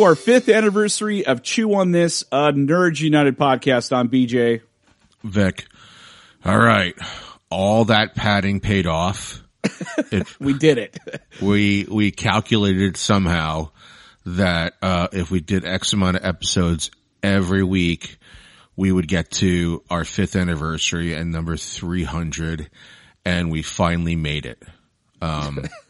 To 0.00 0.04
our 0.06 0.14
fifth 0.14 0.48
anniversary 0.48 1.26
of 1.26 1.42
Chew 1.42 1.74
on 1.74 1.90
This, 1.90 2.24
a 2.32 2.52
Nerds 2.54 3.02
United 3.02 3.36
podcast. 3.36 3.94
I'm 3.94 4.08
BJ. 4.08 4.62
Vic. 5.22 5.66
All 6.42 6.56
right. 6.56 6.94
All 7.50 7.84
that 7.84 8.14
padding 8.14 8.60
paid 8.60 8.86
off. 8.86 9.42
It, 10.10 10.40
We 10.40 10.54
did 10.54 10.78
it. 10.78 10.98
we, 11.42 11.86
we 11.88 12.10
calculated 12.12 12.96
somehow 12.96 13.70
that, 14.24 14.72
uh, 14.80 15.08
if 15.12 15.30
we 15.30 15.40
did 15.40 15.66
X 15.66 15.92
amount 15.92 16.16
of 16.16 16.24
episodes 16.24 16.90
every 17.22 17.62
week, 17.62 18.16
we 18.76 18.90
would 18.90 19.06
get 19.06 19.30
to 19.32 19.82
our 19.90 20.06
fifth 20.06 20.34
anniversary 20.34 21.12
and 21.12 21.30
number 21.30 21.58
300 21.58 22.70
and 23.26 23.50
we 23.50 23.60
finally 23.60 24.16
made 24.16 24.46
it. 24.46 24.62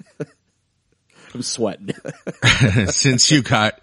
I'm 1.34 1.42
sweating. 1.42 1.94
since 2.88 3.30
you 3.30 3.42
got 3.42 3.82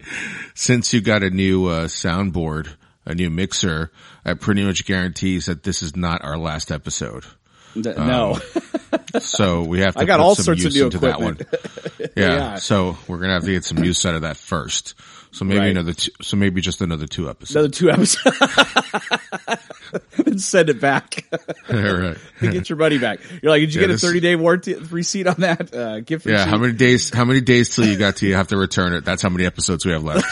since 0.54 0.92
you 0.92 1.00
got 1.00 1.22
a 1.22 1.30
new 1.30 1.66
uh, 1.66 1.84
soundboard, 1.86 2.68
a 3.06 3.14
new 3.14 3.30
mixer, 3.30 3.90
that 4.24 4.40
pretty 4.40 4.64
much 4.64 4.84
guarantees 4.84 5.46
that 5.46 5.62
this 5.62 5.82
is 5.82 5.96
not 5.96 6.24
our 6.24 6.36
last 6.36 6.70
episode. 6.70 7.24
no. 7.74 8.38
So 9.20 9.62
we 9.62 9.80
have 9.80 9.94
to 9.96 10.00
I 10.00 10.04
got 10.04 10.18
put 10.18 10.22
all 10.24 10.34
some 10.34 10.44
sorts 10.44 10.60
of 10.60 10.64
use 10.66 10.74
new 10.76 10.84
into 10.84 10.98
that 10.98 11.20
one. 11.20 11.38
Yeah. 11.98 12.08
Yeah. 12.16 12.54
So 12.56 12.96
we're 13.06 13.18
gonna 13.18 13.34
have 13.34 13.44
to 13.44 13.52
get 13.52 13.64
some 13.64 13.82
use 13.82 14.04
out 14.04 14.14
of 14.14 14.22
that 14.22 14.36
first. 14.36 14.94
So 15.38 15.44
maybe 15.44 15.60
Right. 15.60 15.68
another. 15.70 15.92
Two, 15.92 16.10
so 16.20 16.36
maybe 16.36 16.60
just 16.60 16.80
another 16.80 17.06
two 17.06 17.30
episodes. 17.30 17.54
Another 17.54 17.68
two 17.68 17.90
episodes. 17.90 18.36
and 20.26 20.40
send 20.42 20.68
it 20.68 20.80
back. 20.80 21.24
All 21.72 21.76
right. 21.78 22.16
get 22.40 22.68
your 22.68 22.76
money 22.76 22.98
back. 22.98 23.20
You're 23.40 23.52
like, 23.52 23.60
did 23.60 23.72
you 23.72 23.80
Yeah, 23.82 23.86
get 23.86 23.94
a 23.96 23.98
30 23.98 24.18
day 24.20 24.34
warranty 24.34 24.74
receipt 24.74 25.28
on 25.28 25.36
that? 25.38 25.72
Uh, 25.72 26.00
gift 26.00 26.26
Yeah. 26.26 26.32
receipt? 26.38 26.50
How 26.50 26.58
many 26.58 26.72
days? 26.72 27.14
How 27.14 27.24
many 27.24 27.40
days 27.40 27.72
till 27.74 27.86
you 27.86 27.96
got 27.96 28.16
to 28.16 28.26
you 28.26 28.34
have 28.34 28.48
to 28.48 28.56
return 28.56 28.94
it? 28.94 29.04
That's 29.04 29.22
how 29.22 29.28
many 29.28 29.46
episodes 29.46 29.86
we 29.86 29.92
have 29.92 30.02
left. 30.02 30.26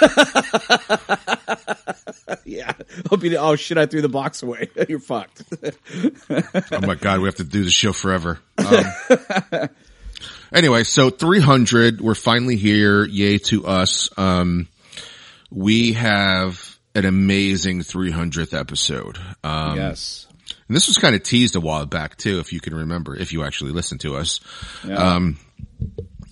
Yeah. 2.45 2.73
Hope 3.09 3.23
you, 3.23 3.37
oh 3.37 3.55
shit, 3.57 3.79
I 3.79 3.87
threw 3.87 4.03
the 4.03 4.09
box 4.09 4.43
away. 4.43 4.69
You're 4.89 4.99
fucked. 4.99 5.43
oh 6.33 6.81
my 6.81 6.97
god, 6.97 7.21
we 7.21 7.27
have 7.27 7.37
to 7.37 7.45
do 7.45 7.63
the 7.63 7.71
show 7.71 7.93
forever. 7.93 8.39
Um, 8.59 9.69
anyway, 10.53 10.83
so 10.85 11.11
300, 11.11 12.01
we're 12.01 12.15
finally 12.15 12.57
here. 12.57 13.05
Yay 13.05 13.39
to 13.39 13.67
us. 13.67 14.09
Um, 14.19 14.67
we 15.51 15.93
have 15.95 16.79
an 16.95 17.05
amazing 17.05 17.81
300th 17.81 18.59
episode. 18.59 19.19
Um, 19.45 19.77
yes. 19.77 20.27
and 20.69 20.77
this 20.77 20.89
was 20.89 20.99
kind 20.99 21.15
of 21.15 21.23
teased 21.23 21.57
a 21.57 21.61
while 21.61 21.87
back 21.87 22.17
too, 22.17 22.39
if 22.39 22.53
you 22.53 22.61
can 22.61 22.75
remember, 22.75 23.15
if 23.15 23.33
you 23.33 23.45
actually 23.45 23.73
listened 23.73 24.01
to 24.01 24.17
us. 24.17 24.41
Yeah. 24.87 24.97
Um, 24.97 25.39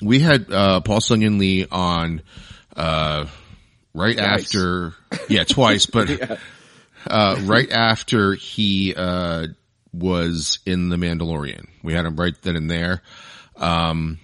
we 0.02 0.20
had, 0.20 0.50
uh, 0.52 0.80
Paul 0.80 1.00
Sun-Hyung 1.00 1.38
Lee 1.38 1.66
on, 1.70 2.22
uh, 2.76 3.26
right 3.92 4.16
Twice. 4.16 4.44
after, 4.46 4.94
yeah, 5.28 5.44
twice, 5.44 5.86
but, 5.86 6.38
uh, 7.06 7.36
right 7.42 7.70
after 7.70 8.34
he, 8.34 8.94
uh, 8.96 9.46
was 9.92 10.58
in 10.66 10.88
The 10.88 10.96
Mandalorian. 10.96 11.68
We 11.84 11.92
had 11.92 12.04
him 12.04 12.16
right 12.16 12.34
then 12.42 12.56
and 12.56 12.68
there. 12.68 13.02
Um, 13.56 14.18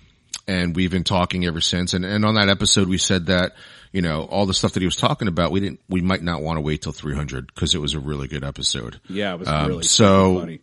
and 0.48 0.74
we've 0.74 0.90
been 0.90 1.04
talking 1.04 1.46
ever 1.46 1.60
since. 1.60 1.94
And, 1.94 2.04
and 2.04 2.24
on 2.24 2.34
that 2.34 2.48
episode, 2.48 2.88
we 2.88 2.98
said 2.98 3.26
that, 3.26 3.52
you 3.92 4.02
know, 4.02 4.22
all 4.22 4.46
the 4.46 4.54
stuff 4.54 4.72
that 4.74 4.80
he 4.80 4.86
was 4.86 4.96
talking 4.96 5.26
about, 5.28 5.50
we 5.50 5.60
didn't, 5.60 5.80
we 5.88 6.00
might 6.00 6.22
not 6.22 6.42
want 6.42 6.56
to 6.56 6.60
wait 6.60 6.82
till 6.82 6.92
300 6.92 7.46
because 7.46 7.74
it 7.74 7.78
was 7.80 7.94
a 7.94 8.00
really 8.00 8.28
good 8.28 8.44
episode 8.44 9.00
yeah, 9.08 9.34
it 9.34 9.38
was 9.40 9.48
um, 9.48 9.66
really 9.68 9.82
so- 9.82 10.38
funny. 10.40 10.60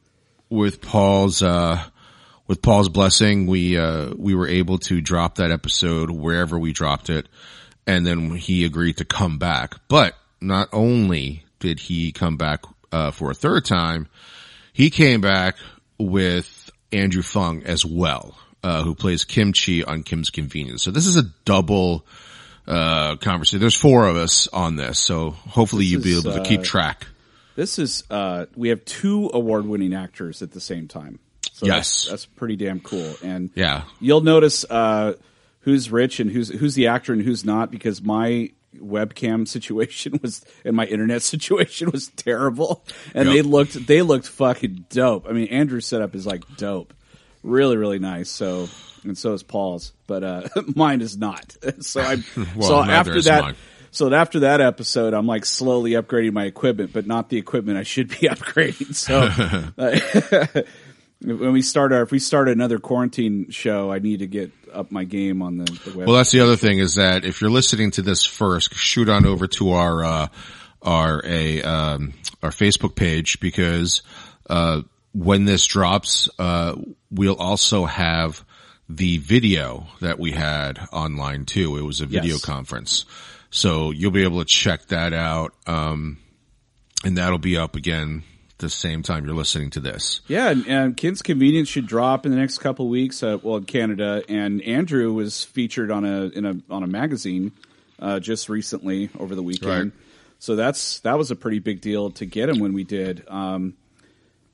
with 0.49 0.81
Paul's 0.81 1.41
uh 1.43 1.83
with 2.47 2.61
Paul's 2.61 2.87
blessing, 2.87 3.45
we 3.47 3.77
uh 3.77 4.13
we 4.17 4.33
were 4.33 4.47
able 4.47 4.77
to 4.79 5.01
drop 5.01 5.35
that 5.35 5.51
episode 5.51 6.09
wherever 6.09 6.57
we 6.57 6.71
dropped 6.71 7.09
it, 7.09 7.27
and 7.85 8.07
then 8.07 8.31
he 8.35 8.63
agreed 8.63 8.97
to 8.97 9.05
come 9.05 9.37
back. 9.37 9.75
But 9.89 10.15
not 10.39 10.69
only 10.71 11.43
did 11.59 11.79
he 11.79 12.13
come 12.13 12.37
back 12.37 12.63
uh 12.93 13.11
for 13.11 13.31
a 13.31 13.33
third 13.33 13.65
time, 13.65 14.07
he 14.71 14.89
came 14.89 15.19
back 15.19 15.57
with 15.97 16.69
Andrew 16.93 17.21
Phung 17.23 17.65
as 17.65 17.85
well, 17.85 18.37
uh 18.63 18.83
who 18.83 18.95
plays 18.95 19.25
Kimchi 19.25 19.83
on 19.83 20.03
Kim's 20.03 20.29
Convenience. 20.29 20.83
So 20.83 20.91
this 20.91 21.05
is 21.07 21.17
a 21.17 21.23
double 21.43 22.05
uh 22.67 23.15
conversation. 23.17 23.59
There's 23.59 23.75
four 23.75 24.07
of 24.07 24.17
us 24.17 24.47
on 24.49 24.75
this, 24.75 24.99
so 24.99 25.31
hopefully 25.31 25.83
This 25.85 25.91
you'll 25.91 26.01
be 26.01 26.11
is, 26.11 26.25
able 26.25 26.43
to 26.43 26.43
keep 26.49 26.61
uh, 26.61 26.63
track. 26.63 27.07
This 27.55 27.79
is 27.79 28.03
uh 28.09 28.45
we 28.55 28.69
have 28.69 28.83
two 28.85 29.29
award 29.33 29.65
winning 29.65 29.93
actors 29.93 30.41
at 30.41 30.51
the 30.51 30.59
same 30.61 30.87
time. 30.87 31.19
So 31.53 31.65
Yes. 31.65 31.75
that's, 32.03 32.09
that's 32.09 32.25
pretty 32.25 32.55
damn 32.55 32.79
cool. 32.79 33.15
And 33.23 33.49
Yeah. 33.55 33.83
you'll 33.99 34.21
notice 34.21 34.63
uh 34.69 35.13
who's 35.61 35.89
rich 35.91 36.19
and 36.19 36.29
who's 36.29 36.49
who's 36.49 36.75
the 36.75 36.87
actor 36.87 37.13
and 37.13 37.21
who's 37.21 37.43
not 37.45 37.71
because 37.71 38.01
my 38.01 38.51
webcam 38.77 39.47
situation 39.55 40.19
was 40.21 40.45
and 40.65 40.75
my 40.75 40.85
internet 40.85 41.21
situation 41.33 41.89
was 41.91 42.09
terrible 42.09 42.83
and 43.15 43.27
Yep. 43.27 43.33
they 43.33 43.41
looked 43.41 43.87
they 43.87 44.01
looked 44.01 44.27
fucking 44.27 44.85
dope. 44.89 45.25
I 45.27 45.31
mean 45.31 45.47
Andrew's 45.47 45.87
setup 45.87 46.15
is 46.15 46.27
like 46.27 46.43
dope. 46.57 46.93
Really 47.43 47.77
really 47.77 47.99
nice. 47.99 48.29
So 48.29 48.67
and 49.07 49.17
so 49.17 49.33
is 49.33 49.43
Paul's, 49.43 49.93
but 50.07 50.23
uh 50.23 50.47
mine 50.75 51.01
is 51.01 51.17
not. 51.17 51.55
So 51.81 52.01
I 52.01 52.17
Well, 52.55 52.69
so 52.69 52.83
after 52.83 53.21
that 53.23 53.41
mine. 53.41 53.55
so 53.91 54.13
after 54.13 54.41
that 54.41 54.61
episode, 54.61 55.13
I'm 55.13 55.27
like 55.27 55.45
slowly 55.45 55.91
upgrading 55.91 56.33
my 56.33 56.45
equipment, 56.45 56.91
but 56.93 57.07
not 57.07 57.29
the 57.29 57.37
equipment 57.37 57.77
I 57.77 57.83
should 57.83 58.09
be 58.09 58.27
upgrading. 58.27 58.95
So 58.95 59.29
uh, 59.77 60.63
when 61.21 61.51
we 61.51 61.61
start 61.61 61.91
our, 61.93 62.03
if 62.03 62.11
we 62.11 62.19
start 62.19 62.47
another 62.47 62.79
quarantine 62.79 63.49
show, 63.49 63.91
I 63.91 63.99
need 63.99 64.19
to 64.19 64.27
get 64.27 64.51
up 64.71 64.91
my 64.91 65.03
game 65.03 65.41
on 65.41 65.57
the, 65.57 65.65
the 65.65 65.97
web. 65.97 66.07
Well, 66.07 66.17
that's 66.17 66.31
the 66.31 66.41
other 66.41 66.55
thing 66.55 66.79
is 66.79 66.95
that 66.95 67.25
if 67.25 67.41
you're 67.41 67.49
listening 67.49 67.91
to 67.91 68.01
this 68.01 68.23
first, 68.25 68.75
shoot 68.75 69.09
on 69.09 69.25
over 69.25 69.47
to 69.47 69.71
our, 69.71 70.03
uh, 70.03 70.27
our, 70.81 71.21
a, 71.25 71.61
um, 71.63 72.13
our 72.43 72.51
Facebook 72.51 72.95
page 72.95 73.39
because, 73.39 74.03
uh, 74.49 74.81
when 75.13 75.45
this 75.45 75.65
drops, 75.65 76.29
uh, 76.37 76.75
we'll 77.09 77.37
also 77.37 77.85
have 77.85 78.45
the 78.89 79.17
video 79.17 79.87
that 80.01 80.17
we 80.19 80.31
had 80.31 80.79
online 80.91 81.45
too. 81.45 81.77
It 81.77 81.81
was 81.81 82.01
a 82.01 82.05
video 82.05 82.35
Yes. 82.35 82.45
conference. 82.45 83.05
So 83.49 83.91
you'll 83.91 84.11
be 84.11 84.23
able 84.23 84.39
to 84.39 84.45
check 84.45 84.87
that 84.87 85.13
out. 85.13 85.53
Um, 85.65 86.17
and 87.03 87.17
that'll 87.17 87.37
be 87.37 87.57
up 87.57 87.75
again 87.75 88.23
the 88.59 88.69
same 88.69 89.03
time 89.03 89.23
you're 89.25 89.35
listening 89.35 89.69
to 89.69 89.79
this. 89.79 90.21
yeah, 90.27 90.49
and, 90.49 90.67
and 90.67 90.97
Kim's 90.97 91.21
Convenience 91.21 91.69
should 91.69 91.85
drop 91.85 92.25
in 92.25 92.31
the 92.31 92.37
next 92.39 92.57
couple 92.57 92.89
weeks. 92.89 93.21
Uh, 93.21 93.37
well, 93.43 93.57
in 93.57 93.65
Canada, 93.65 94.23
and 94.27 94.61
Andrew 94.63 95.13
was 95.13 95.43
featured 95.43 95.91
on 95.91 96.05
a 96.05 96.23
in 96.29 96.43
a 96.45 96.55
on 96.73 96.81
a 96.81 96.87
magazine 96.87 97.51
uh, 97.99 98.19
just 98.19 98.49
recently 98.49 99.09
over 99.19 99.35
the 99.35 99.43
weekend. 99.43 99.91
Right. 99.91 100.01
So 100.39 100.55
that's 100.55 101.01
that 101.01 101.19
was 101.19 101.29
a 101.29 101.35
pretty 101.35 101.59
big 101.59 101.81
deal 101.81 102.09
to 102.11 102.25
get 102.25 102.49
him 102.49 102.57
when 102.59 102.73
we 102.73 102.83
did. 102.83 103.23
Um, 103.27 103.75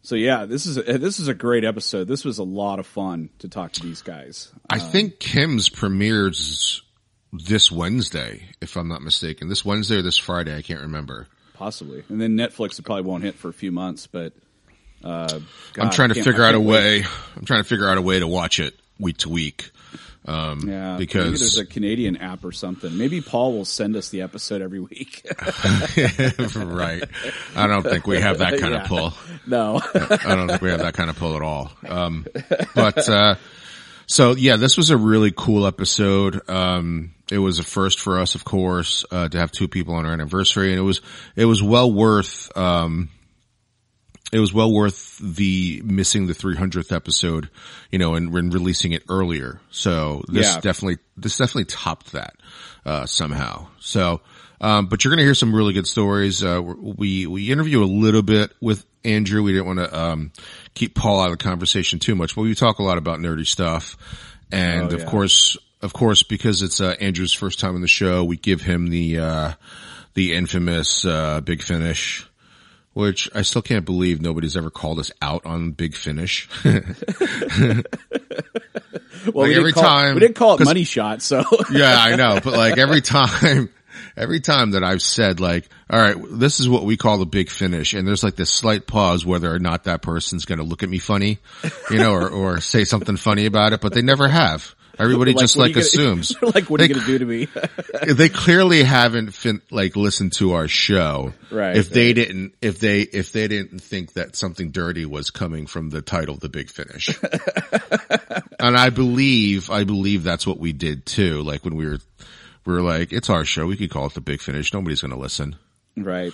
so 0.03 0.15
yeah, 0.15 0.45
this 0.45 0.65
is 0.65 0.77
a, 0.77 0.83
this 0.97 1.19
is 1.19 1.29
a 1.29 1.33
great 1.33 1.63
episode. 1.63 2.07
This 2.07 2.23
was 2.25 2.37
a 2.37 2.43
lot 2.43 2.79
of 2.79 2.85
fun 2.85 3.29
to 3.39 3.47
talk 3.47 3.71
to 3.73 3.81
these 3.81 4.01
guys. 4.01 4.51
I 4.69 4.79
think 4.79 5.19
Kim's 5.19 5.69
premieres 5.69 6.83
this 7.31 7.71
Wednesday, 7.71 8.49
if 8.61 8.75
I'm 8.75 8.89
not 8.89 9.01
mistaken. 9.01 9.49
This 9.49 9.65
Wednesday 9.65 9.97
or 9.97 10.01
this 10.01 10.17
Friday, 10.17 10.55
I 10.55 10.61
can't 10.61 10.81
remember. 10.81 11.27
possibly. 11.53 12.03
And 12.09 12.21
then 12.21 12.37
Netflix 12.37 12.77
it 12.79 12.83
probably 12.83 13.03
won't 13.03 13.23
hit 13.23 13.35
for 13.35 13.49
a 13.49 13.53
few 13.53 13.71
months, 13.71 14.07
but 14.07 14.33
uh, 15.03 15.39
I'm 15.79 15.89
trying 15.89 16.09
to 16.09 16.23
figure 16.23 16.43
out 16.43 16.53
a 16.55 16.59
wait. 16.59 17.01
way. 17.01 17.05
I'm 17.35 17.45
trying 17.45 17.63
to 17.63 17.67
figure 17.67 17.87
out 17.87 17.97
a 17.97 18.01
way 18.01 18.19
to 18.19 18.27
watch 18.27 18.59
it 18.59 18.73
week 18.99 19.17
to 19.19 19.29
week. 19.29 19.71
Um, 20.25 20.61
Yeah, 20.67 20.95
because 20.97 21.25
maybe 21.25 21.37
there's 21.37 21.57
a 21.57 21.65
Canadian 21.65 22.17
app 22.17 22.45
or 22.45 22.51
something. 22.51 22.97
Maybe 22.97 23.19
Paul 23.21 23.53
will 23.53 23.65
send 23.65 23.95
us 23.95 24.09
the 24.09 24.21
episode 24.21 24.61
every 24.61 24.79
week. 24.79 25.25
right. 26.55 27.03
I 27.55 27.67
don't 27.67 27.83
think 27.83 28.07
we 28.07 28.19
have 28.21 28.39
that 28.39 28.59
kind 28.59 28.73
Yeah. 28.73 28.81
of 28.83 28.87
pull. 28.87 29.13
no, 29.47 29.81
I 29.93 30.35
don't 30.35 30.47
think 30.47 30.61
we 30.61 30.69
have 30.69 30.79
that 30.79 30.93
kind 30.93 31.09
of 31.09 31.17
pull 31.17 31.35
at 31.35 31.41
all. 31.41 31.71
Um, 31.87 32.25
but, 32.75 33.09
uh, 33.09 33.35
so 34.05 34.35
yeah, 34.35 34.57
this 34.57 34.77
was 34.77 34.89
a 34.89 34.97
really 34.97 35.33
cool 35.35 35.65
episode. 35.67 36.47
Um, 36.49 37.13
it 37.31 37.37
was 37.39 37.59
a 37.59 37.63
first 37.63 37.99
for 37.99 38.19
us, 38.19 38.35
of 38.35 38.43
course, 38.45 39.05
uh, 39.11 39.27
to 39.29 39.37
have 39.37 39.51
two 39.51 39.67
people 39.67 39.95
on 39.95 40.05
our 40.05 40.13
anniversary 40.13 40.69
and 40.71 40.79
it 40.79 40.83
was, 40.83 41.01
it 41.35 41.45
was 41.45 41.61
well 41.63 41.91
worth, 41.91 42.55
um, 42.57 43.09
it 44.33 44.39
was 44.39 44.51
well 44.53 44.73
worth 44.73 45.17
the 45.19 45.81
missing 45.85 46.25
the 46.27 46.33
300th 46.33 46.91
episode, 46.91 47.49
you 47.91 47.99
know, 47.99 48.15
and, 48.15 48.33
and 48.33 48.53
releasing 48.53 48.91
it 48.91 49.03
earlier. 49.07 49.61
So 49.69 50.23
this 50.27 50.47
Yeah. 50.47 50.59
definitely, 50.59 50.97
this 51.15 51.37
definitely 51.37 51.65
topped 51.65 52.13
that, 52.13 52.35
uh, 52.85 53.05
somehow. 53.05 53.67
So, 53.79 54.21
um, 54.59 54.87
but 54.87 55.03
you're 55.03 55.11
going 55.11 55.19
to 55.19 55.23
hear 55.25 55.35
some 55.35 55.53
really 55.53 55.73
good 55.73 55.85
stories. 55.87 56.43
Uh, 56.43 56.61
we, 56.61 57.27
we 57.27 57.51
interview 57.51 57.83
a 57.83 57.85
little 57.85 58.23
bit 58.23 58.51
with 58.59 58.85
Andrew. 59.05 59.43
We 59.43 59.51
didn't 59.51 59.67
want 59.67 59.79
to, 59.79 59.99
um, 59.99 60.31
keep 60.73 60.95
Paul 60.95 61.19
out 61.21 61.31
of 61.31 61.37
the 61.37 61.43
conversation 61.43 61.99
too 61.99 62.15
much, 62.15 62.35
but 62.35 62.41
we 62.41 62.55
talk 62.55 62.79
a 62.79 62.83
lot 62.83 62.97
about 62.97 63.19
nerdy 63.19 63.45
stuff. 63.45 63.97
And 64.51 64.91
Oh, 64.91 64.95
of 64.95 65.01
yeah. 65.01 65.05
course, 65.05 65.57
of 65.81 65.93
course, 65.93 66.23
because 66.23 66.61
it's, 66.63 66.81
uh, 66.81 66.95
Andrew's 66.99 67.33
first 67.33 67.59
time 67.59 67.75
on 67.75 67.81
the 67.81 67.87
show, 67.87 68.23
we 68.23 68.37
give 68.37 68.61
him 68.61 68.87
the, 68.87 69.19
uh, 69.19 69.51
the 70.15 70.33
infamous, 70.33 71.05
uh, 71.05 71.41
big 71.41 71.61
finish 71.61 72.25
which 72.93 73.29
I 73.33 73.41
still 73.41 73.61
can't 73.61 73.85
believe 73.85 74.21
nobody's 74.21 74.55
ever 74.55 74.69
called 74.69 74.99
us 74.99 75.11
out 75.21 75.45
on 75.45 75.71
Big 75.71 75.95
Finish. 75.95 76.47
well, 79.33 79.47
we 79.47 79.55
every 79.55 79.73
call, 79.73 79.83
time- 79.83 80.13
we 80.15 80.19
didn't 80.19 80.35
call 80.35 80.55
it 80.55 80.65
money 80.65 80.83
shot. 80.83 81.21
So 81.21 81.43
yeah, 81.71 81.95
I 81.97 82.15
know, 82.15 82.39
but 82.43 82.53
like 82.53 82.77
every 82.77 83.01
time, 83.01 83.69
every 84.15 84.39
time 84.39 84.71
that 84.71 84.83
I've 84.83 85.01
said 85.01 85.39
like, 85.39 85.67
all 85.89 85.99
right, 85.99 86.15
this 86.31 86.59
is 86.59 86.69
what 86.69 86.85
we 86.85 86.97
call 86.97 87.17
the 87.17 87.25
big 87.25 87.49
finish. 87.49 87.93
And 87.93 88.07
there's 88.07 88.23
like 88.23 88.35
this 88.35 88.51
slight 88.51 88.87
pause 88.87 89.25
whether 89.25 89.53
or 89.53 89.59
not 89.59 89.85
that 89.85 90.01
person's 90.01 90.45
going 90.45 90.59
to 90.59 90.65
look 90.65 90.83
at 90.83 90.89
me 90.89 90.99
funny, 90.99 91.39
you 91.89 91.97
know, 91.97 92.13
or, 92.13 92.29
or 92.29 92.61
say 92.61 92.85
something 92.85 93.17
funny 93.17 93.45
about 93.45 93.73
it, 93.73 93.81
but 93.81 93.93
they 93.93 94.01
never 94.01 94.27
have. 94.27 94.72
Everybody 94.99 95.33
just 95.33 95.57
like 95.57 95.73
gonna- 95.73 95.81
assumes. 95.85 96.35
like, 96.41 96.69
what 96.69 96.79
They 96.79 96.85
are 96.85 96.87
you 96.89 96.93
going 96.95 97.05
to 97.05 97.11
do 97.11 97.19
to 97.19 97.25
me? 97.25 97.47
they 98.13 98.29
clearly 98.29 98.83
haven't 98.83 99.31
fin- 99.31 99.61
like 99.71 99.95
listened 99.95 100.33
to 100.33 100.53
our 100.53 100.67
show. 100.67 101.33
Right, 101.51 101.75
If 101.75 101.89
they 101.89 102.07
right. 102.07 102.15
didn't, 102.15 102.53
if 102.61 102.79
they, 102.79 103.01
if 103.01 103.31
they 103.31 103.47
didn't 103.47 103.79
think 103.79 104.13
that 104.13 104.35
something 104.35 104.71
dirty 104.71 105.05
was 105.05 105.31
coming 105.31 105.65
from 105.67 105.89
the 105.89 106.01
title, 106.01 106.35
The 106.35 106.49
Big 106.49 106.69
Finish. 106.69 107.09
and 108.59 108.77
I 108.77 108.89
believe, 108.89 109.69
I 109.69 109.83
believe 109.83 110.23
that's 110.23 110.45
what 110.47 110.59
we 110.59 110.73
did 110.73 111.05
too. 111.05 111.41
Like 111.41 111.63
when 111.65 111.75
we 111.75 111.85
were, 111.87 111.97
we 112.65 112.73
were 112.73 112.81
like, 112.81 113.11
it's 113.11 113.29
our 113.29 113.45
show. 113.45 113.65
We 113.65 113.77
could 113.77 113.89
call 113.89 114.05
it 114.07 114.13
The 114.13 114.21
Big 114.21 114.41
Finish. 114.41 114.73
Nobody's 114.73 115.01
going 115.01 115.13
to 115.13 115.19
listen. 115.19 115.55
right. 115.97 116.31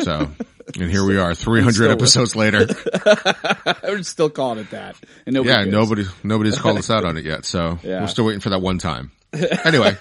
So, 0.00 0.30
and 0.80 0.90
here 0.90 1.04
we 1.04 1.18
are 1.18 1.34
300 1.34 1.90
episodes 1.90 2.34
later. 2.36 2.66
I'm 3.82 4.02
still 4.02 4.30
calling 4.30 4.58
it 4.58 4.70
that. 4.70 4.96
And 5.26 5.34
nobody 5.34 5.50
Yeah. 5.50 5.62
cares. 5.62 5.72
Nobody, 5.72 6.04
nobody's 6.24 6.58
called 6.58 6.78
us 6.78 6.90
out 6.90 7.04
on 7.06 7.16
it 7.16 7.24
yet. 7.24 7.44
So 7.44 7.78
Yeah. 7.82 8.00
we're 8.00 8.06
still 8.08 8.24
waiting 8.24 8.40
for 8.40 8.50
that 8.50 8.60
one 8.60 8.78
time. 8.78 9.10
Anyway. 9.64 9.96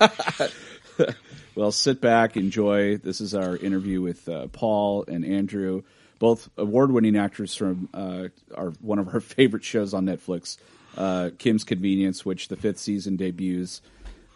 Well, 1.56 1.72
sit 1.74 2.00
back, 2.00 2.38
enjoy. 2.38 2.98
This 2.98 3.20
is 3.20 3.36
our 3.36 3.58
interview 3.58 4.02
with 4.02 4.28
uh, 4.30 4.48
Paul 4.48 5.04
and 5.10 5.26
Andrew, 5.26 5.84
both 6.18 6.50
award-winning 6.58 7.18
actors 7.18 7.54
from 7.56 7.90
uh, 7.94 8.30
our 8.56 8.70
one 8.80 9.00
of 9.00 9.10
our 9.14 9.20
favorite 9.20 9.64
shows 9.66 9.94
on 9.94 10.06
Netflix, 10.06 10.58
uh, 10.96 11.32
Kim's 11.38 11.66
Convenience, 11.66 12.26
which 12.26 12.48
the 12.48 12.56
fifth 12.56 12.80
season 12.80 13.18
debuts. 13.18 13.82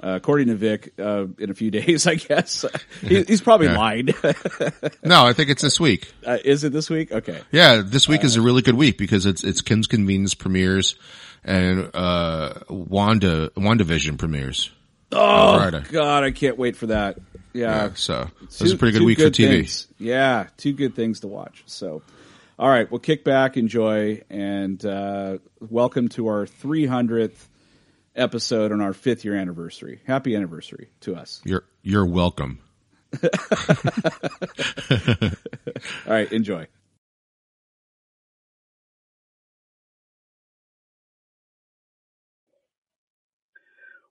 Uh, 0.04 0.10
according 0.16 0.48
to 0.48 0.56
Vic, 0.56 0.94
uh, 1.00 1.26
in 1.40 1.50
a 1.50 1.54
few 1.54 1.72
days, 1.80 2.06
I 2.06 2.16
guess 2.16 2.66
he, 3.02 3.24
he's 3.24 3.42
probably 3.42 3.68
Yeah. 3.68 3.78
lied. 3.78 4.14
no, 5.04 5.26
I 5.26 5.34
think 5.34 5.50
it's 5.50 5.62
this 5.62 5.80
week. 5.80 6.12
uh, 6.26 6.38
is 6.44 6.64
it 6.64 6.74
this 6.74 6.90
week? 6.90 7.12
Okay, 7.12 7.40
Yeah, 7.52 7.82
this 7.84 8.08
week 8.08 8.24
is 8.24 8.36
a 8.36 8.42
really 8.42 8.62
good 8.62 8.76
week 8.76 8.98
because 8.98 9.26
it's 9.26 9.44
it's 9.44 9.62
Kim's 9.62 9.88
Convenience 9.88 10.36
premieres 10.36 10.96
and 11.44 11.90
uh 11.94 12.54
Wanda 12.70 13.50
WandaVision 13.52 14.18
premieres. 14.18 14.70
Oh 15.12 15.72
God, 15.92 16.24
I 16.24 16.32
can't 16.32 16.58
wait 16.58 16.76
for 16.76 16.88
that. 16.88 17.18
Yeah, 17.54 17.86
Yeah, 17.86 17.90
so 17.96 18.30
this 18.42 18.58
Two- 18.60 18.66
is 18.66 18.72
a 18.74 18.78
pretty 18.78 18.98
good 19.00 19.06
week 19.06 19.18
for 19.20 19.30
TV. 19.30 19.48
things. 19.50 19.88
Yeah, 19.98 20.48
two 20.58 20.74
good 20.74 20.94
things 20.94 21.22
to 21.22 21.28
watch. 21.28 21.64
So, 21.68 22.02
all 22.60 22.68
right, 22.70 22.90
well, 22.92 23.00
kick 23.00 23.24
back, 23.24 23.56
enjoy, 23.56 24.24
and 24.30 24.84
uh, 24.86 25.38
welcome 25.62 26.10
to 26.10 26.28
our 26.28 26.46
300th 26.46 27.48
episode 28.16 28.72
on 28.72 28.82
our 28.82 28.94
fifth 28.94 29.26
year 29.26 29.36
anniversary. 29.36 30.02
Happy 30.06 30.36
anniversary 30.36 30.90
to 31.02 31.16
us. 31.16 31.42
You're 31.44 31.66
you're 31.84 32.06
welcome. 32.06 32.60
All 33.24 33.30
right, 36.08 36.32
enjoy. 36.32 36.68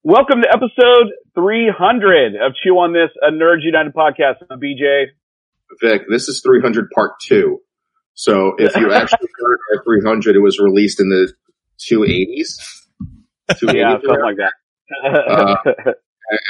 Welcome 0.06 0.42
to 0.42 0.48
episode 0.50 1.12
300 1.34 2.34
of 2.36 2.52
Chew 2.62 2.72
on 2.72 2.92
This, 2.92 3.08
a 3.22 3.30
Nerds 3.30 3.62
United 3.62 3.94
podcast. 3.94 4.34
I'm 4.50 4.60
BJ. 4.60 5.06
Vic, 5.80 6.02
this 6.10 6.28
is 6.28 6.42
300 6.44 6.90
part 6.90 7.12
two. 7.22 7.62
So 8.12 8.52
if 8.58 8.76
you 8.76 8.92
actually 8.92 9.28
heard 9.40 9.58
our 9.74 9.82
300, 9.82 10.36
it 10.36 10.40
was 10.40 10.58
released 10.58 11.00
in 11.00 11.08
the 11.08 11.32
280s. 11.90 12.83
280s 13.52 13.74
Yeah, 13.74 13.90
something 13.92 14.22
like 14.22 14.36
that. 14.36 14.52
Uh, 15.04 15.56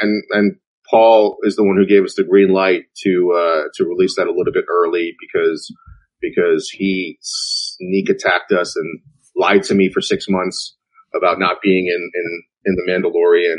and, 0.01 0.23
and 0.31 0.57
Paul 0.91 1.39
is 1.43 1.57
the 1.57 1.65
one 1.65 1.77
who 1.77 1.87
gave 1.87 2.05
us 2.05 2.15
the 2.17 2.25
green 2.25 2.53
light 2.53 2.85
to, 3.05 3.33
uh, 3.33 3.69
to 3.77 3.85
release 3.85 4.17
that 4.17 4.27
a 4.27 4.33
little 4.33 4.53
bit 4.53 4.65
early 4.69 5.15
because, 5.21 5.73
because 6.21 6.69
he 6.71 7.19
sneak 7.21 8.09
attacked 8.09 8.53
us 8.53 8.77
and 8.77 9.01
lied 9.37 9.63
to 9.65 9.75
me 9.75 9.91
for 9.93 10.01
six 10.01 10.27
months 10.29 10.77
about 11.15 11.39
not 11.39 11.59
being 11.63 11.87
in, 11.87 12.11
in, 12.15 12.43
in 12.67 12.75
the 12.77 12.91
Mandalorian. 12.91 13.57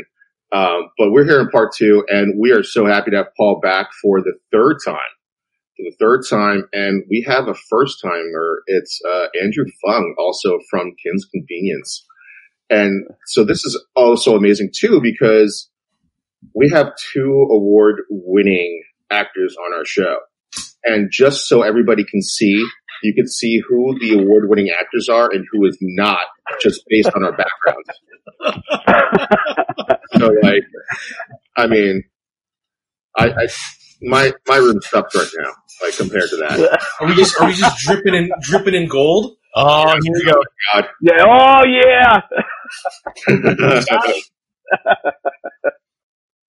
Um, 0.52 0.90
but 0.96 1.10
we're 1.10 1.24
here 1.24 1.40
in 1.40 1.48
part 1.48 1.74
two 1.74 2.04
and 2.08 2.38
we 2.40 2.52
are 2.52 2.62
so 2.62 2.86
happy 2.86 3.10
to 3.10 3.16
have 3.16 3.34
Paul 3.36 3.60
back 3.62 3.88
for 4.02 4.20
the 4.20 4.34
third 4.52 4.76
time 4.84 4.98
for 5.76 5.82
the 5.84 5.96
third 6.00 6.22
time, 6.28 6.68
and 6.72 7.04
we 7.10 7.24
have 7.28 7.48
a 7.48 7.54
first 7.68 8.00
timer. 8.02 8.62
It's 8.66 9.00
uh, 9.06 9.26
Andrew 9.42 9.66
Phung, 9.84 10.14
also 10.18 10.58
from 10.70 10.94
Kim's 11.02 11.26
Convenience, 11.26 12.05
and 12.70 13.04
so 13.26 13.44
this 13.44 13.64
is 13.64 13.84
also 13.94 14.36
amazing 14.36 14.70
too 14.74 15.00
because 15.00 15.70
we 16.54 16.70
have 16.70 16.92
two 17.12 17.48
award-winning 17.50 18.82
actors 19.10 19.56
on 19.66 19.74
our 19.74 19.84
show, 19.84 20.18
and 20.84 21.10
just 21.10 21.46
so 21.48 21.62
everybody 21.62 22.04
can 22.04 22.22
see, 22.22 22.64
you 23.02 23.14
can 23.14 23.26
see 23.28 23.60
who 23.68 23.98
the 24.00 24.18
award-winning 24.18 24.70
actors 24.78 25.08
are 25.08 25.30
and 25.30 25.44
who 25.52 25.66
is 25.66 25.78
not, 25.80 26.26
just 26.60 26.82
based 26.88 27.10
on 27.14 27.24
our 27.24 27.32
backgrounds. 27.32 27.88
so, 30.18 30.26
like, 30.42 30.62
I 31.56 31.66
mean, 31.66 32.04
I, 33.16 33.28
I 33.28 33.46
my 34.02 34.32
my 34.46 34.56
room's 34.56 34.86
stuffed 34.86 35.14
right 35.14 35.28
now, 35.38 35.50
like 35.82 35.96
compared 35.96 36.28
to 36.30 36.36
that. 36.36 36.80
Are 37.00 37.06
we 37.06 37.14
just 37.14 37.40
are 37.40 37.46
we 37.46 37.54
just 37.54 37.78
dripping 37.78 38.14
in 38.14 38.30
dripping 38.42 38.74
in 38.74 38.88
gold? 38.88 39.36
Oh, 39.58 39.94
here 40.02 40.12
we 40.12 40.24
go. 40.24 40.42
Oh, 40.74 40.80
yeah. 41.00 41.24
Oh, 41.26 41.62
yeah. 41.66 42.20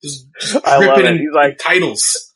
Just, 0.03 0.27
just 0.39 0.67
I 0.67 0.85
love 0.85 0.99
it. 0.99 1.17
He's 1.17 1.33
like, 1.33 1.57
titles. 1.57 2.33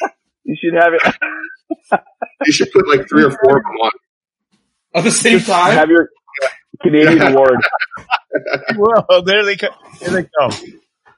you 0.44 0.56
should 0.56 0.74
have 0.74 0.92
it. 0.94 2.00
you 2.44 2.52
should 2.52 2.72
put 2.72 2.88
like 2.88 3.08
three 3.08 3.24
or 3.24 3.30
four 3.30 3.58
of 3.58 3.62
them 3.62 3.76
on. 3.82 3.90
At 4.94 5.04
the 5.04 5.10
same 5.10 5.40
time, 5.40 5.74
Have 5.74 5.90
your 5.90 6.08
Canadian 6.82 7.20
award. 7.22 7.58
Whoa, 8.76 9.22
there 9.22 9.44
they 9.44 9.56
go. 9.56 9.68
There 10.00 10.10
they 10.10 10.22
go. 10.22 10.50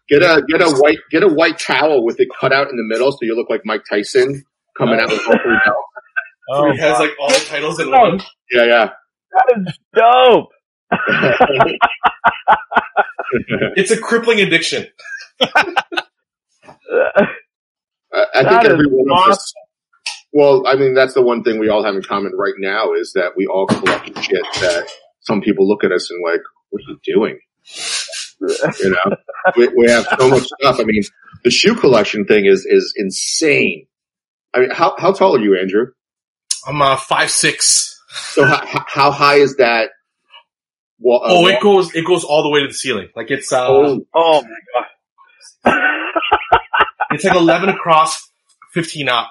Get 0.08 0.22
a 0.22 0.42
get 0.48 0.62
a 0.62 0.70
white 0.70 0.98
get 1.10 1.22
a 1.22 1.28
white 1.28 1.58
towel 1.58 2.04
with 2.04 2.20
it 2.20 2.28
cut 2.38 2.52
out 2.52 2.70
in 2.70 2.76
the 2.76 2.84
middle, 2.84 3.10
so 3.10 3.18
you 3.22 3.34
look 3.34 3.50
like 3.50 3.62
Mike 3.64 3.82
Tyson 3.88 4.44
coming 4.78 5.00
out 5.00 5.08
with 5.08 5.20
all 5.26 5.38
three 5.42 5.58
belts. 5.64 5.78
Oh, 6.48 6.70
it 6.70 6.78
has 6.78 6.98
like 6.98 7.10
all 7.20 7.28
the 7.28 7.44
titles 7.48 7.80
in 7.80 7.88
oh. 7.88 7.98
one. 7.98 8.20
Yeah, 8.52 8.64
yeah. 8.64 8.90
That 9.32 9.66
is 9.66 9.78
dope. 9.94 10.50
It's 13.76 13.90
a 13.90 14.00
crippling 14.00 14.40
addiction. 14.40 14.86
I, 18.12 18.26
I 18.34 18.42
That 18.42 18.48
think 18.48 18.64
is 18.64 18.70
every 18.72 18.86
one 18.86 19.18
of 19.26 19.30
us. 19.32 19.52
Well, 20.32 20.66
I 20.66 20.76
mean, 20.76 20.94
that's 20.94 21.14
the 21.14 21.22
one 21.22 21.42
thing 21.42 21.58
we 21.58 21.68
all 21.68 21.84
have 21.84 21.94
in 21.94 22.02
common 22.02 22.32
right 22.36 22.54
now 22.58 22.92
is 22.94 23.12
that 23.14 23.32
we 23.36 23.46
all 23.46 23.66
collect 23.66 24.06
shit 24.22 24.42
that 24.60 24.88
some 25.20 25.40
people 25.40 25.66
look 25.68 25.84
at 25.84 25.92
us 25.92 26.10
and 26.10 26.22
like, 26.24 26.40
"What 26.70 26.80
are 26.80 26.92
you 26.92 26.98
doing?" 27.04 27.38
You 28.80 28.90
know, 28.90 29.16
we, 29.56 29.68
we 29.68 29.90
have 29.90 30.06
so 30.18 30.28
much 30.28 30.44
stuff. 30.44 30.78
I 30.80 30.84
mean, 30.84 31.02
the 31.44 31.50
shoe 31.50 31.74
collection 31.74 32.26
thing 32.26 32.46
is 32.46 32.66
is 32.66 32.92
insane. 32.96 33.86
I 34.54 34.60
mean, 34.60 34.70
how 34.70 34.94
how 34.98 35.12
tall 35.12 35.36
are 35.36 35.40
you, 35.40 35.58
Andrew? 35.58 35.86
I'm 36.66 36.80
uh, 36.82 36.96
five 36.96 37.30
six. 37.30 37.98
So 38.08 38.44
how, 38.44 38.84
how 38.86 39.10
high 39.10 39.36
is 39.36 39.56
that? 39.56 39.90
Wall, 40.98 41.20
uh, 41.24 41.28
Oh, 41.28 41.40
wall- 41.42 41.48
it 41.48 41.60
goes 41.60 41.94
it 41.94 42.04
goes 42.04 42.24
all 42.24 42.42
the 42.42 42.50
way 42.50 42.60
to 42.62 42.68
the 42.68 42.74
ceiling. 42.74 43.08
Like 43.14 43.30
it's 43.30 43.52
uh, 43.52 43.66
Oh, 43.68 44.00
Oh 44.14 44.42
my 44.42 44.48
god. 45.72 45.80
it's 47.10 47.24
like 47.24 47.36
eleven 47.36 47.68
across, 47.68 48.20
fifteen 48.72 49.08
up. 49.08 49.28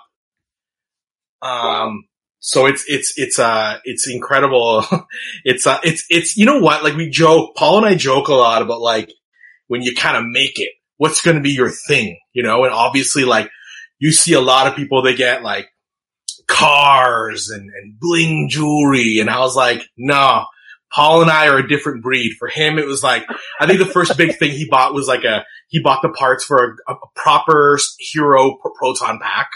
Um, 1.41 2.05
so 2.39 2.65
it's 2.65 2.83
it's 2.87 3.13
it's 3.17 3.39
uh 3.39 3.79
it's 3.83 4.07
incredible. 4.09 4.85
it's 5.43 5.65
uh 5.67 5.79
it's 5.83 6.05
it's 6.09 6.37
you 6.37 6.45
know 6.45 6.59
what? 6.59 6.83
Like 6.83 6.95
we 6.95 7.09
joke, 7.09 7.55
Paul 7.55 7.77
and 7.77 7.85
I 7.85 7.95
joke 7.95 8.27
a 8.27 8.33
lot 8.33 8.61
about 8.61 8.81
like 8.81 9.11
when 9.67 9.81
you 9.81 9.95
kind 9.95 10.17
of 10.17 10.23
make 10.27 10.59
it, 10.59 10.69
what's 10.97 11.21
going 11.21 11.37
to 11.37 11.41
be 11.41 11.51
your 11.51 11.69
thing, 11.71 12.19
you 12.33 12.43
know? 12.43 12.63
And 12.63 12.73
obviously, 12.73 13.25
like 13.25 13.49
you 13.99 14.11
see 14.11 14.33
a 14.33 14.41
lot 14.41 14.67
of 14.67 14.75
people 14.75 15.01
they 15.01 15.15
get 15.15 15.41
like 15.43 15.67
cars 16.47 17.49
and 17.49 17.69
and 17.69 17.99
bling 17.99 18.49
jewelry, 18.49 19.19
and 19.19 19.29
I 19.29 19.39
was 19.39 19.55
like, 19.55 19.81
no. 19.97 20.45
Paul 20.95 21.21
and 21.23 21.29
I 21.31 21.47
are 21.49 21.57
a 21.57 21.67
different 21.67 22.01
breed. 22.01 22.35
For 22.39 22.47
him, 22.47 22.77
it 22.79 22.85
was 22.87 23.03
like, 23.03 23.25
I 23.59 23.67
think 23.67 23.79
the 23.79 23.85
first 23.85 24.17
big 24.17 24.37
thing 24.37 24.51
he 24.51 24.67
bought 24.69 24.93
was 24.93 25.07
like 25.07 25.23
a, 25.25 25.43
he 25.67 25.81
bought 25.81 26.01
the 26.01 26.09
parts 26.09 26.45
for 26.45 26.77
a, 26.87 26.93
a 26.93 26.95
proper 27.15 27.77
hero 27.99 28.55
pro- 28.61 28.71
proton 28.79 29.19
pack. 29.21 29.49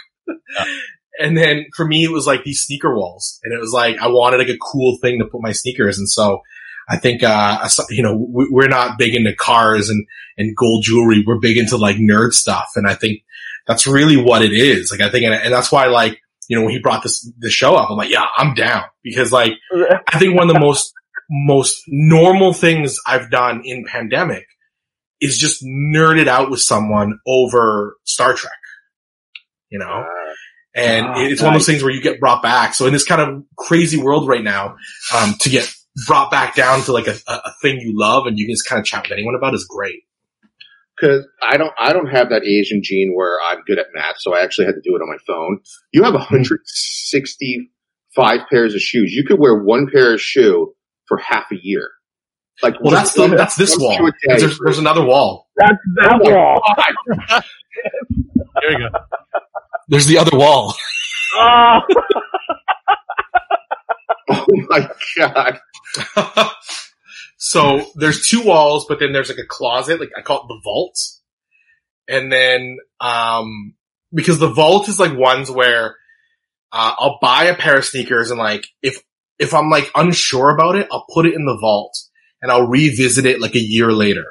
And 1.19 1.37
then 1.37 1.65
for 1.75 1.85
me, 1.85 2.03
it 2.03 2.11
was 2.11 2.25
like 2.25 2.43
these 2.43 2.61
sneaker 2.61 2.95
walls 2.95 3.39
and 3.43 3.53
it 3.53 3.59
was 3.59 3.71
like, 3.73 3.97
I 3.99 4.07
wanted 4.07 4.37
like 4.37 4.47
a 4.49 4.57
cool 4.57 4.97
thing 5.01 5.19
to 5.19 5.25
put 5.25 5.41
my 5.41 5.51
sneakers. 5.51 5.97
And 5.97 6.09
so 6.09 6.41
I 6.89 6.97
think, 6.97 7.23
uh, 7.23 7.67
you 7.89 8.03
know, 8.03 8.15
we- 8.15 8.49
we're 8.49 8.67
not 8.67 8.97
big 8.97 9.15
into 9.15 9.35
cars 9.35 9.89
and, 9.89 10.05
and 10.37 10.55
gold 10.55 10.83
jewelry. 10.83 11.23
We're 11.25 11.39
big 11.39 11.57
into 11.57 11.77
like 11.77 11.97
nerd 11.97 12.31
stuff. 12.33 12.69
And 12.75 12.87
I 12.87 12.95
think 12.95 13.19
that's 13.67 13.85
really 13.85 14.17
what 14.17 14.41
it 14.41 14.53
is. 14.53 14.91
Like 14.91 15.01
I 15.01 15.09
think, 15.09 15.25
and, 15.25 15.33
and 15.33 15.53
that's 15.53 15.71
why 15.71 15.87
like, 15.87 16.19
you 16.47 16.57
know, 16.57 16.63
when 16.63 16.73
he 16.73 16.79
brought 16.79 17.03
this, 17.03 17.29
the 17.37 17.49
show 17.51 17.75
up, 17.75 17.91
I'm 17.91 17.97
like, 17.97 18.09
yeah, 18.09 18.25
I'm 18.37 18.53
down 18.55 18.83
because 19.03 19.31
like, 19.31 19.53
I 20.07 20.17
think 20.17 20.35
one 20.35 20.49
of 20.49 20.53
the 20.55 20.59
most 20.59 20.93
most 21.29 21.83
normal 21.87 22.53
things 22.53 22.97
I've 23.05 23.29
done 23.29 23.61
in 23.63 23.85
pandemic 23.85 24.45
is 25.21 25.37
just 25.37 25.63
nerded 25.63 26.27
out 26.27 26.49
with 26.49 26.61
someone 26.61 27.19
over 27.27 27.97
Star 28.05 28.33
Trek. 28.33 28.53
You 29.69 29.79
know? 29.79 29.85
uh, 29.85 30.05
And 30.75 31.05
Ah, 31.05 31.15
it's 31.19 31.41
one 31.41 31.53
of 31.53 31.59
those 31.59 31.65
things 31.65 31.83
where 31.83 31.91
you 31.91 32.01
get 32.01 32.19
brought 32.19 32.41
back. 32.41 32.73
So 32.73 32.85
in 32.87 32.93
this 32.93 33.05
kind 33.05 33.21
of 33.21 33.43
crazy 33.57 33.97
world 33.97 34.27
right 34.27 34.43
now, 34.43 34.77
um, 35.13 35.35
to 35.41 35.49
get 35.49 35.71
brought 36.07 36.31
back 36.31 36.55
down 36.55 36.81
to 36.83 36.93
like 36.93 37.07
a, 37.07 37.15
a, 37.27 37.33
a 37.33 37.51
thing 37.61 37.77
you 37.79 37.91
love 37.93 38.25
and 38.25 38.39
you 38.39 38.45
can 38.45 38.53
just 38.53 38.67
kind 38.67 38.79
of 38.79 38.85
chat 38.85 39.03
with 39.03 39.11
anyone 39.11 39.35
about 39.35 39.53
is 39.53 39.65
great. 39.69 39.99
Cause 40.99 41.25
I 41.41 41.57
don't, 41.57 41.71
I 41.79 41.93
don't 41.93 42.07
have 42.07 42.29
that 42.29 42.43
Asian 42.43 42.81
gene 42.83 43.13
where 43.15 43.37
I'm 43.49 43.61
good 43.65 43.79
at 43.79 43.85
math, 43.93 44.15
so 44.19 44.33
I 44.33 44.41
actually 44.43 44.65
had 44.65 44.75
to 44.75 44.81
do 44.83 44.95
it 44.97 45.01
on 45.01 45.07
my 45.07 45.17
phone. 45.25 45.59
You 45.93 46.03
have 46.03 46.13
165 46.13 48.39
pairs 48.49 48.75
of 48.75 48.81
shoes. 48.81 49.13
You 49.13 49.23
could 49.25 49.39
wear 49.39 49.63
one 49.63 49.87
pair 49.91 50.13
of 50.13 50.19
shoe 50.21 50.73
for 51.09 51.17
half 51.17 51.51
a 51.51 51.57
year. 51.61 51.89
Like, 52.63 52.75
Well, 52.81 52.91
that's 52.93 53.13
the, 53.13 53.27
that's 53.27 53.55
this 53.55 53.77
wall. 53.77 53.97
shoe 53.97 54.07
a 54.07 54.11
day. 54.11 54.39
There's, 54.39 54.57
there's 54.63 54.77
another 54.79 55.03
wall. 55.03 55.47
That's 55.57 55.75
that 55.95 56.21
Oh 56.23 56.33
wall. 56.33 56.61
There 58.61 58.71
you 58.73 58.89
go. 58.89 58.99
There's 59.87 60.05
the 60.07 60.17
other 60.19 60.37
wall. 60.37 60.75
Oh, 61.41 61.79
oh 64.31 64.45
my 64.67 64.89
god. 65.15 65.59
so 67.37 67.85
there's 67.95 68.27
two 68.27 68.41
walls, 68.43 68.87
but 68.89 68.97
then 68.99 69.13
there's 69.13 69.29
like 69.29 69.37
a 69.37 69.45
closet, 69.47 69.99
like 69.99 70.09
I 70.17 70.23
call 70.23 70.37
it 70.43 70.47
the 70.47 70.59
vault. 70.63 70.99
And 72.07 72.31
then, 72.31 72.77
um, 72.99 73.75
because 74.11 74.39
the 74.39 74.49
vault 74.51 74.89
is 74.89 74.99
like 74.99 75.15
ones 75.15 75.51
where, 75.51 75.97
uh, 76.71 76.95
I'll 76.97 77.19
buy 77.21 77.43
a 77.45 77.55
pair 77.55 77.77
of 77.77 77.85
sneakers 77.85 78.31
and 78.31 78.39
like, 78.39 78.65
if, 78.81 79.03
if 79.39 79.53
I'm 79.53 79.69
like 79.69 79.89
unsure 79.95 80.49
about 80.49 80.75
it, 80.75 80.87
I'll 80.91 81.05
put 81.13 81.25
it 81.25 81.33
in 81.33 81.45
the 81.45 81.57
vault 81.59 81.97
and 82.41 82.51
I'll 82.51 82.67
revisit 82.67 83.25
it 83.25 83.41
like 83.41 83.55
a 83.55 83.59
year 83.59 83.91
later. 83.91 84.25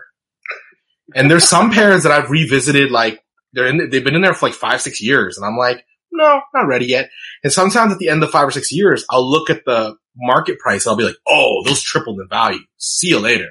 And 1.15 1.31
there's 1.31 1.49
some 1.49 1.71
pairs 1.71 2.03
that 2.03 2.13
I've 2.13 2.31
revisited, 2.31 2.91
like, 2.91 3.25
they're 3.55 3.67
in, 3.67 3.89
they've 3.91 4.05
been 4.05 4.15
in 4.15 4.21
there 4.21 4.35
for 4.35 4.47
like 4.47 4.55
five, 4.55 4.83
six 4.83 5.01
years 5.03 5.39
and 5.39 5.47
I'm 5.47 5.57
like, 5.57 5.85
no, 6.13 6.41
not 6.55 6.67
ready 6.67 6.87
yet. 6.87 7.11
And 7.43 7.53
sometimes 7.53 7.93
at 7.93 7.99
the 7.99 8.09
end 8.09 8.23
of 8.23 8.31
five 8.31 8.47
or 8.47 8.51
six 8.51 8.71
years, 8.73 9.05
I'll 9.11 9.29
look 9.29 9.51
at 9.51 9.65
the 9.65 9.97
market 10.17 10.59
price. 10.59 10.87
I'll 10.87 10.97
be 10.97 11.05
like, 11.05 11.17
oh, 11.27 11.63
those 11.65 11.83
tripled 11.83 12.21
in 12.21 12.29
value. 12.29 12.61
See 12.77 13.09
you 13.09 13.21
later. 13.21 13.49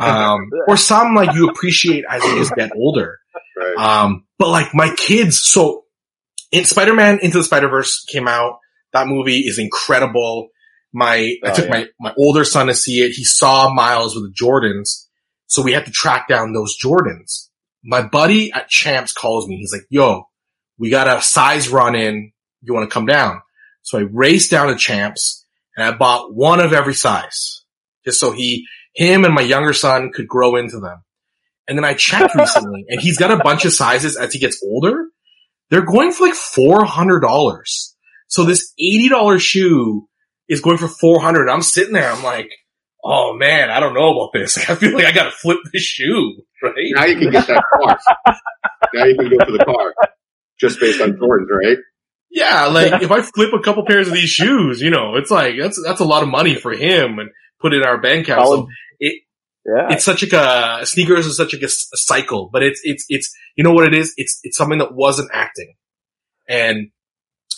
Um, 0.00 0.50
or 0.68 0.76
some 0.76 1.14
like 1.14 1.34
you 1.34 1.48
appreciate 1.48 2.04
as 2.08 2.22
you 2.22 2.36
just 2.36 2.54
get 2.54 2.70
older. 2.76 3.18
Right. 3.56 3.76
Um, 3.76 4.26
but 4.38 4.48
like 4.48 4.74
my 4.74 4.94
kids, 4.94 5.40
so 5.42 5.84
in 6.52 6.64
Spider-Man 6.64 7.20
Into 7.22 7.38
the 7.38 7.44
Spider-Verse 7.44 8.04
came 8.04 8.28
out. 8.28 8.58
That 8.92 9.06
movie 9.06 9.40
is 9.40 9.58
incredible. 9.58 10.48
My, 10.92 11.34
oh, 11.44 11.48
I 11.48 11.50
Oh, 11.50 11.54
took 11.54 11.64
yeah. 11.66 11.70
my, 11.70 11.86
my 12.00 12.14
older 12.16 12.44
son 12.44 12.66
to 12.68 12.74
see 12.74 13.00
it. 13.00 13.12
He 13.12 13.24
saw 13.24 13.72
Miles 13.72 14.14
with 14.14 14.24
the 14.24 14.34
Jordans. 14.34 15.06
So 15.46 15.62
we 15.62 15.72
had 15.72 15.86
to 15.86 15.90
track 15.92 16.28
down 16.28 16.52
those 16.52 16.76
Jordans. 16.82 17.48
My 17.84 18.02
buddy 18.02 18.52
at 18.52 18.68
Champs 18.68 19.12
calls 19.12 19.46
me. 19.48 19.56
He's 19.56 19.72
like, 19.72 19.86
yo, 19.90 20.24
we 20.78 20.90
got 20.90 21.08
a 21.08 21.22
size 21.22 21.68
run 21.68 21.94
in. 21.94 22.32
You 22.62 22.74
want 22.74 22.88
to 22.88 22.92
come 22.92 23.06
down? 23.06 23.40
So 23.82 23.98
I 23.98 24.02
raced 24.02 24.50
down 24.50 24.68
to 24.68 24.76
Champs 24.76 25.44
and 25.76 25.86
I 25.86 25.96
bought 25.96 26.34
one 26.34 26.60
of 26.60 26.72
every 26.72 26.94
size 26.94 27.62
just 28.04 28.20
so 28.20 28.32
he, 28.32 28.66
him 28.94 29.24
and 29.24 29.34
my 29.34 29.42
younger 29.42 29.72
son 29.72 30.10
could 30.12 30.26
grow 30.28 30.56
into 30.56 30.80
them. 30.80 31.02
And 31.68 31.78
then 31.78 31.84
I 31.84 31.94
checked 31.94 32.34
recently 32.38 32.84
and 32.88 33.00
he's 33.00 33.16
got 33.18 33.30
a 33.30 33.36
bunch 33.42 33.64
of 33.64 33.72
sizes 33.72 34.16
as 34.16 34.32
he 34.32 34.38
gets 34.38 34.62
older. 34.64 35.06
They're 35.70 35.84
going 35.84 36.12
for 36.12 36.24
like 36.26 36.34
$400. 36.34 37.92
So 38.28 38.44
this 38.44 38.72
$80 38.82 39.40
shoe 39.40 40.08
is 40.48 40.60
going 40.60 40.78
for 40.78 40.88
400. 40.88 41.48
I'm 41.48 41.62
sitting 41.62 41.92
there. 41.94 42.10
I'm 42.10 42.22
like, 42.22 42.50
oh 43.04 43.34
man, 43.36 43.70
I 43.70 43.80
don't 43.80 43.94
know 43.94 44.12
about 44.12 44.30
this. 44.32 44.56
Like, 44.56 44.70
I 44.70 44.74
feel 44.76 44.94
like 44.94 45.04
I 45.04 45.12
got 45.12 45.24
to 45.24 45.30
flip 45.30 45.58
this 45.72 45.82
shoe, 45.82 46.42
right? 46.62 46.72
Now 46.94 47.04
you 47.04 47.16
can 47.18 47.30
get 47.30 47.46
that 47.46 47.62
car. 47.80 47.98
now 48.94 49.04
you 49.04 49.16
can 49.16 49.30
go 49.30 49.44
for 49.44 49.52
the 49.52 49.64
car. 49.64 49.94
Just 50.60 50.80
based 50.80 51.00
on 51.00 51.12
Jordans, 51.12 51.46
right? 51.50 51.78
Yeah, 52.30 52.66
like 52.66 53.00
if 53.02 53.10
I 53.10 53.22
flip 53.22 53.52
a 53.54 53.60
couple 53.60 53.86
pairs 53.86 54.08
of 54.08 54.14
these 54.14 54.28
shoes, 54.28 54.82
you 54.82 54.90
know, 54.90 55.14
it's 55.16 55.30
like 55.30 55.54
that's 55.58 55.80
that's 55.82 56.00
a 56.00 56.04
lot 56.04 56.22
of 56.22 56.28
money 56.28 56.54
for 56.56 56.72
him 56.72 57.18
and 57.18 57.30
put 57.60 57.72
it 57.72 57.78
in 57.78 57.84
our 57.86 58.00
bank 58.00 58.26
account. 58.28 58.46
So 58.46 58.54
Solid. 58.54 58.68
yeah. 59.00 59.86
it's 59.90 60.04
such 60.04 60.22
like 60.30 60.32
a 60.34 60.84
sneakers 60.84 61.24
is 61.26 61.36
such 61.38 61.54
like 61.54 61.62
a, 61.62 61.66
s- 61.66 61.88
a 61.94 61.96
cycle, 61.96 62.50
but 62.52 62.62
it's 62.62 62.80
it's 62.84 63.06
it's 63.08 63.34
you 63.56 63.64
know 63.64 63.72
what 63.72 63.86
it 63.86 63.94
is? 63.94 64.12
It's 64.18 64.40
it's 64.42 64.58
something 64.58 64.78
that 64.78 64.94
wasn't 64.94 65.30
acting, 65.32 65.74
and 66.48 66.90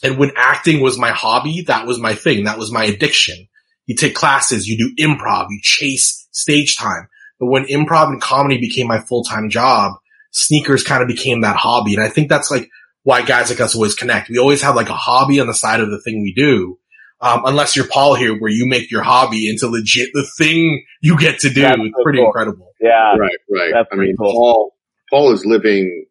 and 0.02 0.18
when 0.18 0.32
acting 0.36 0.80
was 0.80 0.98
my 0.98 1.10
hobby, 1.10 1.62
that 1.66 1.86
was 1.86 1.98
my 1.98 2.14
thing, 2.14 2.44
that 2.44 2.58
was 2.58 2.72
my 2.72 2.84
addiction. 2.84 3.46
You 3.86 3.96
take 3.96 4.14
classes, 4.14 4.66
you 4.68 4.76
do 4.78 5.04
improv, 5.04 5.46
you 5.50 5.58
chase 5.62 6.28
stage 6.32 6.76
time. 6.76 7.08
But 7.38 7.46
when 7.46 7.64
improv 7.66 8.08
and 8.08 8.20
comedy 8.20 8.58
became 8.58 8.86
my 8.86 9.00
full 9.00 9.24
time 9.24 9.50
job, 9.50 9.92
sneakers 10.32 10.84
kind 10.84 11.02
of 11.02 11.08
became 11.08 11.40
that 11.40 11.56
hobby, 11.56 11.94
and 11.94 12.02
I 12.02 12.08
think 12.08 12.28
that's 12.28 12.50
like 12.50 12.68
why 13.02 13.22
guys 13.22 13.50
like 13.50 13.60
us 13.60 13.74
always 13.74 13.94
connect. 13.94 14.28
We 14.28 14.38
always 14.38 14.62
have 14.62 14.76
like 14.76 14.90
a 14.90 14.94
hobby 14.94 15.40
on 15.40 15.46
the 15.46 15.54
side 15.54 15.80
of 15.80 15.90
the 15.90 16.00
thing 16.00 16.22
we 16.22 16.34
do. 16.34 16.76
Um, 17.22 17.42
unless 17.44 17.76
you're 17.76 17.86
Paul 17.86 18.14
here, 18.14 18.34
where 18.38 18.50
you 18.50 18.66
make 18.66 18.90
your 18.90 19.02
hobby 19.02 19.48
into 19.50 19.68
legit 19.68 20.08
the 20.14 20.26
thing 20.38 20.84
you 21.02 21.18
get 21.18 21.40
to 21.40 21.50
do. 21.50 21.60
That's 21.62 21.78
it's 21.78 21.94
so 21.96 22.02
pretty 22.02 22.18
cool. 22.18 22.26
incredible. 22.28 22.72
yeah. 22.80 23.14
Right, 23.16 23.30
right. 23.50 23.70
That's 23.74 23.88
I 23.92 23.96
mean, 23.96 24.16
cool. 24.16 24.32
Paul, 24.32 24.74
Paul 25.10 25.32
is 25.32 25.44
living 25.44 26.06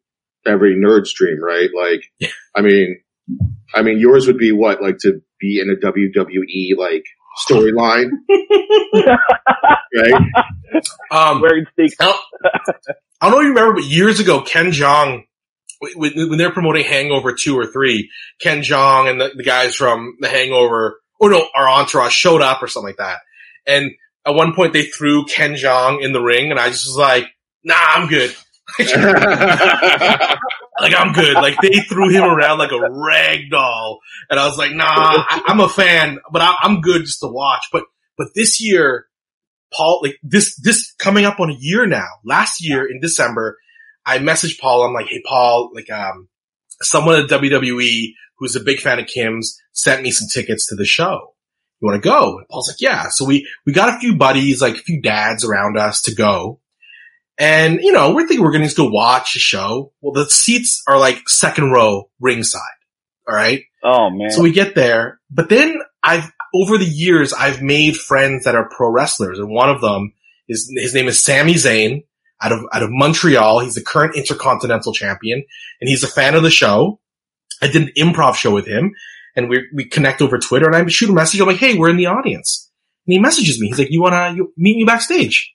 every 0.46 0.75
nerd 0.75 1.08
stream, 1.08 1.43
right? 1.43 1.69
Like, 1.75 2.03
Yeah. 2.19 2.27
I 2.55 2.62
mean, 2.62 3.00
I 3.74 3.81
mean, 3.81 4.00
yours 4.00 4.27
would 4.27 4.38
be 4.38 4.51
what, 4.51 4.81
like 4.81 4.98
to 5.00 5.21
be 5.39 5.59
in 5.59 5.69
a 5.69 5.75
WWE 5.75 6.77
like 6.77 7.05
storyline, 7.48 8.09
right? 9.95 10.33
Um, 11.12 11.41
Wearing 11.41 11.65
sneakers. 11.75 11.98
I 13.21 13.29
don't 13.29 13.31
know 13.31 13.39
if 13.39 13.43
you 13.43 13.50
remember, 13.50 13.74
but 13.75 13.83
years 13.83 14.19
ago, 14.19 14.41
Ken 14.41 14.71
Jeong, 14.71 15.24
when, 15.95 16.13
when 16.29 16.38
they're 16.38 16.51
promoting 16.51 16.86
Hangover 16.86 17.33
2 17.33 17.57
or 17.57 17.65
3, 17.65 18.09
Ken 18.41 18.62
Jeong 18.62 19.09
and 19.09 19.21
the, 19.21 19.31
the 19.36 19.43
guys 19.43 19.75
from 19.75 20.17
The 20.19 20.29
Hangover, 20.29 21.00
or 21.19 21.29
no, 21.29 21.48
our 21.55 21.69
entourage 21.69 22.13
showed 22.13 22.41
up 22.41 22.63
or 22.63 22.67
something 22.67 22.89
like 22.89 22.98
that. 22.98 23.19
And 23.67 23.91
at 24.25 24.36
one 24.36 24.53
point 24.53 24.74
they 24.74 24.83
threw 24.83 25.25
Ken 25.25 25.53
Jeong 25.53 26.03
in 26.03 26.13
the 26.13 26.21
ring 26.21 26.51
and 26.51 26.59
I 26.59 26.69
just 26.69 26.88
was 26.88 26.98
like, 26.98 27.27
nah, 27.63 27.75
I'm 27.77 28.07
good. 28.07 28.36
Like, 30.81 30.93
I'm 30.95 31.13
good. 31.13 31.33
Like, 31.36 31.57
they 31.62 31.79
threw 31.81 32.09
him 32.09 32.24
around 32.24 32.59
like 32.59 32.71
a 32.71 32.91
rag 32.91 33.50
doll. 33.51 34.00
And 34.29 34.39
I 34.39 34.48
was 34.48 34.57
like, 34.57 34.71
nah, 34.74 34.86
I, 34.86 35.43
I'm 35.48 35.59
a 35.59 35.69
fan, 35.69 36.19
but 36.31 36.41
I, 36.41 36.55
I'm 36.62 36.81
good 36.81 37.01
just 37.01 37.19
to 37.21 37.27
watch. 37.27 37.65
But, 37.71 37.83
but 38.17 38.27
this 38.36 38.62
year, 38.62 39.05
Paul, 39.75 40.01
like 40.03 40.17
this, 40.24 40.55
this 40.62 40.93
coming 41.00 41.25
up 41.25 41.39
on 41.39 41.50
a 41.50 41.57
year 41.59 41.86
now, 41.86 42.07
last 42.24 42.63
year 42.63 42.89
in 42.89 43.00
December, 43.00 43.57
I 44.05 44.19
messaged 44.19 44.59
Paul. 44.59 44.83
I'm 44.83 44.93
like, 44.93 45.07
hey, 45.07 45.21
Paul, 45.27 45.71
like, 45.74 45.91
um, 45.91 46.27
someone 46.81 47.19
at 47.19 47.29
WWE 47.29 48.13
who's 48.38 48.55
a 48.55 48.62
big 48.62 48.79
fan 48.79 49.00
of 49.00 49.07
Kim's 49.07 49.59
sent 49.74 50.01
me 50.01 50.12
some 50.12 50.27
tickets 50.33 50.67
to 50.67 50.75
the 50.75 50.86
show. 50.86 51.36
You 51.81 51.88
want 51.88 52.01
to 52.01 52.09
go? 52.09 52.38
And 52.38 52.48
Paul's 52.50 52.69
like, 52.69 52.81
yeah. 52.81 53.09
So 53.09 53.25
we, 53.25 53.48
we 53.65 53.74
got 53.74 53.95
a 53.95 54.00
few 54.00 54.15
buddies, 54.15 54.62
like 54.62 54.75
a 54.75 54.83
few 54.83 55.01
dads 55.01 55.45
around 55.45 55.77
us 55.77 56.01
to 56.03 56.15
go. 56.15 56.59
And, 57.39 57.79
you 57.81 57.93
know, 57.93 58.13
we're 58.13 58.27
thinking 58.27 58.43
we're 58.43 58.51
going 58.51 58.63
to 58.63 58.67
just 58.67 58.75
go 58.75 58.89
watch 58.89 59.38
a 59.38 59.39
show. 59.39 59.93
Well, 60.01 60.12
the 60.12 60.29
seats 60.29 60.84
are 60.89 61.00
like 61.00 61.29
second 61.29 61.72
row 61.72 62.10
ringside 62.19 62.62
All 63.27 63.34
right. 63.34 63.62
Oh 63.81 64.10
man. 64.10 64.29
So 64.29 64.43
we 64.43 64.51
get 64.51 64.75
there, 64.75 65.22
but 65.31 65.48
then 65.48 65.77
I've, 66.03 66.29
over 66.53 66.77
the 66.77 66.86
years, 66.86 67.31
I've 67.31 67.62
made 67.62 67.96
friends 67.96 68.43
that 68.43 68.55
are 68.55 68.67
pro 68.67 68.91
wrestlers 68.91 69.39
and 69.39 69.50
one 69.50 69.69
of 69.69 69.79
them 69.79 70.13
is, 70.50 70.69
his 70.75 70.93
name 70.93 71.08
is 71.08 71.24
Sami 71.24 71.53
Zayn 71.53 72.03
out 72.41 72.51
of, 72.51 72.60
out 72.74 72.84
of 72.84 72.89
Montreal. 72.91 73.60
He's 73.60 73.75
the 73.75 73.84
current 73.84 74.15
intercontinental 74.15 74.91
champion 74.91 75.43
and 75.79 75.88
he's 75.88 76.03
a 76.03 76.08
fan 76.08 76.36
of 76.36 76.43
the 76.43 76.50
show. 76.50 77.00
I 77.62 77.67
did 77.67 77.84
an 77.84 77.91
improv 77.98 78.36
show 78.36 78.53
with 78.53 78.67
him 78.67 78.93
and 79.38 79.48
we, 79.48 79.65
we 79.74 79.86
connect 79.86 80.22
over 80.22 80.39
Twitter 80.39 80.65
and 80.65 80.75
I 80.75 80.86
shoot 80.88 81.10
a 81.10 81.13
message. 81.13 81.39
I'm 81.39 81.48
like, 81.48 81.58
Hey, 81.58 81.77
we're 81.77 81.89
in 81.89 81.98
the 81.98 82.08
audience. 82.08 82.69
And 83.08 83.13
he 83.13 83.19
messages 83.19 83.62
me. 83.62 83.67
He's 83.67 83.79
like, 83.79 83.91
you 83.91 84.01
want 84.01 84.13
to 84.13 84.51
meet 84.58 84.75
me 84.75 84.84
backstage? 84.84 85.53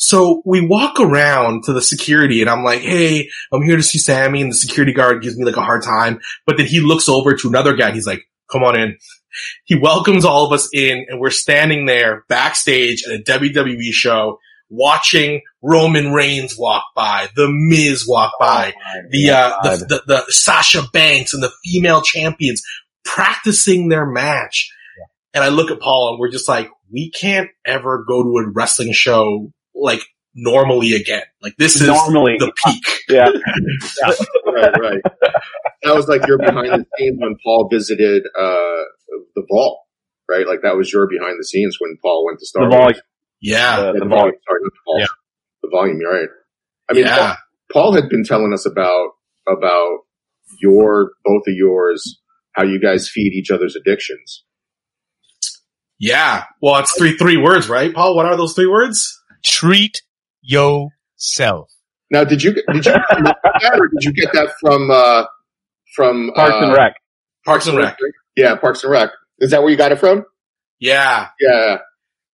So 0.00 0.40
we 0.46 0.66
walk 0.66 0.98
around 0.98 1.64
to 1.64 1.74
the 1.74 1.82
security 1.82 2.40
and 2.40 2.48
I'm 2.48 2.64
like, 2.64 2.80
Hey, 2.80 3.28
I'm 3.52 3.62
here 3.62 3.76
to 3.76 3.82
see 3.82 3.98
Sami. 3.98 4.40
And 4.40 4.50
the 4.50 4.56
security 4.56 4.94
guard 4.94 5.22
gives 5.22 5.36
me 5.36 5.44
like 5.44 5.58
a 5.58 5.62
hard 5.62 5.82
time. 5.82 6.20
But 6.46 6.56
then 6.56 6.66
he 6.66 6.80
looks 6.80 7.08
over 7.08 7.34
to 7.34 7.48
another 7.48 7.76
guy 7.76 7.88
and 7.88 7.94
he's 7.94 8.06
like, 8.06 8.22
come 8.50 8.64
on 8.64 8.80
in. 8.80 8.96
He 9.64 9.76
welcomes 9.76 10.24
all 10.24 10.46
of 10.46 10.52
us 10.52 10.70
in 10.72 11.04
and 11.08 11.20
we're 11.20 11.30
standing 11.30 11.84
there 11.84 12.24
backstage 12.28 13.04
at 13.06 13.20
a 13.20 13.22
WWE 13.22 13.92
show 13.92 14.38
watching 14.70 15.42
Roman 15.62 16.12
Reigns 16.12 16.56
walk 16.58 16.84
by, 16.96 17.28
The 17.36 17.48
Miz 17.50 18.06
walk 18.08 18.32
by, 18.40 18.72
the, 19.10 19.30
uh, 19.30 19.62
the, 19.62 19.84
the, 19.84 20.02
the 20.06 20.24
Sasha 20.32 20.82
Banks 20.94 21.34
and 21.34 21.42
the 21.42 21.52
female 21.62 22.00
champions 22.00 22.62
practicing 23.04 23.88
their 23.88 24.06
match. 24.06 24.72
And 25.34 25.44
I 25.44 25.48
look 25.48 25.70
at 25.70 25.80
Paul 25.80 26.10
and 26.10 26.18
we're 26.18 26.30
just 26.30 26.48
like, 26.48 26.70
we 26.90 27.10
can't 27.10 27.50
ever 27.66 28.04
go 28.08 28.22
to 28.22 28.38
a 28.38 28.50
wrestling 28.50 28.92
show 28.92 29.52
like 29.74 30.00
normally 30.34 30.92
again. 30.94 31.22
Like 31.42 31.54
this 31.58 31.76
is 31.80 31.86
Normally. 31.86 32.36
the 32.38 32.52
peak. 32.66 32.84
yeah. 33.08 33.24
right, 34.46 34.80
right. 34.80 35.02
That 35.82 35.94
was 35.94 36.06
like 36.08 36.26
your 36.26 36.38
behind 36.38 36.68
the 36.68 36.84
scenes 36.98 37.18
when 37.20 37.36
Paul 37.44 37.68
visited 37.70 38.24
uh 38.38 38.82
the 39.34 39.44
vault, 39.50 39.80
right? 40.28 40.46
Like 40.46 40.62
that 40.62 40.76
was 40.76 40.92
your 40.92 41.06
behind 41.08 41.36
the 41.38 41.44
scenes 41.44 41.76
when 41.80 41.96
Paul 42.02 42.26
went 42.26 42.38
to 42.40 42.46
Star 42.46 42.64
The 42.64 42.76
Wars. 42.76 42.82
volume. 42.82 43.00
Yeah. 43.40 43.78
Uh, 43.78 43.92
the 43.92 43.98
the 44.00 44.06
volume. 44.06 44.08
volume. 44.08 44.34
Sorry, 44.46 44.60
not 44.62 44.72
the 44.72 44.80
vault. 44.86 45.00
Yeah. 45.00 45.06
The 45.62 45.68
volume. 45.70 45.98
You're 46.00 46.12
right. 46.12 46.28
I 46.88 46.92
mean, 46.94 47.06
yeah. 47.06 47.16
Paul, 47.16 47.36
Paul 47.72 47.92
had 47.94 48.08
been 48.08 48.24
telling 48.24 48.52
us 48.52 48.66
about 48.66 49.10
about 49.48 49.98
your 50.60 51.12
both 51.24 51.42
of 51.46 51.54
yours 51.54 52.20
how 52.52 52.64
you 52.64 52.80
guys 52.80 53.08
feed 53.08 53.32
each 53.32 53.50
other's 53.50 53.76
addictions. 53.76 54.44
Yeah. 55.98 56.44
Well, 56.62 56.78
it's 56.80 56.96
three, 56.96 57.16
three 57.16 57.36
words, 57.36 57.68
right? 57.68 57.92
Paul, 57.94 58.16
what 58.16 58.26
are 58.26 58.36
those 58.36 58.54
three 58.54 58.66
words? 58.66 59.19
Treat 59.44 60.02
yourself. 60.42 61.70
Now, 62.10 62.24
did 62.24 62.42
you 62.42 62.54
did 62.54 62.86
you 62.86 62.92
come 62.92 63.24
that, 63.24 63.78
or 63.78 63.88
did 63.88 64.02
you 64.02 64.12
get 64.12 64.32
that 64.32 64.52
from 64.60 64.90
uh 64.90 65.24
from 65.94 66.32
Parks 66.34 66.54
uh, 66.54 66.66
and 66.66 66.72
Rec. 66.72 66.94
Parks 67.44 67.66
and 67.66 67.76
Rec. 67.76 67.96
Yeah, 68.36 68.56
Parks 68.56 68.82
and 68.82 68.92
Rec. 68.92 69.10
Is 69.38 69.50
that 69.50 69.62
where 69.62 69.70
you 69.70 69.76
got 69.76 69.92
it 69.92 69.98
from? 69.98 70.24
Yeah. 70.78 71.28
Yeah. 71.40 71.78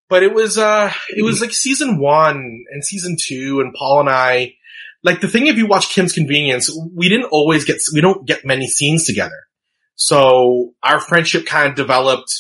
But 0.08 0.22
it 0.22 0.32
was, 0.32 0.56
uh, 0.56 0.92
it 1.08 1.22
was 1.22 1.40
like 1.40 1.52
season 1.52 1.98
one 1.98 2.64
and 2.70 2.84
season 2.84 3.16
two 3.20 3.60
and 3.60 3.74
Paul 3.74 4.00
and 4.00 4.08
I, 4.08 4.54
like 5.02 5.20
the 5.20 5.28
thing 5.28 5.46
if 5.46 5.56
you 5.56 5.66
watch 5.66 5.88
Kim's 5.88 6.12
Convenience, 6.12 6.70
we 6.94 7.08
didn't 7.08 7.30
always 7.30 7.64
get, 7.64 7.78
we 7.92 8.00
don't 8.00 8.26
get 8.26 8.44
many 8.44 8.66
scenes 8.66 9.04
together. 9.04 9.46
So 9.94 10.74
our 10.82 11.00
friendship 11.00 11.46
kind 11.46 11.70
of 11.70 11.74
developed 11.74 12.32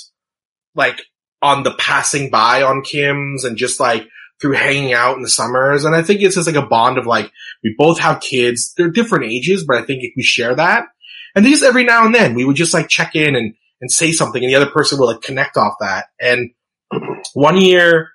like 0.74 1.00
on 1.42 1.62
the 1.62 1.74
passing 1.74 2.30
by 2.30 2.62
on 2.62 2.82
Kim's 2.82 3.44
and 3.44 3.56
just 3.56 3.80
like 3.80 4.06
through 4.40 4.52
hanging 4.52 4.92
out 4.92 5.16
in 5.16 5.22
the 5.22 5.28
summers. 5.28 5.84
And 5.84 5.94
I 5.94 6.02
think 6.02 6.20
it's 6.20 6.34
just 6.34 6.46
like 6.46 6.56
a 6.56 6.66
bond 6.66 6.98
of 6.98 7.06
like, 7.06 7.32
we 7.64 7.74
both 7.76 7.98
have 8.00 8.20
kids. 8.20 8.74
They're 8.76 8.90
different 8.90 9.24
ages, 9.24 9.64
but 9.66 9.76
I 9.76 9.82
think 9.82 10.02
if 10.02 10.12
we 10.16 10.22
share 10.22 10.54
that. 10.54 10.86
And 11.34 11.44
then 11.44 11.52
just 11.52 11.64
every 11.64 11.84
now 11.84 12.04
and 12.04 12.14
then 12.14 12.34
we 12.34 12.44
would 12.44 12.56
just 12.56 12.74
like 12.74 12.88
check 12.88 13.14
in 13.14 13.36
and, 13.36 13.54
and 13.80 13.90
say 13.90 14.12
something 14.12 14.42
and 14.42 14.50
the 14.50 14.56
other 14.56 14.70
person 14.70 14.98
will 14.98 15.08
like 15.08 15.22
connect 15.22 15.56
off 15.56 15.74
that. 15.80 16.06
And 16.20 16.50
one 17.34 17.58
year, 17.58 18.10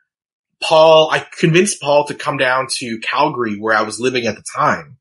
Paul, 0.61 1.09
I 1.11 1.25
convinced 1.37 1.81
Paul 1.81 2.05
to 2.05 2.13
come 2.13 2.37
down 2.37 2.67
to 2.77 2.99
Calgary 2.99 3.57
where 3.57 3.75
I 3.75 3.81
was 3.81 3.99
living 3.99 4.25
at 4.27 4.35
the 4.35 4.43
time. 4.55 4.97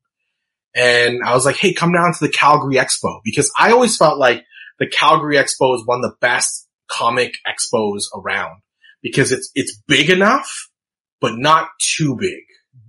And 0.75 1.21
I 1.23 1.33
was 1.33 1.45
like, 1.45 1.57
Hey, 1.57 1.73
come 1.73 1.93
down 1.93 2.13
to 2.13 2.25
the 2.25 2.31
Calgary 2.31 2.75
Expo 2.75 3.21
because 3.23 3.51
I 3.57 3.71
always 3.71 3.97
felt 3.97 4.17
like 4.17 4.43
the 4.79 4.87
Calgary 4.87 5.35
Expo 5.35 5.75
is 5.75 5.85
one 5.85 6.03
of 6.03 6.09
the 6.09 6.15
best 6.19 6.67
comic 6.89 7.35
expos 7.47 8.01
around 8.15 8.61
because 9.01 9.31
it's, 9.31 9.51
it's 9.53 9.79
big 9.87 10.09
enough, 10.09 10.69
but 11.21 11.37
not 11.37 11.69
too 11.79 12.17
big, 12.19 12.41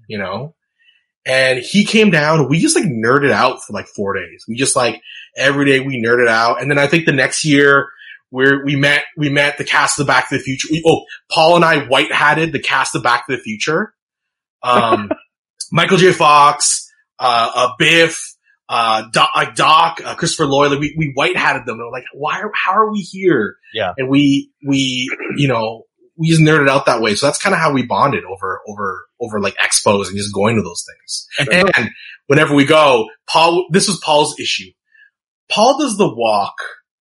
you 0.08 0.18
know? 0.18 0.54
And 1.24 1.60
he 1.60 1.84
came 1.84 2.10
down 2.10 2.48
we 2.48 2.58
just 2.58 2.74
like 2.74 2.86
nerded 2.86 3.30
out 3.30 3.62
for 3.62 3.72
like 3.72 3.86
four 3.86 4.14
days. 4.14 4.44
We 4.48 4.56
just 4.56 4.74
like 4.74 5.00
every 5.36 5.66
day 5.66 5.78
we 5.78 6.02
nerded 6.02 6.28
out. 6.28 6.60
And 6.60 6.68
then 6.68 6.78
I 6.78 6.88
think 6.88 7.06
the 7.06 7.12
next 7.12 7.44
year 7.44 7.90
where 8.30 8.64
we 8.64 8.74
met, 8.74 9.04
we 9.16 9.28
met 9.28 9.58
the 9.58 9.64
cast 9.64 10.00
of 10.00 10.06
Back 10.06 10.30
to 10.30 10.38
the 10.38 10.42
Future. 10.42 10.68
We, 10.70 10.82
oh, 10.84 11.04
Paul 11.30 11.56
and 11.56 11.64
I 11.64 11.84
white 11.84 12.10
hatted 12.10 12.52
the 12.52 12.58
cast 12.58 12.96
of 12.96 13.04
Back 13.04 13.26
to 13.26 13.36
the 13.36 13.42
Future. 13.42 13.94
Um, 14.62 15.10
Michael 15.70 15.98
J. 15.98 16.12
Fox, 16.12 16.90
uh, 17.20 17.50
uh 17.54 17.68
Biff, 17.78 18.34
uh, 18.68 19.04
Doc, 19.12 19.28
like 19.36 19.54
Doc, 19.54 20.00
uh, 20.02 20.14
Christopher 20.14 20.46
Lloyd, 20.46 20.70
like 20.70 20.80
we, 20.80 20.94
we 20.96 21.12
white 21.14 21.36
hatted 21.36 21.66
them. 21.66 21.78
And 21.78 21.86
we're 21.86 21.92
like, 21.92 22.06
why 22.14 22.40
are, 22.40 22.50
how 22.54 22.72
are 22.72 22.90
we 22.90 23.00
here? 23.00 23.56
Yeah. 23.74 23.92
And 23.96 24.08
we, 24.08 24.50
we, 24.66 25.14
you 25.36 25.46
know, 25.46 25.84
we 26.16 26.28
just 26.28 26.40
nerded 26.40 26.68
out 26.68 26.86
that 26.86 27.00
way. 27.00 27.14
So 27.14 27.26
that's 27.26 27.38
kind 27.38 27.54
of 27.54 27.60
how 27.60 27.72
we 27.72 27.84
bonded 27.84 28.24
over, 28.24 28.60
over, 28.68 29.06
over 29.20 29.40
like 29.40 29.56
expos 29.56 30.08
and 30.08 30.16
just 30.16 30.34
going 30.34 30.56
to 30.56 30.62
those 30.62 30.84
things. 30.86 31.26
And 31.76 31.90
whenever 32.26 32.54
we 32.54 32.64
go, 32.64 33.08
Paul, 33.28 33.66
this 33.70 33.88
was 33.88 34.00
Paul's 34.04 34.38
issue. 34.38 34.70
Paul 35.50 35.78
does 35.78 35.96
the 35.96 36.12
walk 36.12 36.54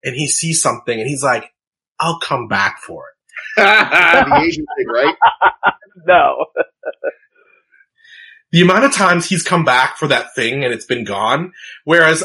and 0.03 0.15
he 0.15 0.27
sees 0.27 0.61
something 0.61 0.99
and 0.99 1.07
he's 1.07 1.23
like, 1.23 1.51
I'll 1.99 2.19
come 2.19 2.47
back 2.47 2.79
for 2.79 3.05
it. 3.05 3.15
the 3.57 4.41
Asian 4.45 4.65
thing, 4.77 4.87
right? 4.87 5.15
No. 6.07 6.45
The 8.51 8.61
amount 8.61 8.85
of 8.85 8.93
times 8.93 9.27
he's 9.27 9.43
come 9.43 9.63
back 9.63 9.97
for 9.97 10.07
that 10.07 10.35
thing 10.35 10.63
and 10.63 10.73
it's 10.73 10.85
been 10.85 11.03
gone, 11.03 11.53
whereas 11.85 12.23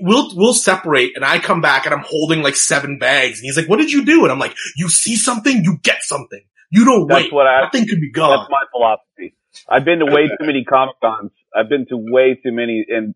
we'll, 0.00 0.30
we'll 0.36 0.54
separate 0.54 1.12
and 1.16 1.24
I 1.24 1.38
come 1.38 1.60
back 1.60 1.84
and 1.86 1.94
I'm 1.94 2.04
holding 2.06 2.42
like 2.42 2.56
seven 2.56 2.98
bags 2.98 3.38
and 3.38 3.44
he's 3.46 3.56
like, 3.56 3.68
what 3.68 3.78
did 3.78 3.92
you 3.92 4.04
do? 4.04 4.22
And 4.24 4.32
I'm 4.32 4.38
like, 4.38 4.54
you 4.76 4.88
see 4.88 5.16
something, 5.16 5.64
you 5.64 5.78
get 5.82 6.02
something. 6.02 6.42
You 6.70 6.84
don't 6.84 7.06
That's 7.08 7.24
wait. 7.24 7.32
what 7.32 7.46
I, 7.46 7.62
Nothing 7.62 7.86
could 7.88 8.00
be 8.00 8.10
gone. 8.10 8.38
that's 8.38 8.50
my 8.50 8.62
philosophy. 8.72 9.34
I've 9.68 9.84
been 9.84 10.00
to 10.00 10.06
way 10.06 10.28
too 10.28 10.46
many 10.46 10.64
Comic 10.64 10.96
Cons. 11.02 11.30
I've 11.54 11.68
been 11.68 11.86
to 11.88 11.96
way 11.96 12.34
too 12.42 12.52
many 12.52 12.84
and 12.88 13.14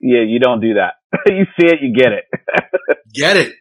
yeah, 0.00 0.22
you 0.26 0.38
don't 0.40 0.60
do 0.60 0.74
that. 0.74 0.94
you 1.26 1.44
see 1.58 1.66
it, 1.66 1.78
you 1.80 1.94
get 1.94 2.12
it. 2.12 2.24
Get 3.14 3.36
it. 3.36 3.54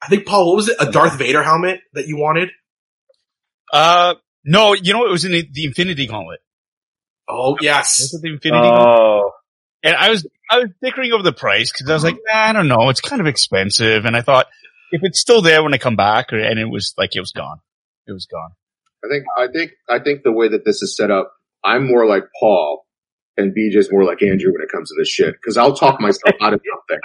I 0.00 0.06
think 0.08 0.26
Paul, 0.26 0.46
what 0.48 0.56
was 0.56 0.68
it? 0.68 0.76
A 0.80 0.90
Darth 0.90 1.18
Vader 1.18 1.42
helmet 1.42 1.80
that 1.92 2.06
you 2.06 2.16
wanted? 2.16 2.50
Uh, 3.72 4.14
no, 4.44 4.74
you 4.74 4.92
know, 4.92 5.04
it 5.06 5.10
was 5.10 5.24
in 5.24 5.32
the, 5.32 5.48
the 5.52 5.64
Infinity 5.64 6.06
Gauntlet. 6.06 6.40
Oh 7.28 7.52
Was 7.52 7.58
yes. 7.62 8.12
it 8.14 8.22
the 8.22 8.28
Infinity 8.32 8.68
Gauntlet? 8.68 9.32
Oh, 9.84 9.88
And 9.88 9.96
I 9.96 10.10
was, 10.10 10.26
I 10.50 10.58
was 10.58 10.70
bickering 10.80 11.12
over 11.12 11.22
the 11.22 11.32
price 11.32 11.72
because 11.72 11.88
I 11.88 11.94
was 11.94 12.04
like, 12.04 12.18
nah, 12.26 12.38
I 12.38 12.52
don't 12.52 12.68
know. 12.68 12.88
It's 12.88 13.00
kind 13.00 13.20
of 13.20 13.26
expensive. 13.26 14.04
And 14.04 14.16
I 14.16 14.22
thought 14.22 14.46
if 14.90 15.00
it's 15.04 15.20
still 15.20 15.42
there 15.42 15.62
when 15.62 15.74
I 15.74 15.78
come 15.78 15.96
back 15.96 16.32
or, 16.32 16.38
and 16.38 16.58
it 16.58 16.68
was 16.68 16.94
like, 16.96 17.16
it 17.16 17.20
was 17.20 17.32
gone. 17.32 17.58
It 18.06 18.12
was 18.12 18.26
gone. 18.26 18.50
I 19.04 19.08
think 19.08 19.24
I 19.36 19.46
think 19.52 19.72
I 19.88 19.98
think 19.98 20.22
the 20.22 20.32
way 20.32 20.48
that 20.48 20.64
this 20.64 20.82
is 20.82 20.96
set 20.96 21.10
up, 21.10 21.32
I'm 21.64 21.88
more 21.88 22.06
like 22.06 22.24
Paul, 22.38 22.86
and 23.36 23.52
BJ's 23.52 23.90
more 23.90 24.04
like 24.04 24.22
Andrew 24.22 24.52
when 24.52 24.62
it 24.62 24.70
comes 24.70 24.90
to 24.90 24.94
this 24.98 25.08
shit. 25.08 25.34
Because 25.34 25.56
I'll 25.56 25.74
talk 25.74 26.00
myself 26.00 26.34
out 26.40 26.52
of 26.54 26.60
something. 26.60 27.00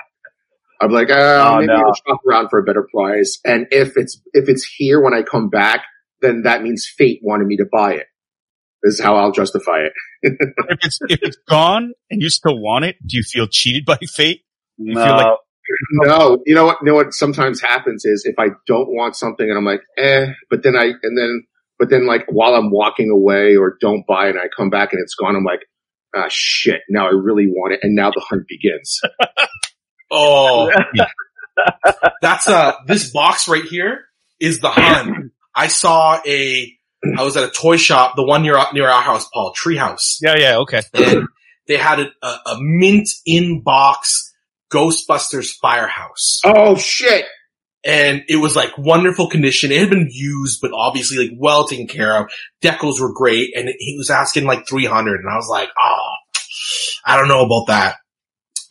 I'm 0.80 0.92
like, 0.92 1.10
uh, 1.10 1.54
Oh, 1.54 1.56
maybe 1.56 1.68
no. 1.68 1.76
I'll 1.88 1.96
shop 1.96 2.20
around 2.28 2.50
for 2.50 2.60
a 2.60 2.64
better 2.64 2.88
price. 2.94 3.40
And 3.44 3.68
if 3.72 3.94
it's 3.96 4.22
if 4.34 4.48
it's 4.48 4.64
here 4.64 5.02
when 5.02 5.14
I 5.16 5.24
come 5.24 5.50
back, 5.50 5.86
then 6.22 6.44
that 6.44 6.62
means 6.62 6.88
fate 6.88 7.20
wanted 7.24 7.48
me 7.48 7.58
to 7.58 7.66
buy 7.72 7.94
it. 7.94 8.08
This 8.84 8.96
is 8.96 9.02
how 9.02 9.16
I'll 9.16 9.32
justify 9.32 9.80
it. 9.80 9.94
if 10.24 10.78
it's, 10.84 11.00
if 11.10 11.20
it's 11.24 11.38
gone 11.50 11.94
and 12.10 12.22
you 12.22 12.30
still 12.30 12.60
want 12.60 12.86
it, 12.86 12.96
do 13.06 13.18
you 13.18 13.24
feel 13.24 13.48
cheated 13.50 13.86
by 13.86 13.98
fate? 13.98 14.42
no. 14.78 15.04
feel 15.04 15.16
like- 15.18 15.38
No, 15.92 16.38
you 16.46 16.56
know 16.56 16.66
what? 16.66 16.78
You 16.82 16.88
know 16.92 16.96
what? 16.96 17.14
Sometimes 17.14 17.60
happens 17.62 18.06
is 18.06 18.24
if 18.26 18.36
I 18.40 18.50
don't 18.68 18.88
want 18.88 19.16
something 19.16 19.48
and 19.50 19.58
I'm 19.58 19.66
like, 19.66 19.82
eh, 19.98 20.28
but 20.50 20.64
then 20.64 20.76
I 20.78 20.86
and 21.04 21.18
then 21.18 21.44
but 21.80 21.90
then 21.90 22.08
like 22.08 22.26
while 22.30 22.54
I'm 22.56 22.72
walking 22.72 23.10
away 23.12 23.56
or 23.58 23.78
don't 23.82 24.06
buy 24.08 24.28
and 24.28 24.40
I 24.40 24.46
come 24.56 24.70
back 24.70 24.94
and 24.94 25.02
it's 25.02 25.16
gone, 25.16 25.36
I'm 25.36 25.44
like, 25.44 25.60
ah, 26.16 26.28
shit. 26.30 26.82
Now 26.90 27.08
I 27.08 27.12
really 27.12 27.48
want 27.48 27.74
it, 27.74 27.80
and 27.84 27.96
now 27.96 28.12
the 28.12 28.22
hunt 28.28 28.44
begins. 28.48 29.02
Oh, 30.10 30.72
that's 32.22 32.48
uh 32.48 32.74
this 32.86 33.12
box 33.12 33.48
right 33.50 33.64
here 33.66 34.06
is 34.40 34.60
the 34.62 34.70
hunt. 34.70 35.34
I 35.56 35.68
saw 35.68 36.22
a. 36.26 36.77
I 37.18 37.24
was 37.24 37.38
at 37.38 37.44
a 37.44 37.52
toy 37.52 37.78
shop, 37.78 38.16
the 38.16 38.24
one 38.24 38.42
near 38.44 38.58
near 38.74 38.88
our 38.90 39.02
house, 39.02 39.28
Paul 39.34 39.54
Treehouse, 39.54 40.18
Yeah, 40.22 40.36
yeah, 40.38 40.58
okay. 40.58 40.82
and 40.94 41.28
they 41.68 41.78
had 41.78 42.00
a, 42.00 42.08
a, 42.24 42.28
a 42.28 42.58
mint 42.60 43.10
in 43.26 43.62
box 43.62 44.34
Ghostbusters 44.74 45.52
Firehouse, 45.62 46.40
oh 46.46 46.76
shit! 46.76 47.26
and 47.86 48.24
it 48.28 48.38
was 48.38 48.56
like 48.56 48.78
wonderful 48.78 49.30
condition. 49.30 49.72
It 49.72 49.80
had 49.80 49.90
been 49.90 50.10
used, 50.12 50.60
but 50.62 50.72
obviously 50.74 51.18
like 51.18 51.38
well 51.40 51.68
taken 51.68 51.88
care 51.88 52.18
of. 52.22 52.30
Decals 52.62 53.00
were 53.00 53.14
great, 53.14 53.56
and 53.56 53.70
he 53.78 53.96
was 53.98 54.10
asking 54.10 54.46
like 54.46 54.68
three 54.68 54.86
hundred, 54.86 55.22
and 55.22 55.30
I 55.32 55.36
was 55.36 55.48
like, 55.50 55.70
oh, 55.82 56.10
I 57.06 57.18
don't 57.18 57.30
know 57.30 57.46
about 57.46 57.68
that. 57.68 57.96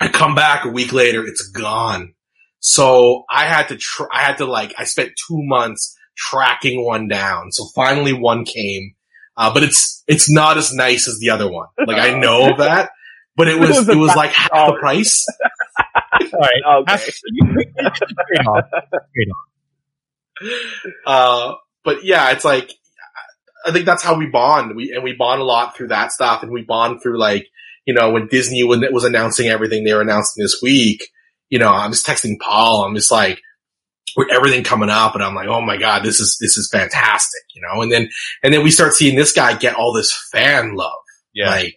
I 0.01 0.09
come 0.09 0.35
back 0.35 0.65
a 0.67 0.69
week 0.69 0.93
later, 0.93 1.25
it's 1.27 1.49
gone. 1.49 2.13
So 2.61 3.25
I 3.31 3.45
had 3.47 3.69
to, 3.69 3.77
try, 3.77 4.07
I 4.13 4.23
had 4.23 4.39
to 4.39 4.45
like, 4.45 4.75
I 4.77 4.85
spent 4.85 5.13
two 5.29 5.39
months 5.43 5.96
tracking 6.17 6.85
one 6.85 7.09
down. 7.09 7.53
So 7.53 7.67
finally 7.75 8.13
one 8.13 8.45
came, 8.45 8.95
uh, 9.37 9.53
but 9.53 9.63
it's, 9.63 10.03
it's 10.07 10.31
not 10.31 10.57
as 10.57 10.73
nice 10.73 11.09
as 11.09 11.19
the 11.19 11.31
other 11.31 11.51
one. 11.51 11.69
Like 11.87 11.99
I 11.99 12.19
know 12.19 12.55
that, 12.59 12.91
but 13.37 13.49
it 13.49 13.59
was, 13.59 13.71
was 13.71 13.89
it 13.89 13.97
was 13.97 14.15
like 14.17 14.33
half 14.33 14.51
the 14.69 14.77
price. 14.79 15.27
All 16.33 16.41
right. 16.41 16.85
Okay. 16.91 16.97
Trade 16.97 18.47
off. 18.47 18.65
Trade 19.15 19.29
off. 19.31 19.47
Uh, 21.07 21.55
but 21.85 22.05
yeah, 22.05 22.31
it's 22.33 22.45
like, 22.45 22.73
I 23.65 23.73
think 23.73 23.85
that's 23.85 24.03
how 24.03 24.17
we 24.17 24.27
bond. 24.27 24.77
We, 24.77 24.93
and 24.93 25.03
we 25.03 25.13
bond 25.13 25.41
a 25.41 25.45
lot 25.45 25.77
through 25.77 25.89
that 25.89 26.13
stuff 26.13 26.43
and 26.43 26.53
we 26.53 26.63
bond 26.63 27.03
through 27.03 27.19
like, 27.19 27.49
you 27.85 27.95
know, 27.95 28.11
when 28.11 28.29
Disney, 28.29 28.65
when 28.65 28.83
it 28.83 28.93
was 28.93 29.05
announcing 29.05 29.49
everything 29.49 29.85
they 29.85 29.95
were 29.95 30.03
announcing 30.03 30.43
this 30.43 30.61
week, 30.63 31.09
you 31.49 31.59
know, 31.59 31.69
I'm 31.69 31.93
just 31.93 32.07
texting 32.07 32.39
Paul. 32.41 32.85
I'm 32.85 32.95
just 32.95 33.13
like, 33.13 33.41
with 34.17 34.33
everything 34.33 34.65
coming 34.65 34.89
up 34.89 35.15
and 35.15 35.23
I'm 35.23 35.35
like, 35.35 35.49
oh 35.49 35.61
my 35.61 35.77
God, 35.77 36.03
this 36.03 36.21
is, 36.21 36.39
this 36.41 36.57
is 36.57 36.71
fantastic, 36.73 37.43
you 37.55 37.63
know, 37.63 37.83
and 37.83 37.93
then, 37.93 38.09
and 38.43 38.53
then 38.53 38.63
we 38.63 38.71
start 38.71 38.95
seeing 38.95 39.17
this 39.17 39.33
guy 39.33 39.55
get 39.55 39.75
all 39.75 39.93
this 39.93 40.13
fan 40.33 40.75
love. 40.75 40.93
Yeah. 41.35 41.51
Like, 41.51 41.77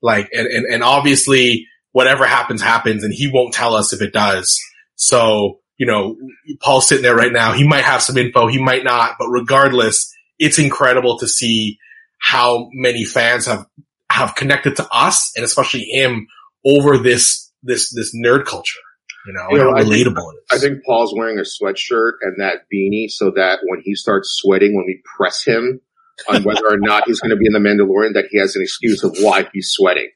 like, 0.00 0.28
and, 0.32 0.46
and, 0.46 0.64
and 0.72 0.82
obviously 0.82 1.66
whatever 1.92 2.26
happens, 2.26 2.62
happens 2.62 3.04
and 3.04 3.12
he 3.12 3.30
won't 3.32 3.54
tell 3.54 3.74
us 3.74 3.92
if 3.92 4.00
it 4.00 4.12
does. 4.12 4.58
So, 4.94 5.60
you 5.76 5.86
know, 5.86 6.16
Paul's 6.62 6.88
sitting 6.88 7.02
there 7.02 7.16
right 7.16 7.32
now. 7.32 7.52
He 7.52 7.66
might 7.66 7.84
have 7.84 8.02
some 8.02 8.16
info. 8.16 8.46
He 8.46 8.62
might 8.62 8.84
not, 8.84 9.16
but 9.18 9.28
regardless, 9.28 10.10
it's 10.38 10.58
incredible 10.58 11.18
to 11.18 11.28
see 11.28 11.78
how 12.18 12.68
many 12.72 13.04
fans 13.04 13.46
have, 13.46 13.66
have 14.10 14.34
connected 14.34 14.76
to 14.76 14.88
us 14.90 15.32
and 15.36 15.44
especially 15.44 15.84
him 15.84 16.26
over 16.64 16.96
this, 16.96 17.52
this, 17.62 17.92
this 17.94 18.14
nerd 18.16 18.46
culture, 18.46 18.78
you 19.26 19.32
know, 19.32 19.46
You 19.50 19.58
know, 19.58 19.70
and 19.70 19.78
I 19.78 19.82
think- 19.84 20.06
relatable 20.06 20.32
I 20.50 20.58
think 20.58 20.84
Paul's 20.84 21.14
wearing 21.16 21.38
a 21.38 21.42
sweatshirt 21.42 22.12
and 22.22 22.40
that 22.40 22.62
beanie 22.72 23.10
so 23.10 23.32
that 23.36 23.60
when 23.64 23.80
he 23.84 23.94
starts 23.94 24.38
sweating, 24.40 24.74
when 24.76 24.84
we 24.86 25.00
press 25.16 25.44
him 25.44 25.80
on 26.28 26.42
whether 26.44 26.66
or 26.66 26.78
not 26.78 27.04
he's 27.06 27.20
going 27.20 27.30
to 27.30 27.36
be 27.36 27.46
in 27.46 27.52
the 27.52 27.58
Mandalorian, 27.58 28.14
that 28.14 28.26
he 28.30 28.38
has 28.38 28.56
an 28.56 28.62
excuse 28.62 29.02
of 29.04 29.16
why 29.20 29.46
he's 29.52 29.70
sweating. 29.70 30.10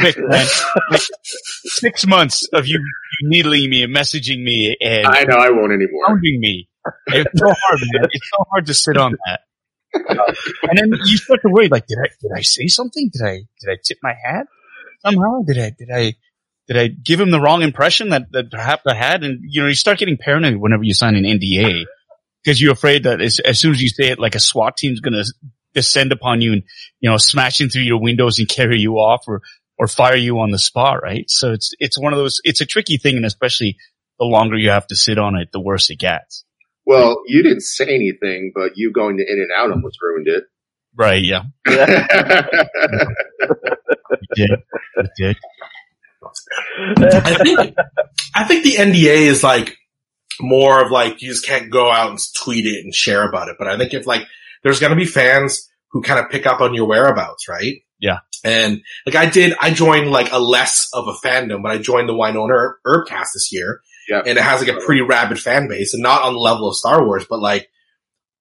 Vic, 0.00 0.16
man, 0.16 0.46
six 1.64 2.06
months 2.06 2.48
of 2.52 2.66
you, 2.68 2.78
you 2.78 3.28
needling 3.28 3.68
me 3.68 3.82
and 3.82 3.94
messaging 3.94 4.42
me 4.44 4.76
and 4.80 5.04
I 5.06 5.24
know 5.24 5.36
I 5.36 5.50
won't 5.50 5.72
anymore. 5.72 6.06
pounding 6.06 6.38
me. 6.40 6.68
It's 7.08 7.38
so 7.38 7.46
hard, 7.46 7.80
man. 7.92 8.08
It's 8.12 8.30
so 8.30 8.44
hard 8.50 8.66
to 8.66 8.74
sit 8.74 8.96
on 8.96 9.16
that. 9.26 9.40
Uh, 10.08 10.32
and 10.62 10.78
then 10.78 11.00
you 11.04 11.16
start 11.16 11.40
to 11.42 11.48
worry, 11.50 11.68
like, 11.68 11.86
did 11.86 11.98
I 11.98 12.08
did 12.20 12.30
I 12.36 12.42
say 12.42 12.68
something? 12.68 13.10
Did 13.12 13.26
I 13.26 13.32
did 13.60 13.70
I 13.70 13.76
tip 13.84 13.98
my 14.02 14.14
hat 14.24 14.46
somehow? 15.04 15.42
Did 15.46 15.58
I 15.58 15.70
did 15.76 15.88
I 15.92 16.14
did 16.68 16.76
I 16.76 16.88
give 16.88 17.18
him 17.18 17.30
the 17.30 17.40
wrong 17.40 17.62
impression 17.62 18.10
that 18.10 18.30
that 18.32 18.50
perhaps 18.50 18.82
I 18.86 18.94
had? 18.94 19.24
And 19.24 19.40
you 19.42 19.62
know, 19.62 19.68
you 19.68 19.74
start 19.74 19.98
getting 19.98 20.18
paranoid 20.18 20.56
whenever 20.56 20.84
you 20.84 20.94
sign 20.94 21.16
an 21.16 21.24
NDA 21.24 21.84
because 22.44 22.60
you're 22.60 22.72
afraid 22.72 23.04
that 23.04 23.22
as, 23.22 23.40
as 23.40 23.58
soon 23.58 23.72
as 23.72 23.82
you 23.82 23.88
say 23.88 24.10
it, 24.10 24.18
like 24.18 24.34
a 24.34 24.40
SWAT 24.40 24.76
team's 24.76 25.00
going 25.00 25.14
to 25.14 25.24
descend 25.74 26.12
upon 26.12 26.40
you 26.40 26.52
and 26.52 26.62
you 27.00 27.10
know 27.10 27.16
smash 27.16 27.60
in 27.60 27.70
through 27.70 27.82
your 27.82 28.00
windows 28.00 28.38
and 28.38 28.48
carry 28.48 28.78
you 28.78 28.94
off 28.94 29.24
or 29.26 29.42
or 29.78 29.86
fire 29.86 30.16
you 30.16 30.38
on 30.40 30.50
the 30.50 30.58
spot, 30.58 31.02
right? 31.02 31.24
So 31.28 31.52
it's 31.52 31.72
it's 31.78 31.98
one 31.98 32.12
of 32.12 32.18
those. 32.18 32.40
It's 32.44 32.60
a 32.60 32.66
tricky 32.66 32.98
thing, 32.98 33.16
and 33.16 33.24
especially 33.24 33.76
the 34.18 34.26
longer 34.26 34.58
you 34.58 34.70
have 34.70 34.86
to 34.88 34.96
sit 34.96 35.18
on 35.18 35.36
it, 35.36 35.48
the 35.52 35.60
worse 35.60 35.88
it 35.88 35.98
gets. 35.98 36.44
Well, 36.84 37.22
you 37.26 37.42
didn't 37.42 37.62
say 37.62 37.86
anything, 37.86 38.52
but 38.54 38.72
you 38.76 38.92
going 38.92 39.18
to 39.18 39.22
In 39.22 39.38
and 39.38 39.50
Out 39.54 39.70
almost 39.70 39.98
ruined 40.02 40.26
it. 40.26 40.44
Right? 40.94 41.22
Yeah. 41.22 41.42
It 44.10 44.20
did. 44.34 44.50
It 44.96 45.10
did. 45.16 45.36
I 46.22 47.38
think, 47.42 47.76
I 48.34 48.44
think 48.44 48.64
the 48.64 48.74
NDA 48.74 49.26
is 49.26 49.42
like 49.42 49.76
more 50.40 50.84
of 50.84 50.90
like, 50.90 51.22
you 51.22 51.28
just 51.28 51.46
can't 51.46 51.70
go 51.70 51.90
out 51.90 52.10
and 52.10 52.18
tweet 52.42 52.66
it 52.66 52.84
and 52.84 52.94
share 52.94 53.28
about 53.28 53.48
it. 53.48 53.56
But 53.58 53.68
I 53.68 53.76
think 53.76 53.94
if 53.94 54.06
like, 54.06 54.26
there's 54.62 54.80
going 54.80 54.90
to 54.90 54.96
be 54.96 55.04
fans 55.04 55.68
who 55.90 56.02
kind 56.02 56.20
of 56.20 56.30
pick 56.30 56.46
up 56.46 56.60
on 56.60 56.74
your 56.74 56.86
whereabouts, 56.86 57.48
right? 57.48 57.76
Yeah. 58.00 58.18
And 58.44 58.82
like 59.06 59.16
I 59.16 59.28
did, 59.28 59.54
I 59.60 59.70
joined 59.72 60.10
like 60.10 60.32
a 60.32 60.38
less 60.38 60.88
of 60.92 61.08
a 61.08 61.26
fandom, 61.26 61.62
but 61.62 61.72
I 61.72 61.78
joined 61.78 62.08
the 62.08 62.16
Winona 62.16 62.74
Herbcast 62.86 63.32
this 63.34 63.50
year. 63.52 63.80
Yeah. 64.08 64.22
And 64.24 64.38
it 64.38 64.42
has 64.42 64.60
like 64.60 64.74
a 64.74 64.80
pretty 64.80 65.02
rabid 65.02 65.38
fan 65.38 65.68
base 65.68 65.94
and 65.94 66.02
not 66.02 66.22
on 66.22 66.34
the 66.34 66.38
level 66.38 66.68
of 66.68 66.76
Star 66.76 67.04
Wars, 67.04 67.26
but 67.28 67.40
like 67.40 67.68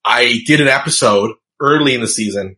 I 0.05 0.39
did 0.45 0.61
an 0.61 0.67
episode 0.67 1.31
early 1.59 1.95
in 1.95 2.01
the 2.01 2.07
season 2.07 2.57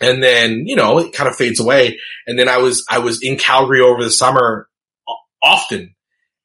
and 0.00 0.22
then, 0.22 0.64
you 0.66 0.76
know, 0.76 0.98
it 0.98 1.12
kind 1.12 1.28
of 1.28 1.36
fades 1.36 1.60
away. 1.60 1.98
And 2.26 2.38
then 2.38 2.48
I 2.48 2.58
was, 2.58 2.84
I 2.90 2.98
was 2.98 3.22
in 3.22 3.36
Calgary 3.36 3.80
over 3.80 4.02
the 4.02 4.10
summer 4.10 4.68
often. 5.42 5.94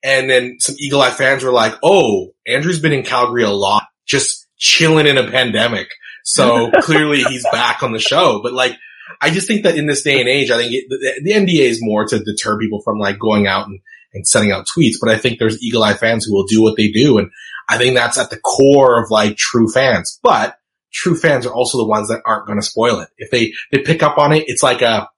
And 0.03 0.29
then 0.29 0.57
some 0.59 0.75
Eagle 0.77 1.01
Eye 1.01 1.11
fans 1.11 1.43
were 1.43 1.51
like, 1.51 1.73
Oh, 1.81 2.33
Andrew's 2.45 2.79
been 2.79 2.93
in 2.93 3.03
Calgary 3.03 3.43
a 3.43 3.49
lot, 3.49 3.83
just 4.05 4.47
chilling 4.57 5.07
in 5.07 5.17
a 5.17 5.29
pandemic. 5.31 5.87
So 6.23 6.69
clearly 6.81 7.23
he's 7.23 7.45
back 7.51 7.81
on 7.81 7.93
the 7.93 7.99
show. 7.99 8.41
But 8.43 8.53
like, 8.53 8.73
I 9.21 9.29
just 9.29 9.47
think 9.47 9.63
that 9.63 9.77
in 9.77 9.87
this 9.87 10.03
day 10.03 10.19
and 10.19 10.29
age, 10.29 10.51
I 10.51 10.57
think 10.57 10.73
it, 10.73 10.85
the, 10.89 11.21
the 11.23 11.31
NDA 11.31 11.69
is 11.69 11.79
more 11.81 12.05
to 12.05 12.19
deter 12.19 12.59
people 12.59 12.81
from 12.81 12.99
like 12.99 13.19
going 13.19 13.47
out 13.47 13.67
and, 13.67 13.79
and 14.13 14.27
sending 14.27 14.51
out 14.51 14.65
tweets. 14.67 14.95
But 14.99 15.09
I 15.09 15.17
think 15.17 15.39
there's 15.39 15.61
Eagle 15.63 15.83
Eye 15.83 15.93
fans 15.93 16.25
who 16.25 16.33
will 16.33 16.45
do 16.45 16.61
what 16.61 16.75
they 16.75 16.89
do. 16.89 17.17
And 17.17 17.29
I 17.69 17.77
think 17.77 17.95
that's 17.95 18.17
at 18.17 18.29
the 18.29 18.39
core 18.39 19.01
of 19.01 19.09
like 19.09 19.37
true 19.37 19.69
fans. 19.69 20.19
But 20.21 20.57
true 20.95 21.15
fans 21.15 21.45
are 21.45 21.53
also 21.53 21.77
the 21.77 21.87
ones 21.87 22.07
that 22.07 22.21
aren't 22.25 22.47
going 22.47 22.59
to 22.59 22.65
spoil 22.65 22.99
it. 22.99 23.09
If 23.17 23.29
they, 23.29 23.51
they 23.71 23.79
pick 23.79 24.01
up 24.01 24.17
on 24.17 24.31
it, 24.31 24.45
it's 24.47 24.63
like 24.63 24.81
a, 24.81 25.09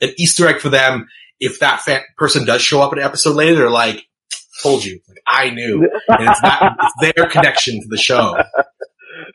an 0.00 0.12
Easter 0.18 0.48
egg 0.48 0.60
for 0.60 0.70
them. 0.70 1.08
If 1.38 1.60
that 1.60 1.82
fan, 1.82 2.00
person 2.16 2.46
does 2.46 2.62
show 2.62 2.80
up 2.80 2.92
in 2.92 2.98
an 2.98 3.04
episode 3.04 3.36
later, 3.36 3.56
they're 3.56 3.70
like, 3.70 4.06
told 4.62 4.84
you, 4.84 5.00
like, 5.08 5.22
I 5.26 5.50
knew. 5.50 5.88
And 6.08 6.28
it's 6.28 6.40
that, 6.40 6.76
it's 6.82 7.14
their 7.14 7.28
connection 7.28 7.80
to 7.80 7.88
the 7.88 7.98
show. 7.98 8.36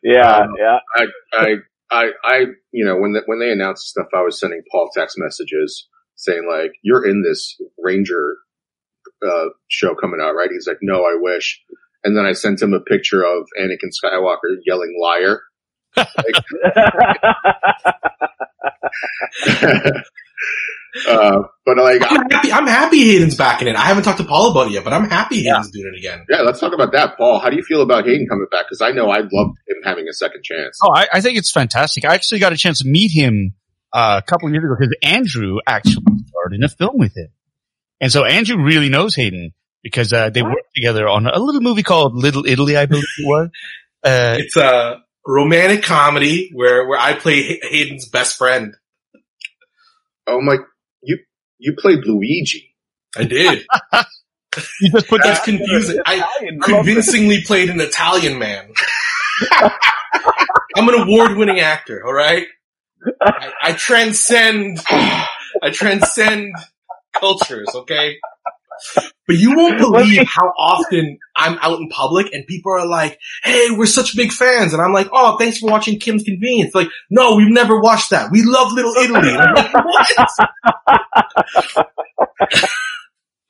yeah, 0.04 0.48
yeah. 0.58 0.80
I, 0.96 1.06
I, 1.34 1.56
I, 1.92 2.10
I, 2.24 2.46
you 2.72 2.86
know, 2.86 2.98
when 2.98 3.14
the, 3.14 3.22
when 3.28 3.40
they 3.40 3.52
announced 3.52 3.88
stuff, 3.88 4.08
I 4.14 4.22
was 4.22 4.40
sending 4.40 4.62
Paul 4.72 4.90
text 4.94 5.18
messages 5.20 5.88
saying 6.16 6.48
like, 6.50 6.72
"You're 6.82 7.06
in 7.06 7.22
this 7.22 7.60
Ranger 7.78 8.38
uh, 9.26 9.50
show 9.68 9.94
coming 9.96 10.20
out, 10.22 10.34
right?" 10.34 10.50
He's 10.52 10.68
like, 10.68 10.80
"No, 10.82 11.04
I 11.04 11.16
wish." 11.20 11.62
And 12.04 12.18
then 12.18 12.26
I 12.26 12.34
sent 12.34 12.62
him 12.62 12.74
a 12.74 12.80
picture 12.80 13.24
of 13.24 13.48
Anakin 13.60 13.92
Skywalker 13.92 14.58
yelling 14.66 14.98
"liar." 15.02 15.42
uh, 21.08 21.40
but 21.66 21.78
like, 21.78 22.02
I- 22.02 22.08
I'm 22.16 22.30
happy, 22.30 22.52
I'm 22.52 22.68
happy 22.68 23.04
Hayden's 23.06 23.36
back 23.36 23.62
in 23.62 23.68
it. 23.68 23.76
I 23.76 23.86
haven't 23.86 24.04
talked 24.04 24.20
to 24.20 24.24
Paul 24.26 24.52
about 24.52 24.68
it 24.68 24.74
yet, 24.74 24.84
but 24.84 24.94
I'm 24.94 25.10
happy 25.10 25.44
Hayden's 25.44 25.72
doing 25.72 25.92
it 25.94 25.98
again. 26.00 26.26
yeah, 26.30 26.42
let's 26.42 26.60
talk 26.60 26.74
about 26.74 26.92
that, 26.94 27.18
Paul. 27.18 27.40
How 27.40 27.50
do 27.50 27.56
you 27.58 27.64
feel 27.64 27.82
about 27.82 28.06
Hayden 28.06 28.28
coming 28.28 28.48
back? 28.52 28.66
Because 28.70 28.82
I 28.82 28.92
know 28.92 29.10
I 29.10 29.20
loved 29.20 29.58
him 29.68 29.78
having 29.84 30.08
a 30.08 30.14
second 30.14 30.44
chance. 30.44 30.78
Oh, 30.84 30.92
I, 30.96 31.08
I 31.14 31.22
think 31.22 31.38
it's 31.38 31.52
fantastic. 31.52 32.06
I 32.06 32.14
actually 32.14 32.40
got 32.40 32.54
a 32.54 32.58
chance 32.58 32.80
to 32.80 32.88
meet 32.88 33.12
him 33.12 33.54
uh, 33.94 34.22
a 34.24 34.26
couple 34.26 34.48
of 34.48 34.54
years 34.54 34.64
ago 34.64 34.76
because 34.80 34.96
Andrew 35.04 35.58
actually 35.68 36.04
starred 36.28 36.54
in 36.54 36.64
a 36.64 36.70
film 36.70 36.98
with 36.98 37.16
him, 37.16 37.30
and 38.02 38.12
so 38.12 38.24
Andrew 38.26 38.62
really 38.64 38.90
knows 38.90 39.16
Hayden 39.16 39.54
because 39.84 40.12
uh, 40.14 40.30
they 40.30 40.42
worked 40.42 40.74
together 40.76 41.08
on 41.08 41.28
a 41.28 41.38
little 41.40 41.62
movie 41.62 41.84
called 41.84 42.16
Little 42.16 42.46
Italy, 42.46 42.76
I 42.76 42.88
believe 42.88 43.04
it 43.20 43.26
was. 43.28 43.50
Uh, 44.04 44.38
It's 44.40 44.58
a 44.58 45.02
romantic 45.26 45.84
comedy 45.84 46.52
where, 46.54 46.88
where 46.88 47.00
I 47.00 47.14
play 47.14 47.60
Hayden's 47.64 48.08
best 48.08 48.38
friend. 48.38 48.76
Oh 50.28 50.42
my, 50.42 50.58
you 51.02 51.20
you 51.58 51.76
played 51.78 52.06
Luigi. 52.06 52.76
I 53.16 53.24
did. 53.24 53.66
you 54.82 54.92
just 54.92 55.08
put 55.08 55.22
That's 55.24 55.44
confusing. 55.44 56.02
I 56.06 56.16
Italian. 56.16 56.30
I 56.64 56.72
love 56.72 56.86
this. 56.86 56.96
convincingly 56.96 57.42
played 57.44 57.70
an 57.70 57.80
Italian 57.80 58.40
man. 58.40 58.72
I'm 60.76 60.90
an 60.90 61.02
award-winning 61.02 61.60
actor, 61.60 62.06
alright? 62.06 62.48
I, 63.22 63.52
I 63.62 63.72
transcend, 63.74 64.80
I 64.90 65.70
transcend 65.72 66.54
cultures, 67.14 67.68
okay? 67.74 68.18
But 69.28 69.38
you 69.38 69.56
won't 69.56 69.80
believe 69.80 70.28
how 70.28 70.48
often 70.58 71.18
I'm 71.36 71.58
out 71.60 71.80
in 71.80 71.90
public 71.90 72.32
and 72.34 72.46
people 72.46 72.72
are 72.74 72.88
like, 72.88 73.18
hey, 73.44 73.70
we're 73.72 73.88
such 73.88 74.16
big 74.16 74.32
fans. 74.32 74.74
And 74.74 74.82
I'm 74.82 74.94
like, 74.94 75.10
oh, 75.12 75.38
thanks 75.38 75.58
for 75.58 75.70
watching 75.70 76.00
Kim's 76.00 76.24
Convenience. 76.24 76.76
Like, 76.76 76.90
no, 77.10 77.36
we've 77.36 77.52
never 77.52 77.80
watched 77.80 78.12
that. 78.12 78.32
We 78.32 78.44
love 78.44 78.72
Little 78.74 78.94
Italy. 78.94 79.30
And 79.30 79.42
I'm 79.42 79.56
like, 79.56 79.74
what? 81.76 82.70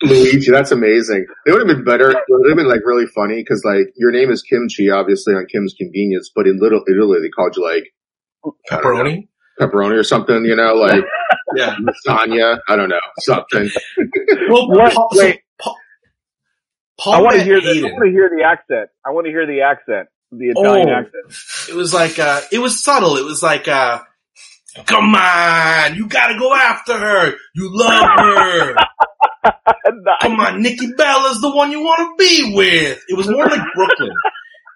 Luigi, 0.03 0.51
that's 0.51 0.71
amazing. 0.71 1.25
It 1.45 1.51
would 1.51 1.67
have 1.67 1.75
been 1.75 1.83
better. 1.83 2.11
It 2.11 2.23
would 2.29 2.49
have 2.49 2.57
been 2.57 2.69
like 2.69 2.85
really 2.85 3.07
funny 3.07 3.41
because 3.41 3.63
like 3.65 3.87
your 3.97 4.11
name 4.11 4.29
is 4.29 4.43
Kimchi, 4.43 4.89
obviously 4.89 5.33
on 5.33 5.45
Kim's 5.51 5.73
Convenience, 5.77 6.31
but 6.33 6.47
in 6.47 6.59
Little 6.59 6.83
Italy 6.87 7.19
they 7.21 7.29
called 7.29 7.55
you 7.57 7.63
like 7.63 7.83
Pepperoni? 8.69 9.27
pepperoni 9.59 9.97
or 9.97 10.03
something. 10.03 10.45
You 10.45 10.55
know, 10.55 10.73
like 10.75 11.03
Yeah. 11.55 11.75
lasagna. 11.75 12.59
I 12.67 12.75
don't 12.75 12.89
know 12.89 12.99
something. 13.19 13.69
Well, 14.49 14.67
What? 14.69 14.93
Paul, 14.93 15.09
Wait. 15.13 15.41
Paul, 15.59 15.75
Paul 16.99 17.13
I 17.13 17.21
want 17.21 17.35
to 17.37 17.43
hear 17.43 17.59
the. 17.61 17.69
I 17.69 17.91
want 17.91 18.05
to 18.05 18.11
hear 18.11 18.29
the 18.35 18.43
accent. 18.43 18.89
I 19.05 19.11
want 19.11 19.25
to 19.25 19.31
hear 19.31 19.45
the 19.47 19.61
accent. 19.61 20.07
The 20.31 20.49
Italian 20.49 20.89
Oh. 20.89 20.93
accent. 20.93 21.69
It 21.69 21.75
was 21.75 21.93
like, 21.93 22.19
uh, 22.19 22.41
it 22.51 22.59
was 22.59 22.83
subtle. 22.83 23.17
It 23.17 23.25
was 23.25 23.41
like, 23.43 23.67
uh, 23.67 24.01
come 24.85 25.15
on, 25.15 25.95
you 25.95 26.07
gotta 26.07 26.37
go 26.37 26.53
after 26.53 26.97
her. 26.97 27.33
You 27.55 27.69
love 27.71 28.09
her. 28.19 28.73
Nice. 28.73 28.85
Come 30.21 30.39
on, 30.39 30.61
Nikki 30.63 30.87
Bella's 30.97 31.39
the 31.41 31.51
one 31.51 31.71
you 31.71 31.79
want 31.81 31.99
to 31.99 32.23
be 32.23 32.53
with. 32.55 32.99
It 33.07 33.15
was 33.15 33.29
more 33.29 33.45
like 33.45 33.61
Brooklyn. 33.75 34.09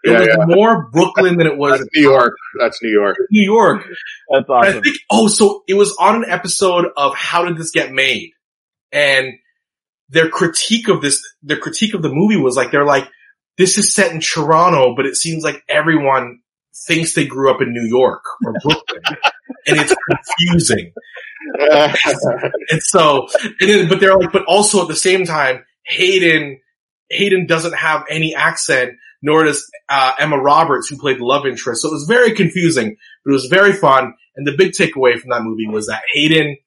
It 0.04 0.12
Yeah, 0.12 0.20
was 0.20 0.28
yeah. 0.28 0.46
more 0.56 0.90
Brooklyn 0.92 1.38
than 1.38 1.48
it 1.48 1.58
was 1.58 1.80
That's 1.80 1.90
New 1.96 2.02
York. 2.02 2.34
That's 2.60 2.82
New 2.82 2.92
York. 2.92 3.18
New 3.32 3.44
York. 3.44 3.84
That's 4.32 4.46
And 4.50 4.58
I 4.58 4.72
think, 4.82 4.98
oh, 5.12 5.28
so 5.28 5.64
it 5.68 5.74
was 5.76 5.96
on 6.00 6.24
an 6.24 6.30
episode 6.30 6.86
of 6.96 7.16
How 7.16 7.46
Did 7.46 7.58
This 7.58 7.72
Get 7.72 7.92
Made? 7.92 8.32
And 8.92 9.34
their 10.10 10.30
critique 10.30 10.88
of 10.88 11.02
this, 11.02 11.22
their 11.44 11.58
critique 11.58 11.94
of 11.94 12.02
the 12.02 12.10
movie 12.12 12.38
was 12.38 12.56
like, 12.56 12.72
they're 12.72 12.86
like, 12.86 13.08
this 13.58 13.78
is 13.78 13.94
set 13.94 14.12
in 14.12 14.22
Toronto, 14.22 14.96
but 14.96 15.06
it 15.06 15.16
seems 15.18 15.44
like 15.44 15.64
everyone 15.68 16.40
thinks 16.88 17.14
they 17.14 17.26
grew 17.28 17.52
up 17.54 17.62
in 17.62 17.74
New 17.74 17.86
York 17.88 18.24
or 18.46 18.54
Brooklyn. 18.64 19.02
and 19.68 19.78
it's 19.80 19.94
confusing. 20.38 20.94
And 22.72 22.82
so, 22.84 23.28
and 23.60 23.70
then, 23.70 23.90
but 23.90 24.00
they're 24.00 24.16
like, 24.16 24.32
but 24.32 24.46
also 24.46 24.82
at 24.82 24.88
the 24.88 24.96
same 24.96 25.26
time, 25.26 25.64
Hayden, 25.86 26.60
Hayden 27.10 27.48
doesn't 27.48 27.74
have 27.76 28.04
any 28.10 28.36
accent, 28.36 28.94
nor 29.22 29.44
does 29.44 29.70
uh, 29.90 30.14
Emma 30.20 30.38
Roberts, 30.38 30.88
who 30.88 30.98
played 30.98 31.20
the 31.20 31.26
love 31.26 31.46
interest. 31.46 31.82
So 31.82 31.90
it 31.90 31.94
was 31.94 32.06
very 32.08 32.34
confusing, 32.34 32.96
but 33.24 33.32
it 33.32 33.34
was 33.34 33.46
very 33.46 33.74
fun. 33.74 34.14
And 34.36 34.48
the 34.48 34.56
big 34.56 34.72
takeaway 34.72 35.20
from 35.20 35.32
that 35.32 35.44
movie 35.44 35.68
was 35.68 35.88
that 35.88 36.04
Hayden, 36.14 36.58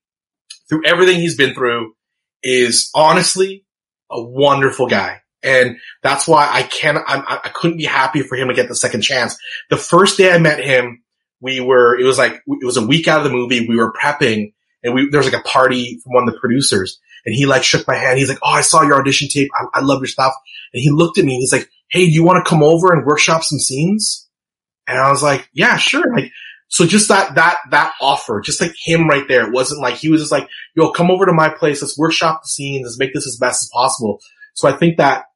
through 0.68 0.84
everything 0.84 1.20
he's 1.20 1.36
been 1.36 1.54
through, 1.54 1.94
is 2.42 2.90
honestly 2.94 3.64
a 4.10 4.22
wonderful 4.22 4.88
guy. 4.88 5.20
And 5.42 5.76
that's 6.02 6.28
why 6.28 6.48
I 6.50 6.62
can't, 6.62 6.98
I'm, 7.06 7.24
I 7.26 7.40
I 7.44 7.48
couldn't 7.48 7.78
be 7.78 7.84
happy 7.84 8.22
for 8.22 8.36
him 8.36 8.48
to 8.48 8.54
get 8.54 8.68
the 8.68 8.76
second 8.76 9.00
chance. 9.00 9.36
The 9.70 9.76
first 9.76 10.16
day 10.18 10.30
I 10.30 10.38
met 10.38 10.62
him, 10.62 11.02
we 11.40 11.60
were, 11.60 11.98
it 11.98 12.04
was 12.04 12.18
like, 12.18 12.34
it 12.46 12.64
was 12.64 12.76
a 12.76 12.86
week 12.86 13.08
out 13.08 13.18
of 13.18 13.24
the 13.24 13.36
movie. 13.36 13.66
We 13.66 13.76
were 13.76 13.92
prepping 13.92 14.52
and 14.84 14.94
we, 14.94 15.08
there 15.10 15.18
was 15.18 15.32
like 15.32 15.40
a 15.40 15.48
party 15.48 15.98
from 16.02 16.12
one 16.12 16.28
of 16.28 16.34
the 16.34 16.38
producers 16.38 17.00
and 17.24 17.34
he 17.34 17.46
like 17.46 17.64
shook 17.64 17.86
my 17.88 17.96
hand. 17.96 18.18
He's 18.18 18.28
like, 18.28 18.38
Oh, 18.42 18.50
I 18.50 18.60
saw 18.60 18.82
your 18.82 19.00
audition 19.00 19.28
tape. 19.28 19.50
I, 19.58 19.80
I 19.80 19.82
love 19.82 20.00
your 20.00 20.06
stuff. 20.06 20.34
And 20.72 20.80
he 20.80 20.90
looked 20.90 21.18
at 21.18 21.24
me 21.24 21.34
and 21.34 21.40
he's 21.40 21.52
like, 21.52 21.68
Hey, 21.92 22.06
do 22.06 22.12
you 22.12 22.24
want 22.24 22.42
to 22.42 22.48
come 22.48 22.62
over 22.62 22.90
and 22.92 23.04
workshop 23.06 23.44
some 23.44 23.58
scenes? 23.58 24.26
And 24.88 24.98
I 24.98 25.10
was 25.10 25.22
like, 25.22 25.48
yeah, 25.52 25.76
sure. 25.76 26.12
Like, 26.14 26.32
so 26.68 26.86
just 26.86 27.08
that, 27.08 27.34
that, 27.34 27.58
that 27.70 27.92
offer, 28.00 28.40
just 28.40 28.62
like 28.62 28.72
him 28.82 29.06
right 29.06 29.28
there. 29.28 29.46
It 29.46 29.52
wasn't 29.52 29.82
like 29.82 29.96
he 29.96 30.08
was 30.08 30.22
just 30.22 30.32
like, 30.32 30.48
yo, 30.74 30.90
come 30.90 31.10
over 31.10 31.26
to 31.26 31.32
my 31.34 31.50
place. 31.50 31.82
Let's 31.82 31.98
workshop 31.98 32.40
the 32.42 32.48
scenes. 32.48 32.84
Let's 32.84 32.98
make 32.98 33.12
this 33.12 33.26
as 33.26 33.36
best 33.38 33.62
as 33.62 33.70
possible. 33.74 34.20
So 34.54 34.68
I 34.68 34.72
think 34.72 34.96
that 34.96 35.26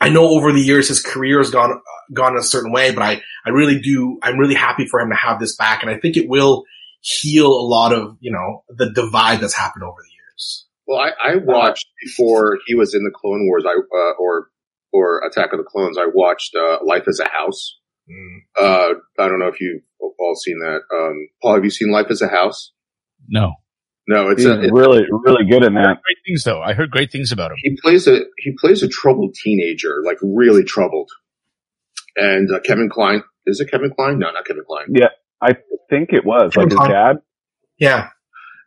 I 0.00 0.08
know 0.08 0.28
over 0.28 0.52
the 0.52 0.60
years 0.60 0.88
his 0.88 1.00
career 1.00 1.38
has 1.38 1.50
gone, 1.50 1.80
gone 2.12 2.36
a 2.36 2.42
certain 2.42 2.72
way, 2.72 2.92
but 2.92 3.04
I, 3.04 3.22
I 3.46 3.50
really 3.50 3.80
do, 3.80 4.18
I'm 4.24 4.38
really 4.38 4.56
happy 4.56 4.86
for 4.86 4.98
him 4.98 5.10
to 5.10 5.16
have 5.16 5.38
this 5.38 5.54
back. 5.56 5.82
And 5.82 5.90
I 5.90 6.00
think 6.00 6.16
it 6.16 6.28
will 6.28 6.64
heal 7.00 7.46
a 7.46 7.62
lot 7.62 7.92
of, 7.92 8.16
you 8.18 8.32
know, 8.32 8.64
the 8.68 8.90
divide 8.92 9.40
that's 9.40 9.54
happened 9.54 9.84
over 9.84 9.98
the 10.02 10.10
years. 10.10 10.66
Well, 10.86 10.98
I, 10.98 11.32
I 11.32 11.36
watched 11.36 11.86
before 12.02 12.58
he 12.66 12.74
was 12.74 12.92
in 12.92 13.04
the 13.04 13.12
Clone 13.14 13.46
Wars, 13.46 13.64
I 13.64 13.70
uh, 13.70 14.12
or 14.18 14.48
or 14.92 15.20
Attack 15.26 15.52
of 15.52 15.58
the 15.58 15.64
Clones. 15.64 15.96
I 15.98 16.06
watched 16.12 16.54
uh, 16.54 16.78
Life 16.84 17.04
as 17.08 17.20
a 17.20 17.28
House. 17.28 17.78
Mm. 18.08 18.38
Uh, 18.60 18.94
I 19.18 19.28
don't 19.28 19.38
know 19.38 19.48
if 19.48 19.60
you've 19.60 19.82
all 20.18 20.34
seen 20.34 20.58
that. 20.60 20.80
Um, 20.92 21.28
Paul, 21.42 21.54
have 21.54 21.64
you 21.64 21.70
seen 21.70 21.90
Life 21.90 22.06
as 22.10 22.22
a 22.22 22.28
House? 22.28 22.72
No. 23.28 23.52
No, 24.08 24.30
it's 24.30 24.42
He's 24.42 24.50
a, 24.50 24.60
it, 24.62 24.72
really, 24.72 25.04
really 25.24 25.48
good 25.48 25.62
in 25.62 25.76
I 25.76 25.82
that. 25.82 25.86
heard 25.88 25.96
great 26.02 26.16
things 26.26 26.42
though. 26.44 26.60
I 26.60 26.72
heard 26.72 26.90
great 26.90 27.12
things 27.12 27.30
about 27.30 27.52
him. 27.52 27.58
he 27.62 27.76
plays 27.80 28.08
a 28.08 28.20
he 28.38 28.52
plays 28.58 28.82
a 28.82 28.88
troubled 28.88 29.34
teenager, 29.34 29.96
like 30.04 30.16
really 30.22 30.64
troubled. 30.64 31.08
And 32.16 32.50
uh, 32.52 32.58
Kevin 32.60 32.88
Kline 32.88 33.22
is 33.46 33.60
it 33.60 33.70
Kevin 33.70 33.92
Kline? 33.94 34.18
No, 34.18 34.30
not 34.32 34.44
Kevin 34.46 34.64
Kline. 34.66 34.86
Yeah, 34.92 35.08
I 35.40 35.52
think 35.88 36.12
it 36.12 36.24
was 36.26 36.56
like 36.56 36.70
his 36.70 36.78
dad. 36.88 37.16
Yeah. 37.78 38.08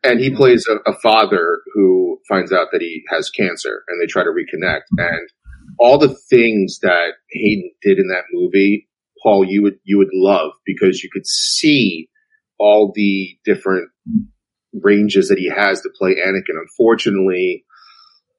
and 0.04 0.20
he 0.20 0.30
plays 0.34 0.66
a, 0.68 0.90
a 0.90 0.96
father 1.02 1.60
who 1.74 2.20
finds 2.30 2.54
out 2.54 2.68
that 2.72 2.82
he 2.82 3.04
has 3.10 3.30
cancer 3.30 3.84
and 3.90 4.02
they 4.02 4.08
try 4.08 4.24
to 4.24 4.30
reconnect 4.30 4.82
and 4.98 5.30
all 5.80 5.98
the 5.98 6.16
things 6.30 6.80
that 6.82 7.14
Hayden 7.32 7.72
did 7.82 8.00
in 8.00 8.08
that 8.08 8.24
movie, 8.32 8.88
Paul, 9.22 9.46
you 9.46 9.64
would, 9.64 9.80
you 9.84 9.98
would 9.98 10.12
love 10.14 10.52
because 10.66 11.04
you 11.04 11.10
could 11.12 11.26
see 11.26 12.10
all 12.60 12.92
the 12.96 13.38
different 13.46 13.90
ranges 14.74 15.30
that 15.30 15.38
he 15.38 15.50
has 15.50 15.82
to 15.82 15.90
play 15.98 16.16
Anakin. 16.16 16.60
Unfortunately, 16.62 17.66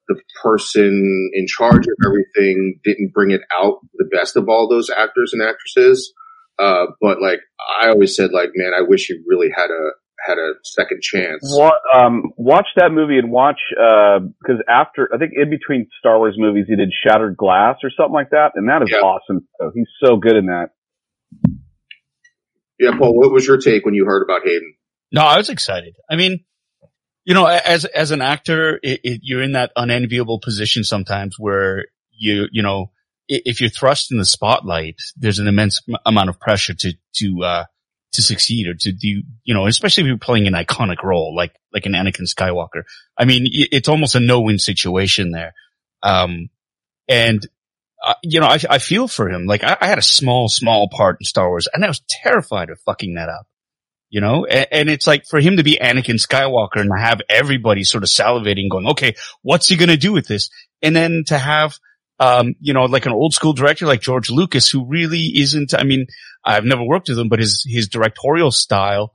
the 0.07 0.19
person 0.43 1.31
in 1.33 1.47
charge 1.47 1.85
of 1.87 2.05
everything 2.05 2.79
didn't 2.83 3.13
bring 3.13 3.31
it 3.31 3.41
out 3.59 3.79
the 3.95 4.09
best 4.11 4.35
of 4.35 4.47
all 4.49 4.67
those 4.69 4.89
actors 4.89 5.33
and 5.33 5.41
actresses. 5.41 6.13
Uh, 6.59 6.85
but 7.01 7.21
like 7.21 7.39
I 7.81 7.89
always 7.89 8.15
said, 8.15 8.31
like, 8.31 8.51
man, 8.55 8.73
I 8.77 8.81
wish 8.81 9.07
he 9.07 9.19
really 9.27 9.49
had 9.55 9.69
a, 9.71 9.91
had 10.25 10.37
a 10.37 10.53
second 10.63 11.01
chance. 11.01 11.39
Wa 11.43 11.71
um, 11.93 12.31
watch 12.37 12.67
that 12.75 12.91
movie 12.91 13.17
and 13.17 13.31
watch 13.31 13.59
because 13.69 14.61
after 14.67 15.09
I 15.13 15.17
think 15.17 15.33
in 15.35 15.49
between 15.49 15.87
Star 15.99 16.17
Wars 16.17 16.35
movies 16.37 16.65
he 16.67 16.75
did 16.75 16.91
Shattered 17.05 17.37
Glass 17.37 17.77
or 17.83 17.89
something 17.95 18.13
like 18.13 18.31
that, 18.31 18.51
and 18.55 18.67
that 18.69 18.81
is 18.81 18.89
Yeah. 18.91 18.99
awesome. 18.99 19.47
So 19.59 19.71
he's 19.73 19.87
so 20.03 20.17
good 20.17 20.35
in 20.35 20.47
that. 20.47 20.69
Yeah, 22.79 22.91
Paul, 22.97 23.17
what 23.17 23.31
was 23.31 23.47
your 23.47 23.57
take 23.57 23.85
when 23.85 23.93
you 23.93 24.05
heard 24.05 24.21
about 24.23 24.41
Hayden? 24.43 24.75
No, 25.11 25.21
I 25.21 25.37
was 25.37 25.49
excited. 25.49 25.95
I 26.09 26.15
mean, 26.17 26.43
you 27.23 27.33
know, 27.33 27.45
as 27.45 27.85
as 27.85 28.11
an 28.11 28.21
actor, 28.21 28.79
it, 28.83 28.99
it, 29.03 29.19
you're 29.23 29.41
in 29.41 29.53
that 29.53 29.71
unenviable 29.75 30.39
position 30.39 30.83
sometimes 30.83 31.35
where 31.39 31.85
you 32.11 32.47
you 32.51 32.61
know 32.61 32.91
if 33.27 33.59
you're 33.61 33.69
thrust 33.69 34.11
in 34.11 34.17
the 34.17 34.25
spotlight, 34.25 34.97
there's 35.15 35.39
an 35.39 35.47
immense 35.47 35.81
m- 35.89 35.95
amount 36.05 36.29
of 36.29 36.39
pressure 36.39 36.73
to 36.73 36.93
to 37.15 37.43
uh 37.43 37.65
to 38.15 38.21
succeed 38.21 38.67
or 38.67 38.73
to 38.73 38.91
do 38.91 39.23
you 39.43 39.53
know, 39.53 39.67
especially 39.67 40.03
if 40.03 40.07
you're 40.07 40.17
playing 40.17 40.47
an 40.47 40.53
iconic 40.53 41.03
role 41.03 41.35
like 41.35 41.53
like 41.73 41.85
an 41.85 41.93
Anakin 41.93 42.27
Skywalker. 42.27 42.83
I 43.17 43.25
mean, 43.25 43.47
it's 43.47 43.89
almost 43.89 44.15
a 44.15 44.19
no-win 44.19 44.59
situation 44.59 45.31
there. 45.31 45.53
Um, 46.03 46.49
and 47.07 47.45
uh, 48.05 48.15
you 48.21 48.39
know, 48.39 48.47
I, 48.47 48.59
I 48.69 48.77
feel 48.79 49.07
for 49.07 49.29
him. 49.29 49.45
Like 49.45 49.63
I, 49.63 49.77
I 49.79 49.87
had 49.87 49.97
a 49.97 50.03
small, 50.03 50.49
small 50.49 50.89
part 50.89 51.17
in 51.19 51.25
Star 51.25 51.49
Wars, 51.49 51.67
and 51.73 51.83
I 51.83 51.87
was 51.87 52.01
terrified 52.07 52.69
of 52.69 52.79
fucking 52.81 53.15
that 53.15 53.29
up 53.29 53.47
you 54.15 54.21
know, 54.21 54.45
and, 54.45 54.67
and 54.71 54.89
it's 54.89 55.07
like 55.07 55.25
for 55.25 55.41
him 55.41 55.57
to 55.57 55.63
be 55.63 55.77
Anakin 55.81 56.15
Skywalker 56.15 56.79
and 56.79 56.89
have 56.97 57.21
everybody 57.29 57.83
sort 57.83 58.03
of 58.03 58.09
salivating 58.09 58.69
going, 58.69 58.87
okay, 58.87 59.15
what's 59.41 59.67
he 59.67 59.75
going 59.75 59.89
to 59.89 59.97
do 59.97 60.13
with 60.13 60.25
this? 60.25 60.49
And 60.81 60.95
then 60.95 61.23
to 61.27 61.37
have, 61.37 61.77
um, 62.19 62.55
you 62.59 62.73
know, 62.73 62.85
like 62.85 63.05
an 63.05 63.11
old 63.11 63.33
school 63.33 63.53
director 63.53 63.85
like 63.85 64.01
George 64.01 64.29
Lucas, 64.29 64.69
who 64.69 64.85
really 64.87 65.31
isn't, 65.35 65.73
I 65.73 65.83
mean, 65.83 66.07
I've 66.45 66.63
never 66.65 66.83
worked 66.83 67.09
with 67.09 67.19
him, 67.19 67.29
but 67.29 67.39
his, 67.39 67.65
his 67.67 67.87
directorial 67.89 68.51
style, 68.51 69.11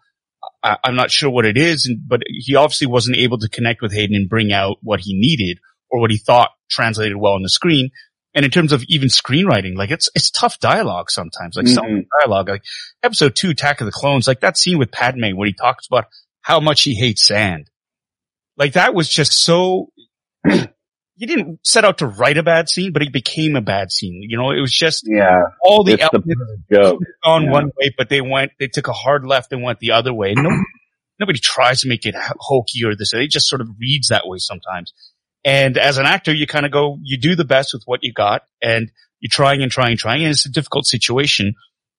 I, 0.62 0.76
I'm 0.84 0.96
not 0.96 1.10
sure 1.10 1.30
what 1.30 1.46
it 1.46 1.56
is, 1.56 1.90
but 2.06 2.20
he 2.26 2.54
obviously 2.56 2.86
wasn't 2.86 3.16
able 3.16 3.38
to 3.38 3.48
connect 3.48 3.80
with 3.82 3.92
Hayden 3.92 4.16
and 4.16 4.28
bring 4.28 4.52
out 4.52 4.76
what 4.82 5.00
he 5.00 5.18
needed 5.18 5.58
or 5.90 6.00
what 6.00 6.10
he 6.10 6.18
thought 6.18 6.50
translated 6.70 7.16
well 7.16 7.32
on 7.32 7.42
the 7.42 7.48
screen. 7.48 7.90
And 8.34 8.44
in 8.44 8.50
terms 8.50 8.70
of 8.72 8.84
even 8.88 9.08
screenwriting, 9.08 9.74
like 9.76 9.90
it's, 9.90 10.08
it's 10.14 10.30
tough 10.30 10.60
dialogue 10.60 11.10
sometimes, 11.10 11.56
like 11.56 11.66
some 11.66 11.84
Mhm. 11.84 12.06
dialogue, 12.22 12.48
like 12.48 12.62
episode 13.02 13.34
two, 13.34 13.50
Attack 13.50 13.80
of 13.80 13.86
the 13.86 13.90
Clones, 13.92 14.28
like 14.28 14.40
that 14.40 14.56
scene 14.56 14.78
with 14.78 14.92
Padme 14.92 15.34
where 15.34 15.46
he 15.48 15.52
talks 15.52 15.86
about 15.88 16.04
how 16.42 16.60
much 16.60 16.82
he 16.82 16.94
hates 16.94 17.24
sand. 17.26 17.68
Like 18.56 18.74
that 18.74 18.94
was 18.94 19.08
just 19.08 19.32
so, 19.32 19.90
he 21.20 21.26
didn't 21.26 21.60
set 21.64 21.84
out 21.84 21.98
to 21.98 22.06
write 22.06 22.38
a 22.38 22.42
bad 22.42 22.70
scene, 22.70 22.94
but 22.94 23.02
it 23.02 23.12
became 23.12 23.54
a 23.54 23.60
bad 23.60 23.92
scene. 23.92 24.22
You 24.26 24.38
know, 24.38 24.52
it 24.52 24.60
was 24.60 24.72
just 24.72 25.04
Yeah, 25.06 25.42
all 25.62 25.84
the 25.84 26.00
elements 26.00 26.34
gone 27.22 27.44
yeah. 27.44 27.50
one 27.50 27.66
way, 27.66 27.94
but 27.98 28.08
they 28.08 28.22
went, 28.22 28.52
they 28.58 28.68
took 28.68 28.88
a 28.88 28.94
hard 28.94 29.26
left 29.26 29.52
and 29.52 29.62
went 29.62 29.80
the 29.80 29.90
other 29.90 30.14
way. 30.14 30.32
No, 30.34 30.48
nobody 31.20 31.38
tries 31.38 31.82
to 31.82 31.88
make 31.88 32.06
it 32.06 32.14
hokey 32.16 32.86
or 32.86 32.96
this. 32.96 33.12
It 33.12 33.30
just 33.30 33.50
sort 33.50 33.60
of 33.60 33.68
reads 33.78 34.08
that 34.08 34.26
way 34.26 34.38
sometimes. 34.38 34.94
And 35.44 35.76
as 35.76 35.98
an 35.98 36.06
actor, 36.06 36.32
you 36.32 36.46
kind 36.46 36.64
of 36.64 36.72
go, 36.72 36.98
you 37.02 37.18
do 37.18 37.36
the 37.36 37.44
best 37.44 37.74
with 37.74 37.82
what 37.84 38.02
you 38.02 38.14
got 38.14 38.44
and 38.62 38.90
you're 39.20 39.28
trying 39.30 39.62
and 39.62 39.70
trying 39.70 39.90
and 39.90 40.00
trying. 40.00 40.22
And 40.22 40.30
it's 40.30 40.46
a 40.46 40.50
difficult 40.50 40.86
situation. 40.86 41.54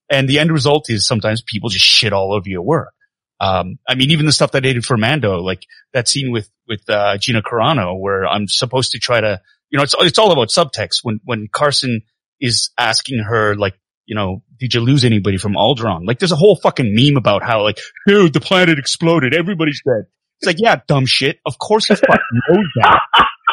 And 0.10 0.28
the 0.28 0.40
end 0.40 0.52
result 0.52 0.90
is 0.90 1.06
sometimes 1.06 1.44
people 1.44 1.70
just 1.70 1.86
shit 1.86 2.12
all 2.12 2.34
over 2.34 2.50
your 2.50 2.64
work. 2.64 2.94
Um, 3.42 3.80
I 3.90 3.96
mean, 3.96 4.12
even 4.12 4.28
the 4.28 4.32
stuff 4.32 4.52
that 4.52 4.64
I 4.64 4.74
did 4.74 4.86
for 4.86 4.98
Mando, 4.98 5.42
like 5.42 5.66
that 5.94 6.08
scene 6.08 6.32
with, 6.32 6.48
with, 6.68 6.88
uh, 6.88 7.18
Gina 7.18 7.42
Carano 7.42 8.00
where 8.00 8.26
I'm 8.26 8.48
supposed 8.48 8.92
to 8.92 9.00
try 9.00 9.20
to, 9.20 9.42
you 9.72 9.78
know, 9.78 9.84
it's, 9.84 9.96
it's 10.00 10.20
all 10.20 10.32
about 10.32 10.50
subtext 10.50 11.00
when, 11.02 11.20
when 11.24 11.48
Carson 11.52 12.02
is 12.40 12.70
asking 12.78 13.24
her, 13.28 13.56
like, 13.56 13.74
you 14.06 14.14
know, 14.14 14.44
did 14.60 14.76
you 14.76 14.82
lose 14.82 15.06
anybody 15.06 15.38
from 15.38 15.54
Alderaan? 15.54 16.06
Like 16.06 16.20
there's 16.20 16.32
a 16.32 16.36
whole 16.36 16.56
fucking 16.56 16.94
meme 16.94 17.18
about 17.18 17.42
how 17.44 17.64
like, 17.64 17.80
dude, 18.06 18.34
the 18.34 18.42
planet 18.42 18.78
exploded. 18.78 19.34
Everybody's 19.34 19.82
dead. 19.84 20.06
It's 20.40 20.48
like, 20.48 20.58
yeah, 20.60 20.82
dumb 20.88 21.06
shit. 21.06 21.40
Of 21.46 21.58
course 21.58 21.88
he 21.88 21.96
fucking 21.96 22.20
knows 22.50 22.66
that. 22.76 23.00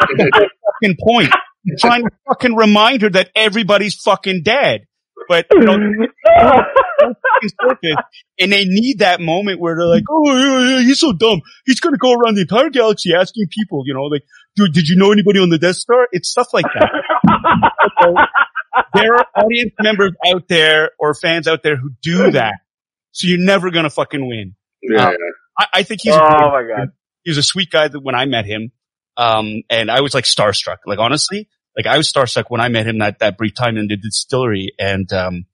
Fucking 0.03 0.97
point. 1.03 1.33
Trying 1.79 2.03
to 2.03 2.11
fucking 2.29 2.57
remind 2.57 3.03
her 3.03 3.11
that 3.11 3.31
everybody's 3.35 3.95
fucking 3.97 4.43
dead. 4.43 4.88
But, 5.29 5.47
you 5.53 5.61
know, 5.61 5.77
surface, 7.63 8.05
and 8.41 8.53
they 8.53 8.65
need 8.65 9.01
that 9.01 9.21
moment 9.21 9.61
where 9.61 9.77
they're 9.77 9.87
like, 9.87 10.05
"Oh, 10.11 10.25
yeah, 10.37 10.77
yeah, 10.77 10.83
he's 10.83 11.01
so 11.01 11.13
dumb. 11.13 11.41
He's 11.67 11.81
gonna 11.81 11.99
go 11.99 12.13
around 12.13 12.35
the 12.37 12.43
entire 12.43 12.71
galaxy 12.71 13.15
asking 13.15 13.47
people, 13.51 13.83
you 13.87 13.95
know, 13.95 14.05
like, 14.05 14.23
dude, 14.57 14.73
did 14.73 14.89
you 14.89 14.97
know 14.97 15.13
anybody 15.13 15.39
on 15.41 15.51
the 15.51 15.59
Death 15.59 15.77
Star?" 15.77 16.09
It's 16.13 16.31
stuff 16.31 16.49
like 16.53 16.65
that. 16.75 16.91
So, 18.03 18.15
there 18.95 19.15
are 19.15 19.27
audience 19.37 19.73
members 19.81 20.13
out 20.27 20.49
there 20.49 20.91
or 20.99 21.15
fans 21.15 21.47
out 21.49 21.63
there 21.63 21.77
who 21.77 21.91
do 22.03 22.31
that, 22.33 22.55
so 23.13 23.27
you're 23.29 23.39
never 23.45 23.71
gonna 23.71 23.91
fucking 23.91 24.27
win. 24.27 24.55
Yeah, 24.83 25.09
Uh, 25.09 25.13
I, 25.59 25.67
I 25.75 25.83
think 25.83 26.01
he's. 26.03 26.15
a 26.15 26.23
Oh 26.23 26.51
my 26.51 26.63
god. 26.63 26.93
he 27.25 27.31
was 27.31 27.39
a 27.39 27.43
sweet 27.43 27.71
guy 27.71 27.89
that 27.89 28.01
when 28.01 28.15
I 28.15 28.25
met 28.27 28.45
him. 28.47 28.73
Um, 29.17 29.63
and 29.69 29.91
I 29.91 30.01
was 30.01 30.15
like 30.15 30.25
starstruck. 30.25 30.77
Like 30.87 31.01
honestly, 31.01 31.49
like 31.79 31.87
I 31.87 31.97
was 31.97 32.13
starstruck 32.13 32.47
when 32.49 32.61
I 32.61 32.69
met 32.69 32.87
him 32.87 32.99
that, 32.99 33.21
that 33.21 33.39
brief 33.39 33.55
time 33.55 33.77
in 33.77 33.87
the 33.87 33.97
distillery. 33.97 34.73
And, 34.81 35.11
um, 35.13 35.47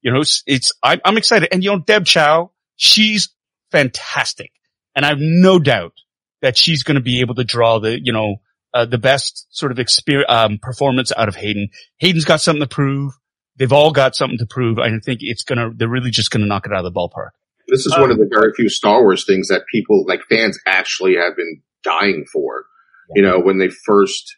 you 0.00 0.12
know, 0.12 0.20
it's, 0.20 0.44
it's 0.46 0.72
I'm, 0.80 1.00
I'm 1.04 1.18
excited. 1.18 1.48
And 1.50 1.64
you 1.64 1.72
know, 1.72 1.80
Deb 1.80 2.06
Chow, 2.06 2.52
she's 2.76 3.30
fantastic. 3.72 4.52
And 4.94 5.04
I 5.04 5.08
have 5.08 5.18
no 5.20 5.58
doubt 5.58 5.94
that 6.40 6.56
she's 6.56 6.84
going 6.84 6.94
to 6.94 7.00
be 7.00 7.20
able 7.20 7.34
to 7.34 7.44
draw 7.44 7.80
the, 7.80 8.00
you 8.00 8.12
know, 8.12 8.36
uh, 8.72 8.86
the 8.86 8.98
best 8.98 9.48
sort 9.50 9.72
of 9.72 9.80
experience, 9.80 10.30
um, 10.30 10.58
performance 10.62 11.10
out 11.16 11.28
of 11.28 11.34
Hayden. 11.34 11.68
Hayden's 11.98 12.24
got 12.24 12.40
something 12.40 12.62
to 12.62 12.68
prove. 12.68 13.12
They've 13.56 13.72
all 13.72 13.90
got 13.90 14.14
something 14.14 14.38
to 14.38 14.46
prove. 14.46 14.78
I 14.78 14.88
think 15.00 15.18
it's 15.22 15.42
gonna, 15.42 15.70
they're 15.74 15.88
really 15.88 16.10
just 16.10 16.30
gonna 16.30 16.46
knock 16.46 16.64
it 16.64 16.72
out 16.72 16.84
of 16.84 16.94
the 16.94 16.98
ballpark. 16.98 17.30
this 17.66 17.86
is 17.86 17.98
one 17.98 18.10
of 18.10 18.18
the 18.18 18.28
very 18.30 18.52
few 18.54 18.68
Star 18.68 19.02
Wars 19.02 19.26
things 19.26 19.48
that 19.48 19.64
people 19.70 20.04
like 20.06 20.20
fans 20.28 20.58
actually 20.64 21.16
have 21.16 21.36
been 21.36 21.60
dying 21.82 22.24
for. 22.32 22.66
You 23.14 23.22
know, 23.22 23.40
when 23.40 23.58
they 23.58 23.68
first 23.68 24.36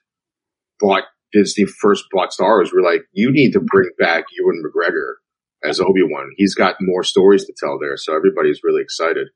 bought 0.80 1.04
Disney 1.34 1.66
first 1.66 2.04
bought 2.12 2.32
stars 2.32 2.70
Wars, 2.70 2.72
we're 2.72 2.88
like, 2.88 3.02
you 3.12 3.30
need 3.32 3.52
to 3.52 3.60
bring 3.60 3.90
back 3.98 4.24
Ewan 4.38 4.62
McGregor 4.64 5.14
as 5.68 5.80
Obi 5.80 6.02
Wan. 6.02 6.30
He's 6.36 6.54
got 6.54 6.76
more 6.80 7.02
stories 7.02 7.44
to 7.46 7.54
tell 7.58 7.78
there, 7.78 7.96
so 7.96 8.14
everybody's 8.14 8.60
really 8.62 8.82
excited. 8.82 9.28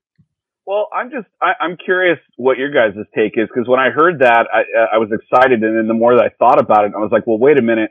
Well, 0.67 0.89
I'm 0.93 1.11
just 1.11 1.27
I, 1.41 1.53
I'm 1.61 1.77
curious 1.83 2.19
what 2.37 2.59
your 2.59 2.71
guys' 2.71 2.95
take 3.17 3.33
is 3.37 3.49
because 3.49 3.67
when 3.67 3.81
I 3.81 3.89
heard 3.91 4.21
that, 4.21 4.47
I 4.53 4.61
uh, 4.61 4.87
I 4.97 4.99
was 4.99 5.09
excited, 5.11 5.63
and 5.63 5.79
then 5.79 5.89
the 5.89 5.95
more 5.95 6.15
that 6.15 6.25
I 6.25 6.29
thought 6.39 6.61
about 6.61 6.85
it, 6.85 6.93
I 6.95 7.01
was 7.01 7.11
like, 7.11 7.27
well, 7.27 7.39
wait 7.39 7.59
a 7.59 7.63
minute. 7.63 7.91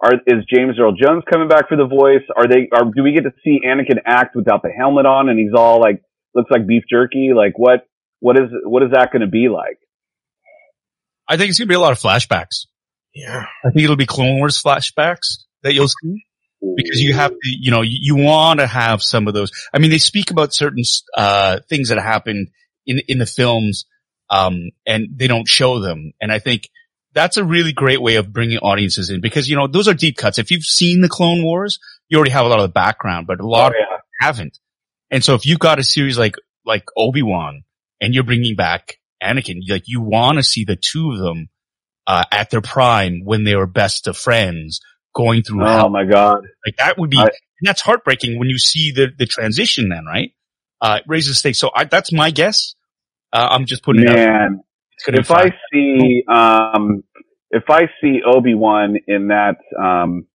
Are 0.00 0.12
is 0.26 0.44
James 0.52 0.74
Earl 0.78 0.92
Jones 0.92 1.22
coming 1.32 1.48
back 1.48 1.68
for 1.68 1.76
the 1.76 1.86
voice? 1.86 2.26
Are 2.36 2.48
they? 2.48 2.68
Are 2.72 2.84
do 2.84 3.04
we 3.04 3.12
get 3.12 3.22
to 3.22 3.32
see 3.44 3.60
Anakin 3.64 4.02
act 4.04 4.34
without 4.34 4.62
the 4.62 4.70
helmet 4.70 5.06
on, 5.06 5.28
and 5.28 5.38
he's 5.38 5.54
all 5.56 5.80
like 5.80 6.02
looks 6.34 6.50
like 6.50 6.66
beef 6.66 6.82
jerky? 6.90 7.30
Like 7.34 7.56
what? 7.56 7.86
What 8.18 8.36
is 8.36 8.50
what 8.64 8.82
is 8.82 8.90
that 8.90 9.12
going 9.12 9.22
to 9.22 9.28
be 9.28 9.48
like? 9.48 9.78
I 11.28 11.36
think 11.36 11.50
it's 11.50 11.58
gonna 11.58 11.68
be 11.68 11.74
a 11.74 11.80
lot 11.80 11.92
of 11.92 11.98
flashbacks. 11.98 12.66
Yeah. 13.16 13.44
I 13.64 13.70
think 13.70 13.84
it'll 13.84 13.96
be 13.96 14.04
Clone 14.06 14.36
Wars 14.38 14.62
flashbacks 14.62 15.44
that 15.62 15.72
you'll 15.72 15.88
see. 15.88 16.24
because 16.76 17.00
you 17.00 17.14
have 17.14 17.30
to, 17.30 17.38
you 17.44 17.70
know, 17.70 17.80
you, 17.82 17.98
you 18.00 18.16
want 18.16 18.60
to 18.60 18.66
have 18.66 19.02
some 19.02 19.26
of 19.26 19.32
those. 19.34 19.50
I 19.72 19.78
mean, 19.78 19.90
they 19.90 19.98
speak 19.98 20.30
about 20.30 20.52
certain, 20.52 20.82
uh, 21.16 21.60
things 21.68 21.88
that 21.88 21.98
happened 21.98 22.48
in, 22.86 23.00
in 23.08 23.18
the 23.18 23.26
films, 23.26 23.86
um, 24.28 24.70
and 24.86 25.08
they 25.16 25.28
don't 25.28 25.48
show 25.48 25.80
them. 25.80 26.12
And 26.20 26.30
I 26.30 26.38
think 26.40 26.68
that's 27.14 27.38
a 27.38 27.44
really 27.44 27.72
great 27.72 28.02
way 28.02 28.16
of 28.16 28.32
bringing 28.32 28.58
audiences 28.58 29.08
in 29.08 29.20
because, 29.22 29.48
you 29.48 29.56
know, 29.56 29.66
those 29.66 29.88
are 29.88 29.94
deep 29.94 30.18
cuts. 30.18 30.38
If 30.38 30.50
you've 30.50 30.64
seen 30.64 31.00
the 31.00 31.08
Clone 31.08 31.42
Wars, 31.42 31.78
you 32.08 32.18
already 32.18 32.32
have 32.32 32.44
a 32.44 32.48
lot 32.48 32.58
of 32.58 32.64
the 32.64 32.72
background, 32.72 33.26
but 33.26 33.40
a 33.40 33.46
lot 33.46 33.72
Oh, 33.72 33.78
yeah. 33.78 33.96
haven't. 34.20 34.58
And 35.10 35.24
so 35.24 35.34
if 35.34 35.46
you've 35.46 35.58
got 35.58 35.78
a 35.78 35.84
series 35.84 36.18
like, 36.18 36.34
like 36.66 36.84
Obi-Wan 36.96 37.62
and 38.00 38.12
you're 38.14 38.24
bringing 38.24 38.56
back 38.56 38.98
Anakin, 39.22 39.60
like 39.68 39.84
you 39.86 40.02
want 40.02 40.36
to 40.36 40.42
see 40.42 40.64
the 40.64 40.76
two 40.76 41.12
of 41.12 41.18
them, 41.18 41.48
uh, 42.06 42.24
at 42.32 42.50
their 42.50 42.60
prime 42.60 43.22
when 43.24 43.44
they 43.44 43.56
were 43.56 43.66
best 43.66 44.06
of 44.06 44.16
friends 44.16 44.80
going 45.14 45.42
through 45.42 45.60
hell 45.64 45.86
Oh 45.86 45.88
my 45.88 46.04
god. 46.04 46.44
like 46.64 46.76
that 46.76 46.98
would 46.98 47.10
be, 47.10 47.18
I- 47.18 47.22
and 47.24 47.66
that's 47.66 47.80
heartbreaking 47.80 48.38
when 48.38 48.48
you 48.50 48.58
see 48.58 48.92
the, 48.92 49.08
the 49.18 49.26
transition 49.26 49.88
then, 49.88 50.04
right? 50.04 50.32
Uh, 50.80 50.98
it 51.00 51.04
raises 51.08 51.30
the 51.30 51.34
stakes. 51.36 51.58
So 51.58 51.70
I, 51.74 51.84
that's 51.84 52.12
my 52.12 52.30
guess. 52.30 52.74
Uh, 53.32 53.48
I'm 53.50 53.64
just 53.64 53.82
putting 53.82 54.02
it 54.02 54.10
out. 54.10 54.14
Man, 54.16 54.60
if 55.08 55.30
I 55.30 55.50
see 55.72 56.22
um 56.28 57.02
if 57.50 57.64
I 57.68 57.88
see 58.00 58.20
Obi 58.26 58.54
Wan 58.54 58.96
in 59.06 59.28
that 59.28 59.56
um 59.82 60.26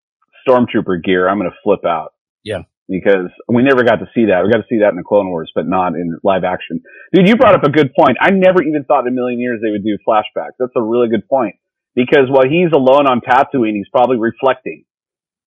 stormtrooper 0.48 1.02
gear, 1.04 1.28
I'm 1.28 1.38
gonna 1.38 1.50
flip 1.62 1.84
out. 1.84 2.14
Yeah. 2.42 2.62
Because 2.90 3.30
we 3.46 3.62
never 3.62 3.84
got 3.84 4.02
to 4.02 4.06
see 4.16 4.26
that. 4.26 4.42
We 4.42 4.50
got 4.50 4.58
to 4.58 4.68
see 4.68 4.80
that 4.80 4.90
in 4.90 4.96
the 4.96 5.04
Clone 5.06 5.28
Wars, 5.28 5.52
but 5.54 5.68
not 5.68 5.94
in 5.94 6.18
live 6.24 6.42
action. 6.42 6.82
Dude, 7.14 7.28
you 7.28 7.36
brought 7.36 7.54
up 7.54 7.62
a 7.62 7.70
good 7.70 7.94
point. 7.94 8.18
I 8.20 8.30
never 8.30 8.64
even 8.64 8.82
thought 8.82 9.06
in 9.06 9.12
a 9.12 9.14
million 9.14 9.38
years 9.38 9.60
they 9.62 9.70
would 9.70 9.84
do 9.84 9.96
flashbacks. 10.06 10.58
That's 10.58 10.72
a 10.74 10.82
really 10.82 11.08
good 11.08 11.28
point. 11.28 11.54
Because 11.94 12.26
while 12.28 12.48
he's 12.48 12.72
alone 12.74 13.06
on 13.06 13.20
Tatooine, 13.20 13.74
he's 13.74 13.88
probably 13.92 14.16
reflecting 14.18 14.84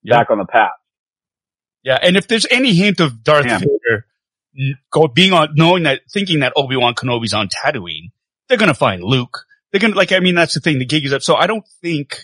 Yeah. 0.03 0.17
back 0.19 0.29
on 0.29 0.37
the 0.37 0.45
past. 0.45 0.71
Yeah. 1.83 1.99
And 2.01 2.15
if 2.15 2.27
there's 2.27 2.47
any 2.49 2.73
hint 2.73 3.01
of 3.01 3.23
Darth 3.23 3.45
Yeah. 3.45 3.59
Vader 3.59 4.05
go, 4.89 5.07
being 5.09 5.33
on, 5.33 5.49
knowing 5.55 5.83
that, 5.83 5.99
thinking 6.09 6.39
that 6.39 6.53
Obi-Wan 6.55 6.95
Kenobi's 6.95 7.33
on 7.33 7.49
Tatooine, 7.49 8.11
they're 8.47 8.57
going 8.57 8.69
to 8.69 8.73
find 8.73 9.03
Luke. 9.03 9.39
They're 9.71 9.81
going 9.81 9.91
to, 9.91 9.97
like, 9.97 10.13
I 10.13 10.19
mean, 10.19 10.35
that's 10.35 10.53
the 10.53 10.61
thing. 10.61 10.79
The 10.79 10.85
gig 10.85 11.05
is 11.05 11.11
up. 11.11 11.23
So 11.23 11.35
I 11.35 11.47
don't 11.47 11.65
think 11.81 12.19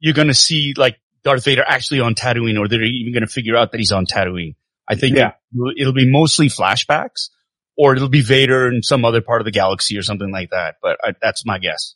you're 0.00 0.14
going 0.14 0.28
to 0.28 0.34
see 0.34 0.74
like 0.76 0.98
Darth 1.24 1.44
Vader 1.44 1.64
actually 1.66 2.00
on 2.00 2.14
Tatooine 2.14 2.58
or 2.58 2.68
they're 2.68 2.82
even 2.82 3.12
going 3.12 3.26
to 3.26 3.32
figure 3.32 3.56
out 3.56 3.72
that 3.72 3.78
he's 3.78 3.92
on 3.92 4.06
Tatooine. 4.06 4.54
I 4.88 4.94
think 4.94 5.16
Yeah. 5.16 5.32
it'll, 5.54 5.72
it'll 5.76 5.92
be 5.92 6.10
mostly 6.10 6.48
flashbacks 6.48 7.28
or 7.76 7.94
it'll 7.94 8.08
be 8.08 8.22
Vader 8.22 8.68
in 8.68 8.82
some 8.82 9.04
other 9.04 9.20
part 9.20 9.40
of 9.40 9.44
the 9.44 9.50
galaxy 9.50 9.98
or 9.98 10.02
something 10.02 10.30
like 10.30 10.50
that. 10.50 10.76
But 10.82 10.98
I, 11.02 11.14
that's 11.20 11.44
my 11.44 11.58
guess. 11.58 11.94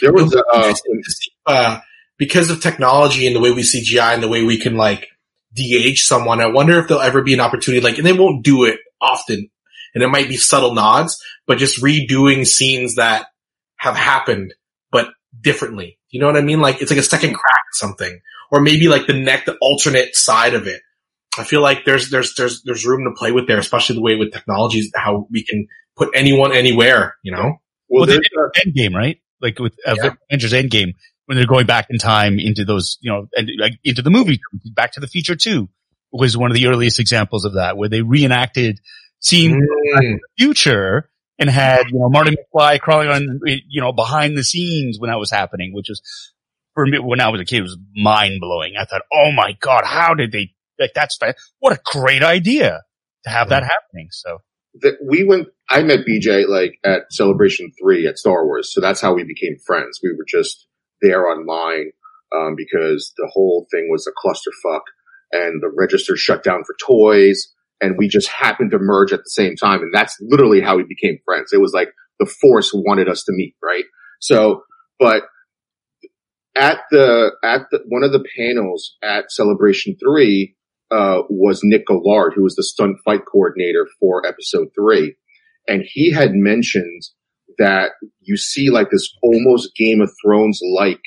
There 0.00 0.12
was 0.12 0.34
a, 0.34 0.38
uh, 0.38 0.56
Interesting 0.58 1.02
to 1.04 1.10
see, 1.10 1.30
uh, 1.46 1.80
because 2.18 2.50
of 2.50 2.60
technology 2.60 3.26
and 3.26 3.34
the 3.34 3.40
way 3.40 3.50
we 3.52 3.62
see 3.62 3.82
CGI 3.96 4.14
and 4.14 4.22
the 4.22 4.28
way 4.28 4.44
we 4.44 4.58
can 4.58 4.76
like 4.76 5.08
de-age 5.54 6.02
someone, 6.02 6.40
I 6.40 6.46
wonder 6.46 6.78
if 6.78 6.88
there'll 6.88 7.02
ever 7.02 7.22
be 7.22 7.34
an 7.34 7.40
opportunity 7.40 7.82
like, 7.82 7.98
and 7.98 8.06
they 8.06 8.12
won't 8.12 8.44
do 8.44 8.64
it 8.64 8.78
often, 9.00 9.50
and 9.94 10.02
it 10.02 10.08
might 10.08 10.28
be 10.28 10.36
subtle 10.36 10.74
nods, 10.74 11.22
but 11.46 11.58
just 11.58 11.82
redoing 11.82 12.46
scenes 12.46 12.94
that 12.94 13.26
have 13.76 13.96
happened, 13.96 14.54
but 14.90 15.10
differently. 15.38 15.98
You 16.10 16.20
know 16.20 16.26
what 16.26 16.36
I 16.36 16.42
mean? 16.42 16.60
Like 16.60 16.80
it's 16.80 16.90
like 16.90 17.00
a 17.00 17.02
second 17.02 17.34
crack 17.34 17.64
at 17.68 17.74
something, 17.74 18.20
or 18.52 18.60
maybe 18.60 18.86
like 18.86 19.06
the 19.08 19.14
neck, 19.14 19.46
the 19.46 19.56
alternate 19.60 20.14
side 20.14 20.54
of 20.54 20.68
it. 20.68 20.80
I 21.38 21.44
feel 21.44 21.62
like 21.62 21.84
there's 21.84 22.10
there's 22.10 22.34
there's 22.36 22.62
there's 22.62 22.84
room 22.86 23.04
to 23.04 23.18
play 23.18 23.32
with 23.32 23.48
there, 23.48 23.58
especially 23.58 23.96
the 23.96 24.02
way 24.02 24.14
with 24.14 24.32
technologies, 24.32 24.92
how 24.94 25.26
we 25.30 25.44
can 25.44 25.66
put 25.96 26.10
anyone 26.14 26.52
anywhere. 26.52 27.16
You 27.24 27.32
know? 27.32 27.42
well, 27.88 28.00
Well, 28.00 28.06
they 28.06 28.12
there's 28.12 28.28
a, 28.36 28.68
Endgame, 28.68 28.94
right? 28.94 29.18
Like 29.40 29.58
with 29.58 29.74
uh, 29.86 29.96
Yeah. 29.96 30.10
Avengers 30.30 30.52
Endgame, 30.52 30.92
when 31.26 31.36
they're 31.38 31.46
going 31.46 31.66
back 31.66 31.86
in 31.90 31.98
time 31.98 32.38
into 32.38 32.64
those, 32.64 32.98
you 33.00 33.10
know, 33.10 33.28
and 33.34 33.50
like 33.58 33.72
into 33.82 34.02
the 34.02 34.10
movie, 34.10 34.38
Back 34.74 34.92
to 34.92 35.00
the 35.00 35.06
Future 35.08 35.34
Two 35.34 35.68
was 36.12 36.36
one 36.36 36.50
of 36.50 36.54
the 36.54 36.66
earliest 36.66 37.00
examples 37.00 37.46
of 37.46 37.54
that, 37.54 37.78
where 37.78 37.88
they 37.88 38.02
reenacted 38.02 38.78
scenes 39.20 39.54
Mm. 39.54 40.02
in 40.02 40.12
the 40.20 40.28
future 40.38 41.08
and 41.38 41.48
had 41.48 41.84
you 41.90 41.98
know 41.98 42.10
Marty 42.10 42.32
McFly 42.36 42.78
crawling 42.78 43.08
on, 43.08 43.40
you 43.46 43.80
know, 43.80 43.92
behind 43.92 44.36
the 44.36 44.44
scenes 44.44 44.98
when 45.00 45.08
that 45.10 45.18
was 45.18 45.30
happening, 45.30 45.72
which 45.72 45.88
was 45.88 46.02
for 46.74 46.86
me 46.86 46.98
when 46.98 47.20
I 47.20 47.28
was 47.28 47.40
a 47.40 47.44
kid 47.44 47.58
it 47.58 47.62
was 47.62 47.78
mind 47.94 48.40
blowing. 48.40 48.74
I 48.78 48.84
thought, 48.84 49.02
oh 49.12 49.32
my 49.32 49.56
god, 49.60 49.84
how 49.84 50.14
did 50.14 50.32
they? 50.32 50.52
Like 50.78 50.92
that's 50.94 51.18
what 51.58 51.72
a 51.72 51.80
great 51.84 52.22
idea 52.22 52.82
to 53.24 53.30
have 53.30 53.50
that 53.50 53.62
happening. 53.62 54.08
So 54.10 54.38
that 54.80 54.94
we 55.06 55.24
went. 55.24 55.48
I 55.70 55.82
met 55.82 56.00
BJ 56.06 56.48
like 56.48 56.78
at 56.84 57.12
Celebration 57.12 57.72
Three 57.80 58.06
at 58.06 58.18
Star 58.18 58.44
Wars, 58.44 58.72
so 58.72 58.80
that's 58.80 59.00
how 59.00 59.14
we 59.14 59.24
became 59.24 59.56
friends. 59.66 60.00
We 60.02 60.14
were 60.16 60.26
just 60.26 60.66
there 61.00 61.26
online 61.26 61.92
um, 62.34 62.54
because 62.56 63.12
the 63.16 63.30
whole 63.32 63.66
thing 63.70 63.88
was 63.90 64.06
a 64.06 64.12
clusterfuck, 64.12 64.82
and 65.32 65.62
the 65.62 65.72
register 65.76 66.16
shut 66.16 66.42
down 66.42 66.64
for 66.64 66.74
toys, 66.84 67.52
and 67.80 67.96
we 67.98 68.08
just 68.08 68.28
happened 68.28 68.70
to 68.70 68.78
merge 68.78 69.12
at 69.12 69.20
the 69.20 69.30
same 69.30 69.56
time, 69.56 69.80
and 69.80 69.92
that's 69.92 70.16
literally 70.20 70.60
how 70.60 70.76
we 70.76 70.84
became 70.84 71.18
friends. 71.24 71.52
It 71.52 71.60
was 71.60 71.72
like 71.72 71.92
the 72.18 72.26
Force 72.26 72.72
wanted 72.72 73.08
us 73.08 73.24
to 73.24 73.32
meet, 73.32 73.54
right? 73.62 73.84
So, 74.20 74.62
but 74.98 75.24
at 76.54 76.80
the 76.90 77.32
at 77.42 77.62
the 77.70 77.80
one 77.86 78.04
of 78.04 78.12
the 78.12 78.24
panels 78.36 78.96
at 79.02 79.32
Celebration 79.32 79.96
Three, 80.02 80.56
uh, 80.92 81.22
was 81.30 81.60
Nick 81.62 81.84
Gillard, 81.88 82.34
who 82.36 82.42
was 82.42 82.54
the 82.54 82.62
stunt 82.62 82.98
fight 83.04 83.22
coordinator 83.30 83.88
for 83.98 84.26
episode 84.26 84.68
three. 84.74 85.16
And 85.66 85.84
he 85.86 86.12
had 86.12 86.32
mentioned 86.34 87.02
that 87.58 87.92
you 88.20 88.36
see 88.36 88.70
like 88.70 88.90
this 88.90 89.10
almost 89.22 89.74
Game 89.76 90.00
of 90.00 90.10
Thrones 90.22 90.60
like 90.76 91.00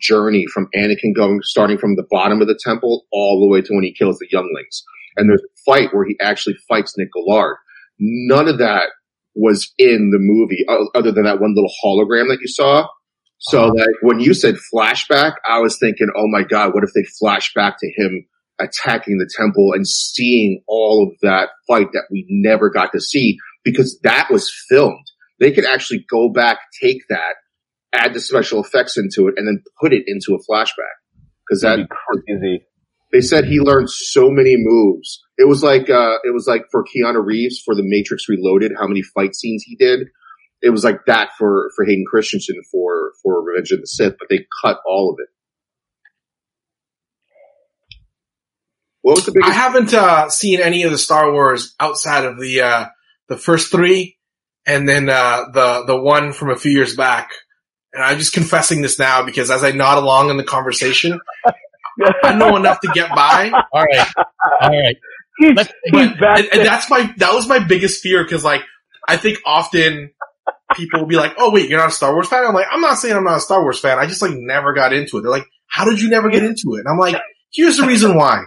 journey 0.00 0.44
from 0.52 0.68
Anakin 0.76 1.14
going, 1.16 1.40
starting 1.42 1.78
from 1.78 1.96
the 1.96 2.06
bottom 2.10 2.40
of 2.40 2.48
the 2.48 2.58
temple 2.62 3.06
all 3.10 3.40
the 3.40 3.52
way 3.52 3.60
to 3.60 3.74
when 3.74 3.84
he 3.84 3.94
kills 3.94 4.18
the 4.18 4.28
younglings. 4.30 4.84
And 5.16 5.28
there's 5.28 5.42
a 5.42 5.70
fight 5.70 5.88
where 5.92 6.06
he 6.06 6.16
actually 6.20 6.56
fights 6.68 6.94
Nick 6.96 7.08
Gillard. 7.16 7.56
None 7.98 8.48
of 8.48 8.58
that 8.58 8.90
was 9.34 9.72
in 9.78 10.10
the 10.10 10.18
movie 10.20 10.64
other 10.94 11.10
than 11.10 11.24
that 11.24 11.40
one 11.40 11.54
little 11.54 11.72
hologram 11.84 12.28
that 12.28 12.38
you 12.40 12.48
saw. 12.48 12.86
So 13.50 13.66
like 13.68 13.86
when 14.00 14.20
you 14.20 14.32
said 14.32 14.56
flashback, 14.72 15.34
I 15.48 15.58
was 15.58 15.78
thinking, 15.78 16.08
oh 16.16 16.26
my 16.28 16.42
God, 16.42 16.72
what 16.72 16.84
if 16.84 16.90
they 16.94 17.04
flash 17.18 17.52
back 17.54 17.76
to 17.78 17.92
him 17.96 18.26
attacking 18.60 19.18
the 19.18 19.28
temple 19.36 19.72
and 19.74 19.86
seeing 19.86 20.62
all 20.68 21.08
of 21.08 21.18
that 21.22 21.50
fight 21.66 21.88
that 21.92 22.04
we 22.10 22.24
never 22.28 22.70
got 22.70 22.92
to 22.92 23.00
see 23.00 23.36
because 23.64 23.98
that 24.02 24.30
was 24.30 24.52
filmed. 24.68 25.06
They 25.40 25.50
could 25.50 25.64
actually 25.64 26.04
go 26.08 26.30
back, 26.30 26.58
take 26.80 27.02
that, 27.08 27.34
add 27.92 28.14
the 28.14 28.20
special 28.20 28.62
effects 28.62 28.96
into 28.96 29.28
it, 29.28 29.34
and 29.36 29.46
then 29.46 29.62
put 29.80 29.92
it 29.92 30.04
into 30.06 30.34
a 30.34 30.38
flashback. 30.50 30.94
Cause 31.50 31.60
that, 31.60 31.76
That'd 31.76 31.88
crazy. 32.26 32.62
they 33.12 33.20
said 33.20 33.44
he 33.44 33.60
learned 33.60 33.90
so 33.90 34.30
many 34.30 34.54
moves. 34.56 35.22
It 35.36 35.48
was 35.48 35.62
like, 35.62 35.90
uh, 35.90 36.16
it 36.24 36.32
was 36.32 36.46
like 36.46 36.62
for 36.70 36.84
Keanu 36.84 37.24
Reeves 37.24 37.60
for 37.62 37.74
the 37.74 37.82
Matrix 37.84 38.28
Reloaded, 38.28 38.72
how 38.78 38.86
many 38.86 39.02
fight 39.02 39.34
scenes 39.34 39.62
he 39.64 39.76
did. 39.76 40.08
It 40.64 40.70
was 40.70 40.82
like 40.84 41.04
that 41.06 41.30
for, 41.38 41.70
for 41.76 41.84
Hayden 41.84 42.04
Christensen 42.10 42.56
for, 42.72 43.12
for 43.22 43.42
Revenge 43.44 43.70
of 43.72 43.80
the 43.80 43.86
Sith, 43.86 44.14
but 44.18 44.28
they 44.30 44.46
cut 44.62 44.80
all 44.86 45.10
of 45.10 45.18
it. 45.20 45.28
What 49.02 49.16
was 49.16 49.26
the 49.26 49.42
I 49.44 49.52
haven't 49.52 49.92
uh, 49.92 50.30
seen 50.30 50.60
any 50.60 50.84
of 50.84 50.90
the 50.90 50.96
Star 50.98 51.30
Wars 51.30 51.74
outside 51.78 52.24
of 52.24 52.40
the 52.40 52.62
uh, 52.62 52.86
the 53.28 53.36
first 53.36 53.70
three, 53.70 54.16
and 54.66 54.88
then 54.88 55.10
uh, 55.10 55.44
the 55.52 55.84
the 55.86 55.96
one 56.00 56.32
from 56.32 56.50
a 56.50 56.56
few 56.56 56.72
years 56.72 56.96
back. 56.96 57.30
And 57.92 58.02
I'm 58.02 58.18
just 58.18 58.32
confessing 58.32 58.80
this 58.80 58.98
now 58.98 59.22
because 59.24 59.50
as 59.50 59.62
I 59.62 59.72
nod 59.72 59.98
along 59.98 60.30
in 60.30 60.38
the 60.38 60.42
conversation, 60.44 61.20
I 62.24 62.34
know 62.34 62.56
enough 62.56 62.80
to 62.80 62.90
get 62.94 63.10
by. 63.14 63.50
All 63.72 63.84
right. 63.84 64.08
All 64.62 64.70
right. 64.70 64.96
He's, 65.38 65.54
Let's- 65.54 65.72
he's 65.84 66.08
But 66.18 66.38
and, 66.38 66.48
and 66.52 66.66
that's 66.66 66.88
my 66.88 67.12
that 67.18 67.34
was 67.34 67.46
my 67.46 67.58
biggest 67.58 68.02
fear 68.02 68.24
because 68.24 68.42
like 68.42 68.62
I 69.06 69.18
think 69.18 69.38
often 69.44 70.12
people 70.76 71.00
will 71.00 71.06
be 71.06 71.16
like, 71.16 71.34
"Oh 71.38 71.50
wait, 71.52 71.68
you're 71.68 71.78
not 71.78 71.88
a 71.90 71.92
Star 71.92 72.12
Wars 72.12 72.28
fan." 72.28 72.44
I'm 72.44 72.54
like, 72.54 72.66
I'm 72.70 72.80
not 72.80 72.98
saying 72.98 73.14
I'm 73.16 73.24
not 73.24 73.38
a 73.38 73.40
Star 73.40 73.62
Wars 73.62 73.78
fan. 73.80 73.98
I 73.98 74.06
just 74.06 74.22
like 74.22 74.32
never 74.34 74.72
got 74.72 74.92
into 74.92 75.18
it. 75.18 75.22
They're 75.22 75.30
like, 75.30 75.46
"How 75.66 75.84
did 75.84 76.00
you 76.00 76.08
never 76.10 76.30
get 76.30 76.42
into 76.42 76.74
it?" 76.76 76.80
And 76.80 76.88
I'm 76.88 76.98
like, 76.98 77.20
"Here's 77.52 77.76
the 77.76 77.86
reason 77.86 78.16
why." 78.16 78.44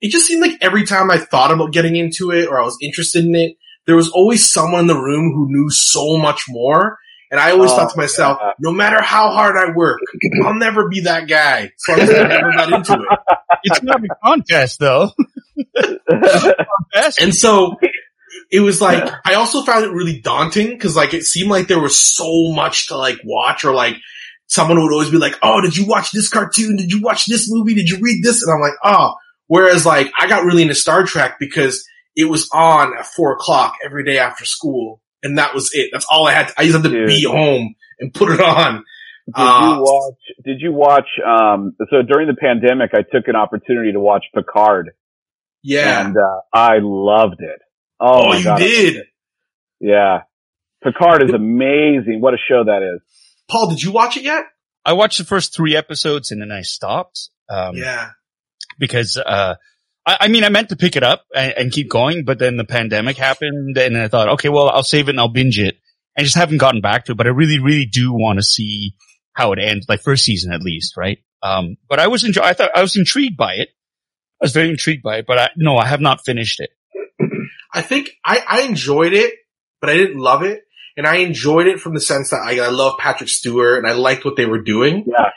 It 0.00 0.10
just 0.10 0.26
seemed 0.26 0.42
like 0.42 0.58
every 0.60 0.84
time 0.84 1.10
I 1.10 1.18
thought 1.18 1.52
about 1.52 1.72
getting 1.72 1.94
into 1.96 2.32
it 2.32 2.48
or 2.48 2.58
I 2.60 2.64
was 2.64 2.76
interested 2.82 3.24
in 3.24 3.34
it, 3.36 3.56
there 3.86 3.94
was 3.94 4.08
always 4.10 4.50
someone 4.50 4.80
in 4.80 4.86
the 4.88 4.96
room 4.98 5.32
who 5.32 5.46
knew 5.48 5.70
so 5.70 6.16
much 6.18 6.44
more. 6.48 6.98
And 7.30 7.40
I 7.40 7.52
always 7.52 7.70
Oh, 7.70 7.76
thought 7.76 7.92
to 7.92 7.96
myself, 7.96 8.38
yeah. 8.42 8.50
no 8.58 8.72
matter 8.72 9.00
how 9.00 9.30
hard 9.30 9.56
I 9.56 9.72
work, 9.74 10.00
I'll 10.44 10.54
never 10.54 10.88
be 10.90 11.00
that 11.02 11.28
guy. 11.28 11.70
So 11.78 11.94
I 11.94 11.98
just 12.00 12.12
never 12.12 12.52
got 12.52 12.72
into 12.72 12.92
it. 12.92 13.18
It's 13.62 13.82
not 13.82 14.00
a 14.04 14.08
contest 14.24 14.80
though. 14.80 15.12
And 17.20 17.34
so 17.34 17.76
it 18.52 18.60
was 18.60 18.80
like, 18.80 19.02
I 19.24 19.34
also 19.34 19.62
found 19.62 19.84
it 19.84 19.90
really 19.90 20.20
daunting 20.20 20.68
because 20.68 20.94
like 20.94 21.14
it 21.14 21.24
seemed 21.24 21.50
like 21.50 21.66
there 21.66 21.80
was 21.80 21.98
so 21.98 22.52
much 22.52 22.86
to 22.88 22.96
like 22.96 23.18
watch 23.24 23.64
or 23.64 23.74
like 23.74 23.96
someone 24.46 24.80
would 24.80 24.92
always 24.92 25.10
be 25.10 25.18
like, 25.18 25.34
Oh, 25.42 25.60
did 25.60 25.76
you 25.76 25.86
watch 25.86 26.12
this 26.12 26.28
cartoon? 26.28 26.76
Did 26.76 26.92
you 26.92 27.00
watch 27.02 27.26
this 27.26 27.46
movie? 27.50 27.74
Did 27.74 27.88
you 27.88 27.98
read 28.00 28.22
this? 28.22 28.42
And 28.42 28.52
I'm 28.54 28.60
like, 28.60 28.78
Oh, 28.84 29.14
whereas 29.48 29.84
like 29.84 30.12
I 30.20 30.28
got 30.28 30.44
really 30.44 30.62
into 30.62 30.74
Star 30.76 31.02
Trek 31.04 31.36
because 31.40 31.84
it 32.14 32.26
was 32.30 32.48
on 32.52 32.92
at 32.98 33.06
four 33.06 33.32
o'clock 33.32 33.74
every 33.84 34.04
day 34.04 34.18
after 34.18 34.44
school. 34.44 35.00
And 35.24 35.38
that 35.38 35.54
was 35.54 35.70
it. 35.72 35.88
That's 35.92 36.06
all 36.10 36.26
I 36.26 36.32
had. 36.32 36.48
To, 36.48 36.54
I 36.58 36.64
just 36.64 36.74
had 36.76 36.82
to 36.82 36.90
Dude. 36.90 37.06
be 37.06 37.24
home 37.24 37.74
and 38.00 38.12
put 38.12 38.30
it 38.32 38.40
on. 38.40 38.84
Did 39.28 39.34
Uh, 39.36 39.74
you 39.76 39.82
watch? 39.82 40.18
Did 40.44 40.56
you 40.60 40.72
watch? 40.72 41.06
Um, 41.24 41.74
so 41.90 42.02
during 42.02 42.26
the 42.26 42.34
pandemic, 42.34 42.90
I 42.92 43.02
took 43.02 43.28
an 43.28 43.36
opportunity 43.36 43.92
to 43.92 44.00
watch 44.00 44.24
Picard, 44.34 44.90
Yeah. 45.62 46.04
and 46.04 46.16
uh, 46.16 46.40
I 46.52 46.78
loved 46.82 47.36
it. 47.38 47.60
Oh, 48.04 48.22
Oh, 48.24 48.28
my 48.30 48.36
you 48.38 48.44
god! 48.44 48.58
did. 48.58 48.96
Yeah, 49.80 50.22
Picard 50.82 51.22
is 51.22 51.30
amazing. 51.32 52.18
What 52.20 52.34
a 52.34 52.38
show 52.48 52.64
that 52.64 52.82
is. 52.82 53.00
Paul, 53.48 53.70
did 53.70 53.82
you 53.82 53.92
watch 53.92 54.16
it 54.16 54.22
yet? 54.24 54.44
I 54.84 54.92
watched 54.94 55.18
the 55.18 55.24
first 55.24 55.54
three 55.54 55.76
episodes 55.76 56.30
and 56.32 56.40
then 56.42 56.50
I 56.52 56.62
stopped. 56.62 57.30
Um, 57.48 57.76
yeah. 57.76 58.10
because, 58.78 59.16
uh, 59.16 59.54
I, 60.06 60.16
I 60.22 60.28
mean, 60.28 60.42
I 60.42 60.48
meant 60.48 60.70
to 60.70 60.76
pick 60.76 60.96
it 60.96 61.02
up 61.02 61.24
and, 61.34 61.52
and 61.52 61.72
keep 61.72 61.88
going, 61.88 62.24
but 62.24 62.38
then 62.38 62.56
the 62.56 62.64
pandemic 62.64 63.16
happened 63.16 63.76
and 63.78 63.96
I 63.96 64.08
thought, 64.08 64.28
okay, 64.30 64.48
well, 64.48 64.68
I'll 64.68 64.82
save 64.82 65.06
it 65.08 65.10
and 65.12 65.20
I'll 65.20 65.28
binge 65.28 65.58
it. 65.58 65.76
I 66.18 66.22
just 66.22 66.34
haven't 66.36 66.58
gotten 66.58 66.80
back 66.80 67.04
to 67.04 67.12
it, 67.12 67.18
but 67.18 67.26
I 67.26 67.30
really, 67.30 67.58
really 67.60 67.86
do 67.86 68.12
want 68.12 68.38
to 68.38 68.42
see 68.42 68.94
how 69.32 69.52
it 69.52 69.58
ends, 69.60 69.86
like 69.88 70.00
first 70.02 70.24
season 70.24 70.52
at 70.52 70.62
least, 70.62 70.96
right? 70.96 71.18
Um, 71.42 71.76
but 71.88 71.98
I 72.00 72.06
was 72.08 72.24
enjoy, 72.24 72.42
I 72.42 72.52
thought 72.52 72.70
I 72.74 72.82
was 72.82 72.96
intrigued 72.96 73.36
by 73.36 73.54
it. 73.54 73.68
I 74.40 74.44
was 74.46 74.52
very 74.52 74.70
intrigued 74.70 75.02
by 75.02 75.18
it, 75.18 75.26
but 75.26 75.38
I, 75.38 75.48
no, 75.56 75.76
I 75.76 75.86
have 75.86 76.00
not 76.00 76.24
finished 76.24 76.60
it. 76.60 76.70
I 77.72 77.82
think 77.82 78.10
I, 78.24 78.42
I 78.48 78.60
enjoyed 78.62 79.12
it, 79.12 79.34
but 79.80 79.90
I 79.90 79.94
didn't 79.96 80.18
love 80.18 80.42
it. 80.42 80.62
And 80.96 81.06
I 81.06 81.16
enjoyed 81.16 81.66
it 81.66 81.80
from 81.80 81.94
the 81.94 82.00
sense 82.00 82.30
that 82.30 82.42
I, 82.44 82.58
I 82.60 82.68
love 82.68 82.98
Patrick 82.98 83.30
Stewart 83.30 83.78
and 83.78 83.86
I 83.86 83.92
liked 83.92 84.24
what 84.26 84.36
they 84.36 84.44
were 84.46 84.60
doing. 84.62 85.04
Yeah. 85.06 85.30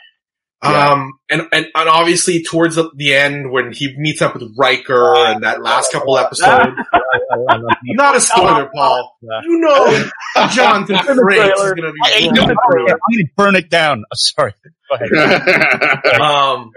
Yeah. 0.62 0.88
Um, 0.88 1.12
and, 1.30 1.42
and, 1.52 1.66
and 1.74 1.88
obviously 1.88 2.42
towards 2.42 2.76
the, 2.76 2.90
the 2.96 3.14
end 3.14 3.50
when 3.52 3.72
he 3.72 3.94
meets 3.98 4.20
up 4.22 4.34
with 4.34 4.42
Riker 4.58 5.14
and 5.14 5.42
that 5.44 5.62
last 5.62 5.92
couple 5.92 6.18
episodes, 6.18 6.76
not 7.84 8.16
a 8.16 8.20
spoiler, 8.20 8.68
Paul. 8.74 9.16
You 9.22 9.60
know, 9.60 10.04
Jonathan 10.50 10.96
In 11.08 11.16
the 11.16 11.22
Frakes 11.22 11.52
is 11.54 11.72
going 11.72 11.76
to 11.82 11.92
Hey, 12.04 12.22
be 12.22 12.30
no, 12.32 12.42
I'm 12.42 12.50
it. 12.50 12.56
going 12.86 12.98
to 13.18 13.26
burn 13.36 13.54
it 13.54 13.70
down. 13.70 14.04
Oh, 14.10 14.14
sorry. 14.14 14.54
Go 14.88 14.96
ahead. 14.96 16.02
Um, 16.20 16.70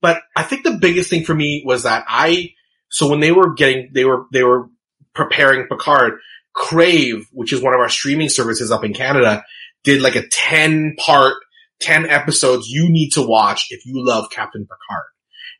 but 0.00 0.22
I 0.36 0.42
think 0.42 0.64
the 0.64 0.72
biggest 0.80 1.08
thing 1.08 1.24
for 1.24 1.34
me 1.34 1.62
was 1.64 1.84
that 1.84 2.04
I, 2.08 2.50
so 2.90 3.08
when 3.08 3.20
they 3.20 3.30
were 3.32 3.54
getting, 3.54 3.90
they 3.94 4.04
were, 4.04 4.26
they 4.32 4.42
were 4.42 4.68
preparing 5.14 5.66
Picard, 5.68 6.14
Crave, 6.54 7.26
which 7.32 7.52
is 7.52 7.62
one 7.62 7.74
of 7.74 7.80
our 7.80 7.88
streaming 7.88 8.28
services 8.28 8.70
up 8.70 8.84
in 8.84 8.92
Canada, 8.92 9.44
did 9.84 10.02
like 10.02 10.16
a 10.16 10.26
10 10.28 10.96
part, 10.98 11.34
10 11.80 12.08
episodes 12.08 12.68
you 12.68 12.88
need 12.90 13.10
to 13.10 13.22
watch 13.22 13.66
if 13.70 13.84
you 13.86 13.94
love 13.96 14.30
Captain 14.30 14.62
Picard. 14.62 15.06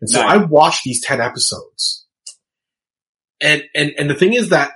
And 0.00 0.11
so 0.11 0.20
Nice. 0.20 0.32
I 0.32 0.36
watched 0.44 0.84
these 0.84 1.05
10 1.05 1.20
episodes. 1.20 2.07
And, 3.40 3.64
and, 3.74 3.92
and 3.98 4.11
the 4.11 4.14
thing 4.14 4.34
is 4.34 4.50
that 4.50 4.72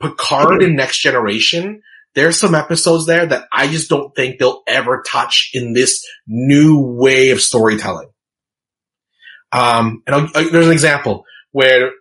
Picard 0.00 0.62
and 0.62 0.76
Next 0.76 0.98
Generation, 0.98 1.82
there's 2.14 2.38
some 2.38 2.54
episodes 2.54 3.06
there 3.06 3.26
that 3.26 3.46
I 3.52 3.68
just 3.68 3.88
don't 3.88 4.14
think 4.14 4.38
they'll 4.38 4.62
ever 4.66 5.02
touch 5.06 5.50
in 5.54 5.72
this 5.72 6.04
new 6.26 6.80
way 6.80 7.30
of 7.30 7.40
storytelling. 7.40 8.08
Um, 9.52 10.02
and 10.06 10.16
I'll, 10.16 10.28
i 10.34 10.48
there's 10.50 10.66
an 10.66 10.72
example 10.72 11.24
where 11.52 11.92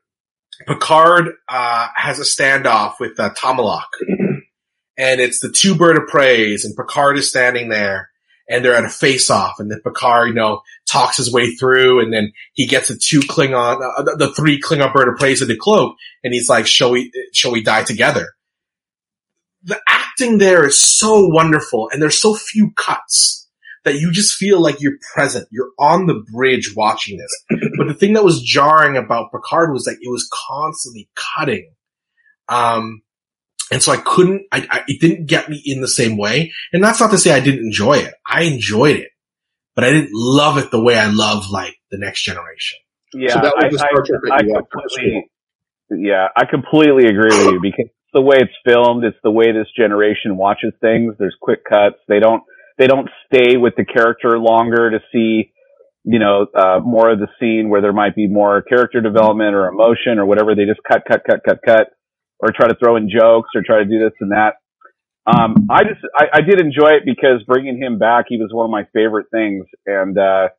Picard 0.68 1.34
uh, 1.50 1.88
has 1.96 2.20
a 2.20 2.24
standoff 2.24 2.96
with 3.00 3.20
uh, 3.20 3.32
Tomalak, 3.34 3.86
and 4.98 5.22
it's 5.22 5.40
the 5.40 5.52
two 5.52 5.76
bird 5.76 5.98
of 5.98 6.08
praise, 6.08 6.66
and 6.66 6.76
Picard 6.76 7.18
is 7.18 7.30
standing 7.30 7.70
there, 7.70 8.10
and 8.50 8.64
they're 8.64 8.76
at 8.76 8.86
a 8.86 8.90
face-off, 8.90 9.56
and 9.60 9.72
then 9.72 9.82
Picard, 9.84 10.30
you 10.30 10.34
know, 10.34 10.62
talks 10.86 11.18
his 11.18 11.32
way 11.32 11.52
through, 11.56 12.02
and 12.02 12.14
then 12.14 12.34
he 12.54 12.68
gets 12.68 12.90
the 12.90 12.96
two 12.96 13.22
Klingon, 13.22 13.82
uh, 13.82 14.04
the, 14.04 14.16
the 14.18 14.34
three 14.34 14.60
Klingon 14.60 14.94
bird 14.94 15.08
of 15.08 15.18
praise 15.18 15.42
in 15.42 15.48
the 15.48 15.58
cloak, 15.58 15.96
and 16.24 16.34
he's 16.34 16.50
like, 16.50 16.68
"Shall 16.68 16.92
we, 16.92 17.12
shall 17.34 17.52
we 17.52 17.64
die 17.64 17.84
together?" 17.84 18.34
The 19.64 19.80
acting 19.88 20.40
there 20.40 20.68
is 20.68 20.78
so 20.78 21.28
wonderful, 21.28 21.90
and 21.92 22.02
there's 22.02 22.22
so 22.22 22.36
few 22.36 22.72
cuts 22.72 23.43
that 23.84 23.96
you 23.96 24.12
just 24.12 24.36
feel 24.36 24.62
like 24.62 24.80
you're 24.80 24.98
present. 25.14 25.48
You're 25.52 25.72
on 25.80 26.06
the 26.06 26.24
bridge 26.34 26.74
watching 26.76 27.18
this. 27.18 27.60
but 27.78 27.88
the 27.88 27.94
thing 27.94 28.14
that 28.14 28.24
was 28.24 28.42
jarring 28.42 28.98
about 28.98 29.32
Picard 29.32 29.74
was 29.74 29.84
that 29.86 29.98
it 30.02 30.10
was 30.10 30.30
constantly 30.48 31.10
cutting. 31.16 31.72
Um, 32.50 33.02
and 33.72 33.82
so 33.82 33.92
I 33.92 33.98
couldn't, 33.98 34.44
I, 34.52 34.68
I, 34.70 34.84
it 34.88 35.02
didn't 35.02 35.28
get 35.28 35.50
me 35.50 35.62
in 35.66 35.82
the 35.82 35.88
same 35.88 36.18
way. 36.18 36.52
And 36.72 36.84
that's 36.84 37.00
not 37.00 37.12
to 37.12 37.18
say 37.18 37.32
I 37.32 37.40
didn't 37.40 37.66
enjoy 37.66 37.98
it. 37.98 38.14
I 38.28 38.44
enjoyed 38.44 38.98
it, 38.98 39.10
but 39.76 39.84
I 39.84 39.92
didn't 39.92 40.12
love 40.14 40.58
it 40.58 40.72
the 40.72 40.84
way 40.84 40.98
I 40.98 41.08
love 41.08 41.50
like 41.50 41.76
the 41.92 41.98
next 41.98 42.24
generation. 42.24 42.80
Yeah, 43.14 43.34
So 43.34 43.42
that 43.42 43.56
was 43.56 43.66
I, 43.66 43.70
the 43.70 43.78
Star 43.78 44.04
Trek 44.06 44.22
I, 44.32 44.36
I 44.36 44.62
completely, 44.72 45.30
yeah, 45.92 46.28
I 46.36 46.46
completely 46.46 47.06
agree 47.06 47.30
with 47.30 47.54
you 47.54 47.60
because 47.62 47.90
the 48.14 48.22
way 48.22 48.38
it's 48.40 48.54
filmed. 48.64 49.04
It's 49.04 49.18
the 49.24 49.32
way 49.32 49.52
this 49.52 49.68
generation 49.76 50.38
watches 50.38 50.72
things. 50.80 51.16
There's 51.18 51.36
quick 51.42 51.66
cuts. 51.66 51.98
They 52.08 52.20
don't, 52.20 52.44
they 52.78 52.88
don't 52.88 53.10
stay 53.28 53.58
with 53.58 53.74
the 53.78 53.86
character 53.86 54.38
longer 54.40 54.92
to 54.92 55.00
see, 55.12 55.52
you 56.04 56.20
know, 56.20 56.48
uh, 56.56 56.80
more 56.84 57.12
of 57.12 57.20
the 57.20 57.28
scene 57.40 57.70
where 57.70 57.82
there 57.82 57.94
might 57.94 58.16
be 58.16 58.28
more 58.28 58.62
character 58.62 59.02
development 59.02 59.56
or 59.56 59.68
emotion 59.68 60.20
or 60.20 60.26
whatever. 60.26 60.56
They 60.56 60.66
just 60.66 60.82
cut, 60.90 61.04
cut, 61.10 61.22
cut, 61.30 61.42
cut, 61.48 61.60
cut, 61.66 61.88
or 62.40 62.50
try 62.56 62.68
to 62.68 62.76
throw 62.76 62.96
in 62.96 63.10
jokes 63.10 63.50
or 63.56 63.62
try 63.66 63.80
to 63.80 63.86
do 63.86 64.00
this 64.00 64.14
and 64.20 64.32
that. 64.32 64.56
Um, 65.26 65.68
I 65.70 65.84
just, 65.84 66.02
I, 66.18 66.40
I 66.40 66.42
did 66.42 66.60
enjoy 66.60 66.90
it 66.98 67.04
because 67.06 67.44
bringing 67.48 67.82
him 67.82 67.98
back, 67.98 68.26
he 68.28 68.38
was 68.38 68.50
one 68.52 68.66
of 68.66 68.72
my 68.72 68.84
favorite 68.94 69.28
things. 69.32 69.66
And, 69.86 70.18
uh, 70.18 70.50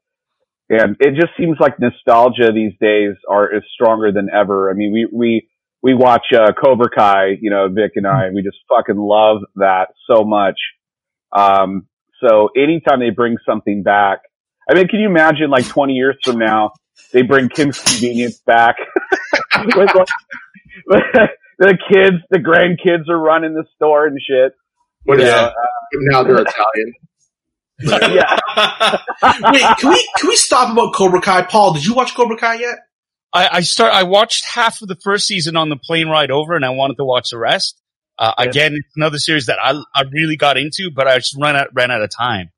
and 0.70 0.96
it 1.00 1.14
just 1.14 1.32
seems 1.38 1.58
like 1.60 1.78
nostalgia 1.78 2.50
these 2.54 2.72
days 2.80 3.16
are 3.28 3.54
is 3.54 3.62
stronger 3.74 4.12
than 4.12 4.28
ever. 4.32 4.70
I 4.70 4.74
mean, 4.74 4.92
we 4.92 5.06
we 5.12 5.48
we 5.82 5.94
watch 5.94 6.26
uh, 6.34 6.52
Cobra 6.52 6.88
Kai, 6.88 7.36
you 7.40 7.50
know, 7.50 7.68
Vic 7.68 7.92
and 7.96 8.06
I, 8.06 8.30
we 8.34 8.42
just 8.42 8.56
fucking 8.74 8.96
love 8.96 9.42
that 9.56 9.88
so 10.10 10.24
much. 10.24 10.58
Um, 11.36 11.86
so 12.20 12.50
anytime 12.56 13.00
they 13.00 13.10
bring 13.10 13.36
something 13.46 13.82
back, 13.82 14.20
I 14.68 14.74
mean, 14.74 14.88
can 14.88 15.00
you 15.00 15.08
imagine 15.08 15.50
like 15.50 15.66
20 15.66 15.92
years 15.92 16.16
from 16.22 16.38
now, 16.38 16.72
they 17.12 17.22
bring 17.22 17.48
Kim's 17.48 17.80
Convenience 17.80 18.40
back 18.46 18.76
with 19.76 19.90
like, 19.94 20.08
the 21.58 21.78
kids, 21.90 22.16
the 22.30 22.38
grandkids 22.38 23.08
are 23.08 23.18
running 23.18 23.54
the 23.54 23.64
store 23.74 24.06
and 24.06 24.18
shit. 24.20 24.52
But 25.06 25.18
You 25.18 25.26
yeah, 25.26 25.52
know, 25.52 25.52
now 25.92 26.22
they're 26.22 26.42
Italian. 26.42 26.94
yeah. 28.16 28.36
Wait, 29.52 29.78
can 29.78 29.90
we, 29.90 30.08
can 30.16 30.28
we 30.28 30.36
stop 30.36 30.72
about 30.72 30.94
Cobra 30.94 31.20
Kai? 31.20 31.42
Paul, 31.42 31.74
did 31.74 31.84
you 31.84 31.94
watch 31.94 32.14
Cobra 32.14 32.36
Kai 32.36 32.54
yet? 32.54 32.78
I, 33.32 33.48
I 33.52 33.60
start, 33.60 33.92
I 33.92 34.04
watched 34.04 34.44
half 34.46 34.80
of 34.80 34.88
the 34.88 34.96
first 34.96 35.26
season 35.26 35.56
on 35.56 35.68
the 35.68 35.76
plane 35.76 36.08
ride 36.08 36.30
over 36.30 36.54
and 36.54 36.64
I 36.64 36.70
wanted 36.70 36.96
to 36.98 37.04
watch 37.04 37.30
the 37.30 37.38
rest. 37.38 37.80
Uh, 38.18 38.32
Yeah. 38.38 38.44
again, 38.48 38.72
it's 38.74 38.96
another 38.96 39.18
series 39.18 39.46
that 39.46 39.58
I, 39.62 39.72
I 39.94 40.02
really 40.12 40.36
got 40.36 40.56
into, 40.56 40.90
but 40.94 41.08
I 41.08 41.16
just 41.18 41.36
ran 41.40 41.56
out, 41.56 41.68
ran 41.74 41.90
out 41.90 42.02
of 42.02 42.10
time. 42.10 42.50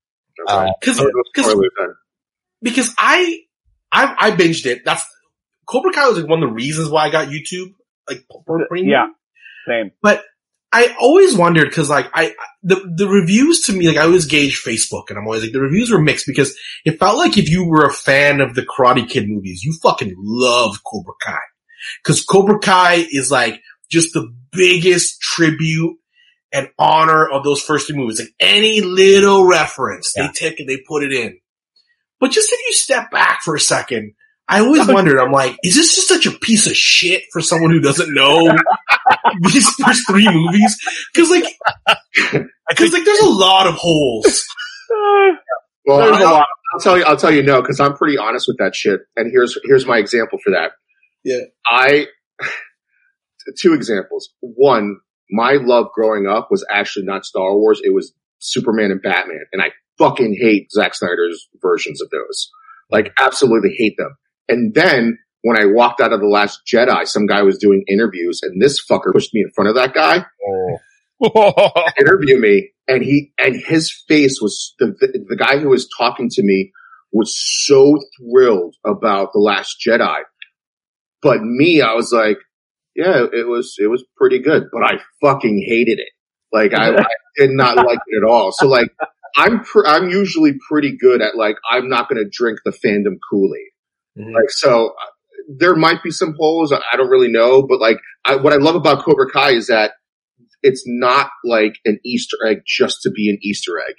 Uh, 0.47 0.69
Cause, 0.85 0.99
No, 0.99 1.05
no 1.05 1.23
cause 1.35 1.55
because 2.63 2.95
I, 2.99 3.41
I, 3.91 4.15
I 4.19 4.31
binged 4.33 4.67
it. 4.67 4.83
That's 4.85 5.05
Cobra 5.67 5.93
Kai 5.93 6.09
was 6.09 6.19
like 6.19 6.29
one 6.29 6.43
of 6.43 6.49
the 6.51 6.55
reasons 6.55 6.91
why 6.91 7.05
I 7.07 7.11
got 7.11 7.29
YouTube, 7.29 7.73
like 8.09 8.25
for 8.47 8.67
premium. 8.69 8.91
Yeah. 8.91 9.07
Same. 9.67 9.93
But 10.03 10.25
I 10.73 10.95
always 11.01 11.37
wondered 11.37 11.69
because 11.69 11.89
like 11.89 12.09
I 12.13 12.35
the 12.63 12.77
the 12.95 13.09
reviews 13.09 13.63
to 13.63 13.73
me 13.73 13.89
like 13.89 13.97
I 13.97 14.03
always 14.03 14.27
gauge 14.27 14.63
Facebook 14.63 15.05
and 15.09 15.19
I'm 15.19 15.25
always 15.25 15.43
like 15.43 15.53
the 15.53 15.61
reviews 15.61 15.91
were 15.91 16.01
mixed 16.01 16.27
because 16.27 16.57
it 16.85 16.99
felt 16.99 17.17
like 17.17 17.39
if 17.39 17.49
you 17.49 17.67
were 17.67 17.87
a 17.87 17.93
fan 17.93 18.41
of 18.41 18.55
the 18.55 18.63
Karate 18.63 19.09
Kid 19.09 19.29
movies, 19.29 19.63
you 19.65 19.73
fucking 19.83 20.15
love 20.19 20.83
Cobra 20.85 21.15
Kai 21.25 21.39
because 22.03 22.25
Cobra 22.25 22.59
Kai 22.59 23.07
is 23.11 23.31
like 23.31 23.61
just 23.91 24.13
the 24.13 24.33
biggest 24.53 25.16
tribute 25.37 25.97
and 26.53 26.69
honor 26.79 27.29
of 27.29 27.45
those 27.45 27.61
first 27.61 27.89
three 27.89 27.97
movies. 27.97 28.19
Like 28.21 28.31
any 28.41 28.81
little 28.81 29.47
reference, 29.47 30.13
Yeah. 30.17 30.27
they 30.29 30.33
take 30.33 30.61
it, 30.61 30.67
they 30.67 30.79
put 30.87 31.03
it 31.03 31.13
in. 31.13 31.39
But 32.21 32.31
just 32.31 32.51
if 32.53 32.59
you 32.67 32.73
step 32.73 33.11
back 33.11 33.41
for 33.45 33.55
a 33.55 33.61
second, 33.61 34.15
I 34.49 34.61
always 34.61 34.87
wondered, 34.89 35.19
I'm 35.19 35.33
like, 35.33 35.57
is 35.63 35.75
this 35.75 35.95
just 35.95 36.09
such 36.09 36.27
a 36.27 36.31
piece 36.39 36.67
of 36.67 36.77
shit 36.77 37.25
for 37.33 37.41
someone 37.41 37.71
who 37.71 37.81
doesn't 37.81 38.15
know 38.15 38.57
these 39.43 39.69
first 39.75 40.07
three 40.09 40.29
movies? 40.33 40.77
Cause 41.15 41.31
like, 41.31 41.45
cause 42.77 42.93
like 42.93 43.05
there's 43.05 43.21
a 43.21 43.29
lot 43.29 43.67
of 43.67 43.75
holes. 43.75 44.45
Well, 45.85 45.99
There's 45.99 46.21
a 46.23 46.25
I'll, 46.25 46.33
lot. 46.33 46.47
I'll 46.75 46.81
tell 46.81 46.99
you, 46.99 47.05
I'll 47.05 47.17
tell 47.17 47.31
you 47.33 47.43
no, 47.43 47.61
because 47.61 47.79
I'm 47.81 47.95
pretty 47.95 48.19
honest 48.19 48.47
with 48.49 48.59
that 48.59 48.75
shit. 48.75 49.01
And 49.17 49.31
here's 49.31 49.57
here's 49.65 49.87
my 49.87 49.99
example 49.99 50.39
for 50.43 50.51
that. 50.51 50.73
Yeah. 51.25 51.43
I 51.67 52.07
two 53.61 53.75
examples. 53.75 54.31
One, 54.41 54.99
my 55.31 55.55
love 55.61 55.89
growing 55.95 56.27
up 56.27 56.49
was 56.51 56.65
actually 56.71 57.05
not 57.05 57.25
Star 57.25 57.57
Wars; 57.57 57.81
it 57.83 57.95
was 57.95 58.13
Superman 58.39 58.91
and 58.91 59.03
Batman, 59.03 59.45
and 59.53 59.63
I 59.63 59.71
fucking 59.99 60.37
hate 60.41 60.71
Zack 60.71 60.95
Snyder's 60.95 61.49
versions 61.61 62.01
of 62.03 62.11
those. 62.11 62.51
Like, 62.91 63.13
absolutely 63.19 63.75
hate 63.77 63.97
them. 63.97 64.17
And 64.49 64.75
then 64.75 65.19
when 65.43 65.59
I 65.59 65.67
walked 65.67 66.01
out 66.01 66.13
of 66.13 66.21
the 66.21 66.27
Last 66.27 66.61
Jedi, 66.73 67.07
some 67.07 67.27
guy 67.27 67.43
was 67.43 67.59
doing 67.59 67.85
interviews, 67.89 68.41
and 68.43 68.61
this 68.63 68.85
fucker 68.85 69.13
pushed 69.13 69.35
me 69.35 69.41
in 69.41 69.51
front 69.55 69.71
of 69.71 69.75
that 69.77 69.95
guy 69.95 70.25
oh. 70.47 70.79
interview 71.99 72.39
me 72.39 72.71
and 72.89 73.03
he 73.03 73.33
and 73.39 73.57
his 73.67 73.93
face 74.09 74.41
was 74.41 74.75
the, 74.79 74.95
the 75.01 75.25
the 75.29 75.37
guy 75.37 75.59
who 75.59 75.69
was 75.69 75.89
talking 75.97 76.29
to 76.31 76.43
me 76.43 76.73
was 77.13 77.35
so 77.65 77.99
thrilled 78.19 78.75
about 78.85 79.33
the 79.33 79.39
last 79.39 79.77
jedi 79.87 80.19
but 81.23 81.41
me 81.43 81.81
i 81.81 81.95
was 81.95 82.13
like 82.13 82.39
yeah 82.97 83.25
it 83.33 83.47
was 83.47 83.77
it 83.79 83.89
was 83.89 84.05
pretty 84.17 84.39
good 84.39 84.65
but 84.73 84.83
i 84.83 84.95
fucking 85.21 85.63
hated 85.67 85.99
it 85.99 86.09
like 86.53 86.73
i, 86.75 86.97
I 86.97 87.07
did 87.37 87.51
not 87.51 87.77
like 87.87 87.99
it 88.07 88.23
at 88.23 88.29
all 88.29 88.53
so 88.53 88.67
like 88.67 88.89
i'm 89.37 89.63
pr- 89.63 89.87
i'm 89.87 90.09
usually 90.09 90.55
pretty 90.69 90.97
good 90.97 91.21
at 91.23 91.37
like 91.37 91.57
i'm 91.71 91.89
not 91.89 92.09
going 92.09 92.23
to 92.23 92.29
drink 92.31 92.61
the 92.65 92.73
fandom 92.73 93.17
kool-aid 93.31 93.71
Mhm. 94.19 94.33
like 94.33 94.49
so 94.49 94.89
uh, 94.89 95.45
there 95.59 95.77
might 95.77 96.03
be 96.03 96.11
some 96.11 96.35
holes 96.39 96.73
i 96.73 96.81
I 96.93 96.97
don't 96.97 97.11
really 97.11 97.31
know 97.31 97.63
but 97.63 97.81
like 97.81 97.99
I, 98.25 98.37
what 98.37 98.53
i 98.55 98.57
love 98.57 98.75
about 98.77 99.05
cobra 99.05 99.31
kai 99.31 99.51
is 99.53 99.67
that 99.67 99.93
it's 100.63 100.83
not 100.87 101.29
like 101.45 101.77
an 101.85 102.01
Easter 102.05 102.37
egg 102.47 102.63
just 102.67 103.03
to 103.03 103.11
be 103.11 103.31
an 103.31 103.39
Easter 103.43 103.79
egg. 103.79 103.95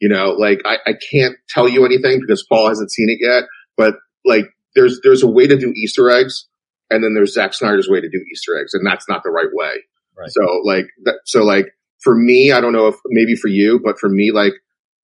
You 0.00 0.08
know, 0.08 0.30
like 0.30 0.62
I, 0.64 0.78
I 0.86 0.92
can't 1.12 1.34
tell 1.48 1.68
you 1.68 1.84
anything 1.84 2.20
because 2.20 2.46
Paul 2.48 2.68
hasn't 2.68 2.90
seen 2.90 3.08
it 3.10 3.18
yet, 3.20 3.44
but 3.76 3.96
like 4.24 4.46
there's, 4.74 5.00
there's 5.02 5.22
a 5.22 5.28
way 5.28 5.46
to 5.46 5.56
do 5.58 5.72
Easter 5.76 6.08
eggs 6.08 6.47
and 6.90 7.02
then 7.02 7.14
there's 7.14 7.34
Zack 7.34 7.54
Snyder's 7.54 7.88
way 7.88 8.00
to 8.00 8.08
do 8.08 8.24
Easter 8.32 8.58
eggs 8.58 8.74
and 8.74 8.86
that's 8.86 9.08
not 9.08 9.22
the 9.22 9.30
right 9.30 9.48
way. 9.52 9.84
Right. 10.16 10.30
So 10.30 10.62
like 10.64 10.86
that, 11.04 11.20
so 11.24 11.44
like 11.44 11.66
for 12.00 12.14
me, 12.14 12.52
I 12.52 12.60
don't 12.60 12.72
know 12.72 12.88
if 12.88 12.96
maybe 13.06 13.34
for 13.36 13.48
you, 13.48 13.80
but 13.82 13.98
for 13.98 14.08
me, 14.08 14.30
like 14.32 14.52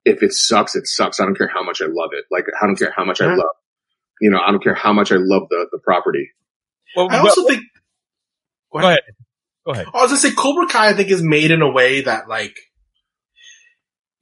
if 0.04 0.22
it 0.22 0.32
sucks, 0.32 0.74
it 0.74 0.86
sucks. 0.86 1.20
I 1.20 1.24
don't 1.24 1.36
care 1.36 1.50
how 1.52 1.62
much 1.62 1.80
I 1.80 1.86
love 1.86 2.10
it. 2.12 2.24
Like 2.30 2.44
I 2.60 2.66
don't 2.66 2.76
care 2.76 2.92
how 2.94 3.04
much 3.04 3.20
I 3.20 3.26
love, 3.34 3.50
you 4.20 4.30
know, 4.30 4.38
I 4.44 4.50
don't 4.50 4.62
care 4.62 4.74
how 4.74 4.92
much 4.92 5.12
I 5.12 5.16
love 5.16 5.48
the, 5.50 5.66
the 5.72 5.78
property. 5.78 6.30
well, 6.96 7.08
I 7.10 7.18
also 7.18 7.46
think, 7.46 7.62
go 8.72 8.80
ahead. 8.80 9.00
Go 9.64 9.72
ahead. 9.72 9.86
I 9.94 10.02
was 10.02 10.10
gonna 10.10 10.16
say 10.18 10.32
Cobra 10.32 10.66
Kai 10.66 10.90
I 10.90 10.92
think 10.92 11.10
is 11.10 11.22
made 11.22 11.50
in 11.50 11.62
a 11.62 11.70
way 11.70 12.02
that 12.02 12.28
like 12.28 12.56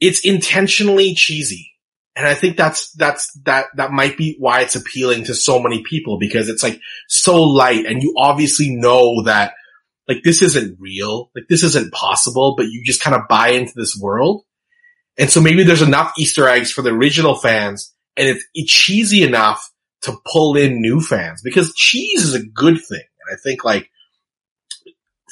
it's 0.00 0.24
intentionally 0.24 1.14
cheesy. 1.14 1.71
And 2.14 2.26
I 2.26 2.34
think 2.34 2.56
that's, 2.56 2.92
that's, 2.92 3.32
that, 3.44 3.66
that 3.76 3.90
might 3.90 4.18
be 4.18 4.36
why 4.38 4.60
it's 4.60 4.76
appealing 4.76 5.24
to 5.24 5.34
so 5.34 5.60
many 5.62 5.82
people 5.82 6.18
because 6.18 6.48
it's 6.48 6.62
like 6.62 6.78
so 7.08 7.42
light 7.42 7.86
and 7.86 8.02
you 8.02 8.14
obviously 8.18 8.68
know 8.70 9.22
that 9.24 9.54
like 10.06 10.22
this 10.22 10.42
isn't 10.42 10.78
real, 10.78 11.30
like 11.34 11.44
this 11.48 11.62
isn't 11.62 11.92
possible, 11.92 12.54
but 12.56 12.66
you 12.66 12.82
just 12.84 13.02
kind 13.02 13.16
of 13.16 13.28
buy 13.28 13.50
into 13.50 13.72
this 13.74 13.96
world. 13.98 14.44
And 15.18 15.30
so 15.30 15.40
maybe 15.40 15.62
there's 15.62 15.82
enough 15.82 16.12
Easter 16.18 16.46
eggs 16.48 16.70
for 16.70 16.82
the 16.82 16.90
original 16.90 17.34
fans 17.34 17.94
and 18.16 18.28
it's, 18.28 18.44
it's 18.52 18.70
cheesy 18.70 19.22
enough 19.22 19.70
to 20.02 20.16
pull 20.30 20.56
in 20.56 20.82
new 20.82 21.00
fans 21.00 21.40
because 21.42 21.74
cheese 21.74 22.22
is 22.22 22.34
a 22.34 22.44
good 22.44 22.76
thing. 22.76 23.00
And 23.00 23.34
I 23.34 23.36
think 23.42 23.64
like 23.64 23.88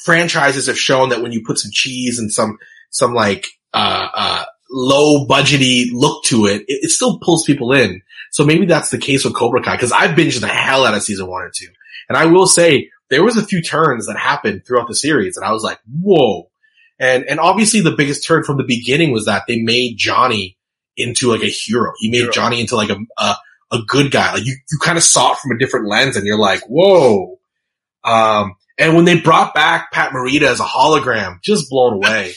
franchises 0.04 0.66
have 0.68 0.78
shown 0.78 1.10
that 1.10 1.22
when 1.22 1.32
you 1.32 1.42
put 1.44 1.58
some 1.58 1.72
cheese 1.74 2.18
and 2.18 2.32
some, 2.32 2.56
some 2.90 3.12
like, 3.12 3.46
uh, 3.74 4.08
uh, 4.14 4.44
low 4.70 5.26
budgety 5.26 5.90
look 5.92 6.24
to 6.24 6.46
it, 6.46 6.62
it, 6.62 6.84
it 6.84 6.90
still 6.90 7.18
pulls 7.18 7.44
people 7.44 7.72
in. 7.72 8.02
So 8.30 8.44
maybe 8.44 8.66
that's 8.66 8.90
the 8.90 8.98
case 8.98 9.24
with 9.24 9.34
Cobra 9.34 9.62
Kai 9.62 9.76
because 9.76 9.92
I 9.92 10.06
binged 10.08 10.40
the 10.40 10.48
hell 10.48 10.84
out 10.84 10.94
of 10.94 11.02
season 11.02 11.26
one 11.26 11.44
and 11.44 11.52
two. 11.54 11.66
And 12.08 12.16
I 12.16 12.26
will 12.26 12.46
say 12.46 12.90
there 13.08 13.24
was 13.24 13.36
a 13.36 13.44
few 13.44 13.60
turns 13.60 14.06
that 14.06 14.16
happened 14.16 14.62
throughout 14.66 14.88
the 14.88 14.94
series 14.94 15.36
and 15.36 15.44
I 15.44 15.52
was 15.52 15.62
like, 15.62 15.80
whoa. 15.90 16.50
And, 16.98 17.24
and 17.24 17.40
obviously 17.40 17.80
the 17.80 17.96
biggest 17.96 18.26
turn 18.26 18.44
from 18.44 18.58
the 18.58 18.64
beginning 18.64 19.10
was 19.10 19.24
that 19.24 19.44
they 19.48 19.60
made 19.60 19.96
Johnny 19.96 20.56
into 20.96 21.30
like 21.30 21.42
a 21.42 21.46
hero. 21.46 21.92
He 21.98 22.10
made 22.10 22.18
Hero. 22.18 22.32
Johnny 22.32 22.60
into 22.60 22.76
like 22.76 22.90
a, 22.90 22.98
a, 23.18 23.36
a 23.72 23.78
good 23.86 24.12
guy. 24.12 24.34
Like 24.34 24.44
you, 24.44 24.54
you 24.70 24.78
kind 24.82 24.98
of 24.98 25.04
saw 25.04 25.32
it 25.32 25.38
from 25.38 25.52
a 25.52 25.58
different 25.58 25.88
lens 25.88 26.16
and 26.16 26.26
you're 26.26 26.38
like, 26.38 26.60
whoa. 26.68 27.38
Um, 28.04 28.54
and 28.80 28.96
when 28.96 29.04
they 29.04 29.20
brought 29.20 29.54
back 29.54 29.92
Pat 29.92 30.12
Morita 30.12 30.44
as 30.44 30.58
a 30.58 30.64
hologram, 30.64 31.40
just 31.42 31.68
blown 31.68 31.92
away, 31.94 32.32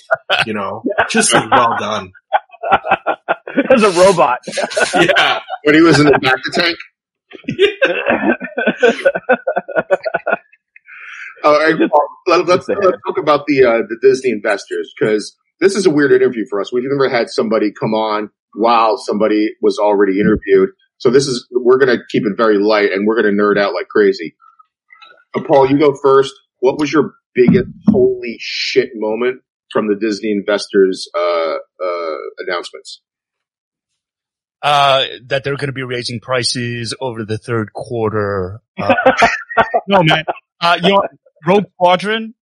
you 0.45 0.53
know, 0.53 0.83
just 1.09 1.33
like 1.33 1.49
well 1.49 1.75
done. 1.79 2.11
As 3.73 3.83
a 3.83 3.91
robot. 3.91 4.39
Yeah. 4.95 5.41
When 5.63 5.75
he 5.75 5.81
was 5.81 5.99
in 5.99 6.05
the 6.05 6.19
back 6.19 6.35
of 6.35 6.43
the 6.43 6.61
tank, 6.61 6.77
all 11.43 11.57
right, 11.57 11.75
Paul, 11.89 12.07
let, 12.27 12.45
let's, 12.45 12.67
let's 12.67 12.97
talk 13.07 13.17
about 13.17 13.45
the 13.47 13.63
uh, 13.63 13.81
the 13.87 13.97
Disney 14.01 14.31
investors 14.31 14.93
because 14.99 15.35
this 15.59 15.75
is 15.75 15.85
a 15.85 15.89
weird 15.89 16.11
interview 16.11 16.45
for 16.49 16.59
us. 16.59 16.73
We've 16.73 16.83
never 16.85 17.09
had 17.09 17.29
somebody 17.29 17.71
come 17.71 17.93
on 17.93 18.29
while 18.53 18.97
somebody 18.97 19.51
was 19.61 19.79
already 19.79 20.19
interviewed. 20.19 20.69
So 20.97 21.09
this 21.09 21.27
is 21.27 21.47
we're 21.51 21.79
going 21.79 21.97
to 21.97 22.03
keep 22.11 22.23
it 22.25 22.33
very 22.37 22.57
light 22.57 22.91
and 22.91 23.07
we're 23.07 23.21
going 23.21 23.35
to 23.35 23.41
nerd 23.41 23.57
out 23.57 23.73
like 23.73 23.87
crazy. 23.87 24.35
Uh, 25.36 25.41
Paul, 25.47 25.69
you 25.69 25.79
go 25.79 25.93
first. 26.01 26.34
What 26.59 26.79
was 26.79 26.91
your 26.91 27.13
biggest 27.36 27.69
holy 27.88 28.38
shit 28.39 28.89
moment 28.95 29.41
from 29.71 29.88
the 29.88 29.95
Disney 29.95 30.31
investors 30.31 31.09
uh, 31.15 31.55
uh, 31.84 32.17
announcements? 32.39 33.01
uh, 34.63 35.03
that 35.25 35.43
they're 35.43 35.57
going 35.57 35.67
to 35.67 35.73
be 35.73 35.84
raising 35.84 36.21
prices 36.21 36.95
over 36.99 37.25
the 37.25 37.38
third 37.38 37.73
quarter. 37.73 38.61
Uh, 38.81 38.93
no, 39.88 40.01
man. 40.01 40.23
Uh, 40.59 40.79
you 40.81 40.89
know, 40.89 41.03
Rogue 41.45 41.65
Squadron 41.73 42.34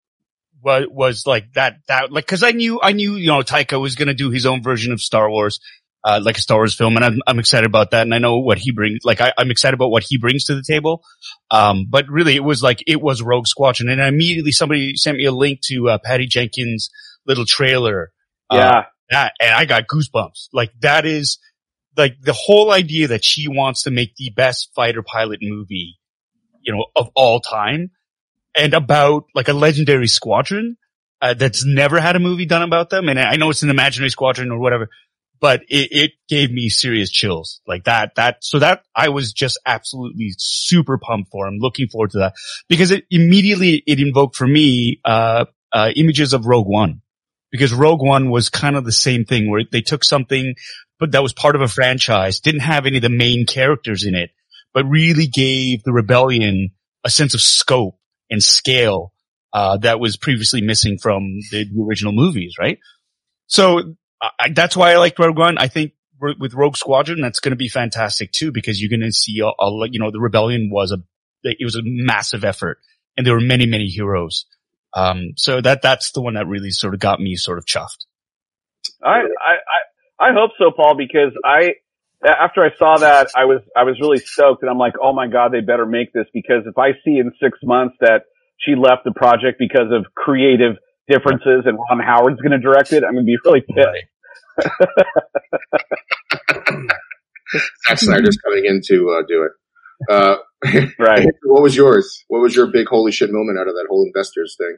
was, 0.63 0.85
was 0.91 1.25
like 1.25 1.51
that, 1.53 1.79
that, 1.87 2.11
like, 2.11 2.27
cause 2.27 2.43
I 2.43 2.51
knew, 2.51 2.79
I 2.81 2.91
knew, 2.91 3.15
you 3.15 3.25
know, 3.25 3.41
Taika 3.41 3.81
was 3.81 3.95
going 3.95 4.07
to 4.07 4.13
do 4.13 4.29
his 4.29 4.45
own 4.45 4.61
version 4.61 4.93
of 4.93 5.01
Star 5.01 5.31
Wars, 5.31 5.59
uh, 6.03 6.19
like 6.23 6.37
a 6.37 6.41
Star 6.41 6.57
Wars 6.57 6.75
film. 6.75 6.95
And 6.95 7.05
I'm, 7.05 7.19
I'm 7.27 7.39
excited 7.39 7.65
about 7.65 7.91
that. 7.91 8.01
And 8.01 8.13
I 8.13 8.17
know 8.17 8.39
what 8.39 8.57
he 8.57 8.71
brings, 8.71 8.99
like, 9.03 9.21
I, 9.21 9.33
I'm 9.37 9.51
excited 9.51 9.73
about 9.73 9.91
what 9.91 10.03
he 10.03 10.17
brings 10.17 10.45
to 10.45 10.55
the 10.55 10.63
table. 10.63 11.03
Um, 11.49 11.85
but 11.89 12.07
really 12.09 12.35
it 12.35 12.43
was 12.43 12.63
like, 12.63 12.83
it 12.87 13.01
was 13.01 13.21
Rogue 13.21 13.47
Squadron. 13.47 13.89
And 13.89 14.01
immediately 14.01 14.51
somebody 14.51 14.95
sent 14.95 15.17
me 15.17 15.25
a 15.25 15.31
link 15.31 15.61
to, 15.65 15.89
uh, 15.89 15.97
Patty 16.03 16.27
Jenkins' 16.27 16.89
little 17.25 17.45
trailer. 17.45 18.11
uh, 18.51 18.57
yeah. 18.57 18.83
that 19.09 19.33
and 19.39 19.53
I 19.55 19.65
got 19.65 19.87
goosebumps. 19.87 20.49
Like 20.53 20.71
that 20.81 21.05
is 21.05 21.39
like 21.97 22.17
the 22.21 22.33
whole 22.33 22.71
idea 22.71 23.09
that 23.09 23.23
she 23.23 23.47
wants 23.47 23.83
to 23.83 23.91
make 23.91 24.15
the 24.15 24.29
best 24.29 24.69
fighter 24.75 25.01
pilot 25.01 25.39
movie, 25.41 25.99
you 26.61 26.73
know, 26.73 26.85
of 26.95 27.09
all 27.15 27.39
time 27.39 27.91
and 28.55 28.73
about 28.73 29.25
like 29.33 29.47
a 29.47 29.53
legendary 29.53 30.07
squadron 30.07 30.77
uh, 31.21 31.33
that's 31.33 31.65
never 31.65 31.99
had 31.99 32.15
a 32.15 32.19
movie 32.19 32.45
done 32.45 32.61
about 32.61 32.89
them. 32.89 33.07
And 33.07 33.19
I 33.19 33.35
know 33.35 33.49
it's 33.49 33.63
an 33.63 33.69
imaginary 33.69 34.09
squadron 34.09 34.51
or 34.51 34.59
whatever, 34.59 34.89
but 35.41 35.63
it, 35.63 35.89
it 35.91 36.11
gave 36.29 36.51
me 36.51 36.69
serious 36.69 37.09
chills 37.09 37.59
like 37.67 37.83
that, 37.85 38.15
that, 38.15 38.37
so 38.41 38.59
that 38.59 38.83
I 38.95 39.09
was 39.09 39.33
just 39.33 39.59
absolutely 39.65 40.33
super 40.37 40.97
pumped 40.97 41.31
for. 41.31 41.47
I'm 41.47 41.57
looking 41.57 41.87
forward 41.87 42.11
to 42.11 42.19
that 42.19 42.33
because 42.69 42.91
it 42.91 43.05
immediately, 43.09 43.83
it 43.85 43.99
invoked 43.99 44.35
for 44.35 44.47
me, 44.47 45.01
uh, 45.03 45.45
uh, 45.73 45.91
images 45.95 46.33
of 46.33 46.45
Rogue 46.45 46.67
One 46.67 47.01
because 47.51 47.73
Rogue 47.73 48.01
One 48.01 48.29
was 48.29 48.49
kind 48.49 48.75
of 48.75 48.85
the 48.85 48.91
same 48.91 49.25
thing 49.25 49.49
where 49.49 49.63
they 49.69 49.81
took 49.81 50.03
something, 50.03 50.55
but 50.99 51.11
that 51.11 51.23
was 51.23 51.33
part 51.33 51.55
of 51.55 51.61
a 51.61 51.67
franchise, 51.67 52.39
didn't 52.39 52.61
have 52.61 52.85
any 52.85 52.97
of 52.97 53.01
the 53.01 53.09
main 53.09 53.45
characters 53.45 54.05
in 54.05 54.15
it, 54.15 54.31
but 54.73 54.85
really 54.85 55.27
gave 55.27 55.83
the 55.83 55.91
rebellion 55.91 56.69
a 57.03 57.09
sense 57.09 57.33
of 57.33 57.41
scope 57.41 57.97
and 58.29 58.41
scale, 58.41 59.11
uh, 59.53 59.77
that 59.77 59.99
was 59.99 60.15
previously 60.15 60.61
missing 60.61 60.97
from 60.97 61.39
the, 61.51 61.65
the 61.65 61.83
original 61.85 62.13
movies, 62.13 62.55
right? 62.57 62.79
So 63.47 63.95
I, 64.22 64.49
that's 64.53 64.78
why 64.78 64.93
I 64.93 64.97
liked 64.97 65.17
Rogue 65.19 65.38
One. 65.38 65.57
I 65.57 65.67
think 65.67 65.93
with 66.39 66.53
Rogue 66.53 66.78
Squadron, 66.78 67.19
that's 67.22 67.39
going 67.39 67.51
to 67.51 67.57
be 67.57 67.67
fantastic 67.67 68.32
too, 68.32 68.51
because 68.51 68.80
you're 68.80 68.95
going 68.95 69.07
to 69.07 69.11
see 69.11 69.39
a, 69.39 69.47
a, 69.47 69.89
you 69.89 69.99
know, 69.99 70.11
the 70.11 70.19
rebellion 70.19 70.69
was 70.72 70.91
a, 70.91 70.97
it 71.43 71.65
was 71.65 71.76
a 71.76 71.82
massive 71.84 72.43
effort 72.43 72.78
and 73.17 73.26
there 73.26 73.34
were 73.34 73.41
many, 73.41 73.65
many 73.65 73.88
heroes. 73.88 74.45
Um, 74.93 75.34
so 75.36 75.61
that, 75.61 75.82
that's 75.82 76.11
the 76.11 76.22
one 76.22 76.36
that 76.36 76.45
really 76.47 76.69
sort 76.69 76.93
of 76.93 76.99
got 76.99 77.19
me 77.19 77.36
sort 77.36 77.57
of 77.57 77.65
chuffed. 77.65 78.05
I, 79.03 79.09
I, 79.09 80.24
I, 80.24 80.30
I 80.30 80.34
hope 80.34 80.51
so, 80.59 80.69
Paul, 80.69 80.95
because 80.95 81.34
I, 81.43 81.74
after 82.24 82.63
I 82.63 82.69
saw 82.78 82.97
that, 82.99 83.30
I 83.36 83.45
was, 83.45 83.61
I 83.76 83.84
was 83.84 83.97
really 83.99 84.19
stoked 84.19 84.61
and 84.61 84.69
I'm 84.69 84.78
like, 84.78 84.93
oh 85.01 85.13
my 85.13 85.26
God, 85.26 85.51
they 85.51 85.61
better 85.61 85.88
make 85.88 86.13
this 86.13 86.28
because 86.34 86.67
if 86.67 86.78
I 86.78 86.91
see 87.03 87.17
in 87.17 87.32
six 87.41 87.57
months 87.63 87.95
that 88.01 88.26
she 88.59 88.76
left 88.76 89.05
the 89.05 89.11
project 89.11 89.57
because 89.57 89.91
of 89.91 90.05
creative 90.13 90.76
differences 91.09 91.63
and 91.65 91.80
Ron 91.89 91.99
Howard's 91.99 92.39
going 92.41 92.51
to 92.51 92.59
direct 92.59 92.93
it, 92.93 93.03
I'm 93.03 93.13
going 93.13 93.26
to 93.26 93.28
be 93.28 93.38
really 93.43 93.61
pissed. 93.61 94.05
Zack 97.88 97.99
Snyder's 97.99 98.38
coming 98.38 98.65
in 98.65 98.82
to 98.88 99.09
uh, 99.09 99.23
do 99.27 99.43
it. 99.43 99.51
Uh, 100.09 100.38
Right. 100.99 101.27
what 101.43 101.63
was 101.63 101.75
yours? 101.75 102.23
What 102.27 102.39
was 102.39 102.55
your 102.55 102.67
big 102.67 102.88
holy 102.88 103.11
shit 103.11 103.32
moment 103.32 103.57
out 103.59 103.67
of 103.67 103.73
that 103.73 103.88
whole 103.89 104.05
investors 104.05 104.55
thing? 104.59 104.77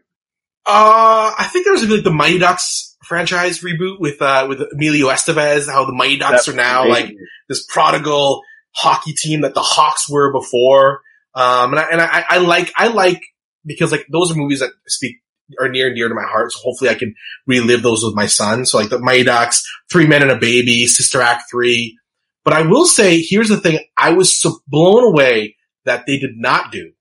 Uh, 0.66 1.34
I 1.38 1.50
think 1.52 1.66
there 1.66 1.74
was 1.74 1.88
like 1.90 2.04
the 2.06 2.12
Mighty 2.12 2.40
Ducks 2.40 2.96
franchise 3.04 3.60
reboot 3.60 4.00
with 4.00 4.22
uh 4.22 4.46
with 4.48 4.62
Emilio 4.72 5.10
Estevez. 5.10 5.70
How 5.70 5.84
the 5.84 5.92
Mighty 5.92 6.18
Ducks 6.18 6.48
are 6.48 6.54
now 6.56 6.88
like 6.88 7.14
this 7.50 7.66
prodigal 7.66 8.42
hockey 8.74 9.12
team 9.12 9.42
that 9.42 9.54
the 9.56 9.62
Hawks 9.62 10.10
were 10.10 10.32
before. 10.32 11.02
Um, 11.36 11.72
and 11.74 11.80
I, 11.80 11.84
and 11.92 12.02
I, 12.02 12.26
I 12.30 12.38
like 12.38 12.72
I 12.78 12.88
like 12.88 13.22
because 13.66 13.92
like 13.92 14.06
those 14.10 14.32
are 14.32 14.36
movies 14.36 14.62
that 14.62 14.72
speak 14.88 15.18
are 15.60 15.70
near 15.70 15.88
and 15.88 15.96
dear 15.96 16.10
to 16.10 16.16
my 16.16 16.26
heart. 16.26 16.52
So 16.52 16.60
hopefully 16.62 16.90
I 16.90 16.96
can 16.96 17.16
relive 17.48 17.82
those 17.82 18.04
with 18.04 18.16
my 18.16 18.26
son. 18.26 18.66
So 18.66 18.78
like 18.78 18.90
the 18.90 19.24
Ducks, 19.26 19.64
Three 19.92 20.08
Men 20.08 20.22
and 20.22 20.32
a 20.32 20.38
Baby, 20.38 20.86
Sister 20.88 21.22
Act 21.22 21.44
three. 21.52 21.98
But 22.44 22.54
I 22.54 22.64
will 22.64 22.86
say, 22.86 23.22
here's 23.22 23.50
the 23.50 23.60
thing: 23.60 23.80
I 23.98 24.12
was 24.12 24.40
so 24.40 24.60
blown 24.68 25.04
away 25.04 25.56
that 25.86 26.06
they 26.06 26.18
did 26.18 26.36
not 26.36 26.72
do, 26.72 26.92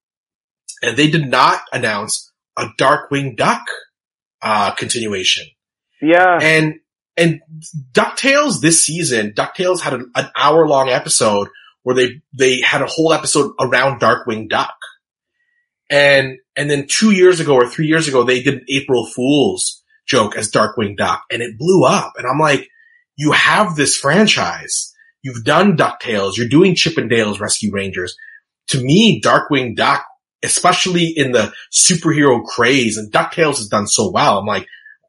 and 0.83 0.97
they 0.97 1.11
did 1.11 1.29
not 1.29 1.63
announce 1.73 2.33
a 2.57 2.67
Darkwing 2.79 3.37
Duck 3.37 3.65
uh, 4.41 4.73
continuation. 4.73 5.47
Yeah. 6.01 6.39
And 6.41 6.81
and 7.17 7.41
Ducktales 7.93 8.61
this 8.61 8.85
season, 8.85 9.33
Ducktales 9.33 9.81
had 9.81 9.95
an, 9.95 10.11
an 10.15 10.31
hour 10.37 10.67
long 10.67 10.89
episode 10.89 11.49
where 11.83 11.95
they 11.97 12.23
they 12.37 12.61
had 12.61 12.83
a 12.83 12.87
whole 12.87 13.13
episode 13.13 13.53
around 13.61 14.01
Darkwing 14.01 14.49
Duck. 14.49 14.75
And 15.91 16.39
and 16.57 16.71
then 16.71 16.87
two 16.89 17.11
years 17.11 17.41
ago 17.41 17.55
or 17.55 17.69
three 17.69 17.87
years 17.87 18.09
ago, 18.09 18.25
they 18.25 18.43
did 18.43 18.55
an 18.55 18.65
April 18.69 19.07
Fool's 19.07 19.83
joke 20.07 20.37
as 20.37 20.51
Darkwing 20.51 20.97
Duck, 20.97 21.23
and 21.31 21.43
it 21.43 21.59
blew 21.59 21.85
up. 21.85 22.15
And 22.17 22.27
I'm 22.27 22.39
like, 22.39 22.69
you 23.17 23.33
have 23.33 23.77
this 23.77 23.97
franchise. 23.97 24.93
You've 25.23 25.45
done 25.45 25.77
DuckTales. 25.77 26.37
You're 26.37 26.49
doing 26.49 26.75
Chip 26.75 26.99
'n 26.99 27.09
Dale's 27.09 27.41
Rescue 27.41 27.73
Rangers. 27.73 28.17
To 28.69 28.83
me, 28.83 29.21
Darkwing 29.21 29.77
Duck, 29.77 30.05
especially 30.43 31.07
in 31.07 31.33
the 31.33 31.53
superhero 31.73 32.45
craze, 32.45 32.97
and 32.97 33.13
DuckTales 33.13 33.59
has 33.59 33.69
done 33.69 33.87
so 33.87 34.11
well. 34.11 34.39
I'm 34.39 34.47
like, 34.47 34.67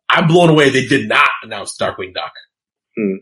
I'm 0.10 0.28
blown 0.28 0.50
away 0.50 0.70
they 0.70 0.86
did 0.86 1.08
not 1.08 1.30
announce 1.44 1.78
Darkwing 1.78 2.14
Duck. 2.14 2.34
Hmm. 2.96 3.16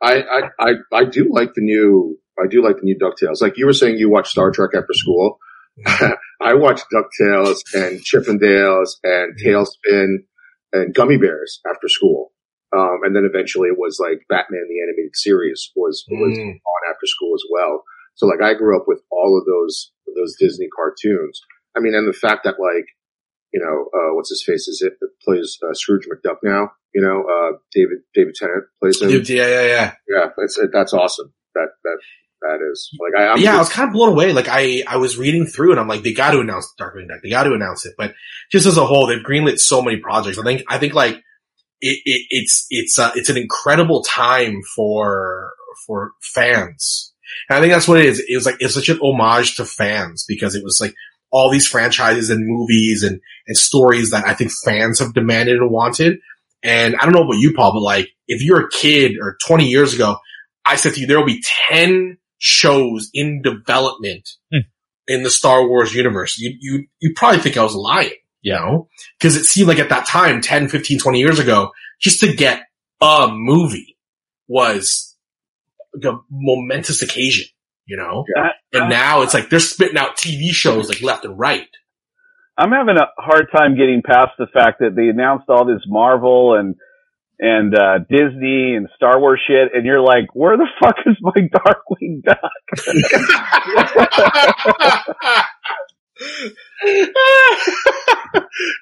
I, 0.00 0.22
I, 0.22 0.40
I, 0.58 0.72
I 0.92 1.04
do 1.04 1.28
like 1.30 1.54
the 1.54 1.62
new, 1.62 2.18
I 2.38 2.46
do 2.48 2.62
like 2.62 2.76
the 2.76 2.84
new 2.84 2.96
DuckTales. 2.98 3.42
Like 3.42 3.58
you 3.58 3.66
were 3.66 3.72
saying, 3.72 3.98
you 3.98 4.08
watch 4.08 4.30
Star 4.30 4.50
Trek 4.50 4.70
after 4.74 4.92
school. 4.92 5.38
I 6.40 6.54
watched 6.54 6.86
DuckTales 6.92 7.58
and 7.74 8.00
Chip 8.02 8.28
'n 8.28 8.38
Dale's 8.38 8.98
and 9.04 9.34
TaleSpin 9.38 10.16
and 10.72 10.94
Gummi 10.94 11.20
Bears 11.20 11.60
after 11.70 11.88
school. 11.88 12.32
Um, 12.76 13.00
and 13.04 13.14
then 13.14 13.24
eventually 13.24 13.68
it 13.68 13.78
was 13.78 13.98
like 14.00 14.20
Batman 14.28 14.66
the 14.68 14.82
animated 14.82 15.14
series 15.16 15.70
was, 15.76 16.04
was 16.10 16.36
Mm. 16.36 16.50
on 16.50 16.90
after 16.90 17.06
school 17.06 17.34
as 17.34 17.42
well. 17.50 17.84
So 18.14 18.26
like 18.26 18.42
I 18.42 18.54
grew 18.54 18.76
up 18.76 18.84
with 18.86 19.00
all 19.10 19.38
of 19.38 19.44
those, 19.46 19.92
those 20.16 20.34
Disney 20.38 20.68
cartoons. 20.74 21.40
I 21.76 21.80
mean, 21.80 21.94
and 21.94 22.08
the 22.08 22.12
fact 22.16 22.44
that 22.44 22.56
like, 22.58 22.86
you 23.52 23.60
know, 23.60 23.88
uh, 23.98 24.14
what's 24.14 24.30
his 24.30 24.42
face 24.44 24.66
is 24.68 24.82
it 24.84 24.94
that 25.00 25.10
plays 25.22 25.58
uh, 25.62 25.72
Scrooge 25.74 26.06
McDuck 26.08 26.38
now, 26.42 26.70
you 26.94 27.00
know, 27.02 27.22
uh, 27.24 27.56
David, 27.72 27.98
David 28.14 28.34
Tennant 28.34 28.64
plays 28.80 29.00
him. 29.00 29.10
Yeah, 29.10 29.46
yeah, 29.46 29.62
yeah. 29.62 29.92
Yeah, 30.08 30.26
that's 30.36 30.58
that's 30.72 30.92
awesome. 30.92 31.32
That 31.54 31.68
that 31.84 31.98
that 32.42 32.58
is 32.70 32.90
like 33.00 33.20
I, 33.20 33.32
I'm 33.32 33.38
yeah, 33.38 33.56
I 33.56 33.58
was 33.58 33.68
kind 33.68 33.88
of 33.88 33.92
blown 33.92 34.10
away. 34.10 34.32
Like 34.32 34.48
I, 34.48 34.82
I 34.86 34.98
was 34.98 35.16
reading 35.16 35.46
through 35.46 35.72
and 35.72 35.80
I'm 35.80 35.88
like, 35.88 36.02
they 36.02 36.12
got 36.12 36.32
to 36.32 36.40
announce 36.40 36.72
Darkwing 36.78 37.08
Duck. 37.08 37.20
They 37.22 37.30
got 37.30 37.44
to 37.44 37.54
announce 37.54 37.86
it. 37.86 37.94
But 37.96 38.14
just 38.52 38.66
as 38.66 38.76
a 38.76 38.86
whole, 38.86 39.06
they've 39.06 39.24
greenlit 39.24 39.58
so 39.58 39.82
many 39.82 39.98
projects. 39.98 40.38
I 40.38 40.42
think, 40.42 40.62
I 40.68 40.78
think 40.78 40.94
like 40.94 41.16
it, 41.80 42.00
it 42.04 42.26
it's, 42.30 42.66
it's, 42.70 42.98
uh, 42.98 43.12
it's 43.14 43.30
an 43.30 43.36
incredible 43.36 44.02
time 44.02 44.60
for, 44.74 45.52
for 45.86 46.12
fans. 46.20 47.12
And 47.48 47.58
I 47.58 47.60
think 47.60 47.72
that's 47.72 47.88
what 47.88 48.00
it 48.00 48.06
is. 48.06 48.20
It 48.28 48.36
was 48.36 48.46
like, 48.46 48.56
it's 48.60 48.74
such 48.74 48.88
an 48.88 49.00
homage 49.00 49.56
to 49.56 49.64
fans 49.64 50.24
because 50.28 50.54
it 50.54 50.64
was 50.64 50.78
like 50.80 50.94
all 51.30 51.50
these 51.50 51.66
franchises 51.66 52.30
and 52.30 52.46
movies 52.46 53.02
and, 53.02 53.20
and 53.46 53.56
stories 53.56 54.10
that 54.10 54.26
I 54.26 54.34
think 54.34 54.52
fans 54.64 54.98
have 55.00 55.14
demanded 55.14 55.58
and 55.58 55.70
wanted. 55.70 56.18
And 56.62 56.96
I 56.96 57.04
don't 57.04 57.14
know 57.14 57.22
about 57.22 57.38
you, 57.38 57.54
Paul, 57.54 57.72
but 57.72 57.82
like, 57.82 58.08
if 58.28 58.42
you're 58.42 58.66
a 58.66 58.70
kid 58.70 59.12
or 59.20 59.36
20 59.46 59.66
years 59.66 59.94
ago, 59.94 60.18
I 60.64 60.76
said 60.76 60.94
to 60.94 61.00
you, 61.00 61.06
there 61.06 61.18
will 61.18 61.26
be 61.26 61.42
10 61.68 62.18
shows 62.38 63.10
in 63.14 63.42
development 63.42 64.28
Hmm. 64.52 64.60
in 65.08 65.22
the 65.22 65.30
Star 65.30 65.66
Wars 65.66 65.94
universe. 65.94 66.38
You, 66.38 66.54
you, 66.60 66.86
you 67.00 67.12
probably 67.14 67.40
think 67.40 67.56
I 67.56 67.62
was 67.62 67.74
lying, 67.74 68.12
you 68.42 68.52
know? 68.52 68.88
Cause 69.20 69.36
it 69.36 69.44
seemed 69.44 69.68
like 69.68 69.78
at 69.78 69.88
that 69.90 70.06
time, 70.06 70.40
10, 70.40 70.68
15, 70.68 70.98
20 70.98 71.18
years 71.18 71.38
ago, 71.38 71.72
just 72.00 72.20
to 72.20 72.34
get 72.34 72.62
a 73.00 73.28
movie 73.30 73.96
was 74.48 75.16
like 75.94 76.12
a 76.12 76.18
momentous 76.30 77.02
occasion, 77.02 77.46
you 77.86 77.96
know? 77.96 78.24
Yeah. 78.34 78.50
And 78.80 78.90
now 78.90 79.22
it's 79.22 79.34
like 79.34 79.48
they're 79.50 79.60
spitting 79.60 79.96
out 79.96 80.16
TV 80.16 80.50
shows 80.50 80.88
like 80.88 81.02
left 81.02 81.24
and 81.24 81.38
right. 81.38 81.68
I'm 82.58 82.70
having 82.72 82.96
a 82.96 83.06
hard 83.18 83.48
time 83.54 83.76
getting 83.76 84.02
past 84.04 84.32
the 84.38 84.46
fact 84.46 84.80
that 84.80 84.94
they 84.96 85.08
announced 85.08 85.44
all 85.48 85.66
this 85.66 85.82
Marvel 85.86 86.54
and 86.54 86.74
and 87.38 87.74
uh 87.74 87.98
Disney 88.08 88.74
and 88.74 88.88
Star 88.96 89.20
Wars 89.20 89.40
shit, 89.46 89.74
and 89.74 89.84
you're 89.84 90.00
like, 90.00 90.34
where 90.34 90.56
the 90.56 90.68
fuck 90.80 90.96
is 91.06 91.16
my 91.20 91.32
Darkwing 91.54 92.22
Duck? 92.22 92.40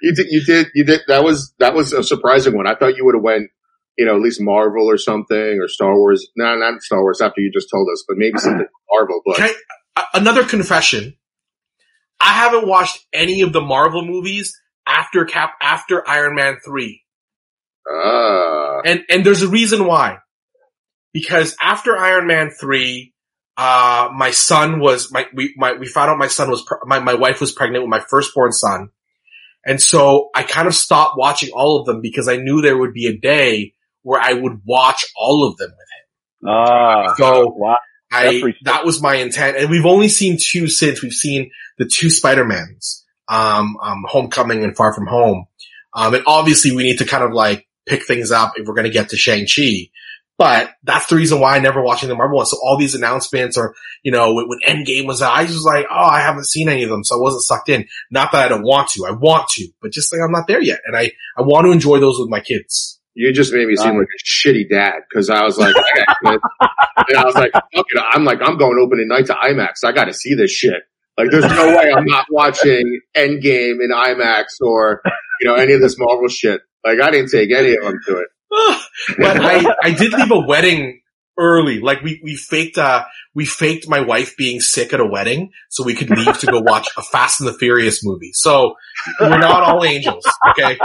you 0.03 0.15
did 0.15 0.27
you 0.31 0.45
did 0.45 0.67
you 0.75 0.85
did 0.85 1.01
that 1.09 1.25
was 1.25 1.53
that 1.59 1.75
was 1.75 1.93
a 1.93 2.03
surprising 2.03 2.57
one. 2.57 2.67
I 2.67 2.75
thought 2.75 2.97
you 2.97 3.05
would 3.05 3.15
have 3.15 3.25
went, 3.25 3.51
you 3.99 4.07
know, 4.07 4.17
at 4.17 4.23
least 4.23 4.41
Marvel 4.41 4.89
or 4.89 4.99
something 4.99 5.59
or 5.61 5.69
Star 5.69 5.95
Wars. 5.97 6.27
No, 6.37 6.57
not 6.57 6.81
Star 6.83 7.01
Wars 7.01 7.21
after 7.21 7.41
you 7.41 7.51
just 7.53 7.69
told 7.73 7.89
us, 7.93 8.05
but 8.07 8.17
maybe 8.19 8.39
something 8.39 8.67
Marvel. 8.93 9.21
But 9.27 9.37
Can 9.37 9.51
another 10.15 10.45
confession. 10.45 11.17
I 12.21 12.33
haven't 12.33 12.67
watched 12.67 13.05
any 13.13 13.43
of 13.43 13.53
the 13.53 13.61
Marvel 13.61 14.05
movies 14.05 14.59
after 14.87 15.25
Cap, 15.25 15.55
after 15.61 16.09
Iron 16.09 16.37
Man 16.37 16.57
3. 16.65 17.04
Ah, 17.91 18.80
And, 18.85 19.03
and 19.09 19.24
there's 19.24 19.43
a 19.43 19.49
reason 19.49 19.87
why. 19.87 20.18
Because 21.12 21.57
after 21.61 21.97
Iron 21.97 22.26
Man 22.26 22.51
3, 22.51 23.12
uh, 23.57 24.09
my 24.14 24.32
son 24.32 24.80
was, 24.80 25.12
my, 25.12 25.26
we, 25.32 25.55
my, 25.57 25.74
we 25.74 25.87
found 25.87 26.11
out 26.11 26.18
my 26.18 26.26
son 26.26 26.51
was, 26.51 26.62
pre- 26.62 26.78
my, 26.87 26.99
my 26.99 27.14
wife 27.14 27.41
was 27.41 27.53
pregnant 27.53 27.85
with 27.85 27.91
my 27.91 28.01
firstborn 28.01 28.53
son. 28.53 28.89
And 29.64 29.80
so 29.80 30.30
I 30.35 30.43
kind 30.43 30.66
of 30.66 30.74
stopped 30.74 31.16
watching 31.16 31.51
all 31.55 31.80
of 31.80 31.87
them 31.87 32.01
because 32.01 32.28
I 32.28 32.37
knew 32.37 32.61
there 32.61 32.76
would 32.76 32.93
be 32.93 33.07
a 33.07 33.16
day 33.16 33.74
where 34.03 34.20
I 34.20 34.32
would 34.35 34.61
watch 34.66 35.05
all 35.16 35.49
of 35.49 35.57
them 35.57 35.70
with 35.70 35.78
him. 35.78 36.49
Ah, 36.49 37.14
So 37.14 37.49
wow. 37.57 37.78
I, 38.12 38.43
that 38.64 38.85
was 38.85 39.01
my 39.03 39.16
intent. 39.16 39.57
And 39.57 39.70
we've 39.70 39.87
only 39.87 40.09
seen 40.09 40.37
two 40.41 40.68
since. 40.68 41.03
We've 41.03 41.12
seen 41.12 41.51
the 41.78 41.87
two 41.87 42.11
Spider-Mans, 42.11 43.05
um, 43.28 43.76
um, 43.82 44.05
Homecoming 44.07 44.62
and 44.62 44.76
Far 44.76 44.93
From 44.93 45.07
Home. 45.07 45.47
Um, 45.95 46.14
and 46.14 46.24
obviously 46.26 46.72
we 46.72 46.82
need 46.82 46.99
to 46.99 47.05
kind 47.05 47.24
of 47.24 47.32
like 47.32 47.66
pick 47.87 48.05
things 48.07 48.30
up 48.30 48.53
if 48.57 48.66
we're 48.66 48.74
going 48.74 48.87
to 48.87 48.91
get 48.93 49.11
to 49.11 49.16
Shang-Chi. 49.16 49.91
But 50.37 50.70
that's 50.82 51.07
the 51.07 51.14
reason 51.14 51.39
why 51.39 51.57
I 51.57 51.61
never 51.61 51.80
watching 51.80 52.09
the 52.09 52.16
Marvel 52.16 52.39
one. 52.39 52.47
So 52.47 52.57
all 52.61 52.76
these 52.76 52.97
announcements 52.97 53.57
or, 53.57 53.74
you 54.03 54.11
know, 54.11 54.35
when, 54.35 54.49
when 54.49 54.59
Endgame 54.66 55.07
was 55.07 55.22
out, 55.22 55.37
I 55.37 55.43
was 55.45 55.62
like, 55.64 55.87
oh, 55.89 55.95
I 55.95 56.20
haven't 56.20 56.47
seen 56.47 56.68
any 56.68 56.82
of 56.82 56.91
them. 56.91 57.05
So 57.05 57.16
I 57.16 57.20
wasn't 57.20 57.45
sucked 57.45 57.68
in. 57.68 57.87
Not 58.11 58.32
that 58.32 58.45
I 58.45 58.49
don't 58.49 58.64
want 58.64 58.89
to. 58.91 59.07
I 59.07 59.12
want 59.12 59.49
to, 59.51 59.68
but 59.80 59.93
just 59.93 60.12
like 60.12 60.20
I'm 60.20 60.32
not 60.32 60.49
there 60.49 60.61
yet. 60.61 60.80
And 60.87 60.97
I, 60.97 61.12
I 61.39 61.43
want 61.43 61.66
to 61.66 61.70
enjoy 61.70 62.01
those 62.01 62.18
with 62.18 62.30
my 62.30 62.41
kids. 62.41 62.99
you 63.14 63.32
just 63.32 63.53
made 63.53 63.68
me 63.68 63.76
seem 63.76 63.91
Um, 63.93 63.99
like 63.99 64.09
a 64.09 64.24
shitty 64.26 64.68
dad 64.68 65.03
because 65.09 65.30
I 65.30 65.45
was 65.45 65.57
like, 65.57 65.76
I 65.76 66.39
and 67.09 67.16
I 67.16 67.24
was 67.24 67.37
like, 67.37 67.53
fuck 67.53 67.87
it. 67.89 68.03
I'm 68.11 68.24
like, 68.24 68.41
I'm 68.43 68.57
going 68.59 68.76
opening 68.85 69.07
night 69.07 69.26
to 69.26 69.35
IMAX. 69.35 69.85
I 69.85 69.93
got 69.93 70.07
to 70.07 70.14
see 70.14 70.35
this 70.35 70.51
shit. 70.51 70.82
Like, 71.17 71.31
there's 71.31 71.45
no 71.45 71.77
way 71.77 71.93
I'm 71.97 72.07
not 72.07 72.27
watching 72.31 73.01
Endgame 73.17 73.83
in 73.83 73.91
IMAX 73.95 74.61
or 74.61 75.03
you 75.41 75.49
know 75.49 75.55
any 75.55 75.73
of 75.73 75.81
this 75.81 75.97
Marvel 75.99 76.29
shit. 76.29 76.61
Like, 76.85 77.01
I 77.01 77.11
didn't 77.11 77.31
take 77.31 77.51
any 77.53 77.77
of 77.77 77.83
them 77.83 78.01
to 78.07 78.19
it. 78.19 78.29
but 79.19 79.41
I, 79.41 79.75
I 79.83 79.91
did 79.93 80.12
leave 80.12 80.31
a 80.31 80.41
wedding 80.41 81.01
early. 81.39 81.81
Like 81.81 82.03
we, 82.03 82.21
we 82.23 82.37
faked, 82.37 82.79
uh, 82.79 83.05
we 83.35 83.45
faked 83.45 83.89
my 83.89 84.01
wife 84.01 84.37
being 84.37 84.61
sick 84.61 84.93
at 84.93 85.01
a 85.01 85.07
wedding 85.07 85.51
so 85.71 85.85
we 85.85 85.95
could 85.95 86.11
leave 86.11 86.39
to 86.39 86.47
go 86.47 86.61
watch 86.61 86.89
a 86.97 87.03
Fast 87.03 87.41
and 87.41 87.49
the 87.49 87.55
Furious 87.55 88.05
movie. 88.05 88.31
So 88.33 88.75
we're 89.21 89.39
not 89.39 89.62
all 89.62 89.85
angels. 89.85 90.25
Okay. 90.51 90.79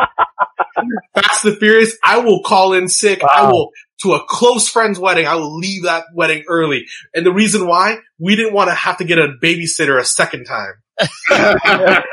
Fast 1.13 1.45
and 1.45 1.53
the 1.53 1.57
Furious. 1.59 1.97
I 2.03 2.19
will 2.19 2.41
call 2.43 2.73
in 2.73 2.87
sick. 2.87 3.21
I 3.23 3.51
will 3.51 3.71
to 4.01 4.13
a 4.13 4.23
close 4.27 4.69
friend's 4.69 4.99
wedding. 4.99 5.25
I 5.27 5.35
will 5.35 5.55
leave 5.57 5.83
that 5.83 6.05
wedding 6.13 6.43
early. 6.47 6.85
And 7.13 7.25
the 7.25 7.33
reason 7.33 7.67
why 7.67 7.97
we 8.17 8.35
didn't 8.35 8.53
want 8.53 8.69
to 8.69 8.73
have 8.75 8.97
to 8.97 9.03
get 9.03 9.17
a 9.17 9.33
babysitter 9.41 9.99
a 9.99 10.05
second 10.05 10.45
time. 10.45 10.73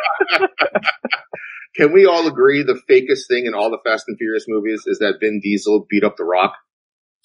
Can 1.77 1.93
we 1.93 2.07
all 2.07 2.27
agree 2.27 2.63
the 2.63 2.81
fakest 2.91 3.29
thing 3.29 3.47
in 3.47 3.55
all 3.55 3.71
the 3.71 3.79
Fast 3.85 4.05
and 4.09 4.17
Furious 4.17 4.47
movies 4.49 4.83
is 4.87 4.99
that 5.01 5.19
Vin 5.21 5.41
Diesel 5.43 5.87
beat 5.91 6.05
up 6.05 6.17
The 6.17 6.25
Rock? 6.25 6.55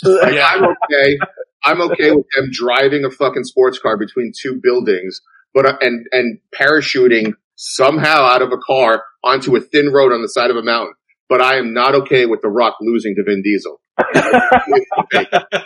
Like, 0.03 0.33
Yeah. 0.33 0.47
I'm 0.47 0.63
okay. 0.63 1.17
I'm 1.63 1.81
okay 1.91 2.11
with 2.11 2.25
them 2.35 2.49
driving 2.51 3.05
a 3.05 3.11
fucking 3.11 3.43
sports 3.43 3.79
car 3.79 3.97
between 3.97 4.31
two 4.37 4.59
buildings, 4.61 5.21
but 5.53 5.65
uh, 5.65 5.77
and 5.79 6.05
and 6.11 6.39
parachuting 6.59 7.33
somehow 7.55 8.23
out 8.23 8.41
of 8.41 8.51
a 8.51 8.57
car 8.57 9.03
onto 9.23 9.55
a 9.55 9.61
thin 9.61 9.93
road 9.93 10.11
on 10.11 10.23
the 10.23 10.27
side 10.27 10.49
of 10.49 10.55
a 10.57 10.63
mountain. 10.63 10.95
But 11.29 11.41
I 11.41 11.57
am 11.57 11.73
not 11.73 11.93
okay 11.95 12.25
with 12.25 12.41
The 12.41 12.49
Rock 12.49 12.77
losing 12.81 13.15
to 13.15 13.23
Vin 13.23 13.41
Diesel. 13.43 13.79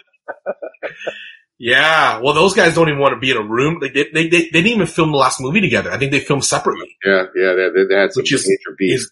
Yeah. 1.57 2.19
Well, 2.21 2.33
those 2.33 2.53
guys 2.53 2.75
don't 2.75 2.89
even 2.89 2.99
want 2.99 3.13
to 3.13 3.19
be 3.19 3.31
in 3.31 3.38
a 3.38 3.41
room. 3.41 3.79
Like, 3.81 3.93
they, 3.93 4.09
they, 4.13 4.27
they, 4.27 4.41
they 4.41 4.49
didn't 4.49 4.67
even 4.73 4.88
film 4.88 5.11
the 5.11 5.17
last 5.17 5.39
movie 5.39 5.61
together. 5.61 5.89
I 5.89 5.97
think 5.97 6.11
they 6.11 6.19
filmed 6.19 6.43
separately. 6.43 6.97
Yeah, 7.05 7.23
yeah, 7.33 7.53
they, 7.53 7.69
they, 7.73 7.86
they 7.88 7.95
had 7.95 8.11
some 8.11 8.21
Which 8.23 8.33
is- 8.33 8.45
major 8.45 8.75
beef. 8.77 8.95
is- 8.99 9.11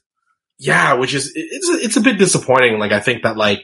Yeah, 0.58 0.94
which 0.96 1.14
is, 1.14 1.32
it's, 1.34 1.70
a- 1.70 1.80
it's 1.86 1.96
a 1.96 2.02
bit 2.02 2.18
disappointing. 2.18 2.80
Like, 2.80 2.92
I 2.92 3.00
think 3.00 3.24
that 3.24 3.38
like, 3.38 3.62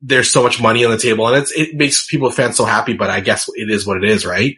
there's 0.00 0.30
so 0.32 0.42
much 0.42 0.58
money 0.60 0.86
on 0.86 0.90
the 0.90 0.96
table 0.96 1.28
and 1.28 1.36
it's, 1.36 1.52
it 1.52 1.74
makes 1.74 2.06
people 2.06 2.30
fans 2.30 2.56
so 2.56 2.64
happy, 2.64 2.94
but 2.94 3.10
I 3.10 3.20
guess 3.20 3.48
it 3.54 3.70
is 3.70 3.86
what 3.86 3.98
it 4.02 4.04
is, 4.08 4.24
right? 4.24 4.56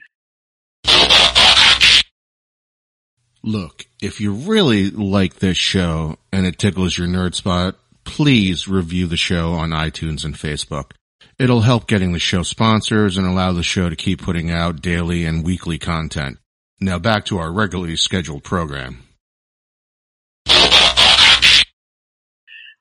Look, 3.43 3.85
if 4.01 4.21
you 4.21 4.33
really 4.33 4.91
like 4.91 5.35
this 5.37 5.59
show 5.59 6.17
and 6.33 6.47
it 6.47 6.59
tickles 6.59 6.97
your 6.97 7.09
nerd 7.09 7.35
spot, 7.35 7.75
please 8.05 8.69
review 8.69 9.07
the 9.07 9.17
show 9.17 9.53
on 9.53 9.71
iTunes 9.71 10.25
and 10.25 10.35
Facebook. 10.35 10.93
It'll 11.39 11.63
help 11.63 11.87
getting 11.87 12.13
the 12.13 12.19
show 12.19 12.43
sponsors 12.43 13.17
and 13.17 13.27
allow 13.27 13.53
the 13.53 13.63
show 13.63 13.89
to 13.89 13.97
keep 13.97 14.23
putting 14.23 14.51
out 14.51 14.83
daily 14.83 15.25
and 15.25 15.45
weekly 15.45 15.79
content. 15.79 16.39
Now 16.81 16.99
back 16.99 17.25
to 17.27 17.39
our 17.39 17.53
regularly 17.53 17.97
scheduled 17.97 18.45
program. 18.45 19.03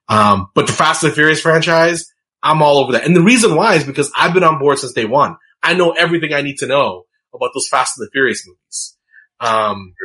Um, 0.09 0.49
but 0.53 0.67
the 0.67 0.73
Fast 0.73 1.03
and 1.03 1.11
the 1.11 1.15
Furious 1.15 1.41
franchise, 1.41 2.05
I'm 2.43 2.61
all 2.61 2.77
over 2.77 2.91
that. 2.91 3.05
And 3.05 3.15
the 3.15 3.23
reason 3.23 3.55
why 3.55 3.75
is 3.75 3.83
because 3.83 4.11
I've 4.17 4.33
been 4.33 4.43
on 4.43 4.59
board 4.59 4.77
since 4.77 4.93
day 4.93 5.05
one. 5.05 5.37
I 5.63 5.73
know 5.73 5.91
everything 5.91 6.33
I 6.33 6.41
need 6.41 6.57
to 6.57 6.67
know 6.67 7.05
about 7.33 7.51
those 7.53 7.67
Fast 7.67 7.97
and 7.97 8.05
the 8.05 8.11
Furious 8.11 8.45
movies. 8.45 8.97
Um, 9.39 9.95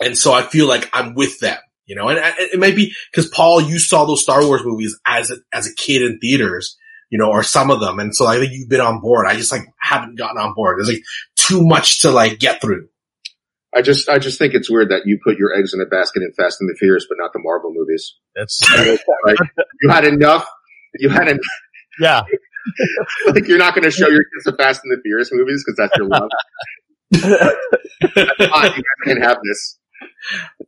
and 0.00 0.18
so 0.18 0.32
I 0.32 0.42
feel 0.42 0.66
like 0.68 0.90
I'm 0.92 1.14
with 1.14 1.38
them, 1.40 1.58
you 1.86 1.94
know, 1.94 2.08
and, 2.08 2.18
and 2.18 2.34
it 2.38 2.58
might 2.58 2.76
be 2.76 2.92
because 3.10 3.30
Paul, 3.30 3.60
you 3.60 3.78
saw 3.78 4.04
those 4.04 4.22
Star 4.22 4.44
Wars 4.44 4.62
movies 4.64 4.98
as 5.06 5.30
a, 5.30 5.36
as 5.52 5.66
a 5.66 5.74
kid 5.74 6.02
in 6.02 6.18
theaters, 6.18 6.76
you 7.10 7.18
know, 7.18 7.30
or 7.30 7.42
some 7.42 7.70
of 7.70 7.80
them. 7.80 7.98
And 8.00 8.14
so 8.14 8.26
I 8.26 8.38
think 8.38 8.52
you've 8.52 8.68
been 8.68 8.80
on 8.80 9.00
board. 9.00 9.26
I 9.28 9.36
just 9.36 9.52
like 9.52 9.62
haven't 9.80 10.18
gotten 10.18 10.38
on 10.38 10.54
board. 10.54 10.78
There's 10.78 10.88
like 10.88 11.02
too 11.36 11.64
much 11.64 12.02
to 12.02 12.10
like 12.10 12.38
get 12.38 12.60
through. 12.60 12.88
I 13.74 13.82
just, 13.82 14.08
I 14.08 14.18
just 14.18 14.38
think 14.38 14.54
it's 14.54 14.70
weird 14.70 14.90
that 14.90 15.02
you 15.04 15.18
put 15.22 15.38
your 15.38 15.54
eggs 15.54 15.74
in 15.74 15.80
a 15.80 15.86
basket 15.86 16.22
in 16.22 16.32
Fast 16.32 16.58
and 16.60 16.68
the 16.70 16.74
Furious, 16.78 17.06
but 17.08 17.18
not 17.20 17.32
the 17.32 17.40
Marvel 17.42 17.72
movies. 17.74 18.14
That's 18.34 18.60
Like, 19.24 19.38
you 19.82 19.90
had 19.90 20.04
enough, 20.04 20.48
you 20.98 21.08
had 21.08 21.28
enough, 21.28 21.40
yeah. 22.00 22.22
like 23.28 23.46
you're 23.46 23.58
not 23.58 23.74
going 23.74 23.84
to 23.84 23.90
show 23.90 24.08
your 24.08 24.24
kids 24.24 24.44
the 24.44 24.52
Fast 24.56 24.80
and 24.82 24.96
the 24.96 25.00
Furious 25.02 25.30
movies 25.32 25.62
because 25.64 25.76
that's 25.76 25.96
your 25.96 26.08
love. 26.08 26.30
Fine, 28.50 28.72
you 28.76 28.82
guys 28.82 29.04
can 29.04 29.20
have 29.22 29.38
this. 29.44 29.78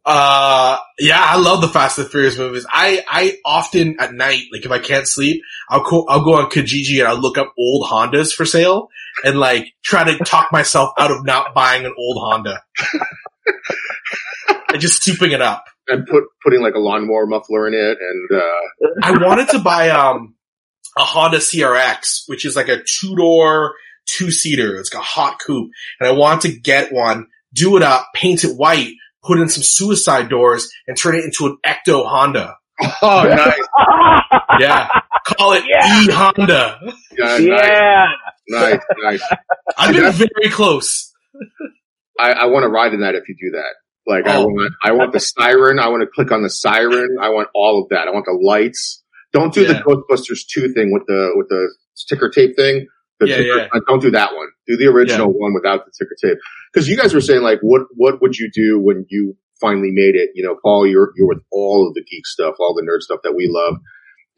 Uh, 0.05 0.79
yeah, 0.99 1.21
I 1.21 1.39
love 1.39 1.61
the 1.61 1.69
Fast 1.69 1.99
and 1.99 2.09
Furious 2.09 2.39
movies. 2.39 2.65
I, 2.71 3.05
I 3.09 3.37
often 3.45 3.97
at 3.99 4.15
night, 4.15 4.45
like 4.53 4.65
if 4.65 4.71
I 4.71 4.79
can't 4.79 5.07
sleep, 5.07 5.43
I'll 5.69 5.83
go, 5.83 6.07
I'll 6.09 6.25
go 6.25 6.37
on 6.37 6.51
Kijiji 6.51 6.99
and 7.01 7.09
I'll 7.09 7.19
look 7.19 7.37
up 7.37 7.53
old 7.59 7.89
Hondas 7.89 8.33
for 8.33 8.45
sale 8.45 8.89
and 9.25 9.39
like 9.39 9.75
try 9.83 10.05
to 10.05 10.17
talk 10.25 10.51
myself 10.53 10.93
out 10.99 11.11
of 11.11 11.25
not 11.25 11.55
buying 11.55 11.85
an 11.85 11.95
old 11.99 12.19
Honda. 12.21 12.63
and 14.73 14.81
just 14.81 15.03
souping 15.03 15.33
it 15.33 15.43
up. 15.43 15.65
And 15.89 16.07
put, 16.07 16.25
putting 16.43 16.63
like 16.63 16.75
a 16.75 16.79
lawnmower 16.79 17.27
muffler 17.27 17.67
in 17.67 17.75
it 17.75 17.99
and, 18.01 18.41
uh, 18.41 18.99
I 19.03 19.27
wanted 19.27 19.49
to 19.51 19.59
buy, 19.59 19.91
um, 19.91 20.37
a 20.97 21.03
Honda 21.03 21.39
CRX, 21.39 22.23
which 22.27 22.45
is 22.45 22.57
like 22.57 22.69
a 22.69 22.83
two 22.83 23.15
door, 23.15 23.75
two 24.07 24.31
seater. 24.31 24.77
It's 24.77 24.93
like 24.93 25.03
a 25.03 25.07
hot 25.07 25.39
coupe 25.45 25.71
and 26.01 26.09
I 26.09 26.13
wanted 26.13 26.51
to 26.51 26.61
get 26.61 26.93
one, 26.93 27.27
do 27.53 27.77
it 27.77 27.83
up, 27.83 28.09
paint 28.15 28.45
it 28.45 28.57
white, 28.57 28.95
put 29.25 29.39
in 29.39 29.49
some 29.49 29.63
suicide 29.63 30.29
doors 30.29 30.69
and 30.87 30.97
turn 30.97 31.15
it 31.17 31.25
into 31.25 31.47
an 31.47 31.59
Ecto 31.67 32.07
Honda. 32.07 32.57
oh, 33.03 33.25
nice. 33.25 34.61
Yeah. 34.61 34.89
Call 35.27 35.53
it 35.53 35.65
Yeah. 35.69 36.03
E 36.03 36.11
Honda. 36.11 36.81
Yeah, 37.17 37.37
yeah. 37.39 38.07
nice, 38.49 38.73
nice, 39.01 39.21
nice. 39.21 39.23
I've 39.79 39.93
been 39.95 40.13
very 40.13 40.51
close. 40.51 41.13
I, 42.19 42.33
I 42.33 42.45
want 42.47 42.65
to 42.65 42.69
ride 42.69 42.95
in 42.95 43.01
that 43.01 43.15
if 43.15 43.29
you 43.29 43.37
do 43.41 43.57
that. 43.57 43.75
Like 44.07 44.27
I 44.27 44.37
Oh. 44.39 44.45
want, 44.47 44.73
I 44.83 44.93
want 44.93 45.13
the 45.13 45.21
siren. 45.21 45.79
I 45.79 45.89
want 45.89 46.03
to 46.03 46.09
click 46.13 46.33
on 46.33 46.43
the 46.43 46.51
siren. 46.51 47.17
I 47.21 47.29
want 47.31 47.49
all 47.55 47.83
of 47.83 47.91
that. 47.91 48.09
I 48.09 48.11
want 48.13 48.25
the 48.25 48.33
lights. 48.33 49.03
Don't 49.33 49.53
do 49.53 49.67
the 49.67 49.75
Ghostbusters 49.75 50.47
2 50.51 50.73
thing 50.73 50.91
with 50.93 51.03
the, 51.07 51.33
with 51.35 51.49
the 51.51 51.69
sticker 51.95 52.31
tape 52.31 52.57
thing. 52.57 52.87
Yeah, 53.27 53.37
yeah. 53.57 53.69
uh, 53.73 53.81
Don't 53.87 54.01
do 54.03 54.11
that 54.13 54.35
one. 54.35 54.49
Do 54.67 54.77
the 54.77 54.87
original 54.87 55.29
one 55.33 55.55
without 55.55 55.85
the 55.85 55.93
ticker 55.99 56.17
tape. 56.23 56.39
Cause 56.75 56.87
you 56.89 56.97
guys 56.97 57.15
were 57.15 57.21
saying 57.21 57.43
like, 57.43 57.59
what, 57.63 57.83
what 57.97 58.21
would 58.23 58.37
you 58.37 58.51
do 58.53 58.79
when 58.81 59.07
you 59.09 59.37
finally 59.61 59.91
made 59.93 60.15
it? 60.15 60.31
You 60.35 60.45
know, 60.45 60.57
Paul, 60.63 60.87
you're, 60.87 61.13
you're 61.17 61.27
with 61.29 61.43
all 61.51 61.89
of 61.89 61.95
the 61.95 62.05
geek 62.05 62.27
stuff, 62.27 62.55
all 62.61 62.75
the 62.75 62.83
nerd 62.83 63.01
stuff 63.01 63.21
that 63.25 63.35
we 63.35 63.49
love. 63.51 63.77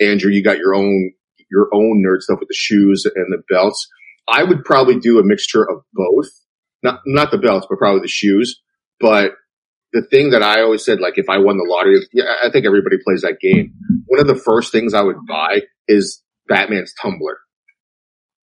Andrew, 0.01 0.31
you 0.31 0.43
got 0.43 0.59
your 0.59 0.75
own, 0.75 1.13
your 1.51 1.69
own 1.75 2.03
nerd 2.07 2.21
stuff 2.21 2.39
with 2.41 2.49
the 2.49 2.55
shoes 2.55 3.05
and 3.05 3.27
the 3.31 3.43
belts. 3.49 3.87
I 4.29 4.45
would 4.45 4.65
probably 4.65 4.99
do 4.99 5.19
a 5.19 5.25
mixture 5.25 5.63
of 5.69 5.83
both. 5.93 6.29
Not, 6.83 7.01
not 7.05 7.31
the 7.31 7.39
belts, 7.39 7.67
but 7.69 7.79
probably 7.79 8.01
the 8.01 8.09
shoes. 8.09 8.61
But 9.01 9.33
the 9.93 10.03
thing 10.03 10.31
that 10.31 10.43
I 10.43 10.63
always 10.63 10.85
said, 10.85 11.01
like 11.01 11.19
if 11.19 11.29
I 11.29 11.39
won 11.39 11.57
the 11.59 11.67
lottery, 11.69 11.99
yeah, 12.13 12.25
I 12.43 12.51
think 12.51 12.65
everybody 12.65 12.97
plays 13.05 13.23
that 13.23 13.41
game. 13.41 13.75
One 14.07 14.21
of 14.21 14.27
the 14.27 14.37
first 14.37 14.73
things 14.73 14.95
I 14.95 15.03
would 15.03 15.27
buy 15.29 15.63
is 15.89 16.23
Batman's 16.49 16.95
tumbler. 17.01 17.39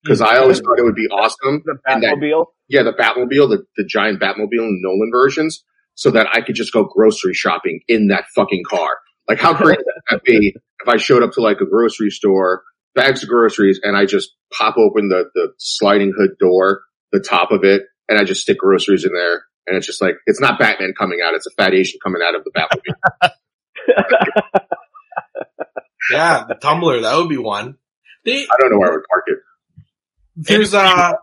Cause 0.07 0.21
I 0.21 0.37
always 0.37 0.59
thought 0.59 0.79
it 0.79 0.83
would 0.83 0.95
be 0.95 1.07
awesome. 1.11 1.61
The 1.65 1.77
And 1.85 2.03
that- 2.03 2.15
Batmobile. 2.15 2.45
Yeah, 2.69 2.83
the 2.83 2.93
Batmobile, 2.93 3.49
the, 3.49 3.63
the 3.77 3.85
giant 3.87 4.21
Batmobile 4.21 4.51
in 4.67 4.81
Nolan 4.81 5.09
versions, 5.11 5.63
so 5.95 6.11
that 6.11 6.27
I 6.33 6.41
could 6.41 6.55
just 6.55 6.73
go 6.73 6.83
grocery 6.83 7.33
shopping 7.33 7.79
in 7.87 8.07
that 8.07 8.25
fucking 8.35 8.63
car. 8.69 8.89
Like 9.27 9.39
how 9.39 9.53
great 9.53 9.77
would 9.77 9.85
that 10.09 10.23
be 10.23 10.53
if 10.81 10.87
I 10.87 10.97
showed 10.97 11.23
up 11.23 11.31
to 11.33 11.41
like 11.41 11.57
a 11.61 11.65
grocery 11.65 12.09
store, 12.09 12.63
bags 12.95 13.23
of 13.23 13.29
groceries, 13.29 13.79
and 13.83 13.95
I 13.97 14.05
just 14.05 14.31
pop 14.53 14.77
open 14.77 15.09
the, 15.09 15.25
the 15.35 15.53
sliding 15.57 16.13
hood 16.17 16.31
door, 16.39 16.81
the 17.11 17.19
top 17.19 17.51
of 17.51 17.63
it, 17.63 17.83
and 18.09 18.19
I 18.19 18.23
just 18.23 18.41
stick 18.41 18.57
groceries 18.57 19.05
in 19.05 19.11
there. 19.13 19.43
And 19.65 19.75
it's 19.75 19.85
just 19.85 20.01
like, 20.01 20.15
it's 20.25 20.39
not 20.39 20.59
Batman 20.59 20.93
coming 20.97 21.19
out, 21.23 21.33
it's 21.33 21.45
a 21.47 21.51
fat 21.51 21.73
Asian 21.73 21.99
coming 22.03 22.21
out 22.25 22.35
of 22.35 22.43
the 22.45 22.51
Batmobile. 22.51 23.31
Yeah, 26.11 26.45
the 26.47 26.55
tumbler, 26.55 27.01
that 27.01 27.17
would 27.17 27.27
be 27.29 27.37
one. 27.37 27.75
They, 28.23 28.43
I 28.43 28.55
don't 28.59 28.71
know 28.71 28.77
where 28.79 28.91
I 28.91 28.95
would 28.95 29.03
park 29.09 29.23
it. 29.27 29.39
There's 30.37 30.73
uh 30.73 31.13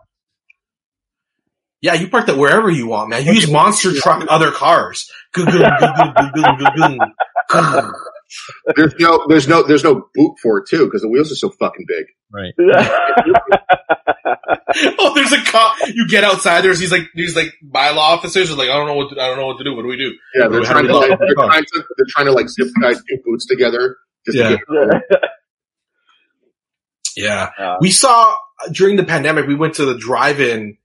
yeah, 1.81 1.93
you 1.93 2.07
park 2.09 2.25
that 2.27 2.37
wherever 2.37 2.69
you 2.69 2.87
want, 2.87 3.09
man. 3.09 3.25
You 3.25 3.33
use 3.33 3.49
monster 3.51 3.91
truck 3.93 4.25
other 4.29 4.51
cars. 4.51 5.09
There's 8.75 8.93
no, 8.99 9.23
there's 9.27 9.47
no, 9.47 9.61
there's 9.63 9.83
no 9.83 10.07
boot 10.15 10.35
for 10.41 10.57
it 10.59 10.67
too, 10.67 10.85
because 10.85 11.01
the 11.03 11.09
wheels 11.09 11.31
are 11.31 11.35
so 11.35 11.49
fucking 11.51 11.85
big. 11.87 12.05
Right. 12.33 12.53
oh, 14.99 15.13
there's 15.13 15.31
a 15.31 15.41
cop. 15.43 15.77
You 15.93 16.07
get 16.07 16.23
outside. 16.23 16.61
There's 16.61 16.79
these 16.79 16.91
like 16.91 17.03
these 17.13 17.35
like 17.35 17.53
bylaw 17.63 17.97
officers. 17.97 18.49
Are 18.51 18.55
like, 18.55 18.69
I 18.69 18.73
don't 18.73 18.87
know 18.87 18.95
what 18.95 19.13
to, 19.13 19.21
I 19.21 19.27
don't 19.27 19.37
know 19.37 19.45
what 19.47 19.57
to 19.59 19.63
do. 19.63 19.75
What 19.75 19.83
do 19.83 19.87
we 19.87 19.97
do? 19.97 20.11
Yeah, 20.35 20.47
they're 20.47 20.65
How 20.65 20.81
do 20.81 20.83
trying 20.87 20.87
to, 20.87 20.97
like, 20.97 21.09
the 21.11 21.17
they're 21.19 21.35
trying 21.47 21.63
to, 21.63 21.83
they're 21.97 22.05
trying 22.09 22.25
to 22.25 22.31
like 22.31 22.49
zip 22.49 22.67
tie 22.81 22.93
two 22.93 23.17
boots 23.25 23.45
together. 23.45 23.97
Just 24.25 24.37
Yeah. 24.39 24.49
to 24.49 24.57
get, 24.57 25.01
Yeah, 27.15 27.49
Uh, 27.57 27.77
we 27.79 27.91
saw 27.91 28.35
during 28.71 28.95
the 28.95 29.03
pandemic. 29.03 29.47
We 29.47 29.55
went 29.55 29.75
to 29.75 29.85
the 29.85 29.97
drive-in. 29.97 30.77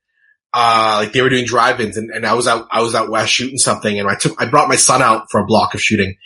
Uh, 0.53 0.97
like 0.99 1.13
they 1.13 1.21
were 1.21 1.29
doing 1.29 1.45
drive-ins, 1.45 1.95
and, 1.95 2.09
and 2.09 2.25
I 2.25 2.33
was 2.33 2.45
out. 2.47 2.67
I 2.71 2.81
was 2.81 2.93
out 2.93 3.09
west 3.09 3.31
shooting 3.31 3.57
something, 3.57 3.99
and 3.99 4.09
I 4.09 4.15
took. 4.15 4.41
I 4.41 4.49
brought 4.49 4.67
my 4.67 4.75
son 4.75 5.01
out 5.01 5.27
for 5.31 5.39
a 5.39 5.45
block 5.45 5.73
of 5.73 5.81
shooting, 5.81 6.17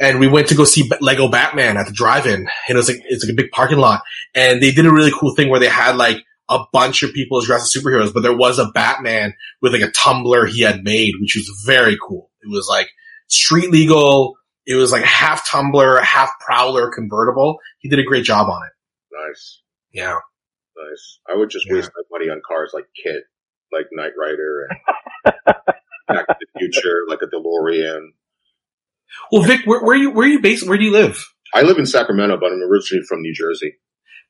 and 0.00 0.18
we 0.18 0.26
went 0.26 0.48
to 0.48 0.56
go 0.56 0.64
see 0.64 0.90
Lego 1.00 1.28
Batman 1.28 1.76
at 1.76 1.86
the 1.86 1.92
drive-in. 1.92 2.34
And 2.40 2.48
it 2.68 2.74
was 2.74 2.88
like 2.88 2.98
it's 3.04 3.24
like 3.24 3.32
a 3.32 3.36
big 3.36 3.52
parking 3.52 3.78
lot, 3.78 4.02
and 4.34 4.60
they 4.60 4.72
did 4.72 4.86
a 4.86 4.92
really 4.92 5.12
cool 5.12 5.34
thing 5.36 5.48
where 5.48 5.60
they 5.60 5.68
had 5.68 5.96
like 5.96 6.18
a 6.48 6.64
bunch 6.72 7.02
of 7.02 7.12
people 7.12 7.40
dressed 7.40 7.74
as 7.74 7.82
superheroes, 7.82 8.12
but 8.12 8.22
there 8.22 8.36
was 8.36 8.58
a 8.58 8.70
Batman 8.74 9.34
with 9.60 9.72
like 9.72 9.82
a 9.82 9.90
tumbler 9.92 10.44
he 10.44 10.62
had 10.62 10.82
made, 10.82 11.14
which 11.20 11.36
was 11.36 11.62
very 11.64 11.96
cool. 12.06 12.30
It 12.42 12.50
was 12.50 12.66
like 12.68 12.88
street 13.28 13.70
legal. 13.70 14.34
It 14.66 14.74
was 14.74 14.92
like 14.92 15.04
half 15.04 15.48
tumbler, 15.48 16.00
half 16.00 16.30
prowler 16.40 16.90
convertible. 16.92 17.58
He 17.78 17.88
did 17.88 17.98
a 17.98 18.04
great 18.04 18.24
job 18.24 18.48
on 18.48 18.62
it. 18.62 18.72
nice, 19.28 19.60
Yeah. 19.92 20.16
Nice. 20.76 21.18
I 21.28 21.36
would 21.36 21.50
just 21.50 21.66
Yeah. 21.66 21.74
waste 21.74 21.90
my 21.96 22.02
money 22.18 22.30
on 22.30 22.40
cars 22.46 22.70
like 22.74 22.84
KITT, 23.02 23.24
like 23.72 23.86
Knight 23.92 24.12
Rider 24.18 24.68
and 24.68 24.78
Back 26.08 26.26
to 26.26 26.36
the 26.40 26.58
Future, 26.58 27.02
like 27.08 27.20
a 27.22 27.26
DeLorean. 27.26 28.08
Well, 29.30 29.42
Vic, 29.42 29.60
where, 29.66 29.82
where 29.82 29.94
are 29.94 29.98
you, 29.98 30.10
where 30.10 30.26
are 30.26 30.30
you 30.30 30.40
based? 30.40 30.66
Where 30.68 30.78
do 30.78 30.84
you 30.84 30.92
live? 30.92 31.24
I 31.54 31.62
live 31.62 31.78
in 31.78 31.86
Sacramento, 31.86 32.38
but 32.40 32.50
I'm 32.52 32.62
originally 32.62 33.04
from 33.06 33.20
New 33.20 33.34
Jersey. 33.34 33.74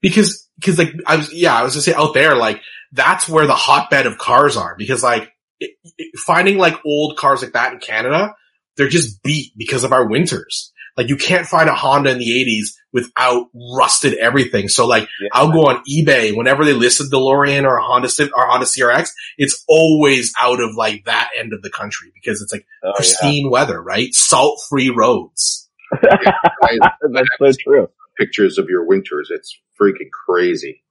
Because, 0.00 0.48
cause 0.64 0.78
like, 0.78 0.92
I 1.06 1.16
was, 1.16 1.32
yeah, 1.32 1.54
I 1.54 1.62
was 1.62 1.74
gonna 1.74 1.82
say 1.82 1.94
out 1.94 2.14
there, 2.14 2.34
like, 2.34 2.60
that's 2.90 3.28
where 3.28 3.46
the 3.46 3.54
hotbed 3.54 4.06
of 4.06 4.18
cars 4.18 4.56
are. 4.56 4.74
Because 4.76 5.02
like, 5.02 5.30
it, 5.60 5.70
it- 5.96 6.18
finding 6.18 6.58
like 6.58 6.74
old 6.84 7.16
cars 7.16 7.42
like 7.42 7.52
that 7.52 7.72
in 7.72 7.78
Canada, 7.78 8.34
they're 8.76 8.88
just 8.88 9.22
beat 9.22 9.52
because 9.56 9.84
of 9.84 9.92
our 9.92 10.08
winters. 10.08 10.72
Like 10.96 11.08
you 11.08 11.16
can't 11.16 11.46
find 11.46 11.68
a 11.68 11.74
Honda 11.74 12.10
in 12.10 12.18
the 12.18 12.28
80s 12.28 12.76
without 12.92 13.46
rusted 13.76 14.14
everything. 14.14 14.68
So 14.68 14.86
like 14.86 15.08
Yeah. 15.20 15.28
I'll 15.32 15.52
go 15.52 15.66
on 15.66 15.82
eBay 15.90 16.36
whenever 16.36 16.64
they 16.64 16.72
list 16.74 17.00
a 17.00 17.04
DeLorean 17.04 17.64
or 17.64 17.76
a 17.76 17.82
Honda 17.82 18.08
or 18.36 18.46
Honda 18.46 18.66
CRX, 18.66 19.10
it's 19.38 19.64
always 19.68 20.32
out 20.40 20.60
of 20.60 20.74
like 20.76 21.04
that 21.06 21.30
end 21.38 21.52
of 21.52 21.62
the 21.62 21.70
country 21.70 22.10
because 22.14 22.42
it's 22.42 22.52
like 22.52 22.66
Oh, 22.84 22.88
yeah. 22.88 22.92
pristine 22.96 23.50
weather, 23.50 23.82
right? 23.82 24.12
Salt 24.12 24.58
free 24.68 24.90
roads. 24.90 25.68
I- 25.92 26.78
That's 27.12 27.28
so 27.38 27.52
true. 27.64 27.88
pictures 28.18 28.58
of 28.58 28.66
your 28.68 28.86
winters. 28.86 29.30
It's 29.32 29.58
freaking 29.80 30.10
crazy. 30.26 30.82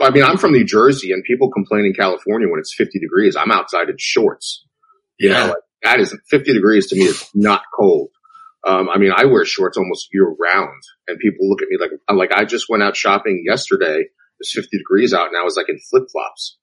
I 0.00 0.10
mean, 0.10 0.22
I'm 0.22 0.38
from 0.38 0.52
New 0.52 0.64
Jersey 0.64 1.12
and 1.12 1.24
people 1.24 1.50
complain 1.50 1.84
in 1.84 1.92
California 1.92 2.48
when 2.48 2.60
it's 2.60 2.72
50 2.74 2.98
degrees. 3.00 3.34
I'm 3.36 3.50
outside 3.50 3.88
in 3.88 3.96
shorts. 3.98 4.64
You 5.18 5.30
know, 5.30 5.46
like, 5.48 5.56
that 5.82 5.98
is 6.00 6.16
50 6.30 6.52
degrees 6.52 6.86
to 6.88 6.96
me 6.96 7.02
is 7.06 7.28
not 7.34 7.62
cold. 7.76 8.08
Um, 8.66 8.88
I 8.88 8.98
mean, 8.98 9.12
I 9.14 9.24
wear 9.26 9.44
shorts 9.44 9.76
almost 9.78 10.08
year 10.12 10.26
round 10.28 10.82
and 11.06 11.18
people 11.18 11.48
look 11.48 11.62
at 11.62 11.68
me 11.68 11.78
like, 11.80 11.90
I'm 12.08 12.16
like, 12.16 12.32
I 12.32 12.44
just 12.44 12.66
went 12.68 12.82
out 12.82 12.96
shopping 12.96 13.42
yesterday. 13.46 14.04
It's 14.40 14.52
50 14.52 14.76
degrees 14.78 15.14
out 15.14 15.28
and 15.28 15.36
I 15.36 15.42
was 15.44 15.56
like 15.56 15.68
in 15.68 15.78
flip 15.90 16.04
flops. 16.12 16.58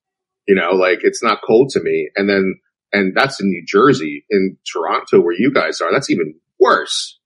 You 0.47 0.55
know, 0.55 0.71
like 0.71 0.99
it's 1.03 1.23
not 1.23 1.39
cold 1.45 1.69
to 1.71 1.81
me. 1.81 2.09
And 2.15 2.29
then, 2.29 2.55
and 2.93 3.13
that's 3.15 3.41
in 3.41 3.49
New 3.49 3.63
Jersey. 3.65 4.25
In 4.29 4.57
Toronto, 4.71 5.19
where 5.21 5.33
you 5.37 5.51
guys 5.53 5.81
are, 5.81 5.91
that's 5.91 6.09
even 6.11 6.35
worse. 6.59 7.19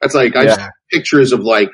That's 0.00 0.14
like, 0.14 0.36
I 0.36 0.44
Yeah. 0.44 0.68
pictures 0.92 1.32
of 1.32 1.40
like 1.40 1.70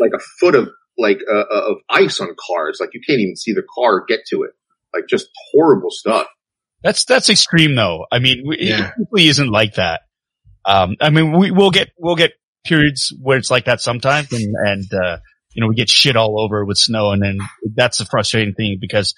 like 0.00 0.12
a 0.14 0.18
foot 0.40 0.54
of 0.54 0.68
like 0.98 1.18
uh, 1.30 1.34
uh, 1.50 1.70
of 1.72 1.76
ice 1.88 2.20
on 2.20 2.28
cars. 2.48 2.78
Like 2.80 2.90
you 2.94 3.00
can't 3.06 3.20
even 3.20 3.36
see 3.36 3.52
the 3.52 3.62
car 3.74 4.04
get 4.06 4.20
to 4.30 4.42
it. 4.42 4.50
Like 4.94 5.04
just 5.08 5.28
horrible 5.52 5.90
stuff. 5.90 6.26
That's 6.82 7.04
that's 7.04 7.30
extreme 7.30 7.74
though. 7.74 8.06
I 8.10 8.18
mean, 8.18 8.44
Yeah. 8.58 8.88
it 8.88 8.92
usually 8.98 9.28
isn't 9.28 9.48
like 9.50 9.74
that. 9.74 10.02
Um, 10.64 10.96
I 11.00 11.10
mean, 11.10 11.36
we 11.36 11.50
we'll 11.50 11.70
get 11.70 11.90
we'll 11.98 12.16
get 12.16 12.32
periods 12.64 13.12
where 13.20 13.38
it's 13.38 13.50
like 13.50 13.64
that 13.64 13.80
sometimes, 13.80 14.32
and 14.32 14.54
and 14.66 14.94
uh, 14.94 15.18
you 15.52 15.60
know 15.60 15.68
we 15.68 15.74
get 15.74 15.88
shit 15.88 16.16
all 16.16 16.40
over 16.40 16.64
with 16.64 16.78
snow, 16.78 17.12
and 17.12 17.22
then 17.22 17.38
that's 17.74 17.98
the 17.98 18.04
frustrating 18.04 18.54
thing 18.54 18.78
because 18.80 19.14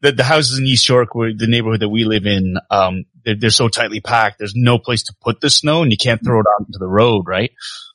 the 0.00 0.12
the 0.12 0.24
houses 0.24 0.58
in 0.58 0.66
East 0.66 0.88
York, 0.88 1.14
where 1.14 1.32
the 1.34 1.46
neighborhood 1.46 1.80
that 1.80 1.88
we 1.88 2.04
live 2.04 2.26
in, 2.26 2.56
um, 2.70 3.04
they're, 3.24 3.36
they're 3.36 3.50
so 3.50 3.68
tightly 3.68 4.00
packed. 4.00 4.38
There's 4.38 4.54
no 4.54 4.78
place 4.78 5.02
to 5.04 5.14
put 5.20 5.40
the 5.40 5.50
snow, 5.50 5.82
and 5.82 5.90
you 5.90 5.98
can't 5.98 6.22
throw 6.24 6.40
it 6.40 6.46
out 6.46 6.66
into 6.66 6.78
the 6.78 6.88
road, 6.88 7.24
right? 7.26 7.50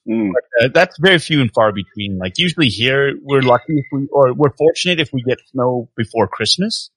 Mm. 0.07 0.31
Uh, 0.61 0.67
that's 0.73 0.97
very 0.99 1.19
few 1.19 1.41
and 1.41 1.51
far 1.53 1.71
between. 1.71 2.17
Like 2.17 2.37
usually 2.37 2.67
here, 2.67 3.13
we're 3.21 3.41
lucky 3.41 3.77
if 3.77 3.85
we, 3.91 4.07
or 4.11 4.33
we're 4.33 4.53
fortunate 4.57 4.99
if 4.99 5.13
we 5.13 5.23
get 5.23 5.39
snow 5.51 5.89
before 5.95 6.27
Christmas 6.27 6.91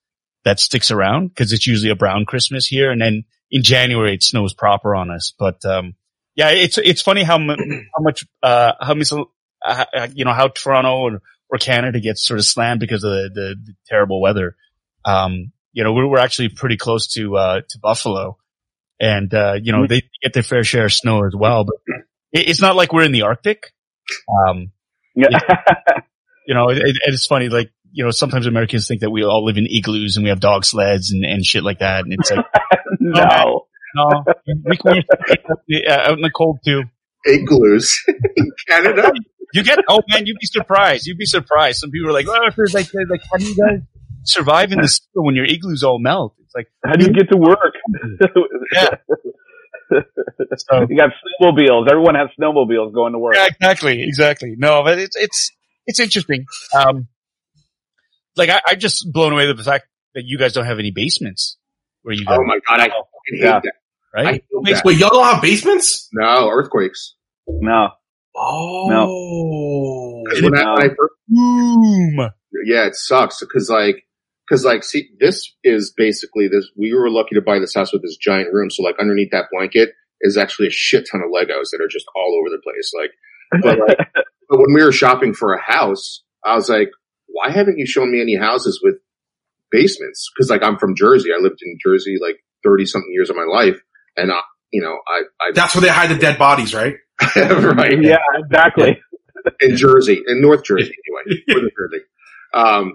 that 0.47 0.59
sticks 0.61 0.91
around 0.91 1.27
because 1.27 1.51
it's 1.51 1.67
usually 1.67 1.91
a 1.91 1.95
brown 1.95 2.25
Christmas 2.25 2.65
here. 2.65 2.89
And 2.89 3.01
then 3.01 3.25
in 3.51 3.63
January, 3.63 4.13
it 4.13 4.23
snows 4.23 4.53
proper 4.53 4.95
on 4.95 5.11
us. 5.11 5.33
But, 5.37 5.63
um, 5.65 5.95
yeah, 6.35 6.49
it's, 6.51 6.77
it's 6.77 7.01
funny 7.01 7.23
how, 7.23 7.37
how 7.47 8.01
much, 8.01 8.25
uh, 8.41 8.73
how 8.79 8.93
much, 8.93 9.11
uh, 9.65 10.07
you 10.13 10.23
know, 10.23 10.33
how 10.33 10.47
Toronto 10.47 10.95
or, 10.99 11.21
or 11.49 11.57
Canada 11.57 11.99
gets 11.99 12.25
sort 12.25 12.39
of 12.39 12.45
slammed 12.45 12.79
because 12.79 13.03
of 13.03 13.11
the, 13.11 13.29
the, 13.33 13.55
the 13.65 13.73
terrible 13.87 14.21
weather. 14.21 14.55
Um, 15.03 15.51
you 15.73 15.83
know, 15.83 15.91
we're, 15.91 16.07
we're 16.07 16.19
actually 16.19 16.49
pretty 16.49 16.77
close 16.77 17.07
to, 17.15 17.35
uh, 17.35 17.61
to 17.67 17.79
Buffalo 17.79 18.37
and, 18.99 19.33
uh, 19.33 19.55
you 19.61 19.73
know, 19.73 19.85
they 19.85 20.03
get 20.23 20.33
their 20.33 20.43
fair 20.43 20.63
share 20.63 20.85
of 20.85 20.93
snow 20.93 21.25
as 21.25 21.35
well, 21.35 21.65
but 21.65 21.75
it, 22.31 22.49
it's 22.49 22.61
not 22.61 22.77
like 22.77 22.93
we're 22.93 23.03
in 23.03 23.11
the 23.11 23.23
Arctic. 23.23 23.73
Um, 24.47 24.71
Yeah. 25.13 25.27
you 26.47 26.53
know, 26.53 26.69
it, 26.69 26.97
it's 27.05 27.25
funny, 27.25 27.49
like, 27.49 27.71
you 27.91 28.03
know, 28.03 28.11
sometimes 28.11 28.47
Americans 28.47 28.87
think 28.87 29.01
that 29.01 29.09
we 29.09 29.23
all 29.23 29.45
live 29.45 29.57
in 29.57 29.65
igloos 29.65 30.17
and 30.17 30.23
we 30.23 30.29
have 30.29 30.39
dog 30.39 30.65
sleds 30.65 31.11
and, 31.11 31.25
and 31.25 31.45
shit 31.45 31.63
like 31.63 31.79
that. 31.79 32.03
And 32.03 32.13
it's 32.13 32.31
like, 32.31 32.45
no. 32.99 33.65
no, 33.95 34.23
we 34.65 34.77
can 34.77 35.03
yeah, 35.67 36.07
out 36.07 36.13
in 36.13 36.21
the 36.21 36.31
cold 36.31 36.59
too. 36.65 36.83
Igloos 37.25 38.03
in 38.35 38.51
Canada. 38.67 39.11
You 39.53 39.63
get, 39.63 39.79
oh 39.89 40.01
man, 40.09 40.25
you'd 40.25 40.37
be 40.39 40.45
surprised. 40.45 41.07
You'd 41.07 41.17
be 41.17 41.25
surprised. 41.25 41.79
Some 41.79 41.91
people 41.91 42.09
are 42.09 42.13
like, 42.13 42.27
oh, 42.29 42.49
there's 42.55 42.73
like, 42.73 42.87
like, 43.09 43.21
how 43.31 43.37
do 43.37 43.45
you 43.45 43.55
guys 43.55 43.79
survive 44.23 44.71
in 44.71 44.81
the 44.81 44.87
snow 44.87 45.23
when 45.23 45.35
your 45.35 45.45
igloos 45.45 45.83
all 45.83 45.99
melt? 45.99 46.35
It's 46.43 46.53
like, 46.53 46.67
How 46.85 46.93
do 46.93 47.05
you 47.05 47.13
get 47.13 47.29
to 47.29 47.37
work? 47.37 47.73
Yeah. 48.73 48.89
so, 50.57 50.85
you 50.89 50.97
got 50.97 51.11
snowmobiles. 51.41 51.89
Everyone 51.89 52.15
has 52.15 52.27
snowmobiles 52.39 52.93
going 52.93 53.13
to 53.13 53.19
work. 53.19 53.35
Yeah, 53.35 53.47
exactly, 53.47 54.03
exactly. 54.03 54.55
No, 54.57 54.83
but 54.83 54.99
it's 54.99 55.15
it's 55.15 55.51
it's 55.85 55.99
interesting. 55.99 56.45
Um, 56.75 57.07
like 58.37 58.49
I, 58.49 58.61
I'm 58.67 58.79
just 58.79 59.11
blown 59.11 59.33
away 59.33 59.47
with 59.47 59.57
the 59.57 59.63
fact 59.63 59.87
that 60.15 60.23
you 60.25 60.37
guys 60.37 60.53
don't 60.53 60.65
have 60.65 60.79
any 60.79 60.91
basements 60.91 61.57
where 62.03 62.15
you 62.15 62.25
go, 62.25 62.35
Oh 62.35 62.43
my 62.45 62.59
god, 62.67 62.79
I 62.79 62.85
oh, 62.87 63.03
fucking 63.03 63.03
hate 63.31 63.39
Yeah. 63.41 63.59
that. 63.63 63.73
I 64.15 64.23
right? 64.23 64.33
hate 64.33 64.43
that. 64.75 64.81
Wait, 64.85 64.97
y'all 64.97 65.09
don't 65.09 65.25
have 65.25 65.41
basements? 65.41 66.09
No 66.13 66.49
earthquakes. 66.49 67.15
No. 67.47 67.89
Oh. 68.35 70.23
'Cause 70.27 70.41
When 70.41 70.55
I, 70.57 70.73
when 70.73 70.83
I 70.83 70.87
first, 70.89 71.13
Boom. 71.27 72.29
yeah, 72.65 72.85
it 72.87 72.95
sucks 72.95 73.39
because 73.39 73.69
like, 73.69 74.03
because 74.47 74.63
like, 74.65 74.83
see, 74.83 75.09
this 75.19 75.53
is 75.63 75.93
basically 75.95 76.47
this. 76.47 76.69
We 76.77 76.93
were 76.93 77.09
lucky 77.09 77.35
to 77.35 77.41
buy 77.41 77.59
this 77.59 77.73
house 77.73 77.91
with 77.93 78.01
this 78.01 78.17
giant 78.17 78.53
room, 78.53 78.69
so 78.69 78.83
like 78.83 78.95
underneath 78.99 79.31
that 79.31 79.45
blanket 79.51 79.89
is 80.21 80.37
actually 80.37 80.67
a 80.67 80.71
shit 80.71 81.07
ton 81.11 81.21
of 81.21 81.29
Legos 81.31 81.67
that 81.71 81.81
are 81.81 81.87
just 81.89 82.05
all 82.15 82.39
over 82.39 82.49
the 82.49 82.61
place. 82.63 82.91
Like, 82.97 83.11
but 83.63 83.79
like, 83.79 83.97
but 84.49 84.57
when 84.59 84.73
we 84.73 84.83
were 84.83 84.91
shopping 84.91 85.33
for 85.33 85.53
a 85.53 85.61
house, 85.61 86.23
I 86.45 86.55
was 86.55 86.69
like, 86.69 86.89
why 87.37 87.51
haven't 87.51 87.77
you 87.77 87.85
shown 87.85 88.11
me 88.11 88.19
any 88.19 88.35
houses 88.35 88.79
with 88.83 88.95
basements? 89.71 90.31
Cause 90.35 90.49
like 90.49 90.63
I'm 90.63 90.77
from 90.77 90.95
Jersey. 90.95 91.29
I 91.31 91.41
lived 91.41 91.59
in 91.61 91.77
Jersey 91.83 92.17
like 92.19 92.43
30 92.63 92.85
something 92.85 93.11
years 93.13 93.29
of 93.29 93.35
my 93.35 93.45
life. 93.45 93.79
And 94.15 94.31
I, 94.31 94.39
you 94.71 94.81
know, 94.81 94.97
I, 95.07 95.21
I, 95.39 95.51
That's 95.53 95.75
where 95.75 95.83
they 95.83 95.89
hide 95.89 96.09
the 96.09 96.17
dead 96.17 96.39
bodies, 96.39 96.73
right? 96.73 96.95
right. 97.35 98.01
yeah, 98.01 98.17
exactly. 98.39 98.99
In 99.61 99.77
Jersey, 99.77 100.21
in 100.27 100.41
North 100.41 100.63
Jersey 100.63 100.93
anyway, 101.27 101.43
North 101.47 101.71
Jersey. 101.77 102.03
Um, 102.53 102.93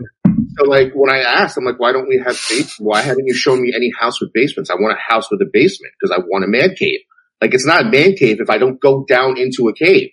so 0.56 0.64
like 0.64 0.92
when 0.94 1.14
I 1.14 1.20
asked, 1.20 1.56
I'm 1.56 1.64
like, 1.64 1.78
why 1.78 1.92
don't 1.92 2.08
we 2.08 2.18
have 2.18 2.34
basements? 2.34 2.80
Why 2.80 3.00
haven't 3.00 3.26
you 3.26 3.34
shown 3.34 3.62
me 3.62 3.72
any 3.74 3.92
house 3.98 4.20
with 4.20 4.32
basements? 4.32 4.70
I 4.70 4.74
want 4.74 4.98
a 4.98 5.12
house 5.12 5.30
with 5.30 5.40
a 5.40 5.50
basement 5.50 5.94
because 5.98 6.16
I 6.16 6.20
want 6.20 6.44
a 6.44 6.48
man 6.48 6.74
cave. 6.74 7.00
Like 7.40 7.54
it's 7.54 7.66
not 7.66 7.86
a 7.86 7.90
man 7.90 8.14
cave 8.14 8.40
if 8.40 8.50
I 8.50 8.58
don't 8.58 8.80
go 8.80 9.04
down 9.04 9.38
into 9.38 9.68
a 9.68 9.74
cave, 9.74 10.10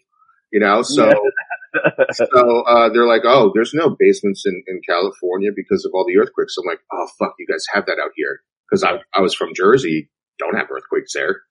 you 0.52 0.60
know? 0.60 0.82
So, 0.82 1.12
so, 2.12 2.64
uh, 2.68 2.90
they're 2.90 3.08
like, 3.08 3.24
oh, 3.26 3.52
there's 3.54 3.74
no 3.74 3.96
basements 3.98 4.44
in, 4.46 4.64
in 4.68 4.82
California 4.88 5.52
because 5.56 5.86
of 5.86 5.92
all 5.94 6.06
the 6.08 6.18
earthquakes. 6.18 6.56
I'm 6.58 6.66
like, 6.66 6.80
oh, 6.92 7.08
fuck, 7.20 7.34
you 7.40 7.48
guys 7.48 7.66
have 7.74 7.86
that 7.86 8.00
out 8.04 8.12
here. 8.16 8.42
Cause 8.70 8.84
I, 8.84 9.00
I 9.16 9.22
was 9.22 9.34
from 9.34 9.54
Jersey, 9.56 10.10
don't 10.38 10.56
have 10.56 10.68
earthquakes 10.72 11.14
there. 11.14 11.42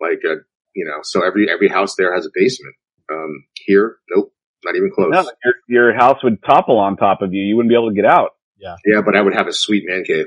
Like, 0.00 0.20
uh, 0.24 0.42
you 0.74 0.84
know, 0.84 1.00
so 1.02 1.24
every, 1.24 1.50
every 1.50 1.68
house 1.68 1.96
there 1.96 2.14
has 2.14 2.26
a 2.26 2.30
basement. 2.34 2.74
Um, 3.10 3.44
here, 3.66 3.96
nope, 4.14 4.32
not 4.64 4.76
even 4.76 4.90
close. 4.94 5.10
No, 5.10 5.28
your, 5.44 5.54
your 5.68 5.94
house 5.94 6.22
would 6.22 6.42
topple 6.42 6.78
on 6.78 6.96
top 6.96 7.20
of 7.20 7.34
you. 7.34 7.42
You 7.42 7.56
wouldn't 7.56 7.70
be 7.70 7.74
able 7.74 7.90
to 7.90 7.94
get 7.94 8.06
out. 8.06 8.30
Yeah, 8.58 8.76
yeah, 8.86 9.00
but 9.04 9.16
I 9.16 9.20
would 9.20 9.34
have 9.34 9.48
a 9.48 9.52
sweet 9.52 9.84
man 9.86 10.04
cave. 10.04 10.26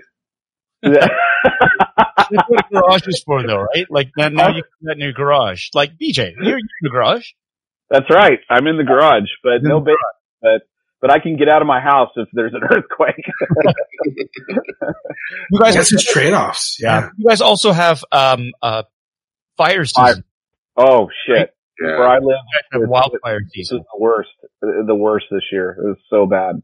That's 0.83 2.49
what 2.49 2.65
a 2.65 2.73
garage 2.73 3.07
is 3.07 3.23
for, 3.25 3.45
though, 3.45 3.61
right? 3.61 3.85
Like 3.89 4.09
now, 4.17 4.29
now 4.29 4.47
you 4.49 4.63
can 4.63 4.71
do 4.81 4.87
that 4.87 4.93
in 4.93 4.99
your 4.99 5.13
garage. 5.13 5.69
Like 5.73 5.91
BJ, 5.93 6.33
you're, 6.35 6.43
you're 6.43 6.57
in 6.57 6.67
the 6.81 6.89
garage. 6.89 7.27
That's 7.89 8.09
right. 8.09 8.39
I'm 8.49 8.67
in 8.67 8.77
the 8.77 8.83
garage, 8.83 9.29
but 9.43 9.61
no 9.61 9.79
basement. 9.81 9.99
But 10.41 10.61
but 11.01 11.11
I 11.11 11.19
can 11.19 11.37
get 11.37 11.49
out 11.49 11.61
of 11.61 11.67
my 11.67 11.79
house 11.81 12.09
if 12.15 12.27
there's 12.33 12.53
an 12.53 12.61
earthquake. 12.69 13.25
You 15.51 15.59
guys, 15.59 15.75
That's 15.75 15.89
just 15.89 16.07
trade-offs. 16.07 16.77
Yeah. 16.81 17.09
you 17.17 17.27
guys 17.27 17.41
also 17.41 17.71
have 17.71 18.03
um 18.11 18.51
uh 18.61 18.83
fire 19.57 19.85
Fire. 19.85 19.85
season, 19.85 20.23
oh 20.77 21.07
shit! 21.27 21.51
Yeah. 21.81 21.97
Where 21.99 22.07
I 22.07 22.15
live, 22.15 22.23
You 22.27 22.35
guys 22.53 22.81
have 22.81 22.89
wildfire 22.89 23.39
this 23.39 23.47
is 23.47 23.67
season. 23.69 23.77
the 23.93 23.99
worst. 23.99 24.29
The 24.61 24.95
worst 24.95 25.25
this 25.31 25.43
year. 25.51 25.71
It 25.79 25.83
was 25.87 25.97
so 26.09 26.25
bad. 26.25 26.61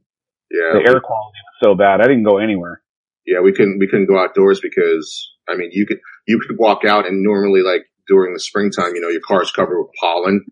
Yeah. 0.52 0.74
The 0.74 0.80
air 0.90 1.00
quality 1.00 1.38
was 1.46 1.58
so 1.64 1.76
bad. 1.76 2.02
I 2.02 2.04
didn't 2.08 2.24
go 2.24 2.38
anywhere. 2.38 2.82
Yeah, 3.26 3.40
we 3.42 3.52
couldn't, 3.54 3.78
we 3.80 3.88
couldn't 3.88 4.08
go 4.08 4.20
outdoors 4.20 4.60
because, 4.62 5.32
I 5.48 5.56
mean, 5.56 5.70
you 5.72 5.86
could, 5.86 6.00
you 6.28 6.40
could 6.46 6.58
walk 6.58 6.84
out 6.84 7.08
and 7.08 7.22
normally 7.24 7.62
like 7.62 7.84
during 8.08 8.34
the 8.34 8.40
springtime, 8.40 8.96
you 8.96 9.02
know, 9.02 9.10
your 9.10 9.22
car's 9.26 9.52
covered 9.52 9.80
with 9.80 9.92
pollen 10.02 10.44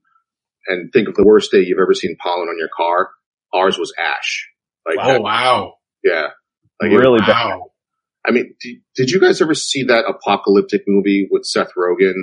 and 0.69 0.91
think 0.93 1.09
of 1.09 1.15
the 1.15 1.23
worst 1.25 1.51
day 1.51 1.59
you've 1.59 1.79
ever 1.81 1.93
seen 1.93 2.15
pollen 2.21 2.47
on 2.47 2.57
your 2.57 2.69
car. 2.75 3.09
Ours 3.53 3.77
was 3.77 3.93
ash. 3.99 4.47
Like, 4.87 4.97
Oh, 5.01 5.19
wow. 5.19 5.73
yeah. 6.03 6.27
Like, 6.81 6.91
it- 6.91 6.97
really 6.97 7.19
bad. 7.19 7.59
I 8.27 8.31
mean, 8.31 8.53
did, 8.61 8.77
did 8.95 9.09
you 9.11 9.19
guys 9.19 9.41
ever 9.41 9.53
see 9.55 9.83
that 9.83 10.05
apocalyptic 10.07 10.81
movie 10.87 11.27
with 11.31 11.45
Seth 11.45 11.71
Rogen? 11.77 12.13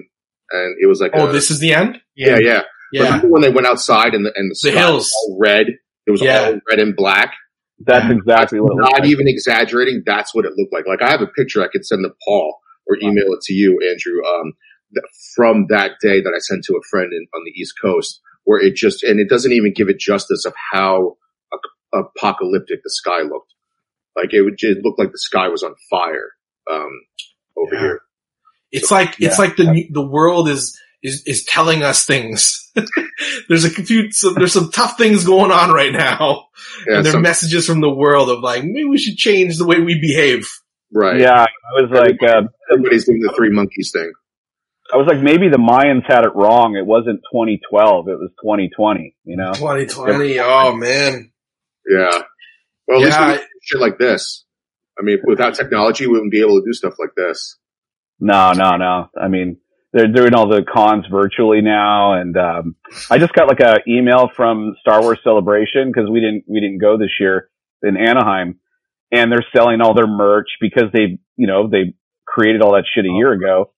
And 0.50 0.76
it 0.80 0.86
was 0.86 1.00
like, 1.00 1.12
Oh, 1.14 1.28
a- 1.28 1.32
this 1.32 1.50
is 1.50 1.58
the 1.58 1.72
end? 1.74 2.00
yeah, 2.14 2.38
yeah. 2.40 2.62
Yeah. 2.92 3.04
Remember 3.06 3.28
when 3.28 3.42
they 3.42 3.50
went 3.50 3.66
outside 3.66 4.14
and 4.14 4.24
the, 4.24 4.32
and 4.36 4.50
the, 4.50 4.56
The 4.62 4.70
sky 4.70 4.78
hills. 4.78 4.94
was 5.04 5.12
all 5.28 5.38
red? 5.40 5.66
It 6.06 6.10
was 6.10 6.22
Yeah. 6.22 6.44
all 6.46 6.58
red 6.70 6.78
and 6.78 6.94
black. 6.94 7.34
That's 7.80 8.10
exactly 8.10 8.60
what 8.60 8.72
it 8.72 8.76
looked 8.76 8.92
not 8.92 9.00
like. 9.02 9.10
even 9.10 9.26
exaggerating. 9.28 10.02
That's 10.06 10.34
what 10.34 10.44
it 10.46 10.52
looked 10.56 10.72
like. 10.72 10.86
Like 10.86 11.02
I 11.02 11.10
have 11.10 11.20
a 11.20 11.26
picture 11.26 11.62
I 11.62 11.68
could 11.68 11.84
send 11.84 12.04
to 12.04 12.14
Paul 12.24 12.58
or 12.86 12.96
email 13.02 13.32
it 13.32 13.40
to 13.42 13.52
you, 13.52 13.80
Andrew, 13.90 14.24
um, 14.24 14.52
th- 14.94 15.04
from 15.34 15.66
that 15.70 15.92
day 16.00 16.20
that 16.22 16.32
I 16.34 16.38
sent 16.38 16.62
to 16.64 16.74
a 16.76 16.80
friend 16.88 17.10
in, 17.12 17.26
on 17.34 17.42
the 17.44 17.50
East 17.50 17.74
Coast 17.82 18.20
where 18.46 18.58
it 18.60 18.74
just, 18.74 19.02
and 19.02 19.20
it 19.20 19.28
doesn't 19.28 19.52
even 19.52 19.74
give 19.74 19.90
it 19.90 19.98
justice 20.00 20.46
of 20.46 20.54
how 20.72 21.16
apocalyptic 21.92 22.80
the 22.82 22.90
sky 22.90 23.20
looked. 23.22 23.52
Like 24.16 24.32
it 24.32 24.40
would, 24.42 24.54
it 24.60 24.78
looked 24.82 24.98
like 24.98 25.12
the 25.12 25.18
sky 25.18 25.48
was 25.48 25.62
on 25.62 25.74
fire, 25.90 26.30
um, 26.70 26.88
over 27.58 27.74
Yeah. 27.74 27.80
here. 27.80 28.00
It's 28.72 28.90
like, 28.90 29.16
it's 29.20 29.38
like 29.38 29.56
the, 29.56 29.88
the 29.90 30.06
world 30.06 30.48
is, 30.48 30.78
is, 31.02 31.22
is 31.26 31.44
telling 31.44 31.82
us 31.82 32.04
things. 32.04 32.70
there's 33.48 33.64
a 33.64 33.70
few, 33.70 34.10
so 34.10 34.30
there's 34.34 34.52
some 34.52 34.70
tough 34.70 34.96
things 34.98 35.24
going 35.24 35.50
on 35.52 35.70
right 35.70 35.92
now. 35.92 36.46
Yeah, 36.86 36.96
and 36.96 37.06
they're 37.06 37.20
messages 37.20 37.66
from 37.66 37.80
the 37.80 37.92
world 37.94 38.28
of 38.28 38.40
like, 38.40 38.64
maybe 38.64 38.84
we 38.84 38.98
should 38.98 39.16
change 39.16 39.56
the 39.58 39.66
way 39.66 39.80
we 39.80 40.00
behave. 40.00 40.48
right. 40.92 41.20
Yeah, 41.20 41.44
I 41.44 41.80
was 41.82 41.90
like, 41.90 42.22
uh, 42.22 42.42
Everybody's 42.72 43.06
doing 43.06 43.20
the 43.20 43.32
three 43.36 43.50
monkeys 43.50 43.90
thing. 43.92 44.12
I 44.92 44.96
was 44.96 45.06
like, 45.06 45.20
maybe 45.20 45.48
the 45.48 45.58
Mayans 45.58 46.04
had 46.06 46.24
it 46.24 46.34
wrong. 46.34 46.76
It 46.76 46.86
wasn't 46.86 47.20
2012. 47.32 48.08
It 48.08 48.18
was 48.18 48.30
2020. 48.42 49.16
You 49.24 49.36
know? 49.36 49.52
2020. 49.54 50.38
Oh 50.38 50.74
man. 50.74 51.32
Yeah. 51.88 52.22
Well, 52.86 53.00
at 53.00 53.04
least 53.04 53.20
we 53.20 53.34
do 53.34 53.40
shit 53.62 53.80
like 53.80 53.98
this. 53.98 54.44
I 54.98 55.02
mean, 55.02 55.18
without 55.24 55.54
technology, 55.54 56.06
we 56.06 56.12
wouldn't 56.12 56.32
be 56.32 56.40
able 56.40 56.60
to 56.60 56.64
do 56.64 56.72
stuff 56.72 56.94
like 56.98 57.14
this. 57.16 57.58
No, 58.18 58.52
no, 58.52 58.76
no. 58.76 59.10
I 59.20 59.28
mean, 59.28 59.58
they're 59.92 60.12
doing 60.12 60.34
all 60.34 60.48
the 60.48 60.62
cons 60.62 61.04
virtually 61.10 61.60
now, 61.60 62.14
and 62.14 62.36
um, 62.36 62.76
I 63.10 63.18
just 63.18 63.32
got 63.32 63.48
like 63.48 63.60
a 63.60 63.78
email 63.88 64.30
from 64.34 64.74
Star 64.80 65.00
Wars 65.00 65.18
Celebration 65.22 65.90
because 65.92 66.08
we 66.10 66.20
didn't 66.20 66.44
we 66.46 66.60
didn't 66.60 66.80
go 66.80 66.96
this 66.96 67.12
year 67.20 67.50
in 67.82 67.96
Anaheim, 67.96 68.58
and 69.12 69.30
they're 69.30 69.44
selling 69.54 69.80
all 69.80 69.94
their 69.94 70.06
merch 70.06 70.48
because 70.60 70.90
they 70.92 71.18
you 71.36 71.46
know 71.46 71.68
they 71.68 71.94
created 72.26 72.62
all 72.62 72.72
that 72.72 72.84
shit 72.94 73.04
a 73.04 73.12
year 73.12 73.32
ago, 73.32 73.72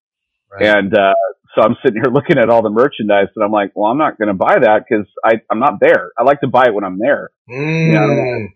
Right. 0.50 0.76
and 0.76 0.94
uh, 0.94 1.14
so 1.54 1.62
I'm 1.62 1.76
sitting 1.84 2.00
here 2.02 2.10
looking 2.12 2.38
at 2.38 2.48
all 2.50 2.62
the 2.62 2.70
merchandise, 2.70 3.28
and 3.36 3.44
I'm 3.44 3.52
like, 3.52 3.72
well, 3.74 3.90
I'm 3.90 3.98
not 3.98 4.18
going 4.18 4.28
to 4.28 4.34
buy 4.34 4.58
that 4.60 4.84
because 4.88 5.06
I 5.24 5.40
I'm 5.50 5.60
not 5.60 5.74
there. 5.80 6.10
I 6.18 6.22
like 6.22 6.40
to 6.40 6.48
buy 6.48 6.64
it 6.66 6.74
when 6.74 6.84
I'm 6.84 6.98
there. 6.98 7.30
Mm. 7.50 7.92
Yeah. 7.92 8.46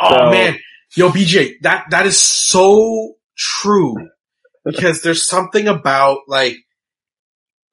Oh 0.00 0.16
So- 0.16 0.30
man, 0.30 0.56
yo 0.96 1.08
BJ, 1.10 1.54
that 1.62 1.86
that 1.90 2.06
is 2.06 2.20
so 2.20 3.14
true 3.36 3.94
because 4.64 5.02
there's 5.02 5.26
something 5.26 5.66
about 5.68 6.20
like, 6.28 6.56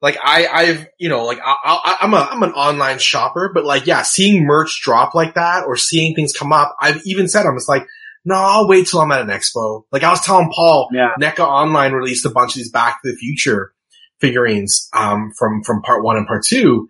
like 0.02 0.18
I 0.22 0.46
I've 0.46 0.86
you 0.98 1.08
know 1.08 1.24
like 1.26 1.38
I, 1.44 1.54
I 1.64 1.96
I'm 2.00 2.14
a 2.14 2.28
I'm 2.30 2.42
an 2.42 2.52
online 2.52 2.98
shopper, 2.98 3.50
but 3.54 3.64
like 3.64 3.86
yeah, 3.86 4.02
seeing 4.02 4.44
merch 4.44 4.80
drop 4.82 5.14
like 5.14 5.34
that 5.34 5.64
or 5.66 5.76
seeing 5.76 6.14
things 6.14 6.32
come 6.32 6.52
up, 6.52 6.74
I've 6.80 7.02
even 7.04 7.28
said 7.28 7.44
I'm 7.46 7.56
just 7.56 7.68
like, 7.68 7.86
no, 8.24 8.34
I'll 8.34 8.68
wait 8.68 8.86
till 8.86 9.00
I'm 9.00 9.10
at 9.12 9.20
an 9.22 9.28
expo. 9.28 9.84
Like 9.92 10.02
I 10.02 10.10
was 10.10 10.20
telling 10.20 10.50
Paul, 10.54 10.88
Yeah. 10.92 11.10
NECA 11.20 11.40
Online 11.40 11.92
released 11.92 12.24
a 12.26 12.30
bunch 12.30 12.50
of 12.52 12.56
these 12.56 12.70
Back 12.70 13.02
to 13.02 13.10
the 13.10 13.16
Future 13.16 13.72
figurines 14.20 14.88
um 14.94 15.30
from 15.38 15.62
from 15.64 15.82
part 15.82 16.04
one 16.04 16.16
and 16.16 16.26
part 16.26 16.44
two. 16.44 16.88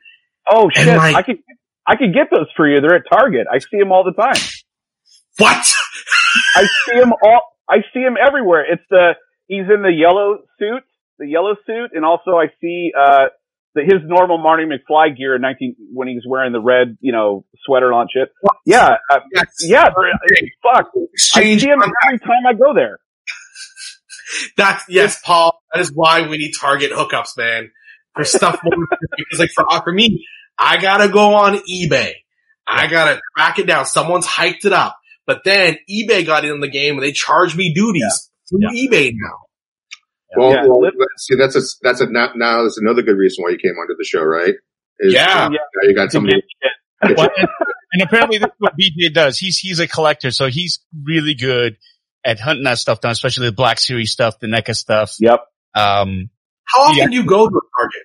Oh 0.50 0.68
shit! 0.74 0.96
like- 0.96 1.14
I 1.16 1.22
could 1.22 1.38
I 1.86 1.96
could 1.96 2.12
get 2.12 2.28
those 2.34 2.46
for 2.56 2.68
you. 2.68 2.80
They're 2.80 2.96
at 2.96 3.04
Target. 3.12 3.46
I 3.52 3.58
see 3.58 3.78
them 3.78 3.92
all 3.92 4.04
the 4.04 4.12
time. 4.12 4.40
What? 5.38 5.72
I 6.56 6.62
see 6.86 6.96
him 6.96 7.12
all. 7.22 7.42
I 7.68 7.78
see 7.94 8.00
him 8.00 8.16
everywhere. 8.20 8.64
It's 8.70 8.82
the 8.90 9.12
he's 9.46 9.64
in 9.72 9.82
the 9.82 9.92
yellow 9.92 10.38
suit, 10.58 10.82
the 11.18 11.26
yellow 11.26 11.54
suit, 11.66 11.90
and 11.94 12.04
also 12.04 12.32
I 12.32 12.46
see 12.60 12.92
uh 12.98 13.26
the, 13.74 13.82
his 13.82 14.00
normal 14.04 14.38
Marty 14.38 14.64
McFly 14.64 15.16
gear 15.16 15.34
in 15.36 15.42
nineteen 15.42 15.76
when 15.92 16.08
he's 16.08 16.22
wearing 16.26 16.52
the 16.52 16.60
red, 16.60 16.96
you 17.00 17.12
know, 17.12 17.44
sweater 17.64 17.86
and 17.86 17.94
all 17.94 18.02
that 18.04 18.08
shit. 18.12 18.28
Yeah, 18.66 18.96
uh, 19.10 19.20
Yes. 19.34 19.46
yeah. 19.62 19.84
they're- 19.84 20.48
Fuck. 20.62 20.90
I 21.34 21.56
see 21.56 21.66
him 21.68 21.80
every 22.04 22.18
time 22.18 22.46
I 22.48 22.52
go 22.54 22.74
there. 22.74 22.98
That's 24.56 24.84
yes, 24.88 25.20
Paul. 25.24 25.60
That 25.72 25.80
is 25.80 25.90
why 25.94 26.26
we 26.28 26.38
need 26.38 26.52
Target 26.60 26.92
hookups, 26.92 27.36
man. 27.36 27.70
For 28.16 28.24
stuff 28.24 28.60
more 28.64 28.86
because, 29.16 29.38
like 29.38 29.50
for 29.54 29.64
for 29.84 29.92
me, 29.92 30.26
I 30.58 30.80
gotta 30.80 31.08
go 31.08 31.34
on 31.34 31.54
eBay. 31.70 32.12
I 32.66 32.86
gotta 32.88 33.20
track 33.36 33.58
it 33.58 33.66
down. 33.66 33.86
Someone's 33.86 34.26
hiked 34.26 34.64
it 34.64 34.72
up, 34.72 34.96
but 35.26 35.42
then 35.44 35.76
eBay 35.90 36.24
got 36.26 36.44
in 36.44 36.60
the 36.60 36.68
game 36.68 36.94
and 36.94 37.02
they 37.02 37.12
charge 37.12 37.56
me 37.56 37.72
duties 37.72 38.30
through 38.48 38.60
eBay 38.70 39.12
now. 39.14 39.36
Well, 40.36 40.52
Yeah. 40.52 40.64
well, 40.66 40.80
see, 41.18 41.34
that's 41.36 41.56
a, 41.56 41.60
that's 41.82 42.00
a, 42.00 42.06
now, 42.10 42.30
now 42.36 42.62
that's 42.62 42.78
another 42.78 43.02
good 43.02 43.16
reason 43.16 43.42
why 43.42 43.50
you 43.50 43.58
came 43.58 43.72
onto 43.72 43.94
the 43.98 44.04
show, 44.04 44.22
right? 44.22 44.54
Is- 45.00 45.12
Yeah. 45.14 45.48
Now 45.48 45.58
you 45.82 45.94
got 45.94 46.12
somebody. 46.12 46.42
get 47.02 47.16
Well, 47.16 47.30
and, 47.36 47.48
and 47.94 48.02
apparently 48.02 48.38
that's 48.38 48.54
what 48.58 48.74
BJ 48.78 49.12
does. 49.12 49.38
He's 49.38 49.56
he's 49.58 49.80
a 49.80 49.88
collector, 49.88 50.30
so 50.30 50.48
he's 50.48 50.80
really 51.04 51.34
good 51.34 51.76
at 52.24 52.38
hunting 52.38 52.64
that 52.64 52.78
stuff 52.78 53.00
down, 53.00 53.12
especially 53.12 53.46
the 53.48 53.52
Black 53.52 53.78
Series 53.78 54.12
stuff, 54.12 54.38
the 54.38 54.46
NECA 54.46 54.76
stuff. 54.76 55.14
Yep. 55.18 55.40
Um, 55.74 56.28
How 56.64 56.82
often 56.82 57.10
do 57.10 57.16
you 57.16 57.24
go 57.24 57.48
to 57.48 57.56
a 57.56 57.80
Target? 57.80 58.02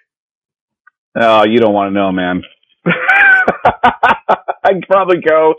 Oh, 1.17 1.43
you 1.45 1.59
don't 1.59 1.73
want 1.73 1.89
to 1.89 1.93
know, 1.93 2.11
man. 2.11 2.41
I 2.85 4.71
probably 4.87 5.17
go 5.17 5.53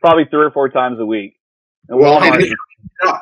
probably 0.00 0.24
three 0.30 0.44
or 0.46 0.50
four 0.50 0.68
times 0.68 0.98
a 1.00 1.04
week. 1.06 1.34
And 1.88 1.98
Well, 2.00 2.20
Walmart- 2.20 2.48
How 3.02 3.20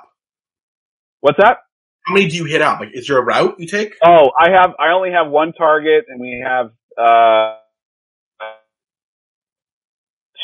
what's 1.21 1.39
that? 1.39 1.59
How 2.07 2.15
many 2.15 2.29
do 2.29 2.37
you 2.37 2.45
hit 2.45 2.61
up? 2.61 2.81
Like, 2.81 2.91
is 2.93 3.07
there 3.07 3.19
a 3.19 3.25
route 3.25 3.57
you 3.59 3.67
take? 3.67 3.95
Oh, 4.05 4.31
I 4.39 4.51
have. 4.51 4.73
I 4.79 4.93
only 4.93 5.11
have 5.13 5.31
one 5.31 5.53
target, 5.53 6.05
and 6.09 6.21
we 6.21 6.45
have 6.47 6.67
uh, 6.99 7.57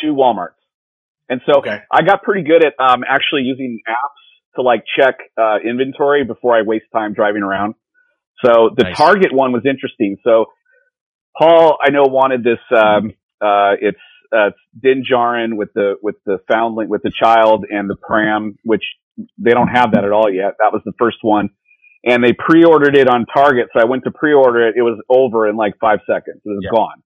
two 0.02 0.14
WalMarts. 0.14 0.54
And 1.28 1.40
so 1.46 1.58
Okay. 1.60 1.78
I 1.90 2.02
got 2.02 2.22
pretty 2.22 2.42
good 2.42 2.64
at 2.64 2.74
um, 2.80 3.04
actually 3.08 3.42
using 3.42 3.78
apps 3.88 4.56
to 4.56 4.62
like 4.62 4.84
check 4.98 5.16
uh, 5.40 5.58
inventory 5.64 6.24
before 6.24 6.56
I 6.56 6.62
waste 6.62 6.86
time 6.92 7.12
driving 7.12 7.42
around. 7.42 7.74
So 8.44 8.70
the 8.76 8.84
Nice. 8.84 8.96
Target 8.96 9.32
one 9.32 9.52
was 9.52 9.62
interesting. 9.68 10.16
So 10.24 10.46
Paul, 11.38 11.76
I 11.82 11.90
know 11.90 12.04
wanted 12.04 12.42
this. 12.42 12.58
Um, 12.74 13.12
uh, 13.40 13.76
it's 13.80 13.98
uh, 14.32 14.48
it's 14.48 14.58
Din 14.82 15.04
Djarin 15.08 15.56
with 15.56 15.72
the 15.74 15.96
with 16.02 16.16
the 16.24 16.38
foundling 16.48 16.88
with 16.88 17.02
the 17.02 17.12
child 17.12 17.64
and 17.70 17.88
the 17.88 17.96
pram, 17.96 18.56
which 18.64 18.82
they 19.38 19.50
don't 19.50 19.68
have 19.68 19.92
that 19.92 20.04
at 20.04 20.12
all 20.12 20.32
yet. 20.32 20.54
That 20.58 20.72
was 20.72 20.82
the 20.84 20.92
first 20.98 21.18
one, 21.22 21.50
and 22.04 22.22
they 22.22 22.32
pre-ordered 22.32 22.96
it 22.96 23.08
on 23.08 23.26
Target. 23.26 23.68
So 23.72 23.80
I 23.80 23.84
went 23.84 24.04
to 24.04 24.10
pre-order 24.10 24.68
it. 24.68 24.74
It 24.76 24.82
was 24.82 25.00
over 25.08 25.48
in 25.48 25.56
like 25.56 25.74
five 25.80 26.00
seconds. 26.06 26.40
It 26.44 26.48
was 26.48 26.66
gone. 26.70 27.02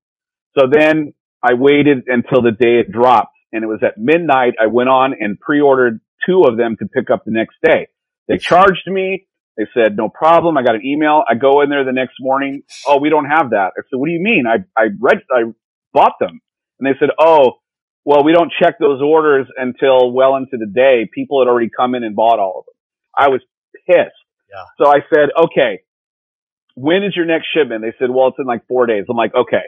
So 0.58 0.66
then 0.70 1.14
I 1.42 1.54
waited 1.54 2.04
until 2.06 2.42
the 2.42 2.52
day 2.52 2.80
it 2.80 2.92
dropped, 2.92 3.36
and 3.52 3.64
it 3.64 3.66
was 3.66 3.80
at 3.82 3.98
midnight. 3.98 4.54
I 4.60 4.66
went 4.66 4.88
on 4.88 5.14
and 5.18 5.38
pre-ordered 5.38 6.00
two 6.26 6.44
of 6.48 6.56
them 6.56 6.76
to 6.78 6.86
pick 6.86 7.10
up 7.10 7.24
the 7.24 7.32
next 7.32 7.56
day. 7.62 7.88
They 8.28 8.38
charged 8.38 8.86
me. 8.86 9.26
They 9.56 9.66
said, 9.72 9.96
no 9.96 10.08
problem. 10.08 10.56
I 10.56 10.62
got 10.62 10.74
an 10.74 10.84
email. 10.84 11.22
I 11.28 11.34
go 11.34 11.60
in 11.60 11.68
there 11.68 11.84
the 11.84 11.92
next 11.92 12.14
morning. 12.18 12.62
Oh, 12.86 12.98
we 12.98 13.08
don't 13.08 13.26
have 13.26 13.50
that. 13.50 13.72
I 13.76 13.82
said, 13.82 13.98
what 13.98 14.06
do 14.06 14.12
you 14.12 14.22
mean? 14.22 14.44
I, 14.48 14.64
I 14.76 14.86
read, 14.98 15.18
I 15.30 15.52
bought 15.92 16.14
them. 16.18 16.40
And 16.80 16.86
they 16.86 16.98
said, 16.98 17.10
oh, 17.20 17.52
well, 18.04 18.22
we 18.24 18.32
don't 18.32 18.52
check 18.60 18.78
those 18.78 19.00
orders 19.02 19.46
until 19.56 20.12
well 20.12 20.36
into 20.36 20.58
the 20.58 20.66
day. 20.66 21.08
People 21.12 21.40
had 21.40 21.48
already 21.48 21.70
come 21.74 21.94
in 21.94 22.04
and 22.04 22.14
bought 22.14 22.38
all 22.38 22.60
of 22.60 22.66
them. 22.66 22.74
I 23.16 23.28
was 23.28 23.40
pissed. 23.86 24.12
Yeah. 24.52 24.64
So 24.78 24.90
I 24.90 24.98
said, 25.12 25.30
okay, 25.36 25.80
when 26.74 27.02
is 27.02 27.16
your 27.16 27.24
next 27.24 27.46
shipment? 27.54 27.82
They 27.82 27.94
said, 27.98 28.10
well, 28.10 28.28
it's 28.28 28.36
in 28.38 28.46
like 28.46 28.66
four 28.66 28.86
days. 28.86 29.06
I'm 29.08 29.16
like, 29.16 29.34
okay. 29.34 29.64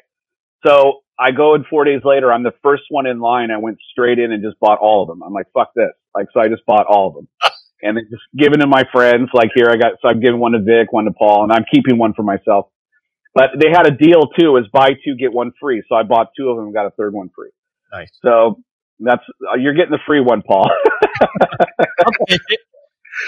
So 0.66 1.00
I 1.18 1.30
go 1.30 1.54
in 1.54 1.64
four 1.64 1.84
days 1.84 2.02
later. 2.04 2.32
I'm 2.32 2.42
the 2.42 2.54
first 2.62 2.84
one 2.90 3.06
in 3.06 3.20
line. 3.20 3.50
I 3.50 3.58
went 3.58 3.78
straight 3.90 4.18
in 4.18 4.32
and 4.32 4.42
just 4.42 4.58
bought 4.60 4.78
all 4.78 5.02
of 5.02 5.08
them. 5.08 5.22
I'm 5.22 5.32
like, 5.32 5.46
fuck 5.54 5.72
this. 5.74 5.92
Like, 6.14 6.26
so 6.34 6.40
I 6.40 6.48
just 6.48 6.66
bought 6.66 6.86
all 6.86 7.08
of 7.08 7.14
them 7.14 7.28
and 7.82 7.96
then 7.96 8.04
just 8.10 8.22
giving 8.36 8.60
to 8.60 8.66
my 8.66 8.84
friends. 8.92 9.30
Like 9.32 9.50
here, 9.54 9.68
I 9.70 9.76
got, 9.76 9.92
so 10.02 10.08
I'm 10.08 10.20
giving 10.20 10.40
one 10.40 10.52
to 10.52 10.60
Vic, 10.60 10.92
one 10.92 11.04
to 11.04 11.12
Paul, 11.12 11.44
and 11.44 11.52
I'm 11.52 11.64
keeping 11.72 11.98
one 11.98 12.12
for 12.12 12.22
myself. 12.22 12.68
But 13.34 13.50
they 13.60 13.68
had 13.70 13.86
a 13.86 13.90
deal 13.90 14.28
too, 14.38 14.56
is 14.56 14.66
buy 14.72 14.90
two, 15.04 15.14
get 15.18 15.32
one 15.32 15.52
free. 15.60 15.82
So 15.88 15.94
I 15.94 16.02
bought 16.02 16.30
two 16.36 16.48
of 16.48 16.56
them 16.56 16.66
and 16.66 16.74
got 16.74 16.86
a 16.86 16.90
third 16.90 17.12
one 17.12 17.30
free. 17.34 17.50
Nice. 17.92 18.10
So 18.22 18.60
that's, 19.00 19.22
uh, 19.50 19.56
you're 19.56 19.74
getting 19.74 19.92
the 19.92 19.98
free 20.06 20.20
one, 20.20 20.42
Paul. 20.42 20.70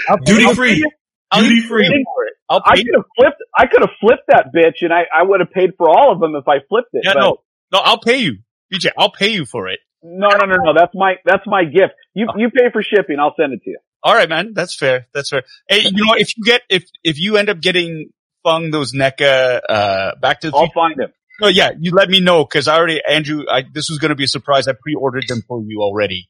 I'll 0.08 0.16
Duty 0.18 0.44
I'll 0.44 0.54
free. 0.54 0.90
I'll 1.30 1.42
Duty 1.42 1.60
free. 1.62 1.86
for 1.88 2.24
it. 2.24 2.32
I'll 2.48 2.62
I 2.64 2.76
could 2.76 2.86
have 2.94 3.04
flipped, 3.16 3.36
I 3.56 3.66
could 3.66 3.80
have 3.80 3.90
flipped 4.00 4.22
that 4.28 4.46
bitch 4.54 4.76
and 4.82 4.92
I, 4.92 5.02
I 5.14 5.22
would 5.22 5.40
have 5.40 5.50
paid 5.50 5.70
for 5.76 5.88
all 5.88 6.12
of 6.12 6.20
them 6.20 6.34
if 6.34 6.48
I 6.48 6.56
flipped 6.68 6.88
it. 6.94 7.02
Yeah, 7.04 7.14
but 7.14 7.20
no, 7.20 7.36
no, 7.72 7.78
I'll 7.84 8.00
pay 8.00 8.18
you, 8.18 8.38
BJ. 8.72 8.88
I'll 8.96 9.10
pay 9.12 9.28
you 9.32 9.44
for 9.44 9.68
it. 9.68 9.80
no, 10.02 10.28
no, 10.28 10.46
no, 10.46 10.56
no. 10.62 10.72
That's 10.74 10.92
my, 10.94 11.16
that's 11.24 11.44
my 11.46 11.64
gift. 11.64 11.94
You, 12.14 12.26
Oh. 12.30 12.38
you 12.38 12.50
pay 12.50 12.70
for 12.72 12.82
shipping. 12.82 13.18
I'll 13.20 13.34
send 13.38 13.52
it 13.52 13.62
to 13.64 13.70
you. 13.70 13.78
All 14.02 14.14
right, 14.14 14.28
man. 14.28 14.54
That's 14.54 14.74
fair. 14.76 15.06
That's 15.12 15.28
fair. 15.30 15.42
Hey, 15.68 15.80
you 15.82 16.04
know, 16.06 16.14
if 16.14 16.36
you 16.36 16.44
get 16.44 16.62
if 16.68 16.84
if 17.02 17.18
you 17.18 17.36
end 17.36 17.48
up 17.50 17.60
getting 17.60 18.10
Phung 18.46 18.70
those 18.70 18.92
NECA 18.92 19.60
uh 19.68 20.14
back 20.16 20.40
to 20.42 20.50
the 20.50 20.56
I'll 20.56 20.62
future, 20.66 20.74
find 20.74 21.00
him. 21.00 21.12
No, 21.40 21.48
yeah, 21.48 21.70
you 21.78 21.92
let 21.92 22.08
me 22.08 22.20
know 22.20 22.44
because 22.44 22.68
I 22.68 22.76
already 22.76 23.00
Andrew. 23.08 23.44
I, 23.50 23.64
this 23.72 23.88
was 23.90 23.98
going 23.98 24.10
to 24.10 24.14
be 24.14 24.24
a 24.24 24.28
surprise. 24.28 24.66
I 24.68 24.72
pre-ordered 24.80 25.24
them 25.28 25.42
for 25.46 25.62
you 25.66 25.80
already. 25.82 26.28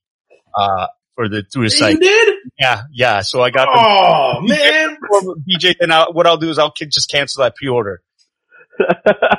Uh, 0.56 0.86
for 1.14 1.28
the 1.28 1.42
through 1.42 1.64
the 1.64 1.70
site. 1.70 1.94
You 1.94 2.00
did? 2.00 2.34
Yeah, 2.58 2.82
yeah. 2.92 3.20
So 3.22 3.42
I 3.42 3.50
got 3.50 3.66
them. 3.66 3.74
Oh 3.76 4.40
man. 4.42 4.96
for 5.08 5.34
BJ, 5.36 5.74
and 5.80 5.92
I, 5.92 6.06
what 6.12 6.26
I'll 6.26 6.36
do 6.36 6.50
is 6.50 6.58
I'll 6.58 6.72
just 6.72 7.10
cancel 7.10 7.42
that 7.42 7.56
pre-order. 7.56 8.02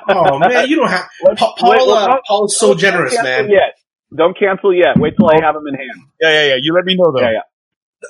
Oh 0.10 0.40
man, 0.40 0.68
you 0.68 0.76
don't 0.78 0.90
have 0.90 1.08
Let's- 1.24 1.40
Pa- 1.40 1.54
wait, 1.62 1.78
Paul. 1.80 1.88
well, 1.88 1.92
uh, 1.98 2.08
don't- 2.08 2.26
Paul 2.28 2.46
is 2.46 2.58
so 2.58 2.76
generous, 2.76 3.16
man. 3.22 3.50
Yet. 3.50 3.76
Don't 4.16 4.38
cancel 4.38 4.74
yet. 4.74 4.98
Wait 4.98 5.14
till 5.18 5.30
I 5.30 5.40
have 5.42 5.54
them 5.56 5.68
in 5.68 5.76
hand. 5.76 6.02
Yeah, 6.20 6.30
yeah, 6.32 6.48
yeah. 6.50 6.56
You 6.62 6.74
let 6.74 6.84
me 6.86 6.96
know 6.96 7.12
though. 7.12 7.22
Yeah, 7.22 7.32
yeah. 7.32 7.40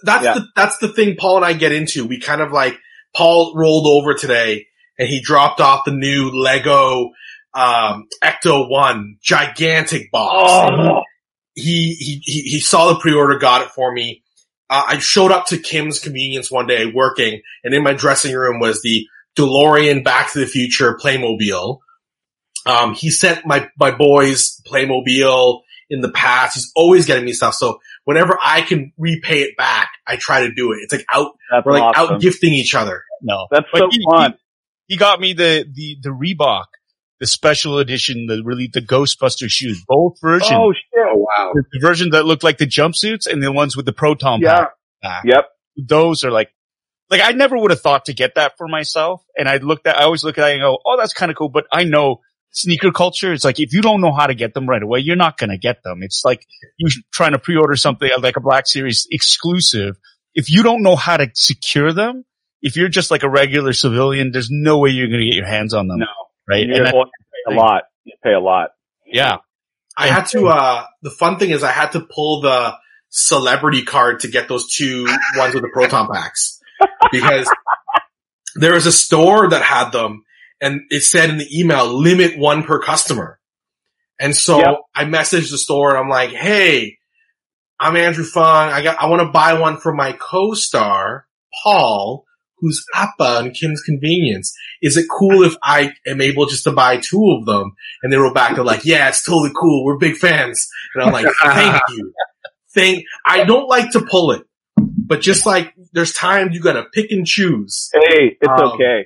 That's 0.03 0.23
Yeah. 0.23 0.33
the 0.35 0.47
that's 0.55 0.77
the 0.77 0.87
thing 0.87 1.15
Paul 1.19 1.37
and 1.37 1.45
I 1.45 1.53
get 1.53 1.71
into. 1.71 2.05
We 2.05 2.19
kind 2.19 2.41
of 2.41 2.51
like 2.51 2.77
Paul 3.15 3.53
rolled 3.55 3.85
over 3.85 4.13
today 4.13 4.67
and 4.97 5.07
he 5.09 5.21
dropped 5.21 5.59
off 5.59 5.83
the 5.85 5.91
new 5.91 6.31
Lego 6.31 7.09
um 7.59 8.07
Ecto 8.23 8.69
One 8.69 9.17
gigantic 9.21 10.11
box. 10.11 10.49
Oh, 10.49 11.01
He 11.55 11.93
he 11.95 12.21
he 12.23 12.41
he 12.43 12.59
saw 12.59 12.93
the 12.93 12.99
pre-order, 12.99 13.37
got 13.37 13.61
it 13.61 13.69
for 13.69 13.91
me. 13.91 14.23
Uh, 14.69 14.83
I 14.87 14.99
showed 14.99 15.31
up 15.31 15.47
to 15.47 15.57
Kim's 15.57 15.99
convenience 15.99 16.51
one 16.51 16.67
day 16.67 16.85
working, 16.93 17.41
and 17.63 17.73
in 17.73 17.83
my 17.83 17.93
dressing 17.93 18.33
room 18.35 18.59
was 18.59 18.81
the 18.81 19.05
DeLorean 19.35 20.03
Back 20.03 20.31
to 20.33 20.39
the 20.39 20.45
Future 20.45 20.97
Playmobil 21.01 21.79
Um, 22.65 22.93
he 22.93 23.09
sent 23.09 23.45
my, 23.45 23.67
my 23.79 23.91
boys 23.91 24.61
Playmobil 24.67 25.61
in 25.89 26.01
the 26.01 26.11
past. 26.11 26.55
He's 26.55 26.71
always 26.75 27.05
getting 27.07 27.25
me 27.25 27.33
stuff. 27.33 27.55
So 27.55 27.79
whenever 28.05 28.37
I 28.43 28.61
can 28.61 28.91
repay 28.97 29.41
it 29.41 29.57
back, 29.57 29.89
I 30.05 30.17
try 30.17 30.41
to 30.41 30.53
do 30.53 30.71
it. 30.73 30.79
It's 30.83 30.93
like 30.93 31.05
out, 31.11 31.31
That's 31.51 31.65
we're 31.65 31.73
like 31.79 31.97
awesome. 31.97 32.15
out 32.15 32.21
gifting 32.21 32.53
each 32.53 32.75
other. 32.75 33.03
No, 33.21 33.47
That's 33.49 33.65
But 33.71 33.79
so 33.79 33.87
he- 33.91 34.05
fun. 34.09 34.35
he 34.87 34.97
got 34.97 35.19
me 35.19 35.33
the 35.33 35.65
the 35.73 35.97
the 36.01 36.09
Reebok, 36.09 36.65
the 37.19 37.27
special 37.27 37.77
edition, 37.79 38.27
the 38.27 38.41
really 38.43 38.69
the 38.71 38.81
Ghostbuster 38.81 39.49
shoes, 39.49 39.83
both 39.87 40.17
versions. 40.21 40.51
oh 40.53 40.71
shit! 40.73 41.05
Oh 41.07 41.17
wow. 41.17 41.51
the 41.53 41.63
the 41.73 41.79
version 41.79 42.11
that 42.11 42.25
looked 42.25 42.43
like 42.43 42.57
the 42.57 42.67
jumpsuits 42.67 43.27
and 43.27 43.41
the 43.43 43.51
ones 43.51 43.75
with 43.75 43.85
the 43.85 43.93
proton 43.93 44.41
Yeah. 44.41 44.57
pack. 44.57 44.69
back. 45.01 45.23
Yep. 45.25 45.45
Those 45.87 46.23
are 46.23 46.31
like, 46.31 46.49
like 47.09 47.21
I 47.23 47.31
never 47.31 47.57
would 47.57 47.71
have 47.71 47.81
thought 47.81 48.05
to 48.05 48.13
get 48.13 48.35
that 48.35 48.53
for 48.57 48.67
myself. 48.67 49.23
And 49.37 49.47
I 49.49 49.57
looked 49.57 49.87
at, 49.87 49.97
I 49.97 50.03
always 50.03 50.23
look 50.23 50.37
at 50.37 50.47
it 50.49 50.53
and 50.53 50.61
go, 50.61 50.77
oh, 50.85 50.97
that's 50.97 51.13
kind 51.13 51.31
of 51.31 51.37
cool. 51.37 51.49
But 51.49 51.65
I 51.71 51.83
know 51.83 52.21
sneaker 52.51 52.91
culture. 52.91 53.31
It's 53.33 53.45
like, 53.45 53.59
if 53.59 53.73
you 53.73 53.81
don't 53.81 54.01
know 54.01 54.11
how 54.13 54.27
to 54.27 54.33
get 54.35 54.53
them 54.53 54.67
right 54.67 54.81
away, 54.81 54.99
you're 54.99 55.15
not 55.15 55.37
going 55.37 55.49
to 55.51 55.57
get 55.57 55.83
them. 55.83 55.99
It's 56.03 56.23
like 56.25 56.45
you 56.77 56.89
trying 57.13 57.31
to 57.33 57.39
pre-order 57.39 57.75
something 57.75 58.09
like 58.21 58.35
a 58.37 58.41
Black 58.41 58.67
Series 58.67 59.07
exclusive. 59.11 59.97
If 60.35 60.49
you 60.49 60.63
don't 60.63 60.83
know 60.83 60.95
how 60.95 61.17
to 61.17 61.29
secure 61.33 61.93
them, 61.93 62.25
if 62.61 62.75
you're 62.75 62.89
just 62.89 63.11
like 63.11 63.23
a 63.23 63.29
regular 63.29 63.71
civilian, 63.73 64.31
there's 64.31 64.49
no 64.51 64.79
way 64.79 64.89
you're 64.89 65.07
going 65.07 65.21
to 65.21 65.25
get 65.25 65.35
your 65.35 65.45
hands 65.47 65.73
on 65.73 65.87
them. 65.87 65.99
No, 65.99 66.05
Right. 66.49 66.65
you're 66.65 66.77
And 66.77 66.85
that- 66.87 66.93
pay 67.47 67.53
a 67.53 67.57
lot. 67.57 67.83
You 68.05 68.13
pay 68.23 68.33
a 68.33 68.39
lot. 68.39 68.69
yeah. 69.05 69.37
I 69.97 70.07
had 70.07 70.27
to, 70.27 70.47
uh, 70.47 70.85
the 71.01 71.11
fun 71.11 71.37
thing 71.39 71.49
is 71.49 71.61
I 71.61 71.71
had 71.73 71.91
to 71.91 71.99
pull 71.99 72.39
the 72.41 72.73
celebrity 73.09 73.83
card 73.83 74.21
to 74.21 74.29
get 74.29 74.47
those 74.47 74.73
two 74.73 75.05
ones 75.35 75.53
with 75.53 75.63
the 75.63 75.69
proton 75.73 76.07
packs 76.13 76.59
because 77.11 77.51
there 78.55 78.73
was 78.73 78.85
a 78.85 78.93
store 78.93 79.49
that 79.49 79.61
had 79.61 79.89
them 79.91 80.23
and 80.61 80.81
it 80.89 81.01
said 81.01 81.29
in 81.29 81.37
the 81.37 81.47
email, 81.59 81.85
limit 81.87 82.37
one 82.37 82.63
per 82.63 82.79
customer. 82.79 83.39
And 84.21 84.33
so 84.35 84.59
Yep. 84.59 84.75
I 84.95 85.03
messaged 85.05 85.51
the 85.51 85.57
store 85.57 85.89
and 85.89 85.97
I'm 85.99 86.09
like, 86.09 86.29
Hey, 86.31 86.97
I'm 87.77 87.97
Andrew 87.97 88.23
Phung. 88.25 88.71
I 88.71 88.81
got, 88.81 89.01
I 89.01 89.07
want 89.07 89.21
to 89.21 89.31
buy 89.33 89.59
one 89.59 89.77
for 89.77 89.93
my 89.93 90.13
co-star, 90.13 91.25
Paul, 91.63 92.23
who's 92.59 92.83
Appa 92.95 93.39
and 93.39 93.53
Kim's 93.53 93.81
Convenience. 93.81 94.53
Is 94.81 94.97
it 94.97 95.05
cool 95.09 95.43
if 95.43 95.55
I 95.63 95.93
am 96.05 96.21
able 96.21 96.45
just 96.45 96.63
to 96.65 96.71
buy 96.71 96.97
two 96.97 97.37
of 97.39 97.45
them? 97.45 97.73
And 98.03 98.11
they 98.11 98.17
wrote 98.17 98.33
back, 98.35 98.55
they're 98.55 98.63
like, 98.63 98.85
yeah, 98.85 99.07
it's 99.09 99.23
totally 99.23 99.51
cool. 99.59 99.85
We're 99.85 99.97
big 99.97 100.15
fans. 100.17 100.67
And 100.95 101.03
I'm 101.03 101.11
like, 101.13 101.27
thank 101.43 101.81
you. 101.91 102.13
Thank, 102.73 103.03
I 103.25 103.43
don't 103.45 103.67
like 103.67 103.91
to 103.91 104.01
pull 104.09 104.31
it, 104.31 104.43
but 104.77 105.21
just 105.21 105.45
like 105.45 105.73
there's 105.93 106.13
times 106.13 106.53
you 106.53 106.61
gotta 106.61 106.83
pick 106.93 107.11
and 107.11 107.25
choose. 107.25 107.89
Hey, 107.93 108.37
it's 108.39 108.47
Um, 108.61 108.71
okay. 108.73 109.05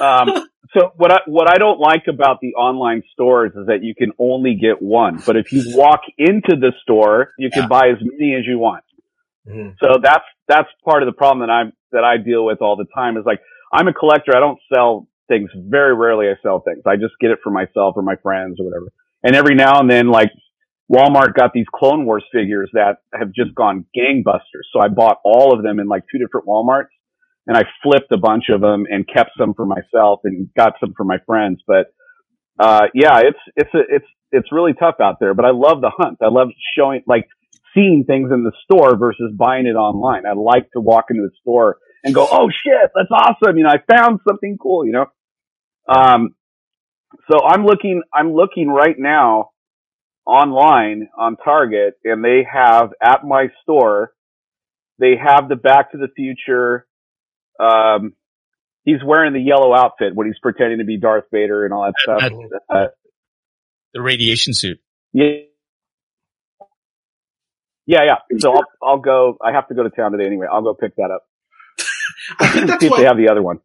Um, 0.00 0.46
so 0.76 0.90
what 0.96 1.10
I 1.10 1.18
what 1.26 1.48
I 1.50 1.58
don't 1.58 1.80
like 1.80 2.04
about 2.08 2.40
the 2.40 2.54
online 2.54 3.02
stores 3.12 3.52
is 3.56 3.66
that 3.66 3.82
you 3.82 3.94
can 3.94 4.12
only 4.18 4.56
get 4.60 4.82
one. 4.82 5.22
But 5.24 5.36
if 5.36 5.52
you 5.52 5.62
walk 5.76 6.00
into 6.18 6.56
the 6.60 6.72
store, 6.82 7.32
you 7.38 7.50
can 7.50 7.62
Yeah. 7.62 7.68
buy 7.68 7.88
as 7.88 7.98
many 8.00 8.34
as 8.34 8.44
you 8.46 8.58
want. 8.58 8.84
Mhm. 9.48 9.74
So 9.80 9.98
that's 10.02 10.24
that's 10.48 10.68
part 10.84 11.02
of 11.02 11.06
the 11.06 11.12
problem 11.12 11.46
that 11.46 11.52
I'm 11.52 11.72
that 11.96 12.04
I 12.04 12.22
deal 12.22 12.44
with 12.44 12.60
all 12.60 12.76
the 12.76 12.86
time. 12.94 13.16
Is 13.16 13.24
like 13.24 13.40
I'm 13.72 13.88
a 13.88 13.92
collector. 13.92 14.36
I 14.36 14.40
don't 14.40 14.60
sell 14.72 15.08
things. 15.28 15.50
Very 15.56 15.96
rarely 15.96 16.28
I 16.28 16.36
sell 16.42 16.60
things. 16.60 16.82
I 16.86 16.96
just 16.96 17.14
get 17.20 17.30
it 17.32 17.40
for 17.42 17.50
myself 17.50 17.96
or 17.96 18.02
my 18.02 18.16
friends 18.22 18.60
or 18.60 18.66
whatever. 18.66 18.92
And 19.24 19.34
every 19.34 19.56
now 19.56 19.80
and 19.80 19.90
then, 19.90 20.08
like 20.08 20.30
Walmart 20.92 21.34
got 21.34 21.52
these 21.52 21.66
Clone 21.74 22.06
Wars 22.06 22.24
figures 22.32 22.70
that 22.74 22.98
have 23.12 23.32
just 23.32 23.54
gone 23.54 23.86
gangbusters. 23.96 24.66
So 24.72 24.80
I 24.80 24.88
bought 24.88 25.18
all 25.24 25.56
of 25.56 25.64
them 25.64 25.80
in 25.80 25.88
like 25.88 26.04
two 26.10 26.18
different 26.18 26.46
Walmarts 26.46 26.94
and 27.46 27.56
I 27.56 27.62
flipped 27.82 28.12
a 28.12 28.16
bunch 28.16 28.44
of 28.50 28.60
them 28.60 28.84
and 28.88 29.06
kept 29.06 29.30
some 29.38 29.54
for 29.54 29.66
myself 29.66 30.20
and 30.24 30.48
got 30.56 30.74
some 30.80 30.94
for 30.96 31.04
my 31.04 31.18
friends. 31.26 31.60
But, 31.66 31.92
uh, 32.58 32.86
yeah, 32.94 33.20
it's, 33.20 33.38
it's, 33.56 33.74
a, 33.74 33.80
it's, 33.88 34.06
it's 34.30 34.52
really 34.52 34.74
tough 34.74 34.96
out 35.00 35.16
there, 35.20 35.34
but 35.34 35.44
I 35.44 35.50
love 35.52 35.80
the 35.80 35.90
hunt. 35.96 36.18
I 36.20 36.28
love 36.28 36.48
showing, 36.76 37.02
like 37.06 37.28
seeing 37.74 38.04
things 38.06 38.30
in 38.32 38.44
the 38.44 38.52
store 38.64 38.96
versus 38.96 39.32
buying 39.36 39.66
it 39.66 39.76
online. 39.76 40.24
I 40.26 40.34
like 40.34 40.70
to 40.72 40.80
walk 40.80 41.06
into 41.10 41.22
a 41.22 41.34
store 41.40 41.78
and 42.06 42.14
go, 42.14 42.26
Oh 42.30 42.48
shit, 42.48 42.90
that's 42.94 43.10
awesome. 43.10 43.58
You 43.58 43.64
know, 43.64 43.70
I 43.70 43.78
found 43.92 44.20
something 44.26 44.56
cool, 44.62 44.86
you 44.86 44.92
know? 44.92 45.06
Um, 45.88 46.34
so 47.30 47.44
I'm 47.44 47.64
looking, 47.66 48.02
I'm 48.14 48.32
looking 48.32 48.68
right 48.68 48.96
now 48.98 49.50
online 50.24 51.08
on 51.18 51.36
Target 51.36 51.94
and 52.04 52.24
they 52.24 52.46
have 52.50 52.90
at 53.02 53.24
my 53.24 53.48
store, 53.62 54.12
they 54.98 55.14
have 55.22 55.48
the 55.48 55.56
Back 55.56 55.92
to 55.92 55.98
the 55.98 56.08
Future. 56.14 56.86
Um, 57.60 58.14
he's 58.84 59.02
wearing 59.04 59.32
the 59.32 59.40
yellow 59.40 59.74
outfit 59.74 60.14
when 60.14 60.26
he's 60.28 60.38
pretending 60.40 60.78
to 60.78 60.84
be 60.84 60.96
Darth 60.98 61.24
Vader 61.32 61.64
and 61.64 61.74
all 61.74 61.84
that 61.84 61.94
stuff. 62.00 62.20
That- 62.20 62.60
Uh, 62.70 62.86
The 63.94 64.00
radiation 64.02 64.54
suit. 64.54 64.78
yeah. 65.12 65.40
Yeah, 67.88 68.00
yeah. 68.04 68.38
So 68.40 68.50
I'll, 68.52 68.64
I'll 68.82 68.98
go, 68.98 69.38
I 69.40 69.52
have 69.52 69.68
to 69.68 69.74
go 69.74 69.84
to 69.84 69.90
town 69.90 70.10
today 70.12 70.26
anyway. 70.26 70.46
I'll 70.50 70.62
go 70.62 70.74
pick 70.74 70.96
that 70.96 71.10
up. 71.12 71.22
I 72.38 72.48
think 72.48 72.66
that's 72.68 72.80
See 72.80 72.86
if 72.88 72.96
they 72.96 73.04
have 73.04 73.16
the 73.16 73.28
other 73.28 73.42
one. 73.42 73.58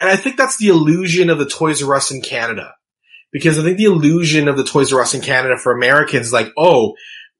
and 0.00 0.08
I 0.10 0.16
think 0.16 0.36
that's 0.36 0.56
the 0.58 0.68
illusion 0.68 1.30
of 1.30 1.38
the 1.38 1.46
Toys 1.46 1.82
R 1.82 1.94
Us 1.94 2.10
in 2.10 2.22
Canada. 2.22 2.74
Because 3.32 3.58
I 3.58 3.62
think 3.62 3.76
the 3.78 3.84
illusion 3.84 4.48
of 4.48 4.56
the 4.56 4.64
Toys 4.64 4.92
R 4.92 5.00
Us 5.00 5.14
in 5.14 5.20
Canada 5.20 5.56
for 5.56 5.72
Americans, 5.72 6.26
is 6.26 6.32
like, 6.32 6.52
oh, 6.58 6.94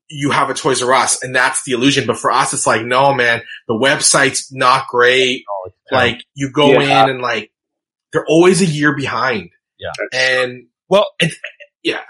you 0.09 0.31
have 0.31 0.51
a 0.51 0.55
Toys 0.55 0.83
R 0.83 0.93
Us, 0.93 1.23
and 1.23 1.35
that's 1.35 1.65
the 1.65 1.73
illusion. 1.73 2.07
But 2.07 2.19
for 2.19 2.31
us, 2.31 2.53
it's 2.53 2.67
like, 2.67 2.85
no, 2.85 3.13
man, 3.15 3.43
the 3.69 3.75
website's 3.75 4.53
not 4.53 4.87
great. 4.89 5.45
Oh, 5.51 5.71
like, 5.91 6.23
you 6.35 6.51
go 6.53 6.73
Yeah. 6.81 7.05
in 7.05 7.11
and 7.11 7.21
like, 7.23 7.51
they're 8.13 8.27
always 8.27 8.61
a 8.63 8.67
year 8.67 8.95
behind. 8.95 9.51
Yeah. 9.79 9.91
And 10.13 10.67
Well, 10.89 11.07
It's- 11.21 11.39
yeah. 11.83 12.01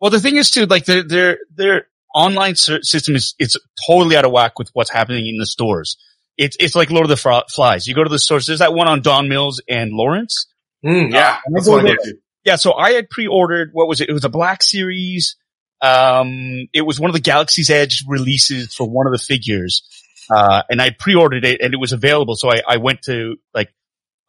Well, 0.00 0.10
the 0.10 0.20
thing 0.20 0.36
is 0.36 0.50
too, 0.50 0.66
like 0.66 0.84
their 0.86 1.02
their 1.02 1.38
their 1.54 1.86
online 2.14 2.54
system 2.56 3.14
is 3.14 3.34
it's 3.38 3.56
totally 3.86 4.16
out 4.16 4.24
of 4.24 4.32
whack 4.32 4.58
with 4.58 4.70
what's 4.72 4.90
happening 4.90 5.26
in 5.26 5.36
the 5.36 5.46
stores. 5.46 5.96
It's 6.40 6.56
it's 6.58 6.74
like 6.74 6.90
Lord 6.90 7.04
of 7.04 7.10
the 7.10 7.18
Fro- 7.18 7.42
Flies. 7.54 7.86
You 7.86 7.94
go 7.94 8.02
to 8.02 8.08
the 8.08 8.18
stores. 8.18 8.46
There's 8.46 8.60
that 8.60 8.72
one 8.72 8.88
on 8.88 9.02
Don 9.02 9.28
Mills 9.28 9.60
and 9.68 9.92
Lawrence. 9.92 10.46
mm, 10.82 11.12
yeah, 11.12 11.38
and 11.44 11.54
that's 11.54 11.68
I 11.68 11.70
what 11.70 11.80
I 11.80 11.82
go 11.82 11.88
go 11.88 12.02
there. 12.02 12.12
to. 12.12 12.18
Yeah, 12.46 12.56
so 12.56 12.72
I 12.72 12.92
had 12.92 13.10
pre-ordered. 13.10 13.70
What 13.74 13.88
was 13.88 14.00
it? 14.00 14.08
It 14.08 14.14
was 14.14 14.24
a 14.24 14.30
Black 14.30 14.62
Series. 14.62 15.36
Um, 15.82 16.66
it 16.72 16.80
was 16.80 16.98
one 16.98 17.10
of 17.10 17.14
the 17.14 17.20
Galaxy's 17.20 17.68
Edge 17.68 18.04
releases 18.08 18.74
for 18.74 18.88
one 18.88 19.06
of 19.06 19.12
the 19.12 19.18
figures, 19.18 19.82
uh, 20.30 20.62
and 20.70 20.80
I 20.80 20.96
pre-ordered 20.98 21.44
it, 21.44 21.60
and 21.60 21.74
it 21.74 21.78
was 21.78 21.92
available. 21.92 22.36
So 22.36 22.50
I, 22.50 22.62
I 22.66 22.76
went 22.78 23.02
to 23.02 23.36
like 23.52 23.68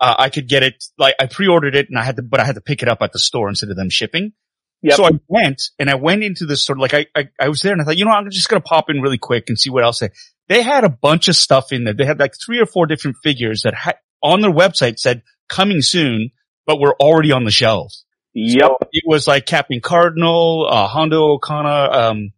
uh, 0.01 0.15
I 0.19 0.29
could 0.29 0.49
get 0.49 0.63
it. 0.63 0.83
Like 0.97 1.15
I 1.17 1.27
pre-ordered 1.27 1.75
it, 1.75 1.87
and 1.87 1.97
I 1.97 2.03
had 2.03 2.17
to, 2.17 2.21
but 2.21 2.41
I 2.41 2.43
had 2.43 2.55
to 2.55 2.61
pick 2.61 2.81
it 2.83 2.89
up 2.89 3.01
at 3.01 3.13
the 3.13 3.19
store 3.19 3.47
instead 3.47 3.69
of 3.69 3.77
them 3.77 3.89
shipping. 3.89 4.33
Yep. 4.83 4.97
So 4.97 5.05
I 5.05 5.11
went 5.27 5.61
and 5.79 5.89
I 5.89 5.95
went 5.95 6.23
into 6.23 6.45
the 6.45 6.57
store. 6.57 6.75
Like 6.75 6.93
I, 6.93 7.05
I, 7.15 7.29
I 7.39 7.49
was 7.49 7.61
there 7.61 7.71
and 7.71 7.81
I 7.81 7.85
thought, 7.85 7.97
you 7.97 8.05
know, 8.05 8.11
I'm 8.11 8.29
just 8.31 8.49
going 8.49 8.61
to 8.61 8.67
pop 8.67 8.89
in 8.89 8.99
really 8.99 9.19
quick 9.19 9.45
and 9.47 9.59
see 9.59 9.69
what 9.69 9.83
else 9.83 9.99
they, 9.99 10.09
they 10.47 10.61
had 10.61 10.83
a 10.83 10.89
bunch 10.89 11.27
of 11.27 11.35
stuff 11.35 11.71
in 11.71 11.83
there. 11.83 11.93
They 11.93 12.05
had 12.05 12.19
like 12.19 12.33
three 12.43 12.59
or 12.59 12.65
four 12.65 12.85
different 12.85 13.17
figures 13.23 13.61
that 13.63 13.73
had 13.73 13.95
on 14.21 14.41
their 14.41 14.51
website 14.51 14.99
said 14.99 15.23
coming 15.47 15.81
soon, 15.81 16.31
but 16.65 16.79
were 16.79 16.95
already 16.99 17.31
on 17.31 17.43
the 17.43 17.51
shelves. 17.51 18.05
Yep. 18.33 18.71
It 18.91 19.03
was 19.05 19.27
like 19.27 19.45
Captain 19.45 19.81
Cardinal, 19.81 20.67
uh, 20.69 20.87
Hondo 20.87 21.37
Ohnaka, 21.37 21.93
um, 21.93 22.31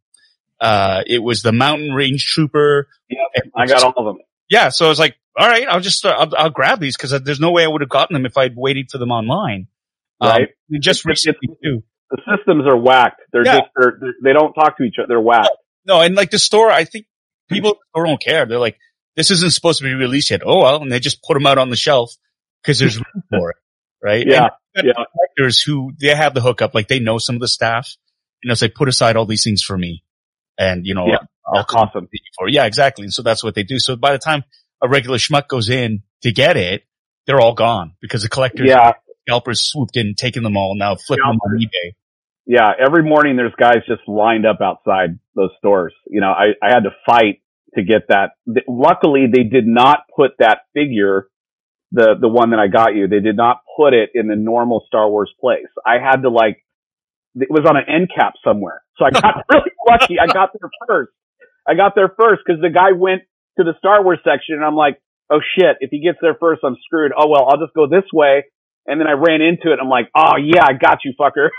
uh, 0.60 1.04
it 1.06 1.20
was 1.22 1.42
the 1.44 1.52
Mountain 1.52 1.92
Range 1.94 2.24
Trooper. 2.24 2.88
Yep. 3.10 3.20
I 3.56 3.66
got 3.68 3.84
all 3.84 3.94
of 3.98 4.06
them. 4.16 4.24
Yeah. 4.50 4.70
So 4.70 4.86
I 4.86 4.90
was 4.90 5.00
like, 5.00 5.16
all 5.38 5.48
right, 5.48 5.68
I'll 5.68 5.80
just, 5.82 6.06
uh, 6.06 6.10
I'll, 6.18 6.36
I'll 6.38 6.50
grab 6.50 6.80
these 6.80 6.96
because 6.96 7.20
there's 7.24 7.40
no 7.40 7.52
way 7.52 7.64
I 7.64 7.68
would 7.68 7.82
have 7.82 7.90
gotten 7.90 8.14
them 8.14 8.26
if 8.26 8.38
I'd 8.38 8.56
waited 8.56 8.90
for 8.92 8.98
them 8.98 9.12
online. 9.12 9.68
Um, 10.22 10.30
Right. 10.30 10.50
just 10.80 11.02
It's- 11.02 11.06
recently 11.06 11.50
too. 11.64 11.84
The 12.12 12.22
systems 12.38 12.66
are 12.68 12.78
whacked. 12.78 13.22
They're 13.32 13.44
Yeah. 13.46 13.60
just, 13.60 13.72
they're, 13.76 13.98
they're, 14.00 14.14
they 14.24 14.34
don't 14.34 14.54
talk 14.54 14.78
to 14.78 14.84
each 14.84 14.96
other. 15.00 15.08
They're 15.08 15.20
whacked. 15.22 15.50
No, 15.86 16.00
and 16.02 16.16
like 16.16 16.30
the 16.30 16.38
store, 16.40 16.70
I 16.72 16.86
think 16.86 17.08
people 17.54 17.72
at 17.72 17.76
the 17.78 17.86
store 17.92 18.06
don't 18.06 18.22
care. 18.22 18.46
They're 18.46 18.60
like, 18.60 18.78
this 19.16 19.32
isn't 19.32 19.52
supposed 19.54 19.80
to 19.80 19.84
be 19.86 19.94
released 19.94 20.32
yet. 20.32 20.42
Oh 20.46 20.62
well, 20.62 20.82
and 20.82 20.92
they 20.92 21.00
just 21.00 21.24
put 21.24 21.34
them 21.36 21.46
out 21.46 21.58
on 21.58 21.70
the 21.70 21.76
shelf 21.76 22.12
because 22.62 22.80
there's 22.80 22.98
room 22.98 23.24
for 23.30 23.52
it, 23.52 23.58
right? 24.02 24.26
Yeah. 24.28 24.50
Yeah. 24.76 24.94
collectors 24.94 25.62
who 25.62 25.92
they 26.02 26.16
have 26.16 26.34
the 26.34 26.42
hookup, 26.42 26.74
like 26.74 26.88
they 26.88 27.00
know 27.00 27.20
some 27.20 27.36
of 27.36 27.42
the 27.42 27.48
staff, 27.48 27.96
you 28.44 28.48
know, 28.48 28.56
say 28.56 28.70
put 28.70 28.90
aside 28.90 29.16
all 29.16 29.28
these 29.28 29.44
things 29.44 29.62
for 29.62 29.78
me, 29.78 30.04
and 30.58 30.86
you 30.86 30.96
know, 30.96 31.06
Yeah. 31.08 31.18
I'll 31.46 31.64
compensate 31.66 32.10
you 32.14 32.32
for. 32.38 32.48
Yeah, 32.50 32.66
exactly. 32.66 33.04
And 33.04 33.14
so 33.14 33.22
that's 33.22 33.44
what 33.44 33.54
they 33.54 33.64
do. 33.64 33.78
So 33.78 33.96
by 33.96 34.14
the 34.14 34.18
time 34.18 34.44
a 34.82 34.88
regular 34.90 35.18
schmuck 35.18 35.48
goes 35.48 35.70
in 35.70 36.02
to 36.24 36.32
get 36.32 36.58
it, 36.58 36.84
they're 37.28 37.40
all 37.40 37.54
gone 37.54 37.94
because 38.02 38.24
the 38.24 38.30
collectors, 38.30 38.68
Yeah. 38.68 38.94
scalpers 39.28 39.62
swooped 39.62 39.96
in, 39.98 40.16
taking 40.16 40.42
them 40.42 40.58
all, 40.58 40.74
now 40.76 40.96
flipping 40.96 41.26
them 41.28 41.38
on 41.38 41.60
eBay. 41.60 41.94
Yeah. 42.48 42.72
Every 42.84 43.04
morning 43.04 43.36
there's 43.36 43.54
guys 43.60 43.78
just 43.88 44.02
lined 44.08 44.46
up 44.48 44.60
outside 44.62 45.20
those 45.36 45.52
stores. 45.60 45.94
You 46.08 46.22
know, 46.22 46.32
I, 46.32 46.54
I 46.64 46.70
had 46.74 46.84
to 46.86 46.92
fight 47.06 47.42
to 47.76 47.84
get 47.84 48.08
that. 48.10 48.32
Luckily 48.68 49.26
they 49.32 49.44
did 49.44 49.66
not 49.68 50.00
put 50.16 50.32
that 50.40 50.62
figure, 50.74 51.28
the, 51.92 52.16
the 52.20 52.28
one 52.28 52.52
that 52.52 52.60
I 52.60 52.68
got 52.68 52.96
you, 52.96 53.08
they 53.08 53.20
did 53.20 53.38
not 53.38 53.62
put 53.78 53.94
it 53.94 54.10
in 54.14 54.28
the 54.28 54.36
normal 54.36 54.84
Star 54.88 55.10
Wars 55.10 55.32
place. 55.40 55.70
I 55.86 55.96
had 56.04 56.24
to 56.24 56.30
like, 56.30 56.64
it 57.36 57.50
was 57.50 57.66
on 57.68 57.78
an 57.78 57.84
end 57.88 58.10
cap 58.14 58.34
somewhere. 58.44 58.84
So 58.98 59.06
I 59.06 59.12
got 59.12 59.46
really 59.52 59.72
lucky. 59.88 60.20
I 60.20 60.28
got 60.28 60.50
there 60.60 60.70
first. 60.88 61.12
I 61.68 61.76
got 61.76 61.94
there 61.96 62.14
first 62.20 62.42
because 62.46 62.62
the 62.62 62.70
guy 62.70 62.92
went 62.92 63.22
to 63.58 63.64
the 63.64 63.74
Star 63.78 64.04
Wars 64.04 64.20
section 64.24 64.56
and 64.56 64.66
I'm 64.66 64.76
like, 64.76 65.00
oh 65.32 65.40
shit, 65.58 65.78
if 65.80 65.90
he 65.92 66.02
gets 66.04 66.18
there 66.22 66.36
first, 66.40 66.62
I'm 66.64 66.76
screwed. 66.86 67.12
Oh 67.18 67.28
well, 67.28 67.48
I'll 67.50 67.60
just 67.60 67.74
go 67.74 67.88
this 67.88 68.06
way 68.12 68.44
and 68.86 69.00
then 69.00 69.08
I 69.08 69.14
ran 69.14 69.42
into 69.42 69.72
it. 69.72 69.80
I'm 69.82 69.90
like, 69.90 70.10
oh 70.16 70.38
yeah, 70.38 70.66
I 70.66 70.74
got 70.74 71.00
you, 71.06 71.14
fucker. 71.20 71.50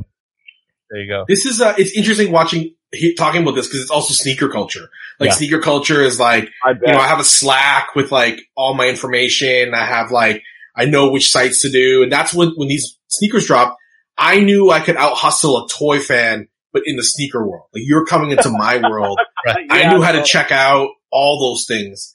There 0.90 1.00
you 1.00 1.08
go. 1.08 1.24
This 1.28 1.46
is 1.46 1.60
uh, 1.60 1.74
it's 1.78 1.92
interesting 1.92 2.32
watching 2.32 2.74
he, 2.92 3.14
talking 3.14 3.42
about 3.42 3.54
this 3.54 3.66
because 3.68 3.82
it's 3.82 3.90
also 3.90 4.12
sneaker 4.14 4.48
culture. 4.48 4.88
Like 5.18 5.28
Yeah. 5.28 5.34
sneaker 5.34 5.60
culture 5.60 6.02
is 6.02 6.18
like 6.18 6.48
I 6.64 6.70
you 6.72 6.92
know 6.92 6.98
I 6.98 7.06
have 7.06 7.20
a 7.20 7.24
Slack 7.24 7.94
with 7.94 8.10
like 8.10 8.40
all 8.56 8.74
my 8.74 8.88
information. 8.88 9.74
I 9.74 9.84
have 9.84 10.10
like 10.10 10.42
I 10.76 10.86
know 10.86 11.10
which 11.10 11.30
sites 11.30 11.62
to 11.62 11.70
do, 11.70 12.02
and 12.02 12.10
that's 12.10 12.34
when 12.34 12.50
when 12.56 12.68
these 12.68 12.98
sneakers 13.08 13.46
drop. 13.46 13.76
I 14.18 14.40
knew 14.40 14.70
I 14.70 14.80
could 14.80 14.96
out 14.96 15.14
hustle 15.14 15.64
a 15.64 15.68
toy 15.68 15.98
fan, 16.00 16.48
but 16.72 16.82
in 16.84 16.96
the 16.96 17.04
sneaker 17.04 17.46
world. 17.46 17.68
Like 17.72 17.84
you're 17.86 18.04
coming 18.04 18.32
into 18.32 18.50
my 18.50 18.76
world. 18.88 19.18
I 19.46 19.60
Yeah, 19.60 19.92
knew 19.92 20.02
how 20.02 20.12
to 20.12 20.22
check 20.22 20.52
out 20.52 20.88
all 21.10 21.40
those 21.40 21.66
things. 21.66 22.14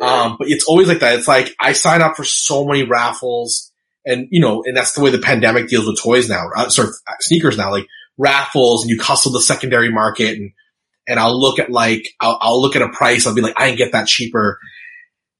Um, 0.00 0.36
but 0.38 0.48
it's 0.48 0.64
always 0.64 0.88
like 0.88 1.00
that. 1.00 1.18
It's 1.18 1.28
like 1.28 1.54
I 1.60 1.72
sign 1.72 2.00
up 2.00 2.16
for 2.16 2.24
so 2.24 2.64
many 2.64 2.84
raffles 2.84 3.70
and, 4.04 4.26
you 4.30 4.40
know, 4.40 4.64
and 4.64 4.76
that's 4.76 4.92
the 4.92 5.00
way 5.00 5.10
the 5.10 5.18
pandemic 5.18 5.68
deals 5.68 5.86
with 5.86 6.00
toys 6.00 6.28
now, 6.28 6.48
uh, 6.56 6.68
sorry, 6.70 6.88
sneakers 7.20 7.56
now, 7.56 7.70
like 7.70 7.86
raffles 8.18 8.82
and 8.82 8.90
you 8.90 9.00
hustle 9.00 9.32
the 9.32 9.40
secondary 9.40 9.90
market 9.90 10.36
and, 10.36 10.52
and 11.06 11.18
I'll 11.18 11.38
look 11.38 11.58
at 11.58 11.70
like, 11.70 12.06
I'll, 12.20 12.38
I'll 12.40 12.60
look 12.60 12.76
at 12.76 12.82
a 12.82 12.88
price. 12.88 13.26
I'll 13.26 13.34
be 13.34 13.40
like, 13.42 13.58
I 13.58 13.68
can 13.68 13.76
get 13.76 13.92
that 13.92 14.06
cheaper. 14.06 14.58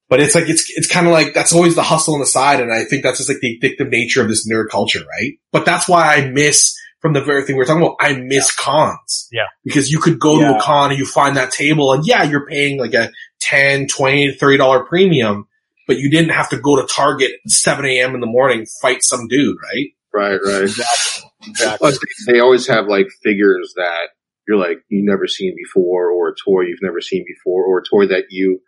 But 0.08 0.20
it's 0.20 0.34
like, 0.34 0.48
it's, 0.48 0.70
it's 0.76 0.90
kind 0.90 1.06
of 1.06 1.12
like, 1.12 1.32
that's 1.32 1.54
always 1.54 1.74
the 1.74 1.82
hustle 1.82 2.14
on 2.14 2.20
the 2.20 2.26
side. 2.26 2.60
And 2.60 2.72
I 2.72 2.84
think 2.84 3.02
that's 3.02 3.18
just 3.18 3.30
like 3.30 3.38
the 3.40 3.58
addictive 3.58 3.88
nature 3.88 4.20
of 4.20 4.28
this 4.28 4.46
nerd 4.50 4.68
culture, 4.70 5.00
right? 5.00 5.32
But 5.52 5.64
that's 5.64 5.88
why 5.88 6.14
I 6.14 6.30
miss 6.30 6.76
from 7.00 7.14
the 7.14 7.20
very 7.20 7.42
thing 7.42 7.56
we're 7.56 7.64
talking 7.64 7.82
about. 7.82 7.96
I 8.00 8.14
miss 8.14 8.54
cons. 8.54 9.28
Yeah. 9.32 9.46
Because 9.64 9.90
you 9.90 9.98
could 10.00 10.18
go 10.18 10.38
to 10.38 10.56
a 10.56 10.60
con 10.60 10.90
and 10.90 10.98
you 10.98 11.06
find 11.06 11.36
that 11.36 11.50
table 11.50 11.92
and 11.92 12.06
yeah, 12.06 12.24
you're 12.24 12.46
paying 12.46 12.78
like 12.78 12.94
a 12.94 13.10
10, 13.40 13.88
20, 13.88 14.32
30 14.34 14.56
dollar 14.56 14.84
premium, 14.84 15.46
but 15.86 15.98
you 15.98 16.10
didn't 16.10 16.30
have 16.30 16.48
to 16.50 16.58
go 16.58 16.76
to 16.76 16.86
Target 16.86 17.32
at 17.44 17.50
7 17.50 17.84
a.m. 17.84 18.14
in 18.14 18.20
the 18.20 18.26
morning, 18.26 18.66
fight 18.80 19.02
some 19.02 19.28
dude, 19.28 19.56
right? 19.62 19.88
Right, 20.14 20.38
right. 20.44 20.62
Exactly. 20.62 21.76
Plus, 21.78 21.98
they 22.26 22.40
always 22.40 22.66
have 22.68 22.86
like 22.86 23.08
figures 23.22 23.74
that 23.76 24.08
you're 24.46 24.58
like 24.58 24.78
you've 24.88 25.06
never 25.06 25.26
seen 25.26 25.54
before, 25.56 26.10
or 26.10 26.28
a 26.28 26.34
toy 26.34 26.62
you've 26.62 26.82
never 26.82 27.00
seen 27.00 27.24
before, 27.26 27.64
or 27.64 27.78
a 27.78 27.82
toy 27.88 28.06
that 28.06 28.26
you 28.30 28.60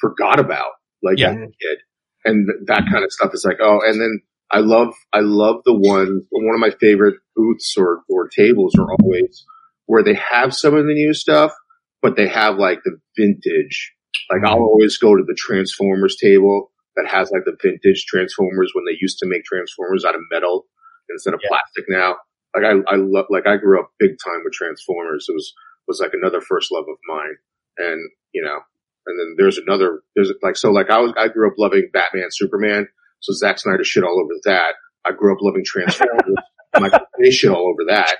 forgot 0.00 0.38
about, 0.38 0.72
like 1.02 1.18
Yeah. 1.18 1.32
a 1.32 1.36
kid, 1.36 1.78
and 2.24 2.46
th- 2.46 2.66
that 2.66 2.90
kind 2.90 3.04
of 3.04 3.12
stuff 3.12 3.32
is 3.34 3.44
like, 3.44 3.58
oh, 3.60 3.80
and 3.84 4.00
then 4.00 4.20
I 4.50 4.58
love, 4.58 4.94
I 5.12 5.20
love 5.20 5.62
the 5.64 5.74
one, 5.74 6.22
one 6.30 6.54
of 6.54 6.60
my 6.60 6.74
favorite 6.80 7.16
booths 7.34 7.74
or 7.76 8.02
or 8.08 8.28
tables 8.28 8.74
are 8.78 8.90
always 9.00 9.44
where 9.86 10.02
they 10.02 10.14
have 10.14 10.54
some 10.54 10.74
of 10.74 10.86
the 10.86 10.94
new 10.94 11.14
stuff, 11.14 11.52
but 12.00 12.16
they 12.16 12.28
have 12.28 12.56
like 12.56 12.80
the 12.84 12.98
vintage. 13.16 13.92
Like 14.30 14.42
I'll 14.44 14.56
mm-hmm. 14.56 14.64
always 14.64 14.98
go 14.98 15.14
to 15.14 15.22
the 15.26 15.36
Transformers 15.36 16.16
table 16.20 16.70
that 16.96 17.08
has 17.08 17.30
like 17.30 17.44
the 17.44 17.56
vintage 17.62 18.04
Transformers 18.06 18.72
when 18.74 18.84
they 18.84 18.96
used 19.00 19.18
to 19.18 19.26
make 19.26 19.44
Transformers 19.44 20.04
out 20.04 20.14
of 20.14 20.20
metal 20.30 20.66
instead 21.12 21.34
of 21.34 21.40
Yeah. 21.42 21.48
plastic 21.48 21.84
now. 21.88 22.16
Like 22.56 22.64
I, 22.64 22.94
I 22.94 22.96
love, 22.96 23.26
like 23.30 23.46
I 23.46 23.56
grew 23.56 23.80
up 23.80 23.90
big 23.98 24.10
time 24.24 24.40
with 24.44 24.52
Transformers. 24.52 25.26
It 25.28 25.32
was, 25.32 25.52
was 25.88 26.00
like 26.00 26.12
another 26.14 26.40
first 26.40 26.70
love 26.72 26.84
of 26.88 26.96
mine. 27.08 27.36
And, 27.78 28.00
you 28.32 28.42
know, 28.42 28.58
and 29.06 29.18
then 29.18 29.34
there's 29.38 29.58
another, 29.58 30.02
there's 30.14 30.32
like, 30.42 30.56
so 30.56 30.70
like 30.70 30.90
I 30.90 30.98
was, 30.98 31.12
I 31.16 31.28
grew 31.28 31.48
up 31.48 31.54
loving 31.58 31.88
Batman, 31.92 32.28
Superman. 32.30 32.88
So 33.20 33.32
Zack 33.32 33.58
Snyder 33.58 33.84
shit 33.84 34.04
all 34.04 34.20
over 34.22 34.34
that. 34.44 34.74
I 35.06 35.12
grew 35.12 35.32
up 35.32 35.38
loving 35.40 35.62
Transformers. 35.64 36.36
Michael 36.78 37.00
Bay 37.18 37.30
shit 37.30 37.50
all 37.50 37.68
over 37.68 37.84
that. 37.88 38.16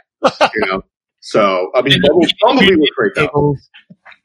You 0.55 0.67
know? 0.67 0.83
So, 1.21 1.71
I 1.75 1.83
mean, 1.83 2.01
Bumblebee, 2.03 2.33
Bumblebee 2.43 2.77
was 2.77 2.91
great 2.97 3.13
though. 3.15 3.57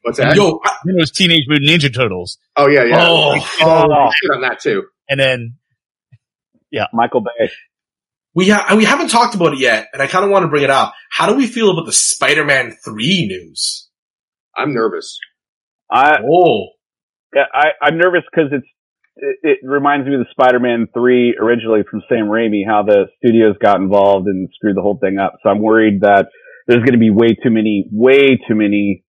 What's 0.02 0.18
that? 0.18 0.34
Yo, 0.36 0.58
I, 0.64 0.72
then 0.84 0.96
it 0.96 1.00
was 1.00 1.10
Teenage 1.10 1.44
Mutant 1.48 1.70
Ninja 1.70 1.94
Turtles, 1.94 2.38
Oh 2.56 2.66
yeah, 2.68 2.84
yeah. 2.84 3.06
Oh. 3.08 3.28
Like, 3.30 3.42
shit 3.42 3.66
all 3.66 3.92
over- 3.92 4.12
shit 4.20 4.30
on 4.32 4.40
that 4.42 4.58
too. 4.60 4.84
and 5.08 5.18
then 5.20 5.54
yeah, 6.70 6.86
Michael 6.92 7.20
Bay. 7.22 7.50
We 8.38 8.48
ha- 8.50 8.72
we 8.76 8.84
haven't 8.84 9.08
talked 9.08 9.34
about 9.34 9.54
it 9.54 9.58
yet, 9.58 9.88
and 9.92 10.00
I 10.00 10.06
kind 10.06 10.24
of 10.24 10.30
want 10.30 10.44
to 10.44 10.48
bring 10.48 10.62
it 10.62 10.70
up. 10.70 10.94
How 11.10 11.26
do 11.26 11.34
we 11.34 11.48
feel 11.48 11.72
about 11.72 11.86
the 11.86 11.92
Spider-Man 11.92 12.76
3 12.84 13.26
news? 13.26 13.88
I'm 14.56 14.72
nervous. 14.72 15.18
I, 15.90 16.18
Oh, 16.22 16.68
Yeah, 17.34 17.46
I, 17.52 17.70
I'm 17.82 17.98
nervous 17.98 18.22
because 18.30 18.52
it's 18.52 18.66
it, 19.16 19.38
it 19.42 19.58
reminds 19.64 20.06
me 20.06 20.14
of 20.14 20.20
the 20.20 20.30
Spider-Man 20.30 20.86
three 20.94 21.36
originally 21.36 21.80
from 21.90 22.00
Sam 22.08 22.26
Raimi, 22.26 22.62
how 22.64 22.84
the 22.84 23.06
studios 23.18 23.56
got 23.60 23.80
involved 23.80 24.28
and 24.28 24.48
screwed 24.54 24.76
the 24.76 24.82
whole 24.82 24.98
thing 24.98 25.18
up. 25.18 25.34
So 25.42 25.48
I'm 25.48 25.60
worried 25.60 26.02
that 26.02 26.26
there's 26.68 26.84
going 26.84 26.92
to 26.92 26.98
be 26.98 27.10
way 27.10 27.34
too 27.34 27.50
many, 27.50 27.88
way 27.90 28.38
too 28.46 28.54
many 28.54 29.02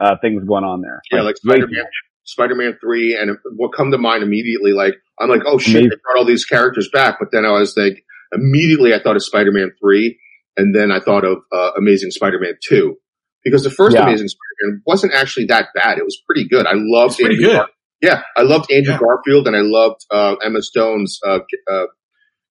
uh, 0.00 0.16
things 0.22 0.42
going 0.48 0.64
on 0.64 0.80
there. 0.80 1.02
Yeah, 1.12 1.20
like 1.20 1.36
way 1.44 1.56
Spider-Man, 1.56 1.84
Spider-Man 2.24 2.78
3, 2.80 3.18
and 3.20 3.36
what 3.56 3.72
come 3.76 3.90
to 3.90 3.98
mind 3.98 4.22
immediately, 4.22 4.72
like, 4.72 4.94
I'm 5.20 5.28
like, 5.28 5.42
oh 5.46 5.58
shit, 5.58 5.74
Amazing. 5.74 5.90
they 5.90 5.96
brought 6.02 6.16
all 6.16 6.24
these 6.24 6.46
characters 6.46 6.88
back, 6.90 7.16
but 7.20 7.28
then 7.30 7.44
I 7.44 7.50
was 7.50 7.76
like, 7.76 8.02
immediately 8.34 8.94
I 8.94 9.00
thought 9.02 9.16
of 9.16 9.22
Spider-Man 9.24 9.72
3, 9.80 10.18
and 10.56 10.74
then 10.74 10.90
I 10.90 11.00
thought 11.00 11.24
of, 11.24 11.38
uh, 11.52 11.70
Amazing 11.76 12.10
Spider-Man 12.10 12.54
2. 12.68 12.96
Because 13.44 13.62
the 13.62 13.70
first 13.70 13.94
Yeah. 13.94 14.04
Amazing 14.04 14.28
Spider-Man 14.28 14.82
wasn't 14.86 15.12
actually 15.14 15.46
that 15.46 15.68
bad. 15.74 15.98
It 15.98 16.04
was 16.04 16.20
pretty 16.26 16.48
good. 16.48 16.66
I 16.66 16.72
loved 16.74 17.18
pretty 17.18 17.34
Andrew 17.36 17.48
good. 17.50 17.56
Gar- 17.56 17.68
yeah, 18.02 18.22
I 18.36 18.42
loved 18.42 18.70
Andrew 18.72 18.92
Yeah. 18.94 18.98
Garfield 19.00 19.46
and 19.46 19.56
I 19.56 19.60
loved, 19.60 20.00
uh, 20.10 20.36
Emma 20.42 20.62
Stone's, 20.62 21.18
uh, 21.26 21.40
uh, 21.70 21.86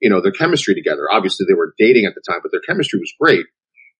you 0.01 0.09
know, 0.09 0.21
their 0.21 0.31
chemistry 0.31 0.75
together. 0.75 1.07
Obviously 1.11 1.45
they 1.47 1.53
were 1.55 1.73
dating 1.79 2.05
at 2.05 2.13
the 2.15 2.21
time, 2.29 2.39
but 2.43 2.51
their 2.51 2.61
chemistry 2.61 2.99
was 2.99 3.11
great. 3.19 3.45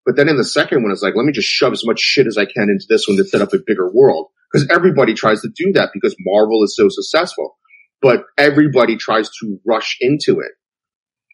But 0.06 0.18
then 0.18 0.28
in 0.30 0.36
the 0.38 0.44
second 0.44 0.84
one, 0.84 0.92
it's 0.92 1.02
like, 1.02 1.16
let 1.16 1.26
me 1.26 1.32
just 1.32 1.48
shove 1.48 1.72
as 1.74 1.84
much 1.86 2.00
shit 2.00 2.28
as 2.28 2.38
I 2.38 2.46
can 2.46 2.70
into 2.70 2.86
this 2.90 3.08
one 3.08 3.18
to 3.18 3.24
set 3.24 3.42
up 3.42 3.54
a 3.54 3.58
bigger 3.66 3.90
world. 3.92 4.28
Because 4.52 4.68
everybody 4.70 5.14
tries 5.14 5.42
to 5.42 5.50
do 5.56 5.72
that 5.74 5.90
because 5.94 6.16
Marvel 6.20 6.64
is 6.64 6.76
so 6.76 6.88
successful. 6.90 7.58
But 8.02 8.26
everybody 8.38 8.98
tries 8.98 9.30
to 9.40 9.60
rush 9.66 9.98
into 10.02 10.40
it. 10.42 10.52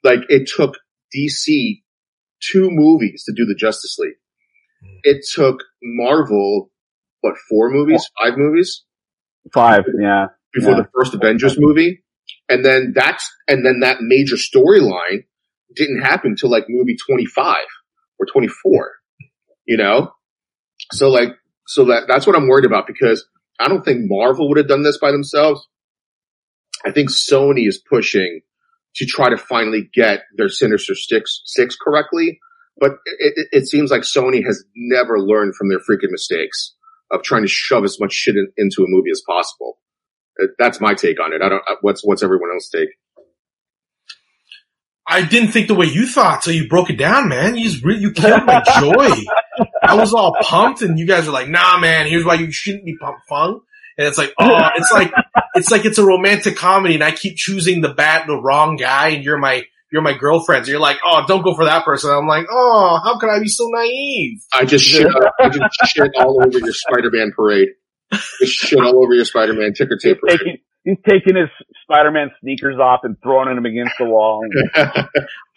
Like 0.03 0.21
it 0.29 0.49
took 0.55 0.75
DC 1.15 1.81
two 2.41 2.69
movies 2.71 3.23
to 3.25 3.33
do 3.35 3.45
the 3.45 3.55
Justice 3.55 3.97
League. 3.99 4.15
Hmm. 4.83 4.97
It 5.03 5.25
took 5.33 5.63
Marvel, 5.83 6.71
what, 7.21 7.35
four 7.49 7.69
movies, 7.71 8.05
oh. 8.19 8.25
five 8.29 8.37
movies 8.37 8.83
Five, 9.53 9.85
yeah. 9.99 10.27
before 10.53 10.71
Yeah. 10.71 10.83
the 10.83 10.89
first 10.95 11.13
Avengers 11.13 11.55
movie. 11.59 12.03
And 12.47 12.63
then 12.63 12.93
that's, 12.95 13.29
and 13.47 13.65
then 13.65 13.81
that 13.81 13.97
major 14.01 14.35
storyline 14.35 15.25
didn't 15.75 16.01
happen 16.01 16.35
till 16.35 16.49
like 16.51 16.65
movie 16.69 16.95
25 17.07 17.57
or 18.19 18.25
24, 18.25 18.91
you 19.65 19.77
know? 19.77 20.11
So 20.91 21.09
like, 21.09 21.29
so 21.67 21.85
that, 21.85 22.03
that's 22.07 22.27
what 22.27 22.35
I'm 22.35 22.47
worried 22.47 22.65
about 22.65 22.87
because 22.87 23.25
I 23.59 23.67
don't 23.67 23.83
think 23.83 24.01
Marvel 24.03 24.49
would 24.49 24.57
have 24.57 24.67
done 24.67 24.83
this 24.83 24.97
by 24.97 25.11
themselves. 25.11 25.67
I 26.85 26.91
think 26.91 27.09
Sony 27.09 27.67
is 27.67 27.77
pushing 27.77 28.41
to 28.95 29.05
try 29.05 29.29
to 29.29 29.37
finally 29.37 29.89
get 29.93 30.21
their 30.35 30.49
Sinister 30.49 30.95
Six, 30.95 31.41
six 31.45 31.75
correctly. 31.75 32.39
But 32.79 32.91
it, 33.19 33.33
it, 33.35 33.47
it 33.51 33.67
seems 33.67 33.91
like 33.91 34.01
Sony 34.01 34.43
has 34.45 34.63
never 34.75 35.19
learned 35.19 35.55
from 35.55 35.67
their 35.69 35.79
freaking 35.79 36.11
mistakes 36.11 36.75
of 37.11 37.23
trying 37.23 37.41
to 37.43 37.47
shove 37.49 37.83
as 37.83 37.97
much 37.99 38.13
shit 38.13 38.35
in, 38.35 38.47
into 38.57 38.83
a 38.83 38.87
movie 38.87 39.09
as 39.11 39.21
possible. 39.27 39.77
Uh, 40.41 40.47
That's 40.57 40.79
my 40.79 40.93
take 40.93 41.19
on 41.19 41.33
it. 41.33 41.41
I 41.41 41.49
don't. 41.49 41.63
uh, 41.69 41.75
What's 41.81 42.01
what's 42.05 42.23
everyone 42.23 42.49
else's 42.53 42.69
take? 42.73 42.89
I 45.11 45.23
didn't 45.23 45.49
think 45.49 45.67
the 45.67 45.75
way 45.75 45.87
you 45.87 46.05
thought, 46.05 46.43
so 46.43 46.51
you 46.51 46.67
broke 46.67 46.91
it 46.91 46.97
down, 46.97 47.29
man. 47.29 47.55
You 47.57 47.67
just 47.67 47.83
re- 47.83 47.97
you 47.97 48.11
killed 48.11 48.45
my 48.45 48.61
joy. 48.79 49.09
I 49.83 49.95
was 49.95 50.13
all 50.13 50.35
pumped, 50.41 50.83
and 50.83 50.99
you 50.99 51.07
guys 51.07 51.27
are 51.27 51.31
like, 51.31 51.49
"Nah, 51.49 51.79
man. 51.79 52.05
Here's 52.07 52.23
why 52.23 52.35
you 52.35 52.51
shouldn't 52.51 52.85
be 52.85 52.95
pumped, 52.97 53.21
Phung." 53.29 53.61
And 53.97 54.07
it's 54.07 54.17
like, 54.19 54.33
oh, 54.39 54.69
it's 54.75 54.91
like 54.93 55.11
it's 55.55 55.71
like 55.71 55.85
it's 55.85 55.97
a 55.97 56.05
romantic 56.05 56.55
comedy, 56.55 56.95
and 56.95 57.03
I 57.03 57.11
keep 57.11 57.35
choosing 57.37 57.81
the 57.81 57.93
bad, 57.93 58.27
the 58.27 58.35
wrong 58.35 58.75
guy, 58.75 59.09
and 59.09 59.23
you're 59.23 59.37
my 59.37 59.63
you're 59.91 60.01
my 60.01 60.17
girlfriend. 60.17 60.65
So 60.65 60.71
you're 60.71 60.79
like, 60.79 60.97
oh, 61.03 61.23
don't 61.27 61.43
go 61.43 61.55
for 61.55 61.65
that 61.65 61.85
person. 61.85 62.11
I'm 62.11 62.27
like, 62.27 62.45
oh, 62.51 62.99
how 63.03 63.17
could 63.17 63.29
I 63.29 63.39
be 63.39 63.47
so 63.47 63.65
naive? 63.69 64.39
I 64.53 64.65
just 64.65 64.85
shit. 64.85 65.07
I 65.39 65.49
just 65.49 65.63
shit 65.85 66.11
all 66.17 66.41
over 66.43 66.59
your 66.59 66.73
Spider-Man 66.73 67.31
parade. 67.35 67.69
Just 68.39 68.53
shit 68.53 68.79
all 68.79 69.03
over 69.03 69.13
your 69.13 69.25
Spider-Man 69.25 69.73
ticker 69.73 69.97
tape 69.97 70.19
parade. 70.19 70.39
taking, 70.39 70.57
he's 70.83 70.97
taking 71.07 71.35
his 71.35 71.49
Spider-Man 71.83 72.29
sneakers 72.41 72.77
off 72.79 73.01
and 73.03 73.17
throwing 73.23 73.53
them 73.53 73.65
against 73.65 73.93
the 73.97 74.05
wall. 74.05 74.41
I, 74.75 75.07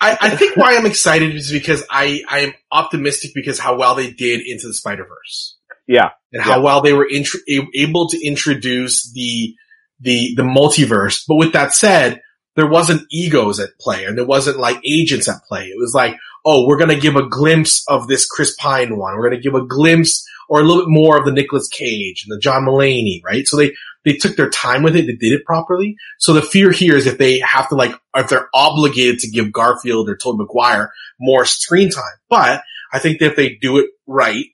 I 0.01 0.31
think 0.31 0.57
why 0.57 0.77
I'm 0.77 0.87
excited 0.87 1.35
is 1.35 1.53
because 1.53 1.85
I 1.91 2.23
I 2.29 2.41
am 2.41 2.55
optimistic 2.71 3.33
because 3.35 3.59
how 3.59 3.77
well 3.77 3.95
they 3.95 4.11
did 4.11 4.41
into 4.47 4.67
the 4.67 4.75
Spider 4.75 5.05
Verse. 5.05 5.59
Yeah. 5.89 6.11
and 6.33 6.43
how 6.43 6.63
well 6.63 6.81
they 6.81 6.93
were 6.93 7.07
intro- 7.09 7.41
a- 7.51 7.69
able 7.75 8.09
to 8.09 8.25
introduce 8.25 9.13
the 9.13 9.55
the 10.03 10.35
the 10.37 10.43
multiverse. 10.43 11.23
But 11.27 11.37
with 11.37 11.53
that 11.53 11.73
said, 11.73 12.21
there 12.57 12.69
wasn't 12.69 13.07
egos 13.11 13.61
at 13.61 13.79
play, 13.81 14.05
and 14.05 14.19
there 14.19 14.27
wasn't 14.27 14.59
like 14.59 14.81
agents 14.87 15.29
at 15.29 15.43
play. 15.49 15.67
It 15.67 15.79
was 15.79 15.95
like, 15.95 16.17
oh, 16.45 16.67
we're 16.67 16.79
gonna 16.79 17.01
give 17.01 17.17
a 17.17 17.29
glimpse 17.29 17.85
of 17.89 18.09
this 18.09 18.27
Chris 18.27 18.55
Pine 18.57 18.97
one. 18.99 19.17
We're 19.17 19.31
gonna 19.31 19.41
give 19.41 19.55
a 19.55 19.67
glimpse 19.67 20.27
or 20.49 20.61
a 20.61 20.65
little 20.65 20.83
bit 20.83 20.91
more 20.91 21.17
of 21.17 21.25
the 21.25 21.33
Nicolas 21.33 21.69
Cage 21.69 22.25
and 22.25 22.37
the 22.37 22.41
John 22.41 22.65
Mulaney, 22.65 23.23
right? 23.25 23.47
So 23.47 23.57
they 23.57 23.73
they 24.05 24.15
took 24.15 24.37
their 24.37 24.51
time 24.51 24.83
with 24.83 24.97
it. 24.97 25.07
They 25.07 25.15
did 25.15 25.33
it 25.33 25.45
properly. 25.45 25.97
So 26.19 26.33
the 26.33 26.43
fear 26.43 26.73
here 26.73 26.97
is 26.97 27.07
if 27.07 27.19
they 27.19 27.39
have 27.39 27.69
to 27.69 27.77
like, 27.77 27.95
if 28.17 28.29
they're 28.29 28.49
obligated 28.53 29.21
to 29.21 29.31
give 29.31 29.53
Garfield 29.53 30.09
or 30.09 30.17
Tobey 30.17 30.39
Maguire 30.39 30.91
more 31.21 31.45
screen 31.45 31.91
time. 31.91 32.05
But 32.29 32.63
I 32.93 32.99
think 32.99 33.21
that 33.21 33.31
if 33.31 33.37
they 33.37 33.55
do 33.61 33.79
it 33.79 33.87
right, 34.07 34.47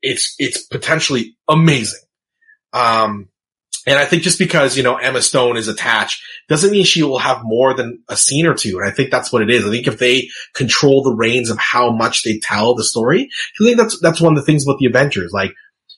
it's 0.00 0.34
it's 0.38 0.64
potentially 0.64 1.36
amazing. 1.48 2.00
Um, 2.72 3.28
And 3.88 3.98
I 3.98 4.04
think 4.04 4.22
just 4.22 4.38
because, 4.38 4.76
you 4.76 4.82
know, 4.82 4.96
Emma 4.96 5.22
Stone 5.22 5.56
is 5.56 5.66
attached 5.66 6.22
doesn't 6.46 6.72
mean 6.72 6.84
she 6.84 7.02
will 7.02 7.18
have 7.18 7.40
more 7.42 7.72
than 7.72 8.02
a 8.10 8.18
scene 8.18 8.46
or 8.46 8.52
two. 8.52 8.78
And 8.78 8.86
I 8.86 8.90
think 8.90 9.10
that's 9.10 9.32
what 9.32 9.40
it 9.40 9.48
is. 9.48 9.64
I 9.64 9.70
think 9.70 9.86
if 9.86 9.98
they 9.98 10.28
control 10.54 11.02
the 11.02 11.14
reins 11.14 11.48
of 11.48 11.56
how 11.58 11.90
much 11.90 12.22
they 12.22 12.38
tell 12.38 12.74
the 12.74 12.84
story, 12.84 13.30
I 13.58 13.64
think 13.64 13.78
that's, 13.78 13.98
that's 14.00 14.20
one 14.20 14.34
of 14.34 14.38
the 14.38 14.44
things 14.44 14.66
about 14.66 14.76
the 14.78 14.84
Avengers. 14.84 15.32
Like, 15.32 15.54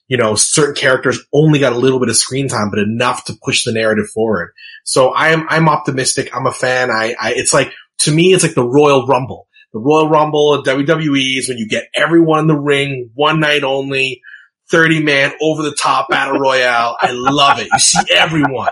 you 0.07 0.17
know, 0.17 0.37
certain 0.37 0.77
characters 0.77 1.19
only 1.33 1.59
got 1.59 1.73
a 1.73 1.79
little 1.79 1.99
bit 1.99 2.09
of 2.09 2.17
screen 2.17 2.47
time, 2.47 2.71
but 2.71 2.79
enough 2.79 3.25
to 3.25 3.37
push 3.43 3.65
the 3.65 3.73
narrative 3.73 4.09
forward. 4.15 4.53
So 4.85 5.13
I'm, 5.13 5.49
I'm 5.49 5.69
optimistic. 5.69 6.31
I'm 6.33 6.47
a 6.47 6.53
fan. 6.53 6.93
I, 6.93 7.17
I, 7.21 7.33
it's 7.35 7.53
like, 7.53 7.73
to 8.03 8.13
me, 8.13 8.33
it's 8.33 8.45
like 8.45 8.55
the 8.55 8.63
Royal 8.63 9.05
Rumble. 9.05 9.49
The 9.73 9.81
Royal 9.81 10.09
Rumble 10.09 10.55
of 10.55 10.65
WWE 10.65 11.39
is 11.39 11.49
when 11.49 11.59
you 11.59 11.67
get 11.67 11.89
everyone 11.95 12.39
in 12.39 12.47
the 12.47 12.59
ring, 12.59 13.11
one 13.15 13.41
night 13.41 13.65
only, 13.65 14.23
30 14.71 15.03
man 15.03 15.33
over 15.43 15.63
the 15.63 15.77
top 15.81 16.09
battle 16.11 16.39
royale. 16.39 16.97
I 17.01 17.11
love 17.13 17.59
it. 17.59 17.69
You 17.73 17.79
see 17.79 17.99
everyone, 18.15 18.71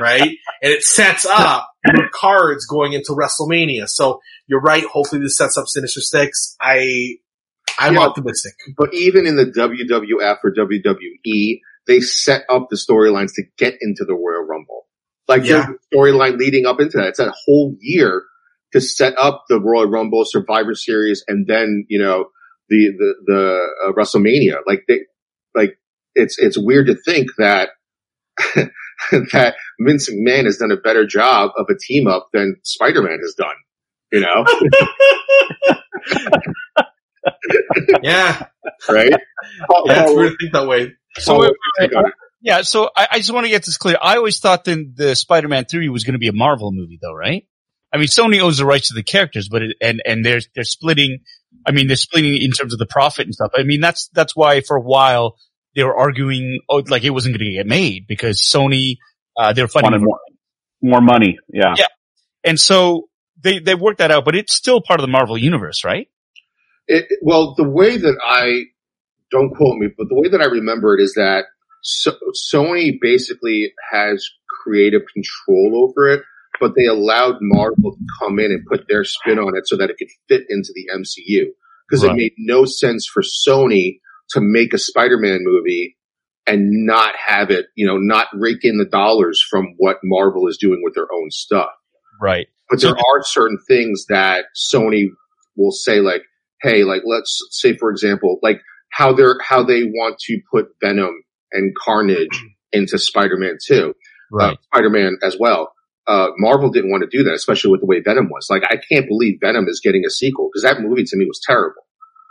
right? 0.00 0.22
And 0.22 0.72
it 0.72 0.82
sets 0.82 1.26
up 1.26 1.68
your 1.86 2.08
cards 2.12 2.66
going 2.66 2.92
into 2.92 3.12
WrestleMania. 3.12 3.88
So 3.88 4.20
you're 4.46 4.60
right. 4.60 4.84
Hopefully 4.84 5.20
this 5.22 5.36
sets 5.36 5.56
up 5.58 5.66
Sinister 5.66 6.00
Six. 6.00 6.56
I, 6.60 7.16
I'm 7.78 7.98
optimistic. 7.98 8.52
But 8.76 8.94
even 8.94 9.26
in 9.26 9.36
the 9.36 9.46
WWF 9.46 10.36
or 10.44 10.52
WWE, 10.54 11.60
they 11.86 12.00
set 12.00 12.42
up 12.48 12.68
the 12.70 12.76
storylines 12.76 13.32
to 13.34 13.42
get 13.58 13.74
into 13.80 14.04
the 14.04 14.14
Royal 14.14 14.46
Rumble. 14.46 14.86
Like 15.28 15.44
Yeah. 15.44 15.66
storyline 15.92 16.38
leading 16.38 16.66
up 16.66 16.80
into 16.80 16.98
that. 16.98 17.08
It's 17.08 17.18
a 17.18 17.32
whole 17.46 17.74
year 17.80 18.22
to 18.72 18.80
set 18.80 19.14
up 19.18 19.44
the 19.48 19.60
Royal 19.60 19.86
Rumble, 19.88 20.24
Survivor 20.24 20.74
Series, 20.74 21.24
and 21.28 21.46
then 21.46 21.84
you 21.88 21.98
know 22.00 22.26
the 22.68 22.92
the 22.96 23.14
the 23.26 23.66
uh, 23.88 23.92
WrestleMania. 23.92 24.58
Like 24.66 24.82
they, 24.88 25.00
like 25.56 25.78
it's 26.14 26.38
it's 26.38 26.58
weird 26.58 26.88
to 26.88 26.94
think 26.94 27.28
that 27.38 27.70
that 29.10 29.54
Vince 29.80 30.10
McMahon 30.10 30.44
has 30.44 30.58
done 30.58 30.72
a 30.72 30.76
better 30.76 31.06
job 31.06 31.50
of 31.56 31.66
a 31.70 31.74
team 31.78 32.06
up 32.06 32.28
than 32.32 32.56
Spider 32.62 33.02
Man 33.02 33.18
has 33.22 33.34
done. 33.34 33.54
You 34.12 34.20
know, 34.20 34.44
Yeah. 38.02 38.46
right? 38.88 39.10
Yeah. 39.10 40.02
It's 40.04 40.12
weird 40.14 40.32
to 40.32 40.36
think 40.40 40.52
that 40.52 40.66
way. 40.66 40.92
So 41.18 41.32
Paul, 41.32 41.40
wait, 41.40 41.48
what 41.48 41.56
do 41.78 41.82
you 41.84 41.88
think 41.88 41.98
on 41.98 42.06
it? 42.08 42.14
yeah, 42.42 42.62
so 42.62 42.90
I, 42.96 43.08
I 43.12 43.18
just 43.18 43.32
want 43.32 43.44
to 43.46 43.50
get 43.50 43.64
this 43.64 43.78
clear. 43.78 43.96
I 44.00 44.16
always 44.16 44.38
thought 44.38 44.64
that 44.64 44.92
the 44.94 45.16
Spider-Man 45.16 45.64
3 45.64 45.88
was 45.88 46.04
going 46.04 46.12
to 46.12 46.18
be 46.18 46.28
a 46.28 46.32
Marvel 46.32 46.72
movie 46.72 46.98
though, 47.00 47.14
right? 47.14 47.46
I 47.92 47.98
mean, 47.98 48.08
Sony 48.08 48.40
owns 48.40 48.58
the 48.58 48.66
rights 48.66 48.88
to 48.88 48.94
the 48.94 49.02
characters, 49.02 49.48
but 49.48 49.62
it, 49.62 49.76
and, 49.80 50.02
and 50.04 50.24
they're, 50.24 50.40
they're 50.54 50.64
splitting, 50.64 51.20
I 51.66 51.72
mean, 51.72 51.86
they're 51.86 51.96
splitting 51.96 52.40
in 52.40 52.50
terms 52.50 52.72
of 52.72 52.78
the 52.78 52.86
profit 52.86 53.26
and 53.26 53.34
stuff. 53.34 53.52
I 53.56 53.62
mean, 53.62 53.80
that's, 53.80 54.08
that's 54.12 54.34
why 54.34 54.60
for 54.60 54.76
a 54.76 54.80
while 54.82 55.36
they 55.74 55.84
were 55.84 55.96
arguing, 55.96 56.60
oh, 56.68 56.82
like 56.88 57.04
it 57.04 57.10
wasn't 57.10 57.38
going 57.38 57.50
to 57.50 57.56
get 57.56 57.66
made 57.66 58.06
because 58.06 58.40
Sony, 58.40 58.96
uh, 59.36 59.52
they 59.52 59.62
were 59.62 59.68
Wanted 59.74 59.86
funding 59.88 60.04
more, 60.04 60.18
more 60.82 61.00
money. 61.00 61.38
Yeah. 61.52 61.74
Yeah. 61.76 61.86
And 62.44 62.58
so 62.58 63.08
they, 63.40 63.58
they 63.58 63.74
worked 63.74 63.98
that 63.98 64.10
out, 64.10 64.24
but 64.24 64.34
it's 64.34 64.54
still 64.54 64.80
part 64.80 65.00
of 65.00 65.02
the 65.06 65.10
Marvel 65.10 65.36
universe, 65.38 65.84
right? 65.84 66.08
It, 66.86 67.06
it- 67.10 67.18
well, 67.22 67.54
the 67.56 67.68
way 67.68 67.96
that 67.96 68.16
I 68.24 68.62
don't 69.30 69.50
quote 69.54 69.76
me, 69.78 69.88
but 69.96 70.08
the 70.08 70.14
way 70.14 70.28
that 70.28 70.40
I 70.40 70.46
remember 70.46 70.96
it 70.96 71.02
is 71.02 71.14
that 71.14 71.44
so, 71.82 72.12
Sony 72.52 72.92
basically 73.00 73.72
has 73.92 74.28
creative 74.62 75.02
control 75.12 75.88
over 75.88 76.08
it, 76.10 76.22
but 76.60 76.72
they 76.76 76.86
allowed 76.86 77.36
Marvel 77.40 77.92
to 77.92 78.04
come 78.20 78.38
in 78.38 78.46
and 78.52 78.64
put 78.66 78.86
their 78.88 79.04
spin 79.04 79.38
on 79.38 79.56
it 79.56 79.66
so 79.66 79.76
that 79.76 79.90
it 79.90 79.96
could 79.98 80.08
fit 80.28 80.44
into 80.48 80.72
the 80.74 80.86
MCU. 80.94 81.46
Because 81.88 82.04
Right. 82.04 82.12
it 82.12 82.16
made 82.16 82.32
no 82.38 82.64
sense 82.64 83.06
for 83.06 83.22
Sony 83.22 84.00
to 84.30 84.40
make 84.40 84.74
a 84.74 84.78
Spider-Man 84.78 85.40
movie 85.42 85.96
and 86.46 86.86
not 86.86 87.14
have 87.16 87.50
it, 87.50 87.66
you 87.74 87.86
know, 87.86 87.96
not 87.96 88.28
rake 88.34 88.64
in 88.64 88.78
the 88.78 88.84
dollars 88.84 89.44
from 89.48 89.74
what 89.78 89.98
Marvel 90.04 90.46
is 90.48 90.58
doing 90.58 90.80
with 90.82 90.94
their 90.94 91.06
own 91.12 91.30
stuff. 91.30 91.70
Right. 92.20 92.46
But 92.70 92.80
there 92.80 92.96
are 92.96 93.22
certain 93.22 93.58
things 93.68 94.06
that 94.08 94.46
Sony 94.72 95.06
will 95.56 95.70
say 95.72 96.00
like, 96.00 96.22
hey, 96.62 96.82
like 96.84 97.02
let's 97.04 97.38
say 97.50 97.76
for 97.76 97.90
example, 97.90 98.38
like 98.42 98.60
how 98.90 99.12
they're 99.12 99.38
how 99.40 99.62
they 99.62 99.84
want 99.84 100.18
to 100.20 100.40
put 100.50 100.66
Venom 100.80 101.22
and 101.52 101.74
Carnage 101.76 102.44
into 102.72 102.98
Spider-Man 102.98 103.58
2, 103.64 103.94
uh, 104.40 104.54
Spider-Man 104.72 105.18
as 105.22 105.36
well. 105.38 105.72
Uh, 106.06 106.28
Marvel 106.38 106.70
didn't 106.70 106.90
want 106.90 107.02
to 107.02 107.16
do 107.16 107.24
that, 107.24 107.34
especially 107.34 107.70
with 107.70 107.80
the 107.80 107.86
way 107.86 108.00
Venom 108.00 108.28
was. 108.30 108.46
Like, 108.48 108.62
I 108.64 108.76
can't 108.90 109.08
believe 109.08 109.38
Venom 109.40 109.66
is 109.68 109.80
getting 109.82 110.04
a 110.06 110.10
sequel 110.10 110.48
because 110.52 110.62
that 110.62 110.80
movie 110.80 111.04
to 111.04 111.16
me 111.16 111.24
was 111.26 111.40
terrible. 111.44 111.82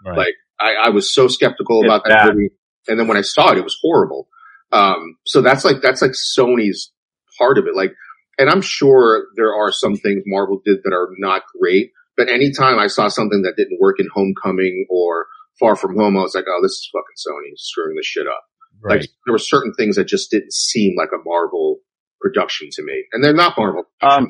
Right. 0.06 0.18
Like, 0.18 0.36
I, 0.60 0.88
I 0.88 0.90
was 0.90 1.14
so 1.14 1.28
skeptical 1.28 1.82
It's 1.82 1.88
about 1.88 2.04
that 2.06 2.26
bad. 2.26 2.36
movie, 2.36 2.50
and 2.88 3.00
then 3.00 3.08
when 3.08 3.18
I 3.18 3.22
saw 3.22 3.52
it, 3.52 3.58
it 3.58 3.64
was 3.64 3.78
horrible. 3.82 4.28
Um, 4.72 5.18
so 5.26 5.42
that's 5.42 5.66
like 5.66 5.78
that's 5.82 6.02
like 6.02 6.12
Sony's 6.12 6.92
part 7.38 7.58
of 7.58 7.66
it. 7.68 7.76
Like, 7.76 7.92
and 8.38 8.50
I'm 8.50 8.62
sure 8.62 9.28
there 9.36 9.54
are 9.54 9.72
some 9.72 9.96
things 9.96 10.24
Marvel 10.26 10.62
did 10.66 10.78
that 10.84 10.94
are 10.94 11.10
not 11.18 11.44
great, 11.60 11.92
but 12.16 12.30
anytime 12.30 12.80
I 12.80 12.88
saw 12.88 13.08
something 13.10 13.42
that 13.42 13.56
didn't 13.58 13.80
work 13.82 14.00
in 14.00 14.08
Homecoming 14.14 14.86
or 14.90 15.28
Far 15.60 15.76
From 15.76 15.96
Home, 15.98 16.18
I 16.18 16.22
was 16.22 16.36
like, 16.36 16.46
oh, 16.48 16.60
this 16.62 16.72
is 16.72 16.90
fucking 16.94 17.04
Sony 17.18 17.52
screwing 17.58 17.96
this 17.98 18.06
shit 18.06 18.28
up. 18.28 18.44
right. 18.82 19.02
Like, 19.02 19.10
there 19.26 19.34
were 19.34 19.38
certain 19.40 19.74
things 19.74 19.96
that 19.98 20.08
just 20.08 20.32
didn't 20.32 20.54
seem 20.54 20.96
like 20.98 21.10
a 21.14 21.24
Marvel 21.26 21.78
production 22.26 22.70
to 22.72 22.84
me, 22.84 23.04
and 23.12 23.24
they're 23.24 23.34
not 23.34 23.54
Marvel 23.58 23.84
Um. 24.02 24.28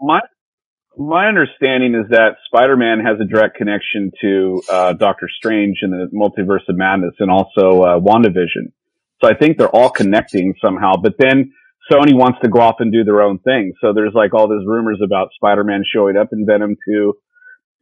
My 0.00 0.20
my 0.96 1.26
understanding 1.26 1.94
is 1.94 2.08
that 2.10 2.36
Spider-Man 2.46 3.00
has 3.00 3.20
a 3.20 3.24
direct 3.24 3.56
connection 3.56 4.12
to 4.22 4.62
uh, 4.70 4.92
Doctor 4.94 5.28
Strange 5.36 5.78
and 5.82 5.92
the 5.92 6.08
Multiverse 6.14 6.68
of 6.68 6.76
Madness, 6.76 7.14
and 7.18 7.30
also 7.30 7.82
uh, 7.82 8.00
WandaVision. 8.00 8.72
So 9.20 9.28
I 9.28 9.34
think 9.34 9.58
they're 9.58 9.74
all 9.74 9.90
connecting 9.90 10.54
somehow. 10.64 10.92
But 11.02 11.14
then 11.18 11.52
Sony 11.90 12.14
wants 12.14 12.38
to 12.42 12.48
go 12.48 12.60
off 12.60 12.76
and 12.78 12.92
do 12.92 13.04
their 13.04 13.20
own 13.22 13.38
thing. 13.40 13.72
So 13.80 13.92
there's 13.92 14.14
like 14.14 14.32
all 14.34 14.48
these 14.48 14.66
rumors 14.66 15.00
about 15.04 15.28
Spider-Man 15.34 15.82
showing 15.92 16.16
up 16.16 16.28
in 16.32 16.46
Venom 16.46 16.76
2, 16.88 17.14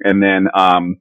and 0.00 0.22
then 0.22 0.46
um, 0.54 0.96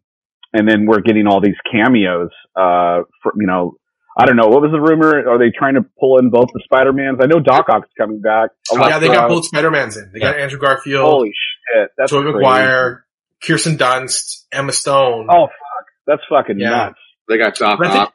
and 0.51 0.67
then 0.67 0.85
we're 0.85 1.01
getting 1.01 1.27
all 1.27 1.41
these 1.41 1.59
cameos. 1.71 2.29
Uh, 2.55 3.01
for, 3.21 3.33
you 3.39 3.47
know, 3.47 3.75
I 4.17 4.25
don't 4.25 4.35
know 4.35 4.47
what 4.47 4.61
was 4.61 4.71
the 4.71 4.79
rumor. 4.79 5.27
Are 5.27 5.39
they 5.39 5.51
trying 5.57 5.73
to 5.73 5.81
pull 5.99 6.19
in 6.19 6.29
both 6.29 6.49
the 6.53 6.61
Spider-Mans? 6.65 7.17
I 7.21 7.25
know 7.25 7.39
Doc 7.39 7.65
Ock's 7.69 7.89
coming 7.97 8.21
back. 8.21 8.51
Oh, 8.71 8.77
yeah, 8.87 8.99
they 8.99 9.07
got 9.07 9.25
uh, 9.25 9.27
both 9.27 9.45
Spider-Mans 9.45 9.97
in. 9.97 10.11
They 10.13 10.19
got 10.19 10.37
Andrew 10.37 10.59
Garfield, 10.59 11.05
Holy 11.05 11.31
shit! 11.31 11.89
That's 11.97 12.11
Tobey 12.11 12.31
crazy. 12.31 12.43
Maguire, 12.45 13.05
Kirsten 13.43 13.77
Dunst, 13.77 14.43
Emma 14.51 14.71
Stone. 14.71 15.27
Oh 15.31 15.47
fuck, 15.47 15.85
that's 16.05 16.21
fucking 16.29 16.59
Yeah. 16.59 16.69
nuts. 16.69 16.99
They 17.27 17.37
got 17.37 17.55
Doc 17.55 17.79
But 17.79 17.87
Ock. 17.91 18.13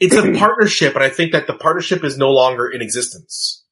It's 0.00 0.14
a 0.16 0.32
partnership, 0.38 0.94
and 0.94 1.02
I 1.04 1.08
think 1.08 1.32
that 1.32 1.46
the 1.46 1.54
partnership 1.54 2.04
is 2.04 2.18
no 2.18 2.30
longer 2.30 2.68
in 2.68 2.82
existence. 2.82 3.64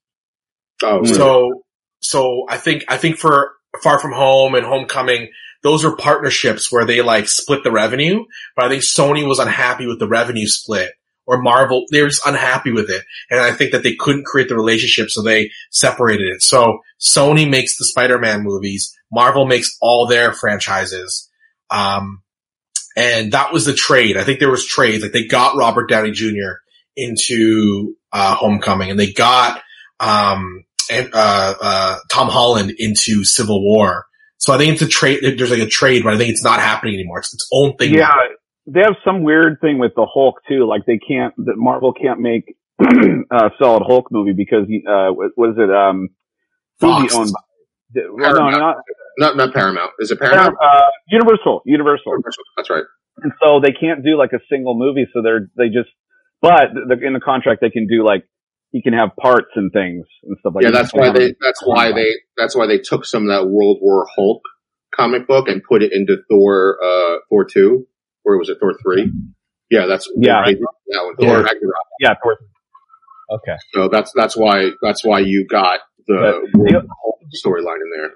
Oh, 0.83 1.01
really? 1.01 1.15
So, 1.15 1.63
so 2.01 2.47
I 2.49 2.57
think, 2.57 2.85
I 2.89 2.97
think 2.97 3.19
for 3.19 3.53
Far 3.83 3.99
From 3.99 4.13
Home 4.13 4.55
and 4.55 4.65
Homecoming, 4.65 5.31
those 5.63 5.85
are 5.85 5.95
partnerships 5.95 6.73
where 6.73 6.85
they 6.87 7.03
like 7.03 7.29
split 7.29 7.63
the 7.65 7.71
revenue, 7.71 8.25
but 8.57 8.65
I 8.65 8.69
think 8.69 8.83
Sony 8.83 9.27
was 9.29 9.39
unhappy 9.39 9.87
with 9.87 9.99
the 9.99 10.09
revenue 10.09 10.47
split 10.47 10.93
or 11.27 11.41
Marvel, 11.41 11.85
they 11.91 12.03
were 12.03 12.09
just 12.09 12.27
unhappy 12.27 12.73
with 12.73 12.91
it. 12.91 13.05
And 13.31 13.41
I 13.41 13.53
think 13.53 13.73
that 13.73 13.83
they 13.83 13.95
couldn't 13.95 14.27
create 14.27 14.49
the 14.49 14.55
relationship, 14.55 15.11
so 15.11 15.23
they 15.23 15.51
separated 15.71 16.29
it. 16.29 16.43
So 16.43 16.81
Sony 17.01 17.49
makes 17.49 17.79
the 17.79 17.85
Spider-Man 17.85 18.43
movies, 18.43 18.97
Marvel 19.11 19.47
makes 19.47 19.77
all 19.81 20.07
their 20.07 20.33
franchises. 20.33 21.31
Um, 21.71 22.23
and 22.97 23.33
that 23.33 23.53
was 23.53 23.65
the 23.65 23.75
trade. 23.75 24.17
I 24.17 24.25
think 24.25 24.39
there 24.39 24.51
was 24.51 24.67
trades. 24.67 25.03
Like 25.03 25.13
they 25.13 25.27
got 25.27 25.57
Robert 25.57 25.89
Downey 25.89 26.11
Jr. 26.11 26.61
into, 26.97 27.95
uh, 28.13 28.35
Homecoming 28.35 28.91
and 28.91 29.01
they 29.01 29.13
got, 29.13 29.63
um, 30.01 30.65
and, 30.91 31.11
uh, 31.15 31.55
uh, 31.61 31.99
Tom 32.11 32.29
Holland 32.29 32.75
into 32.79 33.25
Civil 33.25 33.63
War. 33.63 34.07
So 34.39 34.53
I 34.53 34.59
think 34.59 34.73
it's 34.73 34.83
a 34.83 34.89
trade. 34.89 35.21
There's 35.23 35.53
like 35.53 35.61
a 35.61 35.69
trade, 35.69 36.03
but 36.03 36.15
I 36.15 36.19
think 36.19 36.31
it's 36.31 36.43
not 36.43 36.59
happening 36.59 36.95
anymore. 36.95 37.21
It's 37.21 37.33
its 37.33 37.49
own 37.53 37.77
thing. 37.77 37.95
Yeah, 37.95 38.09
now. 38.09 38.17
They 38.67 38.81
have 38.81 38.97
some 39.05 39.23
weird 39.23 39.59
thing 39.61 39.79
with 39.79 39.93
the 39.97 40.07
Hulk 40.13 40.37
too. 40.49 40.67
Like 40.69 40.83
they 40.87 40.99
can't, 40.99 41.35
that 41.37 41.55
Marvel 41.57 41.93
can't 41.93 42.21
make 42.21 42.55
a 42.81 43.51
solid 43.63 43.83
Hulk 43.87 44.09
movie 44.11 44.35
because 44.37 44.65
uh, 44.89 45.13
what 45.13 45.33
what 45.35 45.51
is 45.51 45.57
it? 45.59 45.71
Um, 45.71 46.09
Fox. 46.81 47.15
owned 47.15 47.33
by? 47.33 48.03
Well, 48.11 48.35
no, 48.35 48.51
not 48.51 48.77
not 49.19 49.37
not 49.37 49.55
Paramount. 49.55 49.93
Is 49.99 50.11
it 50.11 50.19
Paramount? 50.19 50.57
uh, 50.63 50.81
Universal. 51.09 51.63
Universal. 51.67 52.13
That's 52.57 52.71
right. 52.71 52.85
And 53.23 53.33
so 53.43 53.61
they 53.63 53.73
can't 53.73 54.03
do 54.05 54.17
like 54.17 54.33
a 54.33 54.41
single 54.51 54.77
movie. 54.77 55.07
So 55.13 55.23
they're 55.23 55.51
they 55.57 55.67
just, 55.67 55.91
but 56.41 56.71
the, 56.73 57.07
in 57.07 57.13
the 57.13 57.21
contract 57.21 57.61
they 57.61 57.71
can 57.71 57.87
do 57.87 58.05
like 58.05 58.25
he 58.71 58.81
can 58.81 58.95
have 58.95 59.11
parts 59.21 59.51
and 59.55 59.71
things 59.71 60.07
and 60.25 60.37
stuff 60.41 60.55
like 60.55 60.65
yeah, 60.65 60.71
that. 60.71 60.79
that's 60.79 60.95
why 60.95 61.11
they. 61.13 61.35
That's 61.41 61.61
why 61.63 61.93
they. 61.93 62.09
That's 62.37 62.57
why 62.57 62.67
they 62.67 62.79
took 62.79 63.05
some 63.05 63.25
of 63.25 63.29
that 63.29 63.49
World 63.49 63.79
War 63.81 64.07
Hulk 64.15 64.43
comic 64.95 65.27
book 65.27 65.49
and 65.49 65.63
put 65.63 65.83
it 65.83 65.93
into 65.93 66.17
Thor. 66.31 66.79
Uh, 66.83 67.19
Thor 67.29 67.45
two, 67.45 67.87
or 68.25 68.39
was 68.39 68.49
it 68.49 68.59
Thor 68.61 68.75
three? 68.83 69.13
Yeah, 69.71 69.87
that's 69.87 70.09
Yeah. 70.17 70.43
did 70.45 70.59
that 70.59 71.05
one. 71.05 71.15
Yeah. 71.19 71.27
Thor 71.29 71.43
Ragnarok. 71.45 71.75
yeah. 72.01 72.15
Thor- 72.23 72.39
Okay. 73.31 73.57
So 73.73 73.89
that's 73.89 74.13
that's 74.15 74.37
why 74.37 74.73
that's 74.83 75.03
why 75.05 75.21
you 75.21 75.47
got 75.47 75.81
the 76.07 76.47
the- 76.53 76.87
storyline 77.45 77.81
in 77.81 77.91
there. 77.97 78.11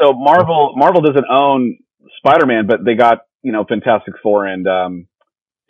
So 0.00 0.12
Marvel 0.12 0.74
Marvel 0.76 1.00
doesn't 1.00 1.24
own 1.28 1.78
Spider-Man, 2.18 2.66
but 2.68 2.84
they 2.84 2.94
got 2.94 3.22
you 3.42 3.50
know 3.50 3.64
Fantastic 3.68 4.14
Four 4.22 4.46
and 4.46 4.66
um, 4.68 5.08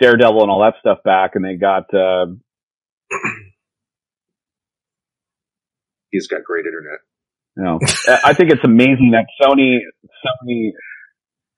Daredevil 0.00 0.42
and 0.42 0.50
all 0.50 0.60
that 0.60 0.74
stuff 0.80 0.98
back, 1.02 1.30
and 1.34 1.42
they 1.44 1.54
got 1.56 1.92
uh, 1.94 2.26
he's 6.10 6.26
got 6.26 6.44
great 6.44 6.64
internet. 6.66 6.98
No, 7.56 7.78
I 8.24 8.34
think 8.34 8.50
it's 8.52 8.62
amazing 8.64 9.12
that 9.12 9.26
Sony, 9.42 9.78
Sony, 10.24 10.70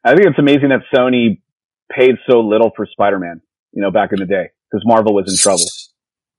I 0.05 0.15
think 0.15 0.29
it's 0.29 0.39
amazing 0.39 0.71
that 0.71 0.81
Sony 0.95 1.43
paid 1.91 2.17
so 2.29 2.41
little 2.41 2.71
for 2.75 2.87
Spider-Man, 2.87 3.41
you 3.73 3.83
know, 3.83 3.91
back 3.91 4.13
in 4.13 4.19
the 4.21 4.27
day 4.27 4.51
because 4.71 4.85
Marvel 4.87 5.15
was 5.15 5.31
in 5.31 5.37
trouble. 5.37 5.65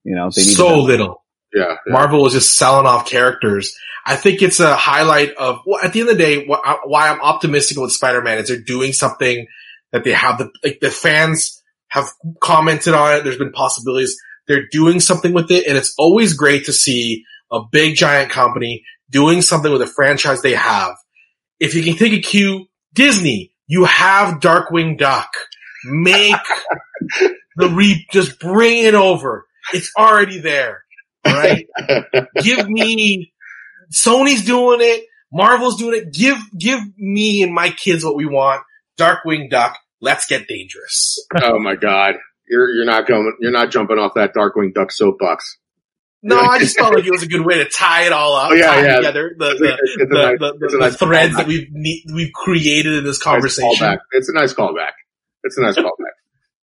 You 0.03 0.15
know, 0.15 0.29
they 0.35 0.41
so 0.41 0.69
that. 0.69 0.77
little. 0.77 1.23
Yeah, 1.53 1.75
yeah. 1.85 1.93
Marvel 1.93 2.21
was 2.21 2.33
just 2.33 2.57
selling 2.57 2.87
off 2.87 3.07
characters. 3.07 3.75
I 4.05 4.15
think 4.15 4.41
it's 4.41 4.59
a 4.59 4.75
highlight 4.75 5.33
of, 5.33 5.59
well, 5.65 5.83
at 5.83 5.93
the 5.93 5.99
end 6.01 6.09
of 6.09 6.17
the 6.17 6.23
day, 6.23 6.47
wh- 6.47 6.67
uh, 6.67 6.77
why 6.85 7.09
I'm 7.09 7.21
optimistic 7.21 7.77
with 7.77 7.91
Spider-Man 7.91 8.39
is 8.39 8.47
they're 8.47 8.57
doing 8.61 8.93
something 8.93 9.45
that 9.91 10.03
they 10.03 10.13
have 10.13 10.39
the, 10.39 10.49
like 10.63 10.79
the 10.79 10.89
fans 10.89 11.61
have 11.89 12.07
commented 12.39 12.93
on 12.93 13.15
it. 13.15 13.23
There's 13.23 13.37
been 13.37 13.51
possibilities. 13.51 14.17
They're 14.47 14.67
doing 14.71 14.99
something 14.99 15.33
with 15.33 15.51
it 15.51 15.67
and 15.67 15.77
it's 15.77 15.93
always 15.97 16.33
great 16.33 16.65
to 16.65 16.73
see 16.73 17.25
a 17.51 17.59
big 17.71 17.95
giant 17.95 18.31
company 18.31 18.83
doing 19.09 19.41
something 19.41 19.71
with 19.71 19.81
a 19.81 19.87
franchise 19.87 20.41
they 20.41 20.53
have. 20.53 20.95
If 21.59 21.75
you 21.75 21.83
can 21.83 21.95
take 21.95 22.13
a 22.13 22.21
cue, 22.21 22.67
Disney, 22.93 23.50
you 23.72 23.85
have 23.85 24.41
Darkwing 24.41 24.98
Duck. 24.98 25.30
Make 25.85 26.35
the 27.56 27.69
re, 27.69 28.06
just 28.11 28.38
bring 28.38 28.84
it 28.84 28.95
over. 28.95 29.45
It's 29.73 29.89
already 29.98 30.39
there. 30.39 30.84
Right? 31.26 31.68
give 32.41 32.68
me 32.68 33.31
Sony's 33.89 34.43
doing 34.43 34.80
it, 34.81 35.06
Marvel's 35.31 35.77
doing 35.77 36.02
it. 36.02 36.14
Give 36.14 36.38
give 36.57 36.81
me 36.98 37.43
and 37.43 37.53
my 37.53 37.69
kids 37.69 38.03
what 38.03 38.18
we 38.18 38.26
want. 38.26 38.61
Darkwing 38.99 39.49
Duck. 39.49 39.77
Let's 40.02 40.26
get 40.26 40.49
dangerous. 40.49 41.26
oh 41.41 41.57
my 41.57 41.76
god, 41.76 42.15
you're 42.49 42.73
you're 42.73 42.85
not 42.85 43.07
going, 43.07 43.38
you're 43.39 43.53
not 43.53 43.72
jumping 43.72 43.99
off 43.99 44.15
that 44.15 44.34
Darkwing 44.35 44.73
Duck 44.73 44.91
soapbox. 44.91 45.57
No, 46.23 46.39
I 46.39 46.60
just 46.60 46.77
felt 46.77 46.93
like 46.93 47.06
it 47.06 47.11
was 47.11 47.23
a 47.23 47.27
good 47.27 47.43
way 47.45 47.57
to 47.60 47.65
tie 47.65 48.06
it 48.06 48.14
all 48.14 48.35
up, 48.35 48.52
Oh, 48.52 48.53
yeah, 48.53 48.65
tie 48.68 48.84
yeah. 48.85 48.95
together 48.98 49.35
the 49.38 49.45
the, 49.60 49.73
a- 49.73 49.77
it's 49.81 49.95
a 49.95 50.06
the, 50.06 50.38
nice- 50.38 50.72
the, 50.72 50.77
nice 50.80 50.95
threads 50.98 51.34
callback. 51.34 51.38
that 51.38 51.48
we've 51.48 51.68
ne- 51.72 52.06
we've 52.14 52.31
created 52.34 52.93
in 52.93 53.03
this 53.03 53.18
Nice 53.18 53.23
conversation. 53.23 53.69
callback. 53.88 53.98
It's 54.11 54.30
a 54.30 54.34
nice 54.34 54.53
callback. 54.53 54.91
It's 55.43 55.57
a 55.57 55.61
nice 55.61 55.76
callback. 55.77 56.14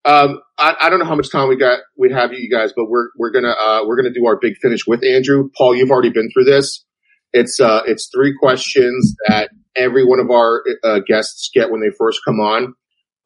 Um, 0.04 0.40
I, 0.56 0.74
I 0.82 0.90
don't 0.90 1.00
know 1.00 1.04
how 1.06 1.16
much 1.16 1.30
time 1.30 1.48
we 1.48 1.56
got, 1.56 1.80
we 1.96 2.12
have 2.12 2.32
you 2.32 2.48
guys, 2.50 2.72
but 2.74 2.86
we're, 2.88 3.08
we're 3.18 3.32
gonna, 3.32 3.50
uh, 3.50 3.80
we're 3.84 3.96
gonna 3.96 4.14
do 4.14 4.26
our 4.26 4.38
big 4.40 4.54
finish 4.62 4.86
with 4.86 5.04
Andrew. 5.04 5.50
Paul, 5.58 5.74
you've 5.74 5.90
already 5.90 6.10
been 6.10 6.30
through 6.32 6.44
this. 6.44 6.84
It's, 7.32 7.58
uh, 7.60 7.82
it's 7.84 8.08
three 8.14 8.34
questions 8.38 9.14
that 9.26 9.50
every 9.76 10.06
one 10.06 10.20
of 10.20 10.30
our, 10.30 10.62
uh, 10.84 11.00
guests 11.06 11.50
get 11.52 11.70
when 11.70 11.80
they 11.80 11.90
first 11.98 12.20
come 12.24 12.38
on. 12.40 12.74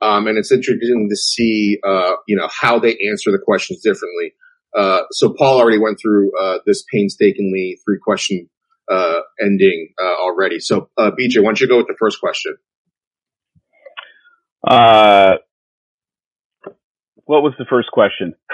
Um, 0.01 0.27
and 0.27 0.37
it's 0.39 0.51
interesting 0.51 1.09
to 1.09 1.17
see, 1.17 1.79
uh, 1.87 2.15
you 2.27 2.37
know, 2.37 2.49
how 2.51 2.81
they 2.81 2.97
answer 3.09 3.31
the 3.31 3.39
questions 3.45 3.81
differently. 3.83 4.33
Uh, 4.77 5.03
so 5.11 5.35
Paul 5.37 5.59
already 5.61 5.79
went 5.79 5.99
through, 6.01 6.31
uh, 6.41 6.59
this 6.67 6.85
painstakingly 6.93 7.79
three 7.85 7.99
question, 8.03 8.49
uh, 8.91 9.21
ending, 9.41 9.93
uh, 10.03 10.15
already. 10.23 10.59
So, 10.61 10.89
uh, 10.97 11.11
BJ, 11.11 11.39
why 11.39 11.49
don't 11.49 11.61
you 11.61 11.69
go 11.69 11.79
with 11.79 11.89
the 11.89 11.97
first 11.99 12.21
question? 12.21 12.57
Uh, 14.67 15.35
what 17.25 17.43
was 17.43 17.53
the 17.59 17.67
first 17.69 17.91
question? 17.93 18.35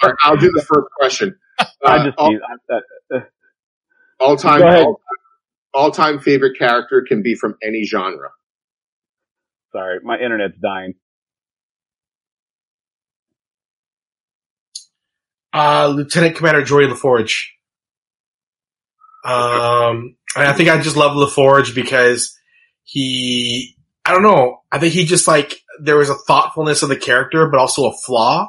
Right, 0.00 0.14
I'll 0.22 0.36
do 0.36 0.50
the 0.52 0.62
first 0.62 0.86
question. 0.98 1.36
I 1.84 2.04
just 2.04 2.16
all, 2.18 2.38
uh, 2.72 3.18
all 4.20 4.36
time, 4.36 4.62
all, 4.62 5.00
all 5.74 5.90
time 5.90 6.20
favorite 6.20 6.56
character 6.56 7.04
can 7.06 7.22
be 7.22 7.34
from 7.34 7.56
any 7.62 7.84
genre. 7.84 8.30
sorry, 9.72 9.98
my 10.04 10.18
internet's 10.18 10.56
dying. 10.62 10.94
Uh, 15.58 15.88
Lieutenant 15.88 16.36
Commander 16.36 16.62
Geordi 16.62 16.88
LaForge. 16.88 17.46
Um, 19.24 20.14
I 20.36 20.52
think 20.52 20.68
I 20.68 20.80
just 20.80 20.96
love 20.96 21.16
LaForge 21.16 21.74
because 21.74 22.38
he, 22.84 23.74
I 24.04 24.12
don't 24.12 24.22
know, 24.22 24.60
I 24.70 24.78
think 24.78 24.94
he 24.94 25.04
just 25.04 25.26
like, 25.26 25.60
there 25.82 25.96
was 25.96 26.10
a 26.10 26.14
thoughtfulness 26.14 26.84
of 26.84 26.90
the 26.90 26.96
character, 26.96 27.48
but 27.48 27.58
also 27.58 27.86
a 27.86 27.96
flaw. 28.06 28.46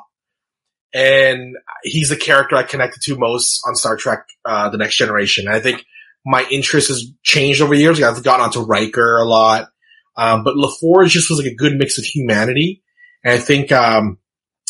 And 0.94 1.56
he's 1.82 2.10
the 2.10 2.16
character 2.16 2.56
I 2.56 2.62
connected 2.62 3.02
to 3.06 3.18
most 3.18 3.62
on 3.68 3.76
Star 3.76 3.98
Trek, 3.98 4.28
uh, 4.46 4.70
The 4.70 4.78
Next 4.78 4.96
Generation. 4.96 5.48
And 5.48 5.56
I 5.56 5.62
think 5.62 5.84
my 6.24 6.46
interest 6.52 6.90
has 6.90 7.12
changed 7.24 7.60
over 7.60 7.74
years. 7.74 8.00
I've 8.04 8.24
gotten 8.24 8.46
onto 8.46 8.62
Riker 8.62 9.18
a 9.18 9.26
lot. 9.26 9.70
Um, 10.16 10.44
but 10.44 10.54
LaForge 10.54 11.08
just 11.08 11.32
was 11.32 11.40
like 11.40 11.52
a 11.52 11.56
good 11.56 11.74
mix 11.74 11.98
of 11.98 12.04
humanity. 12.06 12.84
And 13.24 13.34
I 13.34 13.40
think, 13.40 13.72
um, 13.72 14.20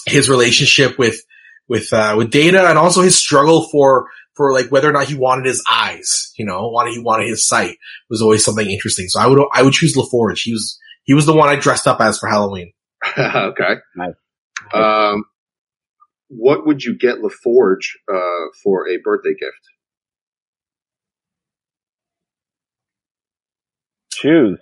his 0.07 0.29
relationship 0.29 0.97
with, 0.97 1.21
with 1.69 1.93
uh, 1.93 2.15
with 2.17 2.31
Data 2.31 2.67
and 2.67 2.77
also 2.77 3.01
his 3.01 3.15
struggle 3.15 3.69
for 3.69 4.09
for 4.35 4.51
like 4.51 4.71
whether 4.71 4.89
or 4.89 4.93
not 4.93 5.07
he 5.07 5.15
wanted 5.15 5.45
his 5.45 5.63
eyes, 5.69 6.33
you 6.37 6.45
know, 6.45 6.67
wanted 6.69 6.93
he 6.93 6.99
wanted 6.99 7.27
his 7.27 7.47
sight 7.47 7.77
was 8.09 8.21
always 8.21 8.43
something 8.43 8.69
interesting. 8.69 9.07
So 9.07 9.19
I 9.19 9.27
would 9.27 9.39
I 9.53 9.63
would 9.63 9.73
choose 9.73 9.95
LaForge. 9.95 10.41
He 10.41 10.51
was 10.51 10.79
he 11.03 11.13
was 11.13 11.25
the 11.25 11.35
one 11.35 11.49
I 11.49 11.55
dressed 11.55 11.87
up 11.87 12.01
as 12.01 12.19
for 12.19 12.27
Halloween. 12.27 12.73
okay. 13.17 13.75
Nice. 13.95 14.13
Um, 14.73 15.23
what 16.27 16.65
would 16.65 16.83
you 16.83 16.97
get 16.97 17.17
LaForge, 17.17 17.95
uh, 18.11 18.49
for 18.63 18.87
a 18.87 18.97
birthday 19.03 19.33
gift? 19.39 19.53
Shoes. 24.13 24.59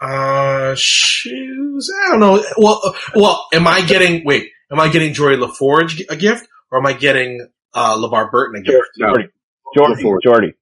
Uh, 0.00 0.74
shoes. 0.76 1.90
I 2.06 2.10
don't 2.10 2.20
know. 2.20 2.44
Well, 2.56 2.80
uh, 2.84 2.92
well, 3.16 3.46
am 3.52 3.66
I 3.66 3.80
getting 3.80 4.24
wait? 4.24 4.50
Am 4.70 4.80
I 4.80 4.88
getting 4.88 5.14
Geordi 5.14 5.42
LaForge 5.42 6.02
a 6.08 6.16
gift 6.16 6.48
or 6.70 6.78
am 6.78 6.86
I 6.86 6.92
getting 6.92 7.46
uh 7.74 7.96
LeVar 7.96 8.30
Burton 8.30 8.60
a 8.60 8.64
gift? 8.64 8.88
No. 8.98 9.14
Geordi. 9.14 9.28
Geordi. 9.76 10.18
Geordi. 10.24 10.52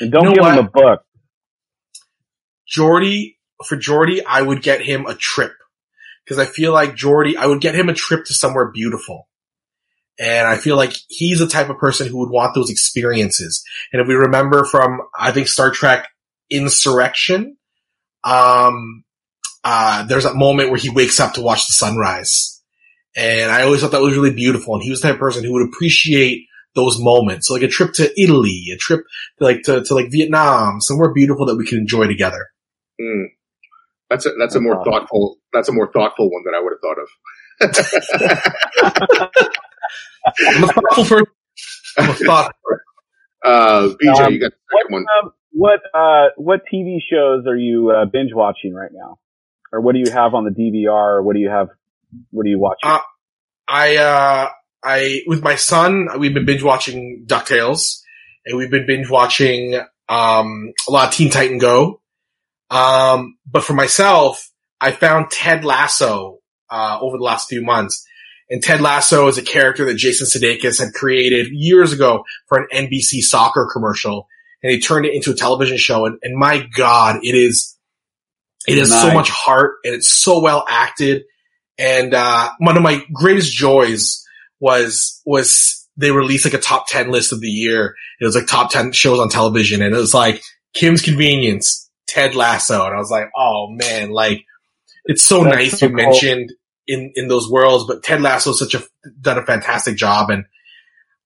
And 0.00 0.12
don't 0.12 0.24
You 0.24 0.28
know 0.30 0.42
give 0.42 0.52
him 0.52 0.66
a 0.66 0.70
book. 0.70 1.02
Geordi, 2.70 3.36
for 3.66 3.76
Geordi, 3.76 4.22
I 4.26 4.42
would 4.42 4.62
get 4.62 4.80
him 4.80 5.06
a 5.06 5.14
trip. 5.14 5.52
Cause 6.28 6.38
I 6.38 6.44
feel 6.44 6.72
like 6.72 6.94
Geordi, 6.94 7.36
I 7.36 7.46
would 7.46 7.62
get 7.62 7.74
him 7.74 7.88
a 7.88 7.94
trip 7.94 8.26
to 8.26 8.34
somewhere 8.34 8.70
beautiful. 8.70 9.28
And 10.18 10.46
I 10.46 10.56
feel 10.56 10.76
like 10.76 10.92
he's 11.08 11.38
the 11.38 11.46
type 11.46 11.70
of 11.70 11.78
person 11.78 12.08
who 12.08 12.18
would 12.18 12.30
want 12.30 12.54
those 12.54 12.70
experiences. 12.70 13.64
And 13.92 14.02
if 14.02 14.08
we 14.08 14.14
remember 14.14 14.64
from, 14.64 15.00
I 15.16 15.30
think 15.30 15.48
Star 15.48 15.70
Trek 15.70 16.08
Insurrection, 16.50 17.56
um, 18.24 19.04
uh, 19.64 20.04
there's 20.06 20.24
that 20.24 20.36
moment 20.36 20.70
where 20.70 20.78
he 20.78 20.88
wakes 20.90 21.18
up 21.20 21.34
to 21.34 21.42
watch 21.42 21.66
the 21.66 21.72
sunrise. 21.72 22.62
And 23.16 23.50
I 23.50 23.62
always 23.62 23.80
thought 23.80 23.90
that 23.92 24.00
was 24.02 24.16
really 24.16 24.32
beautiful. 24.34 24.74
And 24.74 24.82
he 24.82 24.90
was 24.90 25.00
the 25.00 25.08
type 25.08 25.14
of 25.14 25.20
person 25.20 25.42
who 25.44 25.52
would 25.54 25.66
appreciate 25.68 26.46
those 26.74 26.98
moments. 27.00 27.48
So 27.48 27.54
like 27.54 27.62
a 27.64 27.68
trip 27.68 27.92
to 27.94 28.10
Italy, 28.22 28.66
a 28.72 28.76
trip 28.76 29.00
to 29.38 29.44
like 29.44 29.62
to, 29.64 29.82
to 29.82 29.94
like 29.94 30.10
Vietnam, 30.10 30.80
somewhere 30.80 31.12
beautiful 31.12 31.46
that 31.46 31.56
we 31.56 31.66
can 31.66 31.78
enjoy 31.78 32.06
together. 32.06 32.46
Hmm. 33.00 33.24
That's 34.10 34.24
a, 34.26 34.30
that's 34.38 34.54
a 34.54 34.60
more 34.60 34.78
awesome. 34.80 34.92
thoughtful, 34.92 35.36
that's 35.52 35.68
a 35.68 35.72
more 35.72 35.90
thoughtful 35.92 36.30
one 36.30 36.42
than 36.44 36.54
I 36.54 36.60
would 36.62 36.72
have 36.72 36.80
thought 36.80 36.98
of. 37.02 37.08
I'm 40.46 40.64
a 40.64 40.66
thoughtful 40.68 41.04
person. 41.04 41.26
I'm 41.98 42.10
a 42.10 42.14
thoughtful 42.14 42.54
Uh, 43.44 43.88
BJ, 44.02 44.26
Um, 44.26 44.32
you 44.32 44.40
got 44.40 44.50
the 44.52 44.56
What 44.70 44.82
second 44.82 44.92
one. 44.92 45.04
um, 45.22 45.32
what 45.52 45.80
uh 45.94 46.28
what 46.36 46.60
TV 46.72 46.98
shows 47.10 47.46
are 47.46 47.56
you 47.56 47.90
uh, 47.90 48.04
binge 48.04 48.30
watching 48.34 48.74
right 48.74 48.90
now, 48.92 49.18
or 49.72 49.80
what 49.80 49.94
do 49.94 50.00
you 50.00 50.10
have 50.10 50.34
on 50.34 50.44
the 50.44 50.50
DVR? 50.50 51.22
What 51.22 51.34
do 51.34 51.40
you 51.40 51.50
have? 51.50 51.68
What 52.30 52.44
do 52.44 52.50
you 52.50 52.58
watch? 52.58 52.78
Uh, 52.82 53.00
I, 53.66 53.96
uh, 53.96 54.48
I, 54.82 55.22
with 55.26 55.42
my 55.42 55.56
son, 55.56 56.08
we've 56.18 56.32
been 56.32 56.46
binge 56.46 56.62
watching 56.62 57.24
DuckTales 57.26 58.00
and 58.46 58.56
we've 58.56 58.70
been 58.70 58.86
binge 58.86 59.10
watching, 59.10 59.74
um, 60.08 60.72
a 60.88 60.90
lot 60.90 61.08
of 61.08 61.14
Teen 61.14 61.30
Titan 61.30 61.58
Go. 61.58 62.00
Um, 62.70 63.36
but 63.46 63.64
for 63.64 63.74
myself, 63.74 64.50
I 64.80 64.92
found 64.92 65.30
Ted 65.30 65.64
Lasso, 65.64 66.38
uh, 66.70 66.98
over 67.00 67.16
the 67.16 67.24
last 67.24 67.48
few 67.48 67.62
months. 67.62 68.06
And 68.50 68.62
Ted 68.62 68.80
Lasso 68.80 69.28
is 69.28 69.36
a 69.36 69.42
character 69.42 69.84
that 69.86 69.96
Jason 69.96 70.26
Sudeikis 70.26 70.80
had 70.82 70.94
created 70.94 71.48
years 71.50 71.92
ago 71.92 72.24
for 72.46 72.58
an 72.58 72.66
NBC 72.72 73.20
soccer 73.20 73.68
commercial. 73.70 74.26
And 74.62 74.72
he 74.72 74.80
turned 74.80 75.06
it 75.06 75.14
into 75.14 75.30
a 75.30 75.34
television 75.34 75.76
show. 75.76 76.06
And, 76.06 76.18
and 76.22 76.36
my 76.36 76.66
God, 76.74 77.20
it 77.22 77.34
is, 77.34 77.77
it 78.68 78.78
has 78.78 78.90
so 78.90 79.12
much 79.12 79.30
heart 79.30 79.76
and 79.84 79.94
it's 79.94 80.08
so 80.08 80.40
well 80.40 80.64
acted. 80.68 81.24
And, 81.78 82.12
uh, 82.14 82.50
one 82.58 82.76
of 82.76 82.82
my 82.82 83.02
greatest 83.12 83.52
joys 83.52 84.24
was, 84.60 85.20
was 85.24 85.86
they 85.96 86.10
released 86.10 86.44
like 86.44 86.54
a 86.54 86.58
top 86.58 86.86
10 86.88 87.10
list 87.10 87.32
of 87.32 87.40
the 87.40 87.48
year. 87.48 87.94
It 88.20 88.24
was 88.24 88.34
like 88.34 88.46
top 88.46 88.70
10 88.70 88.92
shows 88.92 89.18
on 89.20 89.28
television 89.28 89.82
and 89.82 89.94
it 89.94 89.98
was 89.98 90.14
like 90.14 90.42
Kim's 90.74 91.02
Convenience, 91.02 91.90
Ted 92.06 92.34
Lasso. 92.34 92.84
And 92.86 92.94
I 92.94 92.98
was 92.98 93.10
like, 93.10 93.30
oh 93.36 93.68
man, 93.70 94.10
like 94.10 94.44
it's 95.04 95.22
so 95.22 95.42
That's 95.42 95.56
nice 95.56 95.78
so 95.80 95.86
you 95.86 95.94
cool. 95.94 96.04
mentioned 96.04 96.52
in, 96.86 97.12
in 97.14 97.28
those 97.28 97.50
worlds, 97.50 97.84
but 97.84 98.02
Ted 98.02 98.20
Lasso 98.20 98.52
such 98.52 98.74
a, 98.74 98.82
done 99.20 99.38
a 99.38 99.44
fantastic 99.44 99.96
job. 99.96 100.30
And 100.30 100.44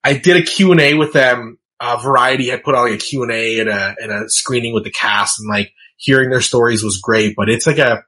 I 0.02 0.14
did 0.14 0.36
a 0.36 0.42
Q 0.42 0.72
and 0.72 0.80
A 0.80 0.94
with 0.94 1.12
them. 1.12 1.58
Uh, 1.78 1.96
Variety 1.96 2.48
had 2.48 2.62
put 2.62 2.74
on 2.74 2.88
like 2.88 2.94
a 2.94 3.04
Q 3.04 3.24
and 3.24 3.32
A 3.32 3.60
and 3.60 3.68
a, 3.68 3.94
and 4.00 4.12
a 4.12 4.28
screening 4.28 4.72
with 4.72 4.84
the 4.84 4.90
cast 4.90 5.40
and 5.40 5.48
like 5.48 5.72
hearing 6.02 6.30
their 6.30 6.40
stories 6.40 6.82
was 6.82 6.98
great, 6.98 7.34
but 7.36 7.48
it's 7.48 7.66
like 7.66 7.78
a 7.78 8.02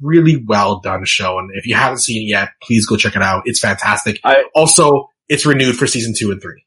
really 0.00 0.42
well 0.46 0.80
done 0.80 1.04
show. 1.04 1.38
And 1.38 1.50
if 1.54 1.66
you 1.66 1.74
haven't 1.74 1.98
seen 1.98 2.22
it 2.22 2.30
yet, 2.30 2.50
please 2.62 2.86
go 2.86 2.96
check 2.96 3.16
it 3.16 3.22
out. 3.22 3.42
It's 3.44 3.60
fantastic. 3.60 4.20
I- 4.24 4.44
also, 4.54 5.08
it's 5.28 5.44
renewed 5.44 5.76
for 5.76 5.86
season 5.86 6.14
two 6.16 6.30
and 6.30 6.40
three. 6.40 6.64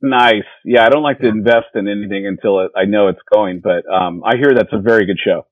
Nice. 0.00 0.44
Yeah, 0.64 0.84
I 0.84 0.90
don't 0.90 1.02
like 1.02 1.18
to 1.20 1.28
invest 1.28 1.66
in 1.74 1.88
anything 1.88 2.24
until 2.26 2.60
it, 2.60 2.70
I 2.76 2.84
know 2.84 3.08
it's 3.08 3.18
going, 3.32 3.60
but 3.62 3.82
um, 3.92 4.22
I 4.24 4.36
hear 4.36 4.54
that's 4.54 4.72
a 4.72 4.78
very 4.80 5.06
good 5.06 5.18
show. 5.24 5.46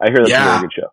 I 0.00 0.06
hear 0.06 0.18
that's 0.20 0.30
a 0.30 0.44
very 0.44 0.60
good 0.62 0.72
show. 0.74 0.88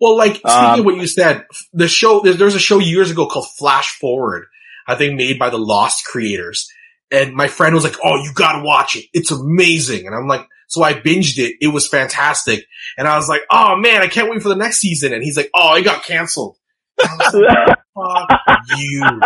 Well, 0.00 0.16
like 0.16 0.36
speaking 0.36 0.50
Um, 0.52 0.78
of 0.80 0.84
what 0.84 0.96
you 0.96 1.08
said, 1.08 1.44
the 1.72 1.88
show 1.88 2.20
there's, 2.20 2.36
there's 2.36 2.54
a 2.54 2.60
show 2.60 2.78
years 2.78 3.10
ago 3.10 3.26
called 3.26 3.46
Flash 3.58 3.98
Forward, 3.98 4.44
I 4.86 4.94
think 4.94 5.16
made 5.16 5.38
by 5.40 5.50
the 5.50 5.58
Lost 5.58 6.04
creators, 6.04 6.68
and 7.10 7.34
my 7.34 7.48
friend 7.48 7.74
was 7.74 7.82
like, 7.82 7.96
"Oh, 8.04 8.22
you 8.22 8.32
gotta 8.32 8.62
watch 8.64 8.94
it! 8.94 9.06
It's 9.12 9.32
amazing!" 9.32 10.06
And 10.06 10.14
I'm 10.14 10.28
like, 10.28 10.46
so 10.68 10.82
I 10.82 10.94
binged 10.94 11.38
it. 11.38 11.56
It 11.60 11.68
was 11.68 11.88
fantastic, 11.88 12.64
and 12.96 13.08
I 13.08 13.16
was 13.16 13.28
like, 13.28 13.42
"Oh 13.50 13.76
man, 13.76 14.02
I 14.02 14.06
can't 14.06 14.30
wait 14.30 14.42
for 14.42 14.48
the 14.48 14.56
next 14.56 14.78
season." 14.78 15.12
And 15.12 15.22
he's 15.22 15.36
like, 15.36 15.50
"Oh, 15.54 15.74
it 15.74 15.82
got 15.82 16.04
canceled." 16.04 16.56
Like, 16.98 17.76
Fuck 17.98 18.58
you. 18.76 19.02
Yeah, 19.02 19.20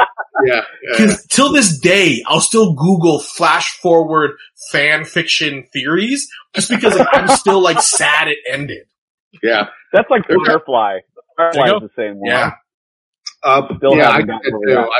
yeah. 0.46 0.62
Because 0.92 1.26
till 1.26 1.52
this 1.52 1.78
day, 1.78 2.22
I'll 2.26 2.40
still 2.40 2.74
Google 2.74 3.20
flash 3.20 3.78
forward 3.78 4.32
fan 4.70 5.04
fiction 5.04 5.64
theories 5.72 6.26
just 6.54 6.70
because 6.70 6.98
like, 6.98 7.08
I'm 7.12 7.28
still 7.36 7.60
like 7.62 7.82
sad 7.82 8.28
it 8.28 8.38
ended. 8.50 8.86
yeah. 9.42 9.66
That's 9.92 10.08
like 10.10 10.26
There 10.26 10.38
you. 10.38 10.44
Firefly. 10.46 10.98
Firefly 11.36 11.66
is 11.66 11.82
the 11.82 11.90
same 11.96 12.14
one. 12.16 12.30
Yeah. 12.30 12.52
Uh, 13.42 13.66
Still 13.76 13.96
yeah, 13.96 14.08
I, 14.08 14.12
haven't 14.12 14.26
did 14.28 14.52
gotten 14.52 14.60
that 14.66 14.78
over 14.78 14.86
too. 14.86 14.90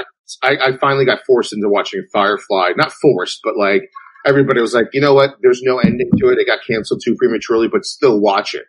I, 0.42 0.48
I, 0.48 0.68
I 0.68 0.76
finally 0.78 1.04
got 1.04 1.20
forced 1.26 1.52
into 1.52 1.68
watching 1.68 2.04
Firefly. 2.12 2.72
Not 2.76 2.92
forced, 2.92 3.40
but 3.44 3.56
like 3.56 3.82
everybody 4.26 4.60
was 4.60 4.74
like, 4.74 4.86
you 4.92 5.00
know 5.00 5.14
what? 5.14 5.30
There's 5.42 5.62
no 5.62 5.78
ending 5.78 6.10
to 6.18 6.28
it. 6.28 6.38
It 6.38 6.46
got 6.46 6.60
canceled 6.68 7.02
too 7.04 7.14
prematurely, 7.18 7.68
but 7.68 7.84
still 7.84 8.20
watch 8.20 8.54
it. 8.54 8.64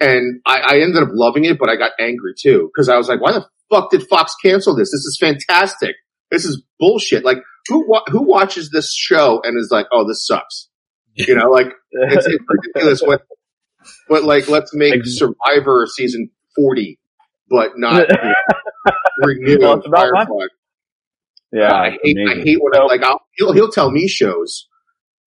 And 0.00 0.40
I, 0.46 0.60
I 0.60 0.74
ended 0.80 1.02
up 1.02 1.10
loving 1.12 1.44
it, 1.44 1.58
but 1.58 1.68
I 1.68 1.76
got 1.76 1.92
angry 2.00 2.32
too 2.38 2.70
because 2.74 2.88
I 2.88 2.96
was 2.96 3.08
like, 3.08 3.20
why 3.20 3.32
the 3.32 3.46
fuck 3.70 3.90
did 3.90 4.06
Fox 4.08 4.34
cancel 4.42 4.74
this? 4.74 4.88
This 4.90 5.04
is 5.04 5.18
fantastic. 5.20 5.96
This 6.30 6.44
is 6.44 6.62
bullshit. 6.78 7.24
Like 7.24 7.38
who 7.68 7.86
wa- 7.88 8.04
who 8.08 8.22
watches 8.22 8.70
this 8.70 8.94
show 8.94 9.40
and 9.44 9.58
is 9.58 9.68
like, 9.70 9.86
oh, 9.92 10.06
this 10.08 10.26
sucks? 10.26 10.68
You 11.14 11.34
know, 11.34 11.50
like 11.50 11.66
it's, 11.92 12.26
it's 12.26 12.44
ridiculous. 12.48 13.02
What, 13.02 13.22
but 14.08 14.24
like, 14.24 14.48
let's 14.48 14.72
make 14.74 15.02
Survivor 15.04 15.86
season 15.94 16.30
forty, 16.56 16.98
but 17.50 17.72
not 17.76 18.08
you 18.08 18.16
know, 18.86 18.94
renew 19.26 19.58
Well, 19.60 19.82
Firefly. 19.82 20.46
yeah, 21.52 21.72
I 21.74 21.98
hate, 22.02 22.16
I 22.28 22.34
hate 22.36 22.58
when 22.60 22.74
I 22.80 22.84
like 22.84 23.02
I'll, 23.02 23.20
he'll 23.36 23.52
he'll 23.52 23.70
tell 23.70 23.90
me 23.90 24.08
shows, 24.08 24.66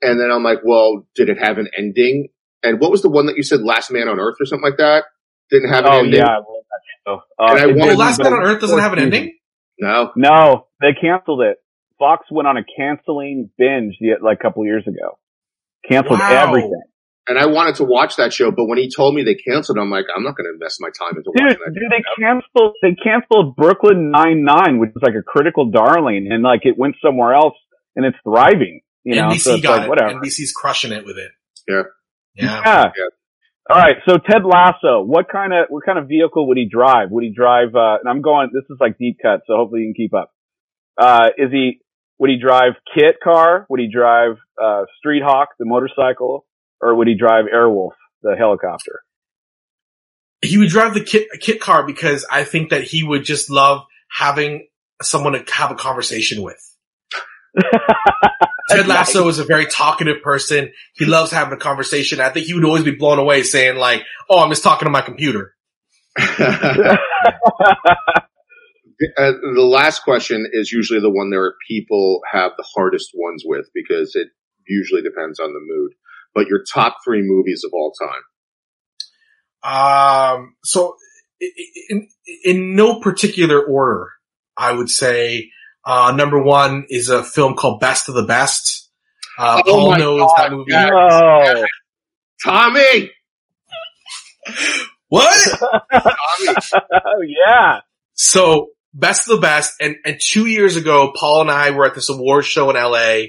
and 0.03 0.19
then 0.19 0.31
I'm 0.31 0.43
like, 0.43 0.59
well, 0.65 1.05
did 1.15 1.29
it 1.29 1.37
have 1.41 1.57
an 1.57 1.69
ending? 1.77 2.29
And 2.63 2.79
what 2.79 2.91
was 2.91 3.01
the 3.01 3.09
one 3.09 3.25
that 3.27 3.35
you 3.37 3.43
said, 3.43 3.61
Last 3.61 3.91
Man 3.91 4.07
on 4.07 4.19
Earth 4.19 4.35
or 4.39 4.45
something 4.45 4.63
like 4.69 4.77
that? 4.77 5.05
Didn't 5.49 5.69
have 5.69 5.85
an 5.85 5.91
Oh 5.91 5.97
ending. 5.99 6.13
yeah, 6.15 6.27
I 6.27 6.37
love 6.37 6.45
that 6.69 6.81
show. 7.05 7.13
Uh, 7.39 7.51
And 7.51 7.59
I 7.59 7.69
it 7.69 7.75
want- 7.75 7.91
Oh, 7.91 7.95
Last 7.95 8.23
Man 8.23 8.33
on 8.33 8.43
Earth 8.43 8.61
doesn't 8.61 8.79
have 8.79 8.93
an 8.93 8.99
ending? 8.99 9.37
No, 9.79 10.11
No, 10.15 10.67
they 10.81 10.93
canceled 10.99 11.41
it. 11.41 11.57
Fox 11.99 12.25
went 12.31 12.47
on 12.47 12.57
a 12.57 12.63
canceling 12.77 13.49
binge 13.57 13.95
the, 13.99 14.15
like 14.21 14.37
a 14.39 14.43
couple 14.43 14.65
years 14.65 14.83
ago. 14.87 15.17
Canceled 15.89 16.19
Wow. 16.19 16.47
everything. 16.47 16.81
and 17.27 17.37
I 17.39 17.45
wanted 17.45 17.75
to 17.75 17.85
watch 17.85 18.17
that 18.17 18.33
show, 18.33 18.51
but 18.51 18.65
when 18.65 18.77
he 18.77 18.89
told 18.89 19.15
me 19.15 19.23
they 19.23 19.35
canceled, 19.35 19.77
I'm 19.77 19.89
like, 19.89 20.05
I'm 20.13 20.23
not 20.23 20.35
going 20.35 20.43
to 20.45 20.53
invest 20.53 20.79
my 20.81 20.89
time 20.89 21.15
into 21.17 21.31
Dude, 21.35 21.45
watching 21.47 21.59
that. 21.65 21.73
dude, 21.73 21.91
they 21.91 22.03
canceled 22.19 22.73
they 22.81 22.95
canceled 23.01 23.55
Brooklyn 23.55 24.11
Nine 24.11 24.43
Nine, 24.43 24.79
which 24.79 24.89
is 24.91 25.01
like 25.01 25.15
a 25.15 25.23
critical 25.23 25.69
darling, 25.71 26.27
and 26.31 26.43
like 26.43 26.61
it 26.63 26.77
went 26.77 26.95
somewhere 27.03 27.33
else, 27.33 27.55
and 27.95 28.05
it's 28.05 28.17
thriving. 28.23 28.81
You 29.03 29.15
know, 29.15 29.29
NBC 29.29 29.39
so 29.39 29.53
it's 29.55 29.63
got 29.63 29.77
like 29.77 29.85
it. 29.85 29.89
whatever. 29.89 30.19
NBC's 30.19 30.51
crushing 30.51 30.91
it 30.91 31.05
with 31.05 31.17
it. 31.17 31.31
Yeah. 31.67 31.83
Yeah. 32.35 32.61
Yeah. 32.65 32.83
Yeah. 32.97 33.03
All 33.69 33.81
right. 33.81 33.95
So 34.07 34.17
Ted 34.17 34.43
Lasso, 34.43 35.03
what 35.03 35.27
kind 35.31 35.53
of 35.53 35.67
what 35.69 35.85
kind 35.85 35.97
of 35.97 36.07
vehicle 36.07 36.47
would 36.47 36.57
he 36.57 36.67
drive? 36.69 37.11
Would 37.11 37.23
he 37.23 37.33
drive? 37.33 37.75
Uh, 37.75 37.97
and 37.99 38.09
I'm 38.09 38.21
going. 38.21 38.49
This 38.53 38.63
is 38.69 38.77
like 38.79 38.97
deep 38.97 39.17
cut, 39.21 39.41
so 39.47 39.55
hopefully 39.55 39.81
you 39.81 39.93
can 39.93 40.03
keep 40.03 40.13
up. 40.13 40.31
Uh, 40.97 41.27
is 41.37 41.51
he? 41.51 41.79
Would 42.19 42.29
he 42.29 42.39
drive 42.39 42.73
KITT 42.95 43.15
car? 43.23 43.65
Would 43.69 43.79
he 43.79 43.89
drive 43.91 44.37
uh, 44.61 44.83
Street 44.99 45.23
Hawk, 45.25 45.49
the 45.59 45.65
motorcycle, 45.65 46.45
or 46.81 46.95
would 46.95 47.07
he 47.07 47.17
drive 47.17 47.45
Airwolf, 47.53 47.91
the 48.21 48.35
helicopter? 48.37 49.01
He 50.41 50.57
would 50.57 50.69
drive 50.69 50.93
the 50.93 51.01
KITT, 51.01 51.27
KITT 51.41 51.59
car 51.59 51.85
because 51.85 52.25
I 52.29 52.43
think 52.43 52.69
that 52.69 52.83
he 52.83 53.03
would 53.03 53.23
just 53.23 53.49
love 53.49 53.81
having 54.09 54.67
someone 55.01 55.33
to 55.33 55.43
have 55.53 55.71
a 55.71 55.75
conversation 55.75 56.43
with. 56.43 56.59
Ted 58.69 58.87
Lasso 58.87 59.27
is 59.27 59.39
a 59.39 59.43
very 59.43 59.65
talkative 59.65 60.21
person. 60.23 60.71
He 60.95 61.05
loves 61.05 61.31
having 61.31 61.53
a 61.53 61.57
conversation. 61.57 62.19
I 62.21 62.29
think 62.29 62.45
he 62.47 62.53
would 62.53 62.65
always 62.65 62.83
be 62.83 62.95
blown 62.95 63.19
away 63.19 63.43
saying 63.43 63.77
like, 63.77 64.03
"Oh, 64.29 64.39
I'm 64.39 64.49
just 64.49 64.63
talking 64.63 64.85
to 64.85 64.91
my 64.91 65.01
computer." 65.01 65.53
Uh, 69.17 69.31
the 69.55 69.61
last 69.61 70.03
question 70.03 70.47
is 70.53 70.71
usually 70.71 70.99
the 71.01 71.09
one 71.09 71.29
where 71.29 71.55
people 71.67 72.21
have 72.31 72.51
the 72.57 72.65
hardest 72.75 73.09
ones 73.15 73.43
with 73.45 73.65
because 73.73 74.15
it 74.15 74.27
usually 74.67 75.01
depends 75.01 75.39
on 75.39 75.51
the 75.51 75.59
mood. 75.61 75.91
But 76.33 76.47
your 76.47 76.63
top 76.73 76.97
three 77.03 77.21
movies 77.21 77.63
of 77.65 77.71
all 77.73 77.91
time. 77.99 78.21
Um, 80.39 80.55
so 80.63 80.95
i- 81.41 81.45
i- 81.57 81.83
in, 81.89 82.07
in 82.43 82.75
no 82.75 82.99
particular 83.01 83.61
order, 83.61 84.09
I 84.55 84.71
would 84.71 84.89
say, 84.89 85.49
uh, 85.85 86.13
number 86.15 86.41
one 86.41 86.85
is 86.89 87.09
a 87.09 87.23
film 87.23 87.55
called 87.55 87.79
Best 87.79 88.09
of 88.09 88.15
the 88.15 88.23
Best. 88.23 88.89
Uh, 89.37 89.61
Oh 89.65 89.71
Paul 89.71 89.97
knows 89.97 90.19
God, 90.19 90.33
that 90.37 90.51
movie. 90.51 90.71
yes. 90.71 90.91
oh, 90.93 91.65
Tommy! 92.43 93.11
What? 95.09 95.47
oh 95.93 97.21
yeah. 97.27 97.79
So 98.13 98.69
best 98.93 99.29
of 99.29 99.35
the 99.35 99.41
best. 99.41 99.73
And, 99.81 99.95
and 100.05 100.19
two 100.23 100.45
years 100.47 100.75
ago, 100.75 101.13
Paul 101.15 101.41
and 101.41 101.51
I 101.51 101.71
were 101.71 101.85
at 101.85 101.95
this 101.95 102.09
award 102.09 102.45
show 102.45 102.69
in 102.69 102.75
LA 102.75 103.25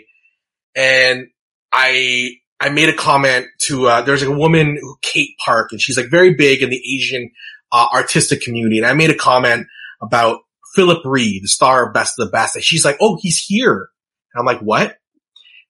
and 0.74 1.28
I, 1.72 2.31
I 2.60 2.70
made 2.70 2.89
a 2.89 2.94
comment 2.97 3.47
to, 3.64 3.86
uh, 3.86 4.02
there's 4.02 4.22
a 4.22 4.31
woman, 4.31 4.78
Kate 5.02 5.36
Park, 5.44 5.68
and 5.72 5.81
she's 5.81 5.97
like 5.97 6.10
very 6.10 6.35
big 6.35 6.62
in 6.62 6.70
the 6.70 6.76
Asian, 6.97 7.31
uh, 7.72 7.86
artistic 7.93 8.40
community. 8.40 8.78
And 8.78 8.86
I 8.86 8.93
made 8.94 9.10
a 9.10 9.16
comment 9.16 9.66
about 10.01 10.40
Phillip 10.74 11.05
Rhee, 11.05 11.40
the 11.40 11.48
star 11.48 11.86
of 11.86 11.94
Best 11.94 12.18
of 12.18 12.26
the 12.26 12.30
Best. 12.32 12.56
And 12.56 12.64
she's 12.64 12.84
like, 12.84 12.96
Oh, 13.01 13.16
he's 13.20 13.38
here. 13.38 13.88
And 14.34 14.40
I'm 14.40 14.46
like, 14.46 14.60
what? 14.60 14.96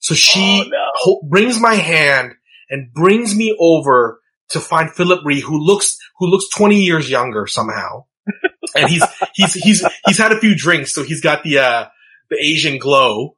So 0.01 0.15
she 0.15 0.63
Oh, 0.67 0.69
no. 0.69 0.79
ho- 0.95 1.21
brings 1.29 1.59
my 1.61 1.75
hand 1.75 2.33
and 2.71 2.93
brings 2.93 3.35
me 3.35 3.57
over 3.59 4.21
to 4.51 4.61
find 4.61 4.91
Phillip 4.91 5.21
Rhee, 5.25 5.41
who 5.41 5.59
looks 5.59 5.97
who 6.19 6.27
looks 6.27 6.49
20 6.57 6.81
years 6.83 7.09
younger 7.11 7.47
somehow. 7.47 8.05
and 8.77 8.89
he's 8.89 9.05
he's 9.35 9.55
he's 9.55 9.87
he's 10.07 10.19
had 10.19 10.33
a 10.33 10.39
few 10.41 10.55
drinks, 10.57 10.93
so 10.95 11.03
he's 11.03 11.21
got 11.21 11.43
the 11.43 11.59
uh 11.59 11.87
the 12.31 12.37
Asian 12.41 12.79
glow. 12.79 13.37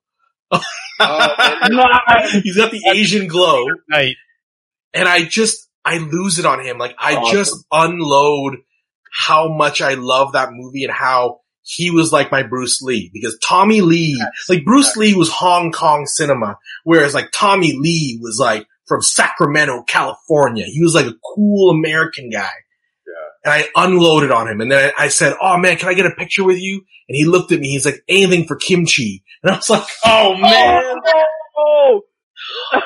Nice. 1.00 2.32
he's 2.42 2.56
got 2.56 2.70
the 2.70 2.82
Asian 2.92 3.26
glow, 3.26 3.66
Right. 3.90 4.16
and 4.94 5.08
I 5.08 5.24
just 5.24 5.68
I 5.84 5.98
lose 5.98 6.38
it 6.38 6.46
on 6.46 6.64
him. 6.64 6.78
Like 6.78 6.94
I 6.98 7.16
Awesome. 7.16 7.36
just 7.36 7.66
unload 7.70 8.56
how 9.12 9.52
much 9.52 9.80
I 9.80 9.94
love 9.94 10.32
that 10.32 10.50
movie 10.52 10.84
and 10.84 10.92
how 10.92 11.40
he 11.66 11.90
was 11.90 12.12
like 12.12 12.30
my 12.30 12.44
Bruce 12.44 12.80
Lee 12.80 13.10
because 13.12 13.36
Tommy 13.44 13.80
Lee, 13.80 14.16
like 14.48 14.64
Bruce 14.64 14.96
Lee 14.96 15.14
was 15.14 15.28
Hong 15.30 15.72
Kong 15.72 16.06
cinema, 16.06 16.58
whereas 16.84 17.12
like 17.12 17.30
Tommy 17.32 17.72
Lee 17.76 18.20
was 18.22 18.38
like 18.40 18.66
from 18.86 19.02
Sacramento, 19.02 19.82
California. 19.88 20.64
He 20.64 20.80
was 20.80 20.94
like 20.94 21.06
a 21.06 21.14
cool 21.34 21.70
American 21.70 22.30
guy. 22.30 22.48
And 23.44 23.52
I 23.52 23.68
unloaded 23.76 24.30
on 24.30 24.48
him 24.48 24.60
and 24.60 24.70
then 24.70 24.92
I 24.96 25.08
said, 25.08 25.36
Oh 25.40 25.56
man, 25.56 25.76
can 25.76 25.88
I 25.88 25.94
get 25.94 26.06
a 26.06 26.10
picture 26.10 26.44
with 26.44 26.58
you? 26.58 26.82
And 27.08 27.16
he 27.16 27.24
looked 27.24 27.50
at 27.52 27.60
me. 27.60 27.70
He's 27.70 27.84
like, 27.84 28.02
anything 28.08 28.46
for 28.46 28.56
kimchi. 28.56 29.22
And 29.42 29.52
I 29.52 29.56
was 29.56 29.70
like, 29.70 29.86
Oh 30.04 30.36
man. 30.36 30.94
Oh, 31.56 32.02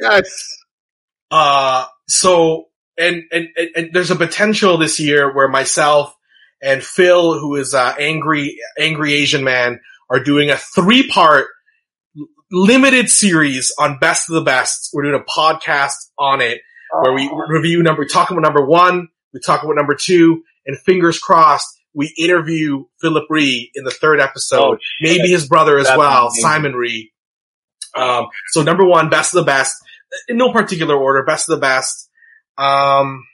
Yes. 0.00 0.58
Uh, 1.30 1.86
so, 2.08 2.66
and, 2.98 3.22
and, 3.32 3.48
and, 3.74 3.90
there's 3.92 4.10
a 4.10 4.16
potential 4.16 4.78
this 4.78 5.00
year 5.00 5.34
where 5.34 5.48
myself 5.48 6.14
and 6.62 6.82
Phil, 6.82 7.38
who 7.38 7.56
is, 7.56 7.74
uh, 7.74 7.94
angry, 7.98 8.58
angry 8.78 9.14
Asian 9.14 9.44
man, 9.44 9.80
are 10.10 10.22
doing 10.22 10.50
a 10.50 10.56
three 10.56 11.08
part 11.08 11.48
limited 12.50 13.10
series 13.10 13.72
on 13.78 13.98
best 13.98 14.30
of 14.30 14.34
the 14.34 14.42
best. 14.42 14.90
We're 14.92 15.02
doing 15.02 15.20
a 15.20 15.24
podcast 15.30 16.10
on 16.18 16.40
it 16.40 16.60
where 17.02 17.12
we 17.12 17.30
review 17.48 17.82
number, 17.82 18.02
we 18.02 18.08
talk 18.08 18.30
about 18.30 18.42
number 18.42 18.64
one, 18.64 19.08
we 19.32 19.40
talk 19.40 19.62
about 19.62 19.74
number 19.74 19.94
two, 19.94 20.44
and 20.66 20.78
fingers 20.78 21.18
crossed, 21.18 21.68
we 21.92 22.14
interview 22.18 22.84
Phillip 23.00 23.24
Rhee 23.28 23.70
in 23.74 23.84
the 23.84 23.90
third 23.90 24.20
episode. 24.20 24.74
Oh, 24.74 24.78
maybe 25.00 25.28
his 25.28 25.48
brother 25.48 25.78
as 25.78 25.86
That's 25.86 25.98
well, 25.98 26.26
amazing. 26.26 26.42
Simon 26.42 26.72
Rhee. 26.74 27.12
Um, 27.96 28.26
so 28.48 28.62
number 28.62 28.84
one, 28.84 29.08
best 29.08 29.34
of 29.34 29.44
the 29.44 29.46
best, 29.46 29.74
in 30.28 30.36
no 30.36 30.52
particular 30.52 30.96
order, 30.96 31.22
best 31.24 31.48
of 31.48 31.56
the 31.56 31.60
best. 31.60 32.10
Um, 32.58 33.24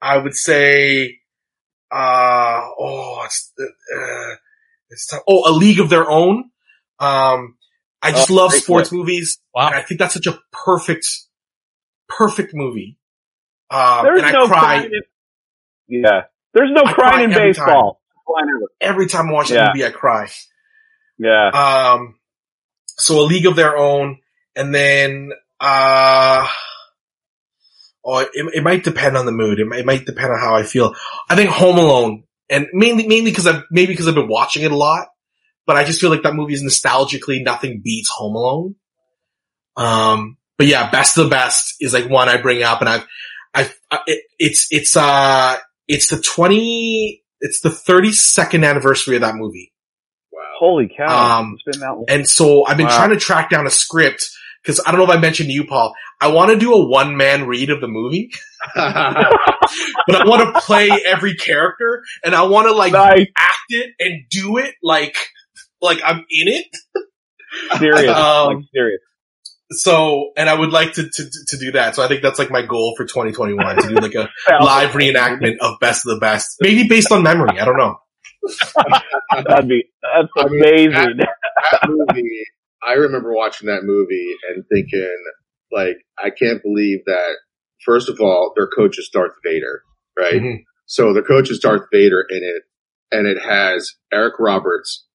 I 0.00 0.18
would 0.18 0.34
say, 0.34 1.18
uh, 1.90 2.60
oh, 2.78 3.22
it's, 3.24 3.52
uh, 3.60 4.34
it's 4.90 5.06
tough. 5.06 5.22
oh, 5.28 5.50
a 5.50 5.52
league 5.52 5.80
of 5.80 5.88
their 5.90 6.08
own. 6.10 6.50
Um, 6.98 7.56
I 8.02 8.10
just 8.12 8.30
Oh, 8.30 8.34
love 8.34 8.52
sports 8.52 8.90
flick. 8.90 8.98
movies, 8.98 9.38
Wow. 9.54 9.68
and 9.68 9.76
I 9.76 9.82
think 9.82 9.98
that's 9.98 10.14
such 10.14 10.26
a 10.26 10.38
perfect, 10.52 11.06
perfect 12.08 12.52
movie. 12.54 12.98
Um, 13.70 14.04
There's 14.04 14.18
and 14.20 14.26
I 14.28 14.32
no 14.32 14.46
cry 14.46 14.58
crying. 14.60 14.90
In, 15.88 16.02
yeah, 16.02 16.22
there's 16.52 16.70
no 16.72 16.82
I 16.84 16.92
crying 16.92 17.12
cry 17.12 17.22
in 17.24 17.32
every 17.32 17.48
baseball. 17.48 18.00
Flying 18.26 18.48
over. 18.56 18.66
every 18.80 19.06
time 19.06 19.28
I 19.28 19.32
watch 19.32 19.48
the 19.48 19.54
Yeah. 19.54 19.68
movie. 19.74 19.84
I 19.86 19.90
cry. 19.90 20.28
Yeah. 21.18 21.48
Um, 21.48 22.18
so 22.86 23.20
a 23.20 23.24
league 23.24 23.46
of 23.46 23.56
their 23.56 23.76
own, 23.76 24.18
and 24.54 24.74
then 24.74 25.32
uh, 25.60 26.46
oh, 28.04 28.18
it, 28.18 28.30
it 28.32 28.62
might 28.62 28.84
depend 28.84 29.16
on 29.16 29.26
the 29.26 29.32
mood. 29.32 29.58
It 29.58 29.66
might, 29.66 29.80
it 29.80 29.86
might 29.86 30.06
depend 30.06 30.32
on 30.32 30.38
how 30.38 30.54
I 30.54 30.62
feel. 30.62 30.94
I 31.28 31.36
think 31.36 31.50
Home 31.50 31.78
Alone, 31.78 32.24
and 32.50 32.66
mainly 32.72 33.06
mainly 33.06 33.30
because 33.30 33.46
I've 33.46 33.62
maybe 33.70 33.92
because 33.92 34.08
I've 34.08 34.14
been 34.14 34.28
watching 34.28 34.62
it 34.62 34.72
a 34.72 34.76
lot, 34.76 35.08
but 35.66 35.76
I 35.76 35.84
just 35.84 36.00
feel 36.00 36.10
like 36.10 36.22
that 36.22 36.34
movie 36.34 36.54
is 36.54 36.62
nostalgically 36.62 37.42
nothing 37.42 37.80
beats 37.82 38.10
Home 38.10 38.34
Alone. 38.34 38.74
Um, 39.76 40.36
but 40.58 40.66
yeah, 40.66 40.90
Best 40.90 41.18
of 41.18 41.24
the 41.24 41.30
Best 41.30 41.76
is 41.80 41.92
like 41.92 42.08
one 42.08 42.28
I 42.28 42.40
bring 42.40 42.62
up, 42.62 42.80
and 42.80 42.88
I've 42.88 43.06
I've 43.54 43.80
uh, 43.90 43.98
it, 44.06 44.22
it's 44.38 44.68
it's 44.70 44.96
uh 44.96 45.56
it's 45.88 46.08
the 46.08 46.20
twenty 46.20 47.22
it's 47.40 47.60
the 47.60 47.70
thirty 47.70 48.12
second 48.12 48.64
anniversary 48.64 49.16
of 49.16 49.22
that 49.22 49.34
movie. 49.34 49.72
Wow. 50.32 50.40
Holy 50.58 50.90
cow. 50.96 51.40
Um, 51.40 51.54
it's 51.54 51.76
been 51.76 51.80
that 51.80 51.94
long. 51.94 52.04
And 52.08 52.28
so 52.28 52.64
I've 52.66 52.76
been 52.76 52.86
Wow. 52.86 52.96
trying 52.96 53.10
to 53.10 53.16
track 53.16 53.50
down 53.50 53.66
a 53.66 53.70
script 53.70 54.30
because 54.64 54.80
I 54.84 54.90
don't 54.90 54.98
know 54.98 55.04
if 55.04 55.16
I 55.16 55.20
mentioned 55.20 55.48
to 55.48 55.52
you, 55.52 55.66
Paul. 55.66 55.94
I 56.20 56.28
want 56.28 56.50
to 56.50 56.56
do 56.56 56.72
a 56.72 56.88
one 56.88 57.16
man 57.16 57.46
read 57.46 57.70
of 57.70 57.80
the 57.80 57.88
movie, 57.88 58.30
but 58.74 58.84
I 58.84 60.24
want 60.24 60.54
to 60.54 60.60
play 60.60 60.90
every 61.06 61.34
character 61.34 62.02
and 62.24 62.34
I 62.34 62.44
want 62.44 62.66
to 62.68 62.72
like 62.72 62.92
nice. 62.92 63.26
act 63.36 63.58
it 63.68 63.90
and 64.00 64.24
do 64.30 64.58
it 64.58 64.74
like 64.82 65.16
like 65.82 66.00
I'm 66.04 66.24
in 66.30 66.48
it. 66.48 66.66
Serious. 67.78 68.10
Um, 68.16 68.56
like 68.56 68.64
serious. 68.74 69.00
So, 69.70 70.32
and 70.36 70.48
I 70.48 70.54
would 70.54 70.70
like 70.70 70.94
to, 70.94 71.08
to 71.08 71.30
to 71.48 71.56
do 71.56 71.72
that. 71.72 71.94
So 71.94 72.02
I 72.02 72.08
think 72.08 72.22
that's 72.22 72.38
like 72.38 72.50
my 72.50 72.62
goal 72.62 72.94
for 72.96 73.04
2021 73.04 73.76
to 73.76 73.88
do 73.88 73.94
like 73.94 74.14
a 74.14 74.28
live 74.60 74.90
reenactment 74.90 75.58
of 75.60 75.78
Best 75.80 76.06
of 76.06 76.14
the 76.14 76.20
Best, 76.20 76.56
maybe 76.60 76.86
based 76.88 77.10
on 77.10 77.22
memory. 77.22 77.58
I 77.58 77.64
don't 77.64 77.76
know. 77.76 77.96
That'd 79.44 79.68
be, 79.68 79.84
that's 80.02 80.28
I 80.36 80.48
mean, 80.48 80.60
amazing. 80.60 81.16
that 81.18 81.88
movie, 81.88 82.44
I 82.86 82.94
remember 82.94 83.32
watching 83.34 83.66
that 83.68 83.84
movie 83.84 84.34
and 84.48 84.64
thinking, 84.72 85.16
like, 85.72 85.96
I 86.18 86.30
can't 86.30 86.62
believe 86.62 87.00
that. 87.06 87.36
First 87.84 88.08
of 88.08 88.20
all, 88.20 88.52
their 88.56 88.66
coach 88.68 88.98
is 88.98 89.10
Darth 89.12 89.34
Vader, 89.44 89.82
right? 90.18 90.40
Mhm. 90.40 90.62
So 90.86 91.12
the 91.12 91.22
coach 91.22 91.50
is 91.50 91.58
Darth 91.58 91.86
Vader 91.92 92.24
in 92.28 92.42
it, 92.42 92.62
and 93.10 93.26
it 93.26 93.38
has 93.40 93.90
Eric 94.12 94.34
Roberts, 94.38 95.06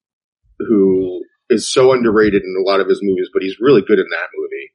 who 0.58 1.22
is 1.48 1.72
so 1.72 1.92
underrated 1.92 2.42
in 2.42 2.54
a 2.58 2.68
lot 2.68 2.80
of 2.80 2.88
his 2.88 3.00
movies, 3.02 3.28
but 3.32 3.42
he's 3.42 3.56
really 3.60 3.82
good 3.82 3.98
in 3.98 4.08
that 4.10 4.28
movie. 4.36 4.70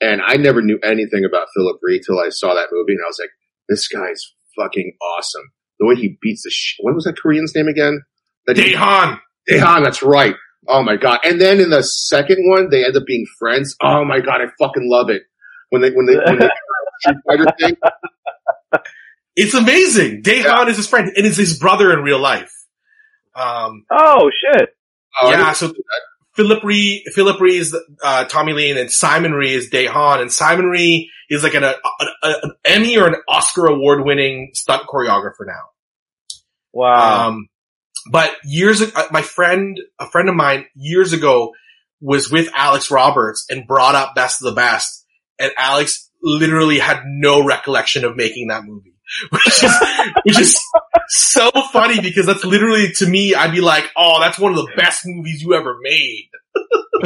And 0.00 0.22
I 0.22 0.36
never 0.36 0.62
knew 0.62 0.78
anything 0.82 1.24
about 1.24 1.48
Phillip 1.54 1.78
Rhee 1.82 2.00
till 2.04 2.18
I 2.20 2.28
saw 2.30 2.54
that 2.54 2.68
movie, 2.72 2.92
and 2.92 3.00
I 3.04 3.08
was 3.08 3.18
like, 3.20 3.30
this 3.68 3.88
guy's 3.88 4.22
fucking 4.56 4.96
awesome. 5.02 5.50
The 5.78 5.86
way 5.86 5.94
he 5.96 6.18
beats 6.20 6.42
the 6.44 6.50
sh- 6.50 6.76
what 6.80 6.94
was 6.94 7.04
that 7.04 7.18
Korean's 7.18 7.54
name 7.54 7.68
again? 7.68 8.02
That 8.46 8.56
Daehan. 8.56 9.20
Daehan, 9.48 9.82
that's 9.84 10.02
right. 10.02 10.34
Oh 10.68 10.82
my 10.82 10.96
god! 10.96 11.20
And 11.24 11.40
then 11.40 11.60
in 11.60 11.70
the 11.70 11.82
second 11.82 12.38
one, 12.48 12.68
they 12.70 12.84
end 12.84 12.96
up 12.96 13.04
being 13.06 13.26
friends. 13.38 13.74
Oh 13.82 14.04
my 14.04 14.20
god, 14.20 14.40
I 14.40 14.46
fucking 14.58 14.88
love 14.88 15.08
it 15.10 15.22
when 15.70 15.82
they 15.82 15.90
when 15.90 16.06
they 16.06 16.16
when 16.16 16.38
they 16.38 16.48
Street 17.00 17.48
thing. 17.58 17.76
It's 19.36 19.54
amazing. 19.54 20.22
Daehan 20.22 20.68
is 20.68 20.76
his 20.76 20.86
friend 20.86 21.10
and 21.16 21.24
is 21.26 21.36
his 21.36 21.58
brother 21.58 21.92
in 21.92 22.00
real 22.00 22.18
life. 22.20 22.52
Um, 23.34 23.84
oh 23.90 24.30
shit. 24.30 24.70
Oh, 25.22 25.30
yeah, 25.30 25.36
didn't- 25.52 25.56
so 25.56 25.72
Phillip 26.34 26.62
Rhee, 26.62 27.04
Phillip 27.14 27.40
Rhee 27.40 27.56
is 27.56 27.76
uh, 28.02 28.24
Tommy 28.26 28.52
Lee, 28.52 28.70
and 28.70 28.90
Simon 28.90 29.32
Rhee 29.32 29.54
is 29.54 29.68
Daehan, 29.70 30.20
and 30.20 30.32
Simon 30.32 30.66
Rhee 30.66 31.10
is 31.28 31.42
like 31.42 31.54
an, 31.54 31.64
a, 31.64 31.74
a, 32.22 32.34
an 32.42 32.52
Emmy 32.64 32.96
or 32.98 33.08
an 33.08 33.16
Oscar 33.28 33.66
award 33.66 34.04
winning 34.04 34.50
stunt 34.54 34.84
choreographer 34.88 35.46
now. 35.46 35.62
Wow. 36.72 37.28
Um, 37.28 37.48
but 38.10 38.34
years 38.44 38.80
ago, 38.80 38.92
uh, 38.96 39.08
my 39.10 39.22
friend, 39.22 39.78
a 39.98 40.06
friend 40.06 40.28
of 40.28 40.34
mine 40.34 40.66
years 40.74 41.12
ago 41.12 41.52
was 42.00 42.30
with 42.30 42.48
Alex 42.54 42.90
Roberts 42.90 43.46
and 43.50 43.66
brought 43.66 43.94
up 43.94 44.14
Best 44.14 44.40
of 44.42 44.46
the 44.46 44.54
Best, 44.54 45.04
and 45.38 45.52
Alex 45.58 46.10
literally 46.22 46.78
had 46.78 47.02
no 47.06 47.44
recollection 47.44 48.04
of 48.04 48.16
making 48.16 48.48
that 48.48 48.64
movie, 48.64 48.94
which 49.30 49.64
is, 49.64 49.72
which 50.24 50.38
is 50.38 50.58
so 51.08 51.50
funny 51.72 52.00
because 52.00 52.26
that's 52.26 52.44
literally 52.44 52.92
to 52.96 53.06
me, 53.06 53.34
I'd 53.34 53.52
be 53.52 53.60
like, 53.60 53.90
oh, 53.96 54.20
that's 54.20 54.38
one 54.38 54.52
of 54.52 54.56
the 54.56 54.72
best 54.76 55.02
movies 55.04 55.42
you 55.42 55.54
ever 55.54 55.76
made. 55.82 56.28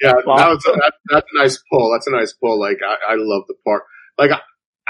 yeah, 0.00 0.12
that 0.12 0.26
was 0.26 0.64
a, 0.66 0.72
that, 0.72 0.92
that's 1.10 1.26
a 1.32 1.38
nice 1.38 1.62
pull. 1.70 1.92
That's 1.92 2.06
a 2.06 2.10
nice 2.10 2.32
pull. 2.32 2.58
Like 2.58 2.78
I, 2.84 3.12
I 3.12 3.16
love 3.16 3.44
the 3.48 3.54
part. 3.64 3.84
Like 4.18 4.30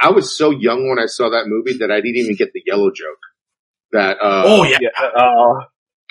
I, 0.00 0.08
I 0.08 0.10
was 0.10 0.36
so 0.36 0.50
young 0.50 0.88
when 0.88 0.98
I 0.98 1.06
saw 1.06 1.30
that 1.30 1.44
movie 1.46 1.78
that 1.78 1.90
I 1.90 1.96
didn't 2.00 2.16
even 2.16 2.36
get 2.36 2.52
the 2.52 2.62
yellow 2.66 2.90
joke. 2.90 3.18
That 3.92 4.16
uh, 4.20 4.42
Oh 4.46 4.64
yeah. 4.64 4.78
yeah. 4.80 4.88
Oh. 5.16 5.60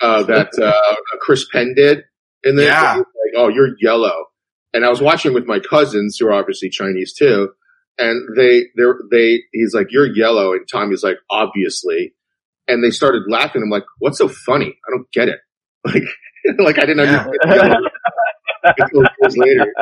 uh, 0.00 0.22
that 0.24 0.50
uh, 0.60 0.94
Chris 1.20 1.46
Penn 1.52 1.74
did 1.76 2.04
in 2.42 2.56
there. 2.56 2.66
Yeah. 2.66 2.96
Like, 2.96 3.04
oh, 3.36 3.48
you're 3.48 3.70
yellow. 3.80 4.26
And 4.72 4.84
I 4.84 4.88
was 4.90 5.00
watching 5.00 5.34
with 5.34 5.46
my 5.46 5.60
cousins 5.60 6.16
who 6.18 6.26
are 6.28 6.32
obviously 6.32 6.68
Chinese 6.70 7.12
too. 7.14 7.50
And 7.96 8.36
they, 8.36 8.64
they're, 8.74 8.96
they, 9.10 9.42
he's 9.52 9.72
like, 9.72 9.86
you're 9.90 10.06
yellow. 10.12 10.52
And 10.52 10.66
Tommy's 10.70 11.04
like, 11.04 11.18
obviously. 11.30 12.12
And 12.66 12.82
they 12.82 12.90
started 12.90 13.22
laughing. 13.28 13.62
I'm 13.62 13.70
like, 13.70 13.84
what's 14.00 14.18
so 14.18 14.26
funny? 14.28 14.66
I 14.86 14.90
don't 14.96 15.10
get 15.12 15.28
it. 15.28 15.38
Like, 15.86 16.02
like 16.58 16.78
I 16.78 16.86
didn't 16.86 17.06
Yeah. 17.06 17.26
understand 17.26 17.34
yellow 17.44 17.76
until 17.76 17.90
years 19.22 19.36
later. 19.36 19.72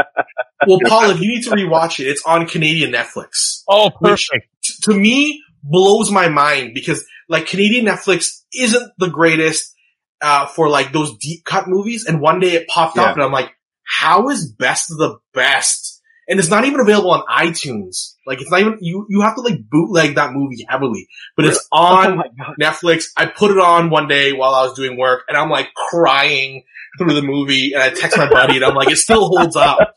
Well, 0.67 0.79
Paul, 0.87 1.11
if 1.11 1.21
you 1.21 1.29
need 1.29 1.43
to 1.45 1.51
rewatch 1.51 2.01
it, 2.01 2.07
it's 2.07 2.23
on 2.25 2.47
Canadian 2.47 2.93
Netflix. 2.93 3.63
Oh, 3.69 3.91
Which- 4.01 4.29
perfect. 4.31 4.49
t- 4.63 4.75
to 4.83 4.95
me 4.99 5.43
blows 5.63 6.11
my 6.11 6.29
mind 6.29 6.73
because 6.75 7.05
like 7.29 7.47
Canadian 7.47 7.87
Netflix 7.87 8.43
isn't 8.55 8.93
the 8.99 9.09
greatest 9.09 9.75
uh, 10.21 10.47
for 10.47 10.69
like 10.69 10.93
those 10.93 11.17
deep 11.19 11.45
cut 11.45 11.65
movies. 11.69 12.05
And 12.07 12.21
one 12.21 12.41
day 12.41 12.53
it 12.53 12.69
popped 12.69 12.97
Yeah. 12.97 13.05
up 13.05 13.17
and 13.17 13.25
I'm 13.25 13.33
like, 13.33 13.51
how 13.85 14.29
is 14.29 14.53
Best 14.53 14.91
of 14.91 14.99
the 14.99 15.17
Best? 15.35 16.01
And 16.29 16.39
it's 16.39 16.49
not 16.51 16.65
even 16.65 16.81
available 16.81 17.11
on 17.11 17.23
iTunes. 17.29 18.11
Like 18.27 18.40
it's 18.40 18.51
not 18.51 18.61
even, 18.61 18.78
you, 18.81 19.07
you 19.09 19.20
have 19.23 19.35
to 19.35 19.40
like 19.40 19.69
bootleg 19.69 20.15
that 20.15 20.32
movie 20.32 20.65
heavily, 20.69 21.09
but 21.36 21.44
it's 21.47 21.66
Oh 21.73 21.78
on 21.78 22.16
my 22.19 22.24
god. 22.39 22.55
Netflix. 22.61 23.07
I 23.16 23.27
put 23.27 23.51
it 23.51 23.59
on 23.59 23.90
one 23.90 24.07
day 24.09 24.32
while 24.32 24.55
I 24.55 24.65
was 24.65 24.74
doing 24.74 24.97
work 24.97 25.24
and 25.28 25.36
I'm 25.36 25.51
like 25.51 25.69
crying 25.90 26.62
through 26.99 27.15
the 27.15 27.23
movie 27.23 27.73
and 27.73 27.82
I 27.82 27.90
text 27.90 28.16
my 28.16 28.28
buddy 28.28 28.57
and 28.57 28.65
I'm 28.65 28.74
like, 28.74 28.90
it 28.90 28.97
still 28.99 29.27
holds 29.28 29.57
up. 29.57 29.97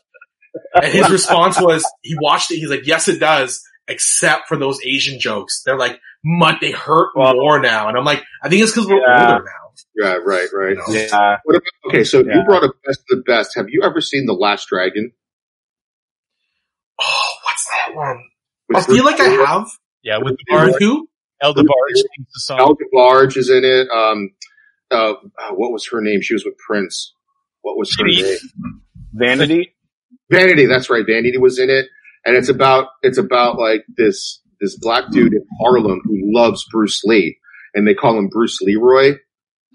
And 0.74 0.92
his 0.92 1.10
response 1.10 1.60
was, 1.60 1.84
he 2.02 2.16
watched 2.20 2.50
it. 2.50 2.56
He's 2.56 2.70
like, 2.70 2.86
yes, 2.86 3.08
it 3.08 3.20
does, 3.20 3.62
except 3.88 4.48
for 4.48 4.56
those 4.56 4.78
Asian 4.84 5.20
jokes. 5.20 5.62
They're 5.64 5.78
like, 5.78 6.00
mud, 6.24 6.56
they 6.60 6.70
hurt 6.72 7.10
Well- 7.14 7.34
more 7.34 7.60
now. 7.60 7.88
And 7.88 7.96
I'm 7.96 8.04
like, 8.04 8.22
I 8.42 8.48
think 8.48 8.62
it's 8.62 8.72
because 8.72 8.86
we're 8.88 9.00
Yeah. 9.06 9.32
older 9.34 9.44
now. 9.44 9.52
Yeah, 9.94 10.14
right, 10.24 10.48
right. 10.54 10.70
You 10.70 10.74
know? 10.76 10.84
Yeah. 10.88 11.36
What 11.44 11.56
about, 11.56 11.62
okay, 11.88 12.04
so 12.04 12.24
Yeah. 12.24 12.36
you 12.38 12.44
brought 12.44 12.64
up 12.64 12.72
best 12.86 13.00
of 13.10 13.18
the 13.18 13.22
best. 13.26 13.54
Have 13.56 13.66
you 13.68 13.82
ever 13.84 14.00
seen 14.00 14.24
The 14.26 14.32
Last 14.32 14.68
Dragon? 14.68 15.12
Oh, 17.00 17.34
what's 17.44 17.66
that 17.66 17.94
one? 17.96 18.22
With 18.68 18.78
I 18.78 18.82
feel 18.94 19.04
like 19.04 19.20
I 19.20 19.28
have. 19.28 19.68
Yeah, 20.02 20.18
with 20.18 20.34
Or 20.50 20.66
Barge, 20.66 20.74
who? 20.78 21.08
El 21.42 21.54
DeBarge 21.54 21.94
sings 21.94 22.28
the 22.34 22.40
song. 22.40 22.58
El 22.60 22.76
DeBarge 22.76 23.36
is 23.36 23.50
in 23.50 23.64
it. 23.64 23.88
Um, 23.90 24.30
uh, 24.90 25.12
uh, 25.12 25.52
what 25.54 25.72
was 25.72 25.86
her 25.92 26.00
name? 26.00 26.20
She 26.22 26.34
was 26.34 26.44
with 26.44 26.56
Prince. 26.66 27.12
What 27.62 27.76
was 27.76 27.94
her 27.98 28.04
name? 28.06 28.36
Vanity. 29.12 29.74
Vanity. 30.30 30.66
That's 30.66 30.88
right. 30.90 31.04
Vanity 31.06 31.38
was 31.38 31.58
in 31.58 31.70
it, 31.70 31.86
and 32.24 32.36
it's 32.36 32.48
about 32.48 32.88
it's 33.02 33.18
about 33.18 33.58
like 33.58 33.84
this 33.96 34.40
this 34.60 34.78
black 34.78 35.10
dude 35.10 35.32
in 35.32 35.44
Harlem 35.60 36.00
who 36.04 36.16
loves 36.34 36.64
Bruce 36.72 37.02
Lee, 37.04 37.36
and 37.74 37.86
they 37.86 37.94
call 37.94 38.16
him 38.18 38.28
Bruce 38.28 38.58
Leroy. 38.62 39.14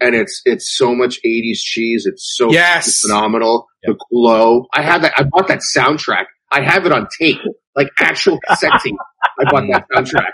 And 0.00 0.14
it's 0.16 0.42
it's 0.44 0.74
so 0.76 0.94
much 0.94 1.18
'80s 1.24 1.58
cheese. 1.60 2.06
It's 2.06 2.34
so 2.36 2.50
Yes. 2.50 3.00
phenomenal. 3.02 3.68
The 3.84 3.96
glow. 4.10 4.66
I 4.74 4.82
had 4.82 5.02
that. 5.02 5.12
I 5.16 5.22
bought 5.24 5.48
that 5.48 5.60
soundtrack. 5.76 6.24
I 6.52 6.60
have 6.62 6.84
it 6.86 6.92
on 6.92 7.08
tape, 7.18 7.38
like 7.74 7.88
actual 7.98 8.38
cassette 8.46 8.72
tape. 8.84 8.94
I 9.40 9.50
bought 9.50 9.64
that 9.72 9.86
soundtrack. 9.92 10.32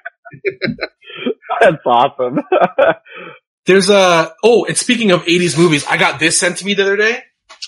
That's 1.61 1.77
awesome. 1.87 2.41
There's 3.67 3.89
a, 3.91 4.33
oh, 4.43 4.65
and 4.65 4.77
speaking 4.77 5.11
of 5.11 5.23
80s 5.25 5.57
movies, 5.59 5.85
I 5.89 5.97
got 5.97 6.19
this 6.21 6.39
sent 6.39 6.59
to 6.59 6.65
me 6.67 6.75
the 6.75 6.83
other 6.83 6.97
day. 6.97 7.23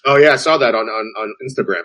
Oh 0.06 0.16
yeah, 0.16 0.32
I 0.32 0.36
saw 0.36 0.56
that 0.59 0.74
on 0.74 0.86
on, 0.89 1.12
on 1.18 1.35
Instagram. 1.47 1.82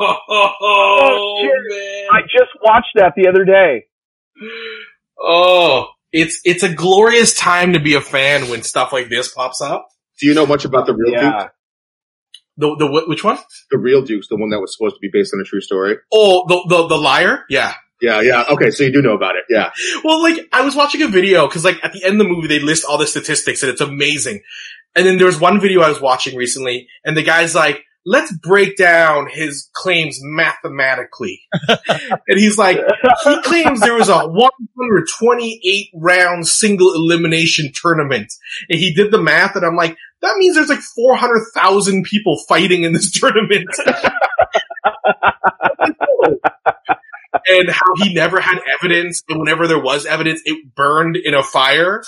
Oh, 0.00 0.16
Oh, 0.28 1.38
shit. 1.42 1.52
man. 1.78 2.08
I 2.12 2.22
just 2.22 2.50
watched 2.62 2.88
that 2.96 3.12
the 3.16 3.28
other 3.28 3.44
day. 3.44 3.84
Oh, 5.18 5.86
it's, 6.12 6.40
it's 6.44 6.62
a 6.62 6.72
glorious 6.72 7.34
time 7.34 7.74
to 7.74 7.80
be 7.80 7.94
a 7.94 8.00
fan 8.00 8.48
when 8.50 8.62
stuff 8.62 8.92
like 8.92 9.08
this 9.08 9.32
pops 9.32 9.60
up. 9.60 9.86
Do 10.20 10.26
you 10.26 10.34
know 10.34 10.46
much 10.46 10.64
about 10.64 10.86
the 10.86 10.94
real 10.94 11.12
Yeah. 11.12 11.30
Dux? 11.30 11.52
The, 12.56 12.76
the, 12.76 13.04
which 13.06 13.24
one? 13.24 13.38
The 13.70 13.78
real 13.78 14.02
Dux, 14.02 14.28
the 14.28 14.36
one 14.36 14.50
that 14.50 14.60
was 14.60 14.76
supposed 14.76 14.96
to 14.96 15.00
be 15.00 15.10
based 15.12 15.32
on 15.34 15.40
a 15.40 15.44
true 15.44 15.60
story. 15.60 15.96
Oh, 16.12 16.44
the, 16.48 16.64
the, 16.68 16.86
the 16.88 16.96
liar? 16.96 17.44
Yeah. 17.48 17.74
Yeah, 18.00 18.20
yeah. 18.20 18.44
Okay, 18.50 18.70
so 18.70 18.82
you 18.84 18.92
do 18.92 19.00
know 19.00 19.14
about 19.14 19.36
it. 19.36 19.44
Yeah. 19.48 19.70
Well, 20.02 20.20
like, 20.22 20.48
I 20.52 20.62
was 20.62 20.74
watching 20.74 21.02
a 21.02 21.08
video, 21.08 21.46
cause 21.48 21.64
like, 21.64 21.82
at 21.84 21.92
the 21.92 22.04
end 22.04 22.20
of 22.20 22.26
the 22.26 22.32
movie, 22.32 22.48
they 22.48 22.58
list 22.58 22.84
all 22.84 22.98
the 22.98 23.06
statistics 23.06 23.62
and 23.62 23.70
it's 23.70 23.80
amazing. 23.80 24.42
And 24.94 25.06
then 25.06 25.18
there 25.18 25.26
was 25.26 25.40
one 25.40 25.60
video 25.60 25.80
I 25.80 25.88
was 25.88 26.00
watching 26.00 26.36
recently, 26.36 26.88
and 27.04 27.16
the 27.16 27.22
guy's 27.22 27.54
like, 27.54 27.84
let's 28.04 28.36
break 28.38 28.76
down 28.76 29.28
his 29.30 29.70
claims 29.74 30.18
mathematically. 30.22 31.42
and 31.68 32.38
he's 32.38 32.58
like, 32.58 32.78
he 33.24 33.42
claims 33.42 33.80
there 33.80 33.94
was 33.94 34.08
a 34.08 34.26
128 34.26 35.90
round 35.94 36.46
single 36.46 36.92
elimination 36.94 37.70
tournament. 37.74 38.32
And 38.68 38.78
he 38.78 38.92
did 38.92 39.12
the 39.12 39.22
math 39.22 39.56
and 39.56 39.64
I'm 39.64 39.76
like, 39.76 39.96
that 40.22 40.36
means 40.38 40.54
there's 40.56 40.68
like 40.68 40.80
400,000 40.80 42.04
people 42.04 42.36
fighting 42.48 42.82
in 42.84 42.92
this 42.92 43.10
tournament. 43.12 43.68
and 47.48 47.68
how 47.70 47.94
he 47.96 48.14
never 48.14 48.40
had 48.40 48.58
evidence, 48.80 49.22
and 49.28 49.38
whenever 49.40 49.66
there 49.66 49.82
was 49.82 50.06
evidence, 50.06 50.40
it 50.44 50.74
burned 50.74 51.16
in 51.16 51.34
a 51.34 51.42
fire. 51.42 52.02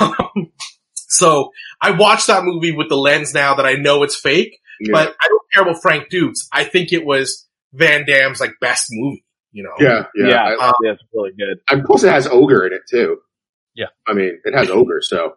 Um, 0.00 0.52
so 0.94 1.50
I 1.80 1.92
watched 1.92 2.26
that 2.26 2.44
movie 2.44 2.72
with 2.72 2.88
the 2.88 2.96
lens 2.96 3.34
now 3.34 3.54
that 3.54 3.66
I 3.66 3.74
know 3.74 4.02
it's 4.02 4.16
fake, 4.16 4.58
Yeah. 4.80 4.92
but 4.92 5.16
I 5.20 5.28
don't 5.28 5.42
care 5.52 5.62
about 5.62 5.80
Frank 5.82 6.10
Dux. 6.10 6.48
I 6.52 6.64
think 6.64 6.92
it 6.92 7.04
was 7.04 7.46
Van 7.72 8.04
Damme's 8.06 8.40
like 8.40 8.54
best 8.60 8.86
movie. 8.90 9.24
You 9.52 9.62
know, 9.64 9.72
yeah, 9.80 10.04
yeah. 10.14 10.28
Yeah, 10.28 10.44
I, 10.44 10.68
Uh, 10.68 10.72
yeah, 10.84 10.92
it's 10.92 11.02
really 11.12 11.30
good. 11.38 11.58
I 11.70 11.80
plus 11.84 12.04
it 12.04 12.10
has 12.10 12.26
ogre 12.26 12.66
in 12.66 12.72
it 12.74 12.82
too. 12.90 13.18
Yeah. 13.74 13.86
I 14.06 14.12
mean, 14.12 14.38
it 14.44 14.54
has 14.54 14.68
ogre, 14.70 15.00
so 15.00 15.34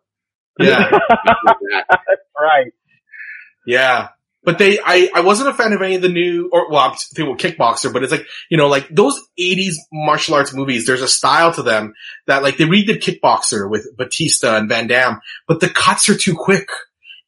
yeah, 0.60 0.90
right. 2.40 2.74
yeah. 3.66 4.10
But 4.44 4.58
they, 4.58 4.80
I, 4.84 5.08
I 5.14 5.22
wasn't 5.22 5.50
a 5.50 5.54
fan 5.54 5.72
of 5.72 5.84
any 5.84 5.96
of 5.96 6.02
the 6.02 6.10
new, 6.10 6.50
or 6.52 6.72
well, 6.72 6.80
I'm 6.80 6.96
thinking 6.96 7.38
Kickboxer, 7.38 7.94
but 7.94 8.02
it's 8.02 8.12
like, 8.12 8.26
you 8.50 8.58
know, 8.58 8.68
like 8.68 8.88
those 8.90 9.22
80s 9.40 9.76
martial 9.94 10.34
arts 10.34 10.52
movies, 10.52 10.88
there's 10.88 11.04
a 11.04 11.08
style 11.08 11.54
to 11.54 11.62
them 11.62 11.94
that 12.26 12.42
like 12.42 12.58
they 12.58 12.64
redid 12.64 13.04
Kickboxer 13.04 13.70
with 13.70 13.96
Batista 13.98 14.58
and 14.58 14.68
Van 14.68 14.88
Damme, 14.88 15.22
but 15.48 15.60
the 15.60 15.70
cuts 15.70 16.10
are 16.10 16.18
too 16.18 16.36
quick. 16.36 16.68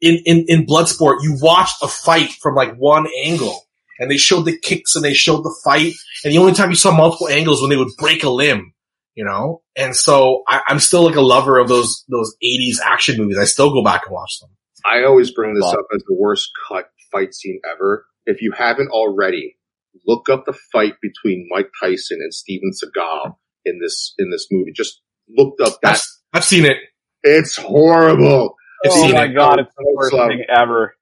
In, 0.01 0.21
in, 0.25 0.45
in 0.47 0.65
Bloodsport, 0.65 1.21
you 1.21 1.37
watched 1.39 1.81
a 1.81 1.87
fight 1.87 2.31
from 2.41 2.55
like 2.55 2.75
one 2.75 3.07
angle 3.23 3.63
and 3.99 4.09
they 4.09 4.17
showed 4.17 4.43
the 4.45 4.57
kicks 4.57 4.95
and 4.95 5.05
they 5.05 5.13
showed 5.13 5.43
the 5.43 5.55
fight. 5.63 5.93
And 6.23 6.33
the 6.33 6.39
only 6.39 6.53
time 6.53 6.69
you 6.69 6.75
saw 6.75 6.91
multiple 6.91 7.29
angles 7.29 7.61
when 7.61 7.69
they 7.69 7.77
would 7.77 7.95
break 7.97 8.23
a 8.23 8.29
limb, 8.29 8.72
you 9.15 9.25
know? 9.25 9.61
And 9.75 9.95
so 9.95 10.43
I, 10.47 10.61
I'm 10.67 10.79
still 10.79 11.03
like 11.03 11.15
a 11.15 11.21
lover 11.21 11.57
of 11.59 11.67
those, 11.67 12.03
those 12.09 12.35
80s 12.43 12.77
action 12.83 13.17
movies. 13.17 13.37
I 13.37 13.45
still 13.45 13.71
go 13.73 13.83
back 13.83 14.03
and 14.05 14.13
watch 14.13 14.39
them. 14.41 14.49
I 14.85 15.03
always 15.05 15.31
bring 15.31 15.53
this 15.53 15.63
Wow. 15.63 15.71
up 15.73 15.85
as 15.95 16.01
the 16.07 16.15
worst 16.19 16.49
cut 16.67 16.85
fight 17.11 17.33
scene 17.33 17.59
ever. 17.73 18.05
If 18.25 18.41
you 18.41 18.51
haven't 18.51 18.89
already, 18.89 19.57
look 20.05 20.29
up 20.29 20.45
the 20.45 20.53
fight 20.71 20.95
between 21.01 21.47
Mike 21.49 21.69
Tyson 21.81 22.19
and 22.21 22.33
Steven 22.33 22.71
Seagal 22.71 23.35
in 23.65 23.79
this 23.81 24.13
in 24.17 24.29
this 24.31 24.47
movie. 24.51 24.71
Just 24.75 25.01
looked 25.29 25.61
up 25.61 25.79
that. 25.83 25.95
I've, 25.95 26.01
I've 26.33 26.43
seen 26.43 26.65
it. 26.65 26.77
It's 27.21 27.55
horrible. 27.57 28.25
Oh 28.25 28.55
I've 28.85 28.91
oh 28.91 29.01
seen 29.05 29.13
my 29.13 29.25
it. 29.25 29.35
god, 29.35 29.59
it's 29.59 29.73
the 29.77 29.93
worst 29.95 30.11
slow. 30.11 30.27
thing 30.27 30.43
ever. 30.53 30.95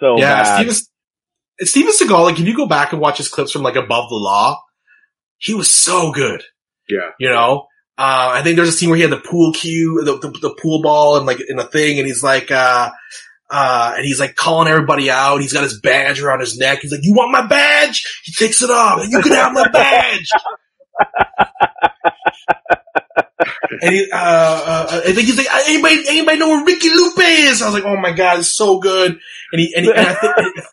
So 0.00 0.18
yeah, 0.18 0.42
bad. 0.42 0.56
Steven, 0.70 0.74
Steven 1.68 1.92
Seagal, 1.92 2.24
like 2.24 2.40
if 2.40 2.46
you 2.46 2.56
go 2.56 2.66
back 2.66 2.92
and 2.92 3.00
watch 3.00 3.18
his 3.18 3.28
clips 3.28 3.52
from 3.52 3.62
like 3.62 3.76
Above 3.76 4.08
the 4.08 4.16
Law, 4.16 4.60
he 5.38 5.54
was 5.54 5.70
so 5.70 6.12
good. 6.12 6.42
Yeah. 6.88 7.10
You 7.18 7.30
know? 7.30 7.66
Uh, 7.98 8.30
I 8.34 8.42
think 8.42 8.56
there's 8.56 8.70
a 8.70 8.72
scene 8.72 8.88
where 8.88 8.96
he 8.96 9.02
had 9.02 9.12
the 9.12 9.18
pool 9.20 9.52
cue, 9.52 10.02
the, 10.04 10.18
the, 10.18 10.28
the 10.40 10.54
pool 10.60 10.82
ball 10.82 11.16
and 11.16 11.26
like 11.26 11.40
in 11.46 11.58
a 11.58 11.64
thing 11.64 11.98
and 11.98 12.06
he's 12.06 12.22
like, 12.22 12.50
uh, 12.50 12.90
uh, 13.50 13.92
and 13.96 14.04
he's 14.04 14.18
like 14.18 14.34
calling 14.34 14.66
everybody 14.66 15.10
out. 15.10 15.40
He's 15.42 15.52
got 15.52 15.62
his 15.62 15.78
badge 15.78 16.20
around 16.20 16.40
his 16.40 16.56
neck. 16.58 16.78
He's 16.80 16.90
like, 16.90 17.04
you 17.04 17.14
want 17.14 17.32
my 17.32 17.46
badge? 17.46 18.02
He 18.24 18.32
takes 18.32 18.62
it 18.62 18.70
off. 18.70 19.06
You 19.08 19.20
can 19.20 19.32
have 19.32 19.52
my 19.52 19.68
badge. 19.68 20.30
and 23.82 23.92
he, 23.94 24.10
uh, 24.10 24.16
uh, 24.16 24.86
I 25.04 25.12
think 25.12 25.26
he's 25.26 25.36
like, 25.36 25.46
anybody, 25.68 26.02
anybody 26.08 26.38
know 26.38 26.48
where 26.48 26.64
Ricky 26.64 26.88
Lupe 26.88 27.18
is? 27.18 27.60
I 27.62 27.66
was 27.66 27.74
like, 27.74 27.84
oh 27.84 28.00
my 28.00 28.12
god, 28.12 28.38
it's 28.40 28.54
so 28.54 28.80
good. 28.80 29.18
And 29.52 29.60
he, 29.60 29.74
and, 29.76 29.84
he, 29.84 29.92
and 29.92 30.00
I 30.06 30.14
think 30.14 30.32
it- 30.38 30.64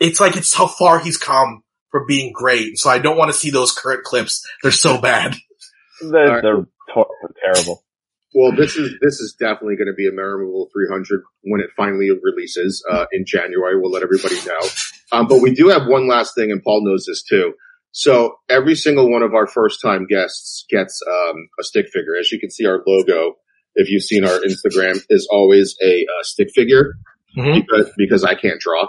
it's 0.00 0.20
like 0.20 0.36
it's 0.36 0.54
how 0.54 0.68
far 0.68 1.00
he's 1.00 1.16
come 1.16 1.64
for 1.90 2.04
being 2.06 2.32
great. 2.32 2.78
So 2.78 2.90
I 2.90 2.98
don't 2.98 3.16
want 3.16 3.30
to 3.30 3.36
see 3.36 3.50
those 3.50 3.72
current 3.72 4.04
clips. 4.04 4.44
They're 4.62 4.72
so 4.72 5.00
bad. 5.00 5.34
They're, 6.00 6.40
they're 6.42 6.66
to- 6.94 7.04
terrible. 7.44 7.82
Well, 8.34 8.52
this 8.54 8.76
is 8.76 8.94
this 9.00 9.18
is 9.20 9.34
definitely 9.40 9.74
going 9.76 9.88
to 9.88 9.94
be 9.96 10.06
a 10.06 10.12
memorable 10.12 10.68
300 10.72 11.22
when 11.42 11.60
it 11.60 11.70
finally 11.76 12.10
releases 12.22 12.84
uh, 12.88 13.06
in 13.10 13.24
January. 13.26 13.80
We'll 13.80 13.90
let 13.90 14.02
everybody 14.04 14.36
know. 14.46 14.68
Um, 15.10 15.26
but 15.26 15.40
we 15.40 15.54
do 15.54 15.68
have 15.68 15.86
one 15.88 16.06
last 16.06 16.34
thing, 16.36 16.52
and 16.52 16.62
Paul 16.62 16.84
knows 16.84 17.04
this 17.06 17.22
too. 17.24 17.54
So 17.90 18.36
every 18.50 18.74
single 18.76 19.10
one 19.10 19.22
of 19.22 19.34
our 19.34 19.46
first 19.48 19.80
time 19.82 20.06
guests 20.08 20.66
gets 20.70 21.00
um, 21.10 21.48
a 21.58 21.64
stick 21.64 21.86
figure. 21.92 22.16
As 22.20 22.30
you 22.30 22.38
can 22.38 22.50
see, 22.50 22.66
our 22.66 22.80
logo, 22.86 23.36
if 23.74 23.88
you've 23.90 24.02
seen 24.04 24.24
our 24.24 24.38
Instagram, 24.40 25.00
is 25.08 25.26
always 25.32 25.74
a 25.82 26.02
uh, 26.02 26.22
stick 26.22 26.48
figure 26.54 26.92
Mhm. 27.36 27.64
because 27.66 27.90
because 27.96 28.24
I 28.24 28.34
can't 28.34 28.60
draw. 28.60 28.88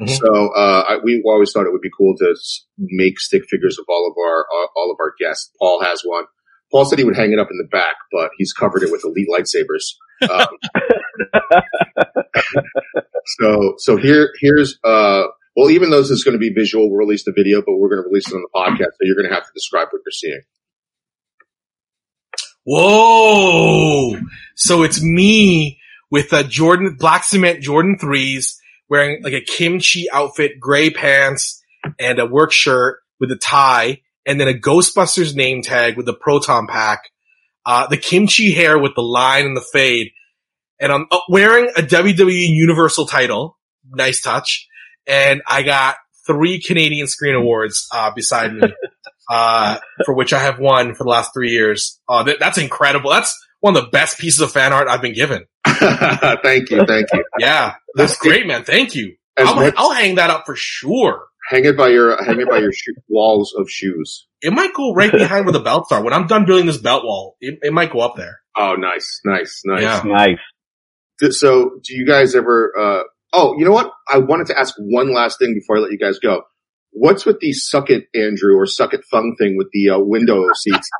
Mhm. 0.00 0.08
So 0.08 0.48
uh, 0.54 0.84
I, 0.88 0.98
we 1.02 1.22
always 1.26 1.52
thought 1.52 1.66
it 1.66 1.72
would 1.72 1.82
be 1.82 1.90
cool 1.96 2.16
to 2.18 2.34
make 2.78 3.18
stick 3.20 3.42
figures 3.48 3.78
of 3.78 3.84
all 3.88 4.08
of 4.10 4.16
our 4.18 4.40
uh, 4.40 4.66
all 4.76 4.90
of 4.90 4.96
our 5.00 5.12
guests. 5.18 5.50
Paul 5.58 5.82
has 5.82 6.02
one. 6.04 6.24
Paul 6.72 6.86
said 6.86 6.98
he 6.98 7.04
would 7.04 7.16
hang 7.16 7.32
it 7.32 7.38
up 7.38 7.48
in 7.50 7.58
the 7.58 7.68
back, 7.70 7.96
but 8.10 8.30
he's 8.38 8.52
covered 8.54 8.82
it 8.82 8.90
with 8.90 9.04
elite 9.04 9.28
lightsabers. 9.30 9.92
Um, 10.30 10.46
so, 13.40 13.74
so 13.76 13.96
here, 13.98 14.30
here's, 14.40 14.78
uh, 14.82 15.24
well, 15.54 15.68
even 15.68 15.90
though 15.90 16.00
this 16.00 16.10
is 16.10 16.24
going 16.24 16.32
to 16.32 16.38
be 16.38 16.48
visual, 16.50 16.88
we'll 16.88 16.96
release 16.98 17.24
the 17.24 17.32
video, 17.36 17.60
but 17.60 17.76
we're 17.76 17.90
going 17.90 18.02
to 18.02 18.08
release 18.08 18.26
it 18.30 18.34
on 18.34 18.40
the 18.40 18.48
podcast. 18.54 18.92
So 18.92 19.00
you're 19.02 19.16
going 19.16 19.28
to 19.28 19.34
have 19.34 19.44
to 19.44 19.52
describe 19.54 19.88
what 19.90 20.00
you're 20.06 20.12
seeing. 20.12 20.40
Whoa! 22.64 24.20
So 24.54 24.82
it's 24.82 25.02
me 25.02 25.78
with 26.10 26.32
a 26.32 26.44
Jordan, 26.44 26.96
black 26.98 27.24
cement 27.24 27.60
Jordan 27.60 27.98
threes, 28.00 28.58
wearing 28.92 29.22
like 29.22 29.32
a 29.32 29.40
kimchi 29.40 30.06
outfit, 30.12 30.60
gray 30.60 30.90
pants, 30.90 31.64
and 31.98 32.18
a 32.18 32.26
work 32.26 32.52
shirt 32.52 32.98
with 33.18 33.32
a 33.32 33.36
tie, 33.36 34.02
and 34.26 34.38
then 34.38 34.48
a 34.48 34.52
Ghostbusters 34.52 35.34
name 35.34 35.62
tag 35.62 35.96
with 35.96 36.04
the 36.04 36.12
proton 36.12 36.66
pack, 36.66 37.10
uh, 37.64 37.86
the 37.86 37.96
kimchi 37.96 38.52
hair 38.52 38.78
with 38.78 38.94
the 38.94 39.02
line 39.02 39.46
and 39.46 39.56
the 39.56 39.64
fade, 39.72 40.10
and 40.78 40.92
I'm 40.92 41.06
uh, 41.10 41.20
wearing 41.30 41.70
a 41.74 41.80
WWE 41.80 42.48
Universal 42.48 43.06
title. 43.06 43.56
Nice 43.88 44.20
touch. 44.20 44.68
And 45.06 45.40
I 45.48 45.62
got 45.62 45.96
three 46.26 46.60
Canadian 46.60 47.06
Screen 47.06 47.34
Awards, 47.34 47.88
uh, 47.92 48.10
beside 48.14 48.54
me. 48.54 48.62
Uh, 49.30 49.78
for 50.04 50.14
which 50.14 50.32
I 50.32 50.40
have 50.40 50.58
won 50.58 50.94
for 50.94 51.04
the 51.04 51.08
last 51.08 51.32
three 51.32 51.52
years. 51.52 51.98
Uh, 52.06 52.24
that, 52.24 52.38
that's 52.38 52.58
incredible. 52.58 53.08
That's 53.08 53.34
one 53.60 53.74
of 53.74 53.82
the 53.82 53.88
best 53.88 54.18
pieces 54.18 54.40
of 54.40 54.52
fan 54.52 54.72
art 54.74 54.88
I've 54.88 55.00
been 55.00 55.14
given. 55.14 55.46
thank 56.42 56.70
you, 56.70 56.84
thank 56.86 57.06
you. 57.12 57.24
Yeah, 57.38 57.74
that's 57.94 58.16
great, 58.18 58.46
man. 58.46 58.64
Thank 58.64 58.94
you. 58.94 59.14
I'll, 59.38 59.54
much- 59.54 59.74
I'll 59.76 59.92
hang 59.92 60.16
that 60.16 60.30
up 60.30 60.44
for 60.46 60.54
sure. 60.56 61.26
hang 61.48 61.64
it 61.64 61.76
by 61.76 61.88
your 61.88 62.22
hang 62.22 62.40
it 62.40 62.48
by 62.48 62.58
your 62.58 62.72
shoe, 62.72 62.94
walls 63.08 63.54
of 63.56 63.70
shoes. 63.70 64.26
It 64.40 64.52
might 64.52 64.74
go 64.74 64.92
right 64.92 65.12
behind 65.12 65.46
where 65.46 65.52
the 65.52 65.60
belts 65.60 65.92
are. 65.92 66.02
When 66.02 66.12
I'm 66.12 66.26
done 66.26 66.44
building 66.44 66.66
this 66.66 66.78
belt 66.78 67.04
wall, 67.04 67.36
it, 67.40 67.58
it 67.62 67.72
might 67.72 67.92
go 67.92 68.00
up 68.00 68.16
there. 68.16 68.40
Oh, 68.56 68.74
nice, 68.74 69.20
nice, 69.24 69.62
nice. 69.64 69.82
Yeah. 69.82 70.02
Nice. 70.04 71.34
So, 71.36 71.78
do 71.84 71.94
you 71.94 72.04
guys 72.04 72.34
ever? 72.34 72.72
Uh, 72.78 73.02
oh, 73.32 73.54
you 73.56 73.64
know 73.64 73.70
what? 73.72 73.92
I 74.10 74.18
wanted 74.18 74.48
to 74.48 74.58
ask 74.58 74.74
one 74.78 75.14
last 75.14 75.38
thing 75.38 75.54
before 75.54 75.76
I 75.76 75.80
let 75.80 75.92
you 75.92 75.98
guys 75.98 76.18
go. 76.18 76.42
What's 76.90 77.24
with 77.24 77.38
the 77.40 77.52
suck 77.52 77.88
it 77.88 78.08
Andrew 78.14 78.56
or 78.56 78.66
suck 78.66 78.92
it 78.92 79.02
thumb 79.10 79.34
thing 79.38 79.56
with 79.56 79.68
the 79.72 79.90
uh, 79.90 79.98
window 80.00 80.44
seats? 80.54 80.90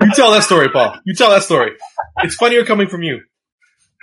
You 0.00 0.12
tell 0.14 0.30
that 0.32 0.44
story, 0.44 0.68
Paul. 0.68 0.98
You 1.04 1.14
tell 1.14 1.30
that 1.30 1.42
story. 1.42 1.72
It's 2.22 2.34
funnier 2.34 2.64
coming 2.64 2.88
from 2.88 3.02
you. 3.02 3.20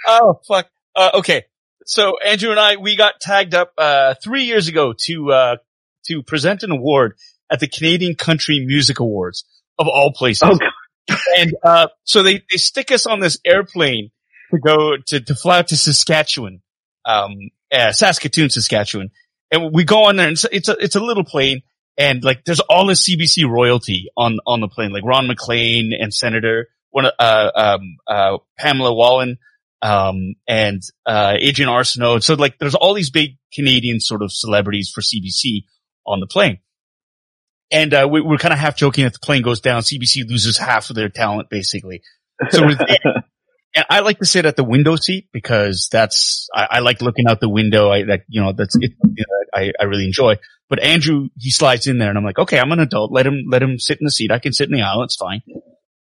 Oh 0.08 0.40
fuck. 0.48 0.68
Uh, 0.96 1.12
okay. 1.16 1.46
So 1.86 2.18
Andrew 2.26 2.52
and 2.52 2.60
I, 2.60 2.78
we 2.78 2.96
got 2.96 3.20
tagged 3.20 3.54
up 3.54 3.74
uh, 3.78 4.16
three 4.24 4.44
years 4.44 4.68
ago 4.68 4.94
to 5.06 5.32
uh, 5.32 5.56
to 6.08 6.24
present 6.24 6.64
an 6.64 6.72
award 6.72 7.16
at 7.52 7.60
the 7.60 7.68
Canadian 7.68 8.16
Country 8.16 8.66
Music 8.66 9.00
Awards 9.00 9.46
of 9.78 9.88
all 9.88 10.12
places. 10.14 10.50
Oh. 10.52 11.16
And 11.38 11.56
uh, 11.64 11.88
so 12.04 12.24
they 12.24 12.44
they 12.52 12.58
stick 12.58 12.92
us 12.92 13.06
on 13.06 13.20
this 13.20 13.38
airplane 13.46 14.12
to 14.52 14.60
go 14.60 14.98
to 15.08 15.20
to 15.20 15.36
fly 15.36 15.60
out 15.60 15.68
to 15.68 15.78
Saskatchewan, 15.78 16.62
um, 17.06 17.36
uh, 17.72 17.92
Saskatoon, 17.92 18.50
Saskatchewan, 18.50 19.12
and 19.52 19.72
we 19.72 19.84
go 19.84 20.06
on 20.06 20.16
there. 20.16 20.28
And 20.28 20.34
it's, 20.34 20.46
it's 20.52 20.70
a 20.70 20.78
it's 20.80 20.96
a 20.96 21.00
little 21.00 21.24
plane, 21.24 21.62
and 21.98 22.24
like 22.24 22.44
there's 22.46 22.60
all 22.60 22.88
this 22.88 23.08
CBC 23.08 23.50
royalty 23.50 24.10
on 24.18 24.40
on 24.46 24.62
the 24.62 24.68
plane, 24.68 24.92
like 24.92 25.04
Ron 25.04 25.28
MacLean 25.28 25.92
and 25.98 26.14
Senator 26.14 26.68
one 26.92 27.06
uh 27.20 27.52
um 27.56 27.98
uh 28.08 28.38
Pamela 28.58 28.94
Wallin 28.94 29.38
um, 29.86 30.34
and 30.48 30.82
uh, 31.06 31.36
Adrienne 31.36 31.70
Arsenault. 31.70 32.24
So 32.24 32.34
like, 32.34 32.58
there's 32.58 32.74
all 32.74 32.96
these 32.96 33.12
big 33.12 33.38
Canadian 33.54 34.00
sort 34.00 34.24
of 34.24 34.32
celebrities 34.32 34.90
for 34.90 35.02
CBC 35.02 35.66
on 36.08 36.20
the 36.20 36.28
plane. 36.28 36.60
And 37.72 37.94
uh, 37.94 38.08
we, 38.10 38.22
we're 38.22 38.38
kind 38.38 38.54
of 38.54 38.60
half 38.60 38.76
joking 38.76 39.04
that 39.04 39.14
the 39.14 39.20
plane 39.20 39.44
goes 39.44 39.62
down, 39.62 39.82
CBC 39.82 40.28
loses 40.28 40.58
half 40.58 40.90
of 40.90 40.96
their 40.96 41.10
talent, 41.10 41.50
basically. 41.50 42.02
So 42.50 42.64
we're 42.64 42.76
there. 42.88 43.24
And 43.76 43.86
I 43.90 44.00
like 44.00 44.20
to 44.20 44.26
sit 44.26 44.46
at 44.46 44.56
the 44.56 44.64
window 44.64 44.96
seat 44.96 45.28
because 45.34 45.90
that's 45.92 46.48
I, 46.56 46.68
I 46.72 46.80
like 46.80 47.02
looking 47.02 47.28
out 47.28 47.42
the 47.42 47.50
window. 47.50 47.92
I 47.92 48.04
that 48.06 48.22
you 48.28 48.42
know 48.42 48.54
that's 48.54 48.76
it, 48.76 48.94
you 49.04 49.26
know, 49.28 49.46
I 49.54 49.72
I 49.80 49.84
really 49.84 50.06
enjoy. 50.06 50.38
But 50.70 50.82
Andrew 50.82 51.30
he 51.38 51.52
slides 51.52 51.86
in 51.86 51.98
there, 51.98 52.10
and 52.10 52.18
I'm 52.18 52.24
like, 52.24 52.40
okay, 52.40 52.60
I'm 52.60 52.72
an 52.72 52.80
adult. 52.80 53.12
Let 53.12 53.28
him 53.28 53.46
let 53.50 53.62
him 53.62 53.78
sit 53.78 54.00
in 54.00 54.06
the 54.06 54.12
seat. 54.12 54.32
I 54.32 54.40
can 54.40 54.54
sit 54.54 54.70
in 54.70 54.76
the 54.76 54.82
aisle. 54.82 55.04
It's 55.04 55.18
fine. 55.18 55.42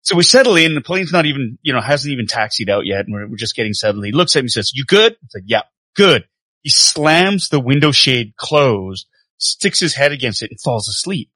So 0.02 0.16
we 0.16 0.24
settle 0.24 0.56
in. 0.56 0.74
The 0.74 0.80
plane's 0.80 1.12
not 1.12 1.26
even, 1.26 1.58
you 1.62 1.72
know, 1.72 1.80
hasn't 1.80 2.12
even 2.12 2.26
taxied 2.26 2.68
out 2.68 2.84
yet. 2.86 3.06
And 3.06 3.14
we're, 3.14 3.28
we're 3.28 3.36
just 3.36 3.54
getting 3.54 3.72
settled. 3.72 4.04
He 4.04 4.10
looks 4.12 4.34
at 4.34 4.40
me 4.40 4.46
and 4.46 4.52
says, 4.52 4.72
you 4.74 4.84
good? 4.84 5.12
I 5.12 5.26
said, 5.30 5.42
yeah. 5.46 5.62
Good. 5.94 6.24
He 6.62 6.70
slams 6.70 7.48
the 7.48 7.60
window 7.60 7.92
shade 7.92 8.34
closed, 8.36 9.06
sticks 9.38 9.78
his 9.78 9.94
head 9.94 10.10
against 10.12 10.42
it 10.42 10.50
and 10.50 10.60
falls 10.60 10.88
asleep. 10.88 11.30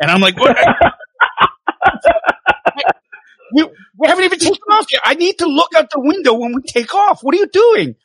And 0.00 0.10
I'm 0.10 0.20
like, 0.20 0.38
what? 0.38 0.56
we, 3.54 3.68
we 4.00 4.08
haven't 4.08 4.24
even 4.24 4.38
taken 4.38 4.62
off 4.70 4.86
yet. 4.90 5.02
I 5.04 5.14
need 5.14 5.38
to 5.38 5.46
look 5.46 5.74
out 5.76 5.90
the 5.90 6.00
window 6.00 6.32
when 6.34 6.54
we 6.54 6.62
take 6.62 6.94
off. 6.94 7.22
What 7.22 7.34
are 7.34 7.38
you 7.38 7.48
doing? 7.48 7.96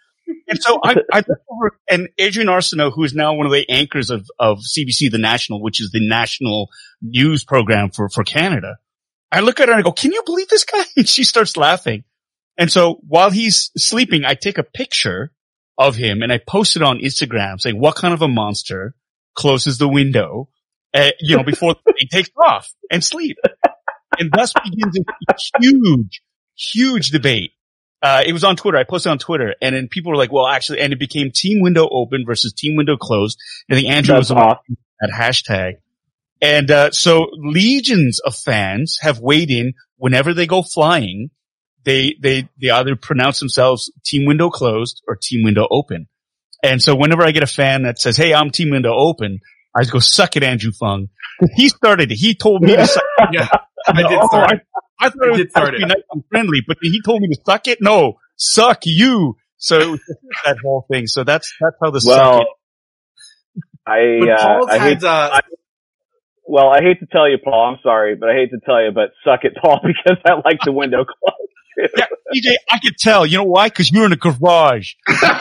And 0.47 0.61
so 0.61 0.79
I, 0.83 0.95
I 1.13 1.23
over 1.49 1.79
and 1.89 2.09
Adrienne 2.19 2.47
Arsenault, 2.47 2.93
who 2.93 3.03
is 3.03 3.13
now 3.13 3.35
one 3.35 3.45
of 3.45 3.51
the 3.51 3.69
anchors 3.69 4.09
of, 4.09 4.27
of 4.37 4.59
CBC 4.59 5.09
The 5.09 5.19
National, 5.19 5.61
which 5.61 5.79
is 5.79 5.91
the 5.91 6.05
national 6.05 6.69
news 7.01 7.45
program 7.45 7.91
for, 7.91 8.09
for 8.09 8.23
Canada. 8.23 8.77
I 9.31 9.39
look 9.39 9.59
at 9.59 9.69
her 9.69 9.73
and 9.73 9.79
I 9.79 9.83
go, 9.83 9.91
can 9.91 10.11
you 10.11 10.23
believe 10.25 10.49
this 10.49 10.65
guy? 10.65 10.83
And 10.97 11.07
she 11.07 11.23
starts 11.23 11.55
laughing. 11.55 12.03
And 12.57 12.71
so 12.71 12.99
while 13.07 13.29
he's 13.31 13.71
sleeping, 13.77 14.25
I 14.25 14.33
take 14.33 14.57
a 14.57 14.63
picture 14.63 15.31
of 15.77 15.95
him 15.95 16.23
and 16.23 16.31
I 16.31 16.39
post 16.39 16.75
it 16.75 16.81
on 16.81 16.99
Instagram 16.99 17.61
saying, 17.61 17.79
what 17.79 17.95
kind 17.95 18.13
of 18.13 18.21
a 18.21 18.27
monster 18.27 18.95
closes 19.35 19.77
the 19.77 19.89
window, 19.89 20.49
uh, 20.93 21.09
you 21.19 21.37
know, 21.37 21.43
before 21.43 21.75
he 21.97 22.07
takes 22.07 22.29
off 22.37 22.69
and 22.91 23.03
sleep. 23.03 23.37
And 24.19 24.31
thus 24.31 24.53
begins 24.53 24.97
a 25.29 25.35
huge, 25.59 26.21
huge 26.55 27.09
debate. 27.09 27.51
Uh, 28.01 28.21
it 28.25 28.33
was 28.33 28.43
on 28.43 28.55
Twitter. 28.55 28.77
I 28.77 28.83
posted 28.83 29.11
on 29.11 29.17
Twitter 29.17 29.55
and 29.61 29.75
then 29.75 29.87
people 29.87 30.11
were 30.11 30.17
like, 30.17 30.31
well, 30.31 30.47
actually, 30.47 30.79
and 30.81 30.93
it 30.93 30.99
became 30.99 31.31
team 31.33 31.61
window 31.61 31.87
open 31.89 32.23
versus 32.25 32.53
team 32.53 32.75
window 32.75 32.97
closed. 32.97 33.39
I 33.69 33.75
think 33.75 33.87
Andrew 33.87 34.15
That's 34.15 34.29
was 34.29 34.31
on 34.31 34.57
that 34.99 35.11
hashtag. 35.11 35.77
And, 36.41 36.69
uh, 36.69 36.91
so 36.91 37.27
legions 37.33 38.19
of 38.19 38.35
fans 38.35 38.99
have 39.01 39.19
weighed 39.19 39.49
in 39.49 39.73
whenever 39.97 40.33
they 40.33 40.45
go 40.45 40.61
flying. 40.61 41.31
They, 41.83 42.15
they, 42.21 42.49
they 42.61 42.69
either 42.69 42.95
pronounce 42.95 43.39
themselves 43.39 43.91
team 44.03 44.25
window 44.25 44.49
closed 44.49 45.01
or 45.07 45.17
team 45.19 45.43
window 45.43 45.67
open. 45.71 46.07
And 46.61 46.81
so 46.81 46.95
whenever 46.95 47.23
I 47.23 47.31
get 47.31 47.43
a 47.43 47.47
fan 47.47 47.83
that 47.83 47.99
says, 47.99 48.17
Hey, 48.17 48.33
I'm 48.33 48.51
team 48.51 48.71
window 48.71 48.93
open, 48.93 49.39
I 49.75 49.81
just 49.81 49.91
go 49.91 49.99
suck 49.99 50.35
it, 50.37 50.43
Andrew 50.43 50.71
Phung. 50.71 51.09
He 51.55 51.69
started 51.69 52.11
it. 52.11 52.15
He 52.15 52.33
told 52.33 52.61
me 52.61 52.75
to 52.75 52.87
suck 52.87 53.03
Yeah, 53.31 53.47
I 53.87 53.93
did 54.09 54.19
Oh, 54.21 54.27
start. 54.27 54.51
I, 54.99 55.05
I 55.05 55.09
thought 55.09 55.27
it 55.27 55.31
was 55.31 55.37
did 55.37 55.51
supposed 55.51 55.51
start 55.51 55.73
to 55.73 55.77
be 55.77 55.85
nice 55.85 56.03
and 56.11 56.23
friendly, 56.29 56.59
but 56.67 56.77
he 56.81 57.01
told 57.01 57.21
me 57.21 57.27
to 57.29 57.37
suck 57.45 57.67
it. 57.67 57.79
No, 57.81 58.15
suck 58.37 58.79
you. 58.85 59.35
So 59.57 59.79
it 59.79 59.89
was 59.89 59.99
that 60.45 60.57
whole 60.63 60.85
thing. 60.91 61.07
So 61.07 61.23
that's, 61.23 61.53
that's 61.59 61.75
how 61.83 61.91
the 61.91 61.99
suck 62.01 62.41
it. 62.41 62.47
I, 63.87 63.99
uh, 64.31 64.65
I 64.67 64.79
hate, 64.79 65.03
uh, 65.03 65.29
I- 65.33 65.41
well, 66.47 66.69
I 66.69 66.81
hate 66.81 66.99
to 66.99 67.07
tell 67.07 67.27
you, 67.29 67.37
Paul, 67.43 67.73
I'm 67.73 67.79
sorry, 67.81 68.15
but 68.15 68.29
I 68.29 68.33
hate 68.33 68.51
to 68.51 68.59
tell 68.63 68.79
you, 68.83 68.91
but 68.93 69.09
suck 69.23 69.39
it, 69.43 69.53
Paul, 69.59 69.79
because 69.83 70.17
I 70.25 70.33
like 70.45 70.59
the 70.63 70.71
window 70.71 71.03
closed. 71.05 71.44
Yeah, 71.77 72.05
DJ, 72.33 72.53
I 72.71 72.79
could 72.79 72.95
tell. 72.97 73.25
You 73.25 73.39
know 73.39 73.43
why? 73.45 73.69
Cause 73.69 73.91
you're 73.91 74.05
in 74.05 74.13
a 74.13 74.15
garage 74.15 74.93
with 75.07 75.21
your, 75.21 75.35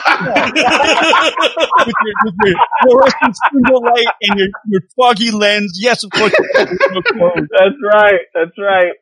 with 2.24 2.34
your 2.44 2.56
fluorescent 2.82 3.36
single 3.52 3.82
light 3.84 4.06
and 4.22 4.38
your, 4.38 4.48
your 4.68 4.80
foggy 4.96 5.30
lens. 5.30 5.78
Yes, 5.80 6.02
of 6.04 6.10
course. 6.10 6.32
That's 6.56 7.76
right. 7.92 8.20
That's 8.34 8.50
right. 8.58 8.92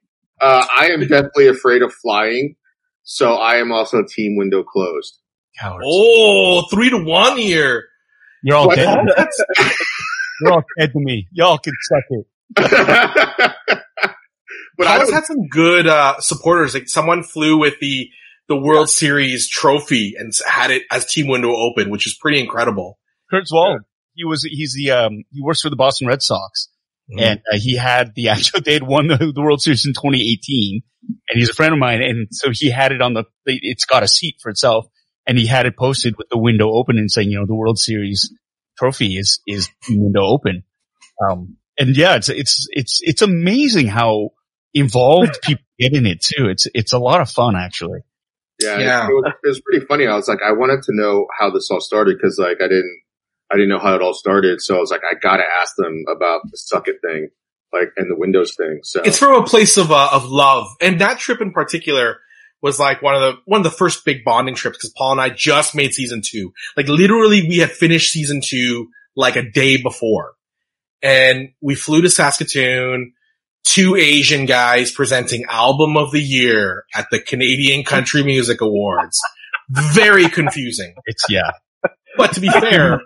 Uh, 0.40 0.64
I 0.76 0.88
am 0.88 1.00
definitely 1.00 1.46
afraid 1.48 1.82
of 1.82 1.92
flying, 1.92 2.56
so 3.04 3.34
I 3.34 3.56
am 3.56 3.70
also 3.72 4.02
team 4.08 4.36
window 4.36 4.62
closed. 4.64 5.18
Cowards. 5.60 5.84
oh, 5.86 6.66
three 6.70 6.88
to 6.90 7.04
one 7.04 7.36
here. 7.36 7.84
You're 8.42 8.56
all 8.56 8.66
What? 8.68 8.76
dead. 8.76 8.98
You're 10.40 10.52
all 10.52 10.62
dead 10.78 10.92
to 10.92 10.98
me. 10.98 11.28
Y'all 11.32 11.58
can 11.58 11.74
suck 11.82 12.04
it. 12.10 12.26
but 14.84 14.90
I 14.90 14.96
Paul's 14.96 15.08
don't, 15.08 15.14
had 15.14 15.24
some 15.24 15.48
good 15.48 15.86
uh, 15.86 16.20
supporters. 16.20 16.74
Like 16.74 16.88
someone 16.88 17.22
flew 17.22 17.58
with 17.58 17.78
the 17.80 18.08
the 18.48 18.56
World 18.56 18.88
Series 18.90 19.48
trophy 19.48 20.14
and 20.18 20.32
had 20.46 20.70
it 20.70 20.82
as 20.90 21.06
team 21.06 21.28
window 21.28 21.54
open, 21.54 21.90
which 21.90 22.06
is 22.06 22.14
pretty 22.20 22.40
incredible. 22.40 22.98
Kurt 23.30 23.46
Zwald. 23.46 23.80
He 24.14 24.24
was, 24.24 24.42
he's 24.42 24.74
the, 24.74 24.90
um, 24.90 25.24
he 25.30 25.40
works 25.40 25.62
for 25.62 25.70
the 25.70 25.76
Boston 25.76 26.06
Red 26.06 26.20
Sox. 26.20 26.68
Mhm. 27.10 27.20
and 27.20 27.40
uh, 27.52 27.56
he 27.56 27.76
had 27.76 28.14
the 28.14 28.28
actual 28.34 28.60
they 28.60 28.74
had 28.74 28.82
won 28.82 29.08
the, 29.08 29.32
the 29.34 29.40
World 29.40 29.60
Series 29.60 29.84
in 29.84 29.92
2018, 29.92 30.82
and 31.28 31.38
he's 31.38 31.50
a 31.50 31.54
friend 31.54 31.72
of 31.72 31.78
mine, 31.78 32.02
and 32.02 32.28
so 32.30 32.50
he 32.52 32.70
had 32.70 32.92
it 32.92 33.02
on 33.02 33.14
the 33.14 33.24
it's 33.46 33.84
got 33.84 34.02
a 34.02 34.08
seat 34.08 34.36
for 34.40 34.50
itself, 34.50 34.86
and 35.26 35.38
he 35.38 35.46
had 35.46 35.66
it 35.66 35.76
posted 35.76 36.16
with 36.16 36.28
the 36.30 36.38
window 36.38 36.70
open 36.70 36.98
and 36.98 37.10
saying, 37.10 37.30
you 37.30 37.38
know, 37.38 37.46
the 37.46 37.54
World 37.54 37.78
Series 37.78 38.32
trophy 38.78 39.16
is 39.16 39.40
is 39.46 39.68
window 39.88 40.22
open, 40.22 40.62
um, 41.26 41.56
and 41.78 41.96
yeah, 41.96 42.16
it's 42.16 42.28
it's 42.28 42.66
it's 42.70 43.00
it's 43.02 43.22
amazing 43.22 43.88
how 43.88 44.30
involved 44.74 45.40
people 45.42 45.64
get 45.78 45.92
in 45.94 46.06
it 46.06 46.20
too. 46.20 46.48
It's 46.48 46.66
it's 46.74 46.92
a 46.92 46.98
lot 46.98 47.20
of 47.20 47.30
fun 47.30 47.56
actually. 47.56 48.00
yeah, 48.60 48.78
Yeah. 48.78 49.08
It, 49.08 49.12
was, 49.12 49.32
it 49.44 49.48
was 49.48 49.60
pretty 49.60 49.86
funny. 49.86 50.06
I 50.06 50.16
was 50.16 50.28
like, 50.28 50.40
I 50.44 50.52
wanted 50.52 50.82
to 50.84 50.92
know 50.94 51.26
how 51.38 51.50
this 51.50 51.68
all 51.70 51.80
started 51.80 52.16
because 52.16 52.38
like 52.38 52.58
I 52.60 52.68
didn't, 52.68 53.00
I 53.50 53.56
didn't 53.56 53.70
know 53.70 53.78
how 53.78 53.94
it 53.94 54.02
all 54.02 54.14
started. 54.14 54.60
So 54.60 54.76
I 54.76 54.78
was 54.78 54.90
like, 54.90 55.02
I 55.08 55.14
gotta 55.20 55.44
ask 55.60 55.74
them 55.76 56.04
about 56.08 56.42
the 56.50 56.56
suck 56.56 56.88
it 56.88 56.96
thing, 57.02 57.28
like, 57.72 57.88
and 57.96 58.10
the 58.10 58.16
Windows 58.16 58.54
thing. 58.56 58.80
So 58.82 59.02
It's 59.02 59.18
from 59.18 59.42
a 59.42 59.46
place 59.46 59.76
of 59.76 59.90
uh, 59.90 60.10
of 60.12 60.24
love, 60.26 60.68
and 60.80 61.00
that 61.00 61.18
trip 61.18 61.40
in 61.40 61.52
particular 61.52 62.18
was 62.62 62.78
like 62.78 63.02
one 63.02 63.14
of 63.14 63.20
the 63.20 63.40
one 63.44 63.60
of 63.60 63.64
the 63.64 63.76
first 63.76 64.04
big 64.04 64.24
bonding 64.24 64.54
trips 64.54 64.78
because 64.78 64.94
Paul 64.96 65.12
and 65.12 65.20
I 65.20 65.30
just 65.30 65.74
made 65.74 65.92
season 65.92 66.22
two. 66.24 66.52
Like 66.76 66.88
literally, 66.88 67.46
we 67.48 67.58
had 67.58 67.72
finished 67.72 68.12
season 68.12 68.40
two 68.42 68.88
like 69.16 69.36
a 69.36 69.42
day 69.42 69.82
before, 69.82 70.34
and 71.02 71.50
we 71.60 71.74
flew 71.74 72.00
to 72.02 72.08
Saskatoon. 72.08 73.12
Two 73.64 73.96
Asian 73.96 74.44
guys 74.46 74.90
presenting 74.90 75.44
album 75.48 75.96
of 75.96 76.10
the 76.10 76.20
year 76.20 76.84
at 76.94 77.06
the 77.10 77.20
Canadian 77.20 77.84
Country 77.84 78.22
Music 78.22 78.60
Awards. 78.60 79.20
Very 79.70 80.28
confusing. 80.28 80.94
It's 81.06 81.24
yeah. 81.28 81.52
But 82.16 82.32
to 82.34 82.40
be 82.40 82.50
fair, 82.60 83.00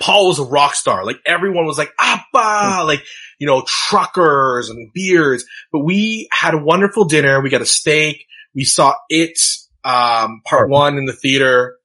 Paul 0.00 0.28
was 0.28 0.38
a 0.38 0.44
rock 0.44 0.74
star. 0.74 1.04
Like 1.04 1.16
everyone 1.24 1.66
was 1.66 1.78
like, 1.78 1.92
Appa, 1.98 2.84
like, 2.84 3.02
you 3.38 3.46
know, 3.46 3.64
truckers 3.66 4.70
and 4.70 4.92
beers. 4.92 5.44
But 5.72 5.80
we 5.80 6.28
had 6.30 6.54
a 6.54 6.58
wonderful 6.58 7.06
dinner. 7.06 7.40
We 7.40 7.50
got 7.50 7.62
a 7.62 7.66
steak. 7.66 8.26
We 8.54 8.64
saw 8.64 8.94
it, 9.08 9.38
um, 9.84 10.42
part 10.44 10.68
one 10.70 10.96
in 10.96 11.06
the 11.06 11.12
theater. 11.12 11.76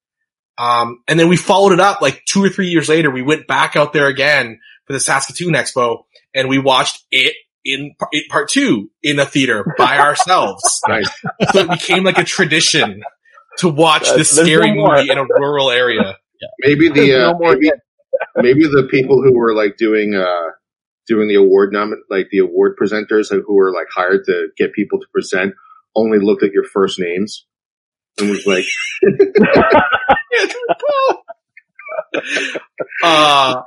Um, 0.58 1.02
and 1.08 1.20
then 1.20 1.30
we 1.30 1.38
followed 1.38 1.72
it 1.72 1.80
up 1.80 2.02
like 2.02 2.24
two 2.26 2.44
or 2.44 2.50
three 2.50 2.68
years 2.68 2.90
later. 2.90 3.10
We 3.10 3.22
went 3.22 3.48
back 3.48 3.76
out 3.76 3.94
there 3.94 4.08
again 4.08 4.60
for 4.86 4.94
the 4.94 5.00
Saskatoon 5.00 5.54
Expo 5.54 6.04
and 6.34 6.50
we 6.50 6.58
watched 6.60 7.04
it 7.12 7.34
in 7.66 7.94
par- 8.00 8.10
in 8.14 8.22
part 8.30 8.50
two 8.50 8.90
in 9.04 9.20
a 9.20 9.26
theater 9.26 9.66
by 9.78 9.98
ourselves. 10.00 10.64
nice. 10.88 11.10
so 11.52 11.60
it 11.60 11.70
became 11.70 12.04
like 12.04 12.18
a 12.18 12.24
tradition 12.24 13.02
to 13.58 13.70
watch 13.70 14.08
Uh, 14.08 14.18
this 14.18 14.32
scary 14.32 14.74
no 14.74 14.88
movie 14.88 15.12
in 15.12 15.18
a 15.18 15.26
rural 15.26 15.70
area. 15.70 16.18
Maybe 16.60 16.90
the, 16.90 17.14
uh, 17.16 17.32
no 17.34 17.40
maybe, 17.40 17.72
maybe 18.38 18.62
the 18.64 18.88
people 18.90 19.22
who 19.22 19.38
were 19.38 19.54
like 19.54 19.76
doing, 19.78 20.16
uh, 20.16 20.52
doing 21.08 21.28
the 21.28 21.36
award 21.36 21.74
nomin, 21.74 21.98
like 22.10 22.30
the 22.32 22.40
award 22.40 22.76
presenters 22.82 23.30
who 23.30 23.54
were 23.54 23.74
like 23.74 23.88
hired 23.94 24.24
to 24.26 24.48
get 24.58 24.74
people 24.74 25.00
to 25.00 25.06
present 25.14 25.54
only 25.96 26.20
looked 26.20 26.44
at 26.44 26.52
your 26.54 26.64
first 26.64 27.00
names 27.00 27.46
and 28.20 28.30
was 28.30 28.46
like, 28.46 28.66
uh, 33.04 33.62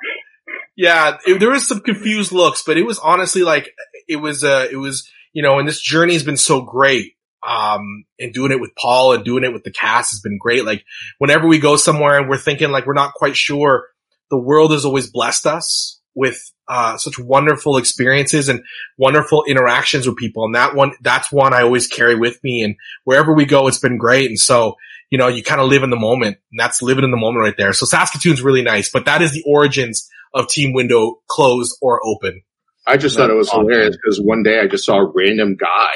yeah, 0.76 1.18
it, 1.26 1.40
there 1.40 1.50
was 1.50 1.66
some 1.66 1.80
confused 1.80 2.32
looks, 2.32 2.62
but 2.64 2.76
it 2.76 2.86
was 2.86 2.98
honestly 2.98 3.42
like, 3.42 3.70
it 4.08 4.16
was, 4.16 4.42
uh, 4.44 4.66
it 4.70 4.76
was, 4.76 5.08
you 5.32 5.42
know, 5.42 5.58
and 5.58 5.68
this 5.68 5.80
journey 5.80 6.14
has 6.14 6.24
been 6.24 6.36
so 6.36 6.62
great. 6.62 7.12
Um, 7.44 8.04
and 8.20 8.32
doing 8.32 8.52
it 8.52 8.60
with 8.60 8.70
Paul 8.80 9.14
and 9.14 9.24
doing 9.24 9.42
it 9.42 9.52
with 9.52 9.64
the 9.64 9.72
cast 9.72 10.12
has 10.12 10.20
been 10.20 10.38
great. 10.38 10.64
Like 10.64 10.84
whenever 11.18 11.48
we 11.48 11.58
go 11.58 11.74
somewhere 11.74 12.16
and 12.16 12.28
we're 12.28 12.38
thinking 12.38 12.70
like 12.70 12.86
we're 12.86 12.92
not 12.92 13.14
quite 13.14 13.36
sure, 13.36 13.88
the 14.30 14.38
world 14.38 14.70
has 14.70 14.84
always 14.84 15.10
blessed 15.10 15.46
us 15.46 16.00
with, 16.14 16.40
uh, 16.68 16.96
such 16.96 17.18
wonderful 17.18 17.78
experiences 17.78 18.48
and 18.48 18.62
wonderful 18.96 19.42
interactions 19.44 20.06
with 20.06 20.16
people. 20.16 20.44
And 20.44 20.54
that 20.54 20.76
one, 20.76 20.92
that's 21.00 21.32
one 21.32 21.52
I 21.52 21.62
always 21.62 21.88
carry 21.88 22.14
with 22.14 22.38
me. 22.44 22.62
And 22.62 22.76
wherever 23.02 23.34
we 23.34 23.44
go, 23.44 23.66
it's 23.66 23.80
been 23.80 23.98
great. 23.98 24.26
And 24.26 24.38
so, 24.38 24.76
you 25.12 25.18
know, 25.18 25.28
you 25.28 25.42
kind 25.42 25.60
of 25.60 25.68
live 25.68 25.82
in 25.82 25.90
the 25.90 25.96
moment 25.98 26.38
and 26.50 26.58
that's 26.58 26.80
living 26.80 27.04
in 27.04 27.10
the 27.10 27.18
moment 27.18 27.42
right 27.42 27.54
there. 27.58 27.74
So 27.74 27.84
Saskatoon's 27.84 28.40
really 28.40 28.62
nice, 28.62 28.88
but 28.90 29.04
that 29.04 29.20
is 29.20 29.30
the 29.32 29.42
origins 29.46 30.08
of 30.32 30.48
team 30.48 30.72
window 30.72 31.16
closed 31.28 31.76
or 31.82 32.00
open. 32.02 32.40
I 32.86 32.96
just 32.96 33.18
thought 33.18 33.28
it 33.28 33.34
was 33.34 33.50
Awesome. 33.50 33.68
hilarious 33.68 33.94
because 34.02 34.18
one 34.24 34.42
day 34.42 34.58
I 34.58 34.66
just 34.68 34.86
saw 34.86 34.96
a 34.96 35.12
random 35.14 35.56
guy, 35.60 35.92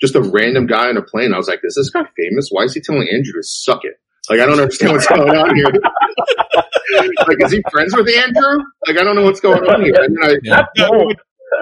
just 0.00 0.16
a 0.16 0.20
random 0.20 0.66
guy 0.66 0.88
on 0.88 0.96
a 0.96 1.02
plane. 1.02 1.32
I 1.32 1.36
was 1.36 1.46
like, 1.46 1.60
is 1.62 1.76
this 1.76 1.88
guy 1.90 2.02
famous? 2.16 2.48
Why 2.50 2.64
is 2.64 2.74
he 2.74 2.80
telling 2.80 3.06
Andrew 3.12 3.32
to 3.34 3.42
suck 3.44 3.84
it? 3.84 3.94
Like, 4.28 4.40
I 4.40 4.46
don't 4.46 4.58
understand 4.58 4.92
what's 4.92 5.06
going 5.06 5.30
on 5.30 5.54
here. 5.54 5.66
like, 7.28 7.38
is 7.44 7.52
he 7.52 7.62
friends 7.70 7.94
with 7.96 8.08
Andrew? 8.08 8.64
Like, 8.88 8.98
I 8.98 9.04
don't 9.04 9.14
know 9.14 9.22
what's 9.22 9.40
going 9.40 9.62
on 9.62 9.84
here. 9.84 9.94
And 9.96 10.16
then 10.16 10.30
I, 10.30 10.34
Yeah. 10.42 10.66
No, 10.78 11.12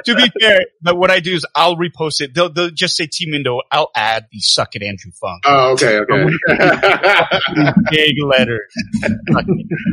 to 0.05 0.15
be 0.15 0.31
fair, 0.41 0.61
but 0.83 0.97
what 0.97 1.11
I 1.11 1.21
do 1.21 1.35
is 1.35 1.47
I'll 1.55 1.77
repost 1.77 2.21
it. 2.21 2.35
They'll, 2.35 2.53
they'll 2.53 2.71
just 2.71 2.97
say 2.97 3.07
Team 3.07 3.31
Window. 3.33 3.61
I'll 3.71 3.91
add 3.97 4.27
the 4.33 4.41
suck 4.41 4.75
it 4.75 4.83
Andrew 4.83 5.13
Phung. 5.23 5.39
oh, 5.47 5.73
okay, 5.73 5.99
okay. 5.99 6.33
Big 7.91 8.15
letter. 8.25 8.61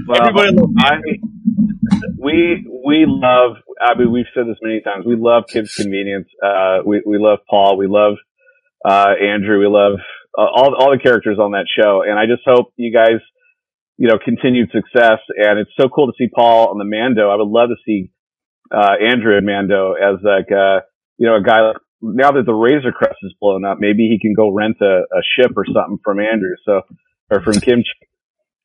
Well, 0.07 0.21
Everybody 0.21 0.51
loves 0.55 0.73
I, 0.79 0.95
we 2.17 2.67
we 2.85 3.05
love. 3.07 3.57
I 3.79 3.97
mean, 3.97 4.11
we've 4.11 4.25
said 4.33 4.45
this 4.47 4.57
many 4.61 4.81
times. 4.81 5.05
We 5.05 5.15
love 5.17 5.43
Kim's 5.51 5.73
Convenience. 5.73 6.27
Uh, 6.43 6.79
we 6.85 7.01
we 7.05 7.17
love 7.17 7.39
Paul. 7.49 7.77
We 7.77 7.87
love 7.87 8.15
uh, 8.87 9.13
Andrew. 9.21 9.59
We 9.59 9.67
love 9.67 9.99
uh, 10.37 10.41
all 10.41 10.75
all 10.75 10.91
the 10.91 10.99
characters 11.01 11.37
on 11.39 11.51
that 11.51 11.65
show, 11.77 12.03
and 12.07 12.17
I 12.17 12.25
just 12.25 12.43
hope 12.45 12.73
you 12.77 12.93
guys, 12.93 13.19
you 13.97 14.07
know, 14.07 14.17
continued 14.23 14.69
success. 14.71 15.19
And 15.35 15.59
it's 15.59 15.71
so 15.79 15.89
cool 15.89 16.07
to 16.07 16.13
see 16.17 16.29
Paul 16.33 16.69
on 16.69 16.77
the 16.77 16.85
Mando. 16.85 17.29
I 17.29 17.35
would 17.35 17.47
love 17.47 17.69
to 17.69 17.75
see 17.85 18.11
uh, 18.73 18.95
Andrew 18.99 19.39
Mando 19.41 19.93
as 19.93 20.17
like 20.23 20.51
uh, 20.51 20.81
you 21.17 21.27
know 21.27 21.35
a 21.37 21.43
guy. 21.43 21.61
Like, 21.61 21.77
now 22.05 22.31
that 22.31 22.45
the 22.45 22.53
Razor 22.53 22.91
Crest 22.91 23.15
is 23.23 23.33
blown 23.39 23.63
up, 23.63 23.77
maybe 23.79 24.09
he 24.09 24.19
can 24.19 24.33
go 24.33 24.51
rent 24.51 24.75
a, 24.81 25.03
a 25.07 25.21
ship 25.37 25.51
or 25.55 25.63
something 25.65 25.99
from 26.03 26.19
Andrew. 26.19 26.51
So 26.65 26.81
or 27.33 27.41
from 27.41 27.59
Kimchi. 27.59 27.89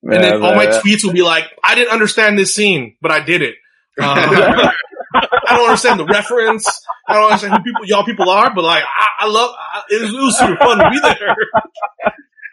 And 0.02 0.22
then 0.22 0.42
all 0.42 0.54
my 0.54 0.66
tweets 0.66 1.04
will 1.04 1.12
be 1.12 1.22
like, 1.22 1.44
I 1.62 1.74
didn't 1.74 1.92
understand 1.92 2.38
this 2.38 2.54
scene, 2.54 2.96
but 3.00 3.10
I 3.10 3.20
did 3.20 3.42
it. 3.42 3.56
Uh, 4.00 4.14
I 5.14 5.56
don't 5.56 5.64
understand 5.64 5.98
the 5.98 6.04
reference. 6.04 6.68
I 7.08 7.14
don't 7.14 7.24
understand 7.24 7.54
who 7.54 7.62
people, 7.64 7.84
y'all 7.84 8.04
people 8.04 8.28
are, 8.30 8.54
but 8.54 8.62
like, 8.62 8.84
I, 8.84 9.24
I 9.24 9.28
love, 9.28 9.50
I, 9.56 9.82
it, 9.90 10.02
was, 10.02 10.14
it 10.14 10.20
was 10.20 10.38
super 10.38 10.56
fun 10.56 10.78
to 10.78 10.90
be 10.90 11.00
there. 11.00 11.36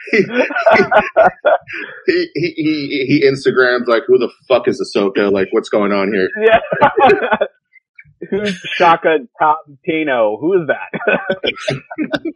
he, 2.06 2.30
he, 2.34 2.54
he, 2.56 3.06
he 3.08 3.30
Instagrams 3.30 3.88
like, 3.88 4.04
who 4.08 4.18
the 4.18 4.32
fuck 4.48 4.68
is 4.68 4.82
Ahsoka? 4.82 5.32
Like, 5.32 5.48
what's 5.52 5.70
going 5.70 5.92
on 5.92 6.12
here? 6.14 6.30
Yeah. 6.46 7.38
Who's 8.30 8.66
Ahsoka 8.80 9.28
Tano? 9.88 10.40
Who 10.40 10.62
is 10.62 10.68
that? 10.68 11.82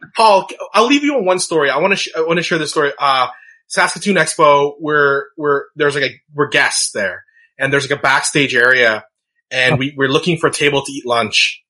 Paul, 0.16 0.48
I'll 0.72 0.86
leave 0.86 1.02
you 1.02 1.16
on 1.16 1.24
one 1.24 1.38
story. 1.40 1.70
I 1.70 1.78
want 1.78 1.92
to, 1.92 1.96
sh- 1.96 2.10
I 2.16 2.20
want 2.20 2.36
to 2.36 2.42
share 2.42 2.58
this 2.58 2.70
story. 2.70 2.92
Uh, 2.98 3.28
Saskatoon 3.66 4.16
Expo, 4.16 4.74
we're, 4.78 5.24
we're, 5.36 5.64
there's 5.76 5.94
like 5.94 6.04
a, 6.04 6.20
we're 6.34 6.48
guests 6.48 6.92
there 6.92 7.24
and 7.58 7.72
there's 7.72 7.88
like 7.88 7.98
a 7.98 8.02
backstage 8.02 8.54
area 8.54 9.04
and 9.50 9.78
we, 9.78 9.94
we're 9.96 10.08
looking 10.08 10.38
for 10.38 10.48
a 10.48 10.52
table 10.52 10.82
to 10.84 10.92
eat 10.92 11.06
lunch. 11.06 11.62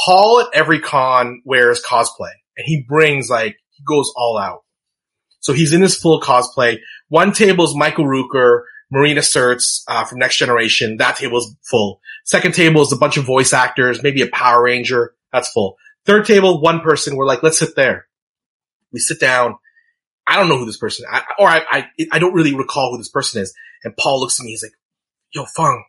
Paul 0.00 0.40
at 0.40 0.48
every 0.52 0.80
con 0.80 1.42
wears 1.44 1.82
cosplay 1.82 2.32
and 2.56 2.64
he 2.64 2.84
brings 2.88 3.28
like, 3.30 3.56
he 3.70 3.84
goes 3.86 4.12
all 4.16 4.38
out. 4.38 4.62
So 5.40 5.52
he's 5.52 5.72
in 5.72 5.82
his 5.82 5.96
full 5.96 6.20
cosplay. 6.20 6.78
One 7.08 7.32
table 7.32 7.64
is 7.64 7.76
Michael 7.76 8.04
Rooker, 8.04 8.62
Marina 8.90 9.20
Sirtis, 9.20 9.82
uh, 9.88 10.04
from 10.04 10.18
Next 10.18 10.38
Generation. 10.38 10.96
That 10.96 11.16
table 11.16 11.38
is 11.38 11.54
full. 11.62 12.00
Second 12.24 12.54
table 12.54 12.82
is 12.82 12.92
a 12.92 12.96
bunch 12.96 13.16
of 13.16 13.24
voice 13.24 13.52
actors, 13.52 14.02
maybe 14.02 14.22
a 14.22 14.28
Power 14.28 14.62
Ranger. 14.62 15.14
That's 15.32 15.48
full. 15.48 15.76
Third 16.04 16.24
table, 16.24 16.60
one 16.60 16.80
person. 16.80 17.16
We're 17.16 17.26
like, 17.26 17.42
let's 17.42 17.58
sit 17.58 17.76
there. 17.76 18.06
We 18.92 19.00
sit 19.00 19.20
down. 19.20 19.56
I 20.26 20.36
don't 20.36 20.48
know 20.48 20.58
who 20.58 20.66
this 20.66 20.76
person, 20.76 21.06
I, 21.10 21.22
or 21.38 21.48
I, 21.48 21.62
I, 21.70 21.86
I 22.12 22.18
don't 22.18 22.34
really 22.34 22.54
recall 22.54 22.90
who 22.90 22.98
this 22.98 23.08
person 23.08 23.42
is. 23.42 23.54
And 23.84 23.96
Paul 23.96 24.20
looks 24.20 24.40
at 24.40 24.44
me. 24.44 24.50
He's 24.50 24.64
like, 24.64 24.72
yo, 25.32 25.44
Phung, 25.56 25.82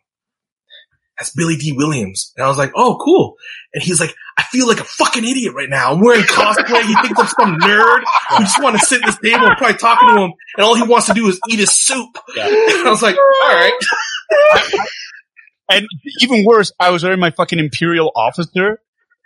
that's 1.18 1.30
Billy 1.32 1.56
Dee 1.56 1.72
Williams. 1.72 2.32
And 2.36 2.44
I 2.44 2.48
was 2.48 2.56
like, 2.56 2.72
oh, 2.76 2.96
cool. 3.04 3.34
And 3.74 3.82
he's 3.82 4.00
like, 4.00 4.14
I 4.36 4.44
feel 4.44 4.68
like 4.68 4.80
a 4.80 4.84
fucking 4.84 5.24
idiot 5.24 5.52
right 5.54 5.68
now. 5.68 5.92
I'm 5.92 6.00
wearing 6.00 6.22
cosplay. 6.22 6.82
he 6.82 6.94
thinks 7.02 7.18
I'm 7.18 7.26
some 7.26 7.58
nerd 7.58 8.02
who 8.30 8.38
just 8.38 8.62
want 8.62 8.78
to 8.78 8.86
sit 8.86 9.02
at 9.02 9.06
this 9.06 9.18
table 9.18 9.46
and 9.46 9.56
probably 9.56 9.76
talking 9.76 10.08
to 10.08 10.22
him. 10.22 10.32
And 10.56 10.64
all 10.64 10.76
he 10.76 10.82
wants 10.82 11.06
to 11.06 11.14
do 11.14 11.28
is 11.28 11.40
eat 11.48 11.58
his 11.58 11.72
soup. 11.72 12.16
Yeah. 12.36 12.46
And 12.46 12.54
I 12.86 12.90
was 12.90 13.02
like, 13.02 13.16
all 13.16 13.48
right. 13.48 13.72
and 15.70 15.86
even 16.20 16.44
worse, 16.46 16.72
I 16.78 16.90
was 16.90 17.02
wearing 17.02 17.20
my 17.20 17.30
fucking 17.30 17.58
Imperial 17.58 18.12
officer 18.14 18.80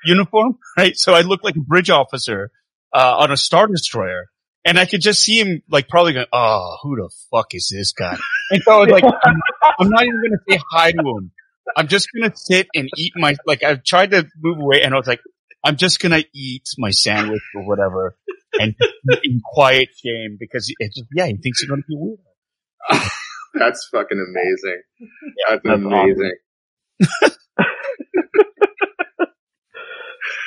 uniform, 0.04 0.58
right? 0.76 0.96
So 0.96 1.12
I 1.12 1.20
looked 1.20 1.44
like 1.44 1.56
a 1.56 1.60
bridge 1.60 1.90
officer, 1.90 2.50
uh, 2.92 3.16
on 3.18 3.30
a 3.30 3.36
Star 3.36 3.66
Destroyer. 3.66 4.28
And 4.64 4.78
I 4.78 4.86
could 4.86 5.00
just 5.00 5.22
see 5.22 5.40
him 5.40 5.62
like 5.68 5.88
probably 5.88 6.12
going, 6.12 6.26
oh, 6.32 6.76
who 6.82 6.96
the 6.96 7.10
fuck 7.30 7.54
is 7.54 7.68
this 7.74 7.92
guy? 7.92 8.16
And 8.50 8.62
so 8.62 8.72
I 8.72 8.78
was 8.80 8.88
like, 8.90 9.04
I'm, 9.04 9.40
I'm 9.80 9.88
not 9.88 10.02
even 10.02 10.20
going 10.20 10.32
to 10.32 10.52
say 10.52 10.60
hi 10.70 10.92
to 10.92 10.98
him. 10.98 11.32
I'm 11.76 11.88
just 11.88 12.08
going 12.12 12.30
to 12.30 12.36
sit 12.36 12.68
and 12.74 12.88
eat 12.96 13.12
my, 13.16 13.36
like 13.46 13.62
I've 13.62 13.84
tried 13.84 14.10
to 14.10 14.26
move 14.40 14.58
away 14.58 14.82
and 14.82 14.94
I 14.94 14.96
was 14.96 15.06
like, 15.06 15.20
I'm 15.64 15.76
just 15.76 16.00
going 16.00 16.12
to 16.12 16.26
eat 16.34 16.64
my 16.78 16.90
sandwich 16.90 17.42
or 17.54 17.66
whatever 17.66 18.16
and 18.54 18.74
in 19.24 19.40
quiet 19.44 19.90
shame 20.02 20.36
because 20.38 20.72
it's 20.78 20.96
just, 20.96 21.08
yeah, 21.14 21.26
he 21.26 21.36
thinks 21.36 21.62
you're 21.62 21.68
going 21.68 21.82
to 21.82 21.88
be 21.88 21.96
weird. 21.96 22.18
That's 23.54 23.88
fucking 23.92 24.18
amazing. 24.18 24.82
Yeah, 24.98 25.50
that's, 25.50 25.62
that's, 25.62 25.82
amazing. 25.82 26.32
Awesome. 27.02 27.36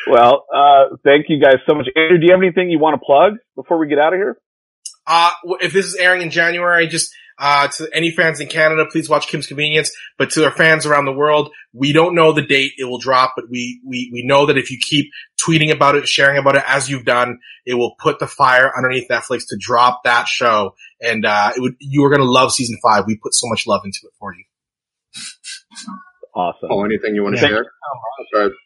well, 0.10 0.46
uh, 0.54 0.96
thank 1.04 1.28
you 1.30 1.40
guys 1.40 1.58
so 1.70 1.76
much. 1.76 1.86
Andrew, 1.96 2.18
do 2.18 2.26
you 2.26 2.32
have 2.32 2.42
anything 2.42 2.72
you 2.72 2.80
want 2.80 3.00
to 3.00 3.06
plug 3.06 3.34
before 3.56 3.78
we 3.78 3.88
get 3.88 4.00
out 4.00 4.14
of 4.14 4.18
here? 4.18 4.38
Uh, 5.06 5.30
if 5.62 5.72
this 5.72 5.86
is 5.86 5.94
airing 5.96 6.24
in 6.24 6.32
January, 6.32 6.88
just, 6.88 7.14
uh, 7.38 7.68
to 7.68 7.90
any 7.94 8.12
fans 8.12 8.40
in 8.40 8.48
Canada, 8.48 8.86
please 8.90 9.10
watch 9.10 9.28
Kim's 9.28 9.48
Convenience. 9.48 9.92
But 10.18 10.30
to 10.32 10.46
our 10.46 10.52
fans 10.52 10.86
around 10.86 11.06
the 11.06 11.14
world, 11.14 11.52
we 11.74 11.94
don't 11.94 12.16
know 12.16 12.32
the 12.32 12.46
date 12.46 12.74
it 12.78 12.86
will 12.86 13.00
drop, 13.00 13.34
but 13.36 13.46
we, 13.50 13.82
we, 13.86 14.10
we 14.14 14.26
know 14.26 14.46
that 14.46 14.58
if 14.58 14.72
you 14.72 14.78
keep 14.82 15.12
tweeting 15.46 15.72
about 15.72 15.96
it, 15.96 16.08
sharing 16.08 16.38
about 16.38 16.56
it 16.56 16.64
as 16.66 16.90
you've 16.90 17.06
done, 17.06 17.40
it 17.66 17.74
will 17.74 17.96
put 18.00 18.20
the 18.20 18.28
fire 18.28 18.72
underneath 18.76 19.10
Netflix 19.10 19.44
to 19.50 19.58
drop 19.60 20.04
that 20.04 20.28
show. 20.28 20.76
And, 21.02 21.26
uh, 21.26 21.52
it 21.56 21.60
would, 21.60 21.76
you 21.80 22.04
are 22.06 22.10
going 22.10 22.22
to 22.22 22.32
love 22.32 22.52
season 22.52 22.78
five. 22.82 23.04
We 23.08 23.18
put 23.18 23.34
so 23.34 23.48
much 23.48 23.68
love 23.68 23.82
into 23.84 24.00
it 24.04 24.14
for 24.20 24.34
you. 24.34 24.44
Awesome. 26.36 26.70
Oh, 26.70 26.84
anything 26.84 27.16
you 27.16 27.24
want 27.24 27.38
to 27.38 27.42
yeah. 27.42 27.48
share? 27.48 27.66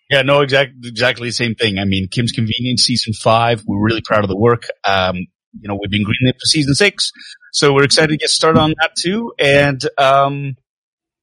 Yeah, 0.09 0.23
no, 0.23 0.41
exactly, 0.41 0.89
exactly 0.89 1.29
the 1.29 1.33
same 1.33 1.53
thing. 1.53 1.77
I 1.77 1.85
mean, 1.85 2.07
Kim's 2.09 2.31
Convenience 2.31 2.83
season 2.83 3.13
five. 3.13 3.63
We're 3.65 3.83
really 3.83 4.01
proud 4.01 4.23
of 4.23 4.29
the 4.29 4.37
work. 4.37 4.63
Um, 4.87 5.27
you 5.59 5.67
know, 5.67 5.77
we've 5.79 5.91
been 5.91 6.03
greenlit 6.03 6.33
for 6.33 6.45
season 6.45 6.75
six, 6.75 7.11
so 7.53 7.73
we're 7.73 7.83
excited 7.83 8.09
to 8.09 8.17
get 8.17 8.29
started 8.29 8.59
on 8.59 8.73
that 8.81 8.91
too. 8.97 9.33
And 9.39 9.81
um, 9.97 10.57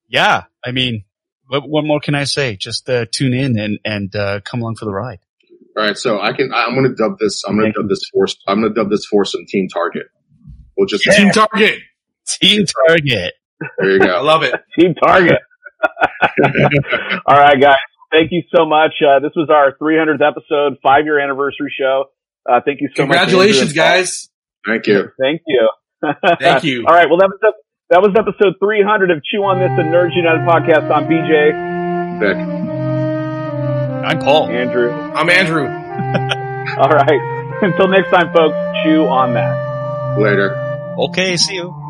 yeah, 0.08 0.44
I 0.64 0.72
mean, 0.72 1.04
what, 1.48 1.68
what 1.68 1.84
more 1.84 2.00
can 2.00 2.14
I 2.14 2.24
say? 2.24 2.56
Just 2.56 2.88
uh, 2.88 3.06
tune 3.10 3.34
in 3.34 3.58
and 3.58 3.78
and 3.84 4.14
uh, 4.14 4.40
come 4.40 4.60
along 4.60 4.76
for 4.76 4.84
the 4.84 4.92
ride. 4.92 5.18
All 5.76 5.84
right, 5.84 5.96
so 5.96 6.20
I 6.20 6.32
can. 6.32 6.52
I'm 6.54 6.74
going 6.74 6.88
to 6.88 6.94
dub 6.94 7.18
this. 7.18 7.42
I'm 7.46 7.58
going 7.58 7.72
to 7.72 7.80
dub 7.80 7.88
this 7.88 8.00
force. 8.12 8.36
I'm 8.46 8.60
going 8.60 8.72
to 8.72 8.80
dub 8.80 8.90
this 8.90 9.04
force 9.06 9.34
and 9.34 9.46
Team 9.46 9.68
Target. 9.68 10.06
We'll 10.76 10.86
just 10.86 11.06
yeah. 11.06 11.16
Team 11.16 11.30
Target. 11.30 11.80
Team 12.26 12.64
Target. 12.88 13.34
There 13.78 13.90
you 13.90 13.98
go. 13.98 14.06
I 14.06 14.20
love 14.20 14.42
it. 14.42 14.54
Team 14.78 14.94
Target. 14.94 15.38
All 17.26 17.36
right, 17.36 17.60
guys. 17.60 17.76
Thank 18.10 18.30
you 18.32 18.42
so 18.54 18.64
much. 18.64 18.92
Uh, 19.02 19.20
this 19.20 19.32
was 19.36 19.50
our 19.50 19.76
300th 19.76 20.26
episode, 20.26 20.78
five 20.82 21.04
year 21.04 21.20
anniversary 21.20 21.72
show. 21.78 22.06
Uh, 22.48 22.60
thank 22.64 22.80
you 22.80 22.88
so 22.94 23.02
Congratulations, 23.02 23.74
much. 23.74 23.74
Congratulations, 23.74 24.28
guys. 24.28 24.28
Thank 24.66 24.86
you. 24.86 25.10
Thank 25.20 25.42
you. 25.46 25.68
Thank 26.40 26.64
you. 26.64 26.84
All 26.86 26.94
right. 26.94 27.08
Well, 27.08 27.18
that 27.18 27.28
was, 27.28 27.54
that 27.90 28.02
was 28.02 28.14
episode 28.16 28.54
300 28.60 29.10
of 29.10 29.22
Chew 29.24 29.42
on 29.44 29.58
This 29.58 29.70
and 29.78 29.92
Nerds 29.92 30.14
United 30.14 30.42
podcast. 30.46 30.90
I'm 30.90 31.06
BJ. 31.08 32.20
Vic. 32.20 32.36
I'm 34.06 34.18
Paul. 34.20 34.48
Andrew. 34.50 34.90
I'm 34.92 35.28
Andrew. 35.30 35.66
All 36.78 36.90
right. 36.90 37.58
Until 37.62 37.88
next 37.88 38.10
time, 38.10 38.32
folks, 38.34 38.54
chew 38.84 39.06
on 39.06 39.34
that. 39.34 40.18
Later. 40.18 40.54
Okay. 40.98 41.36
See 41.36 41.54
you. 41.54 41.85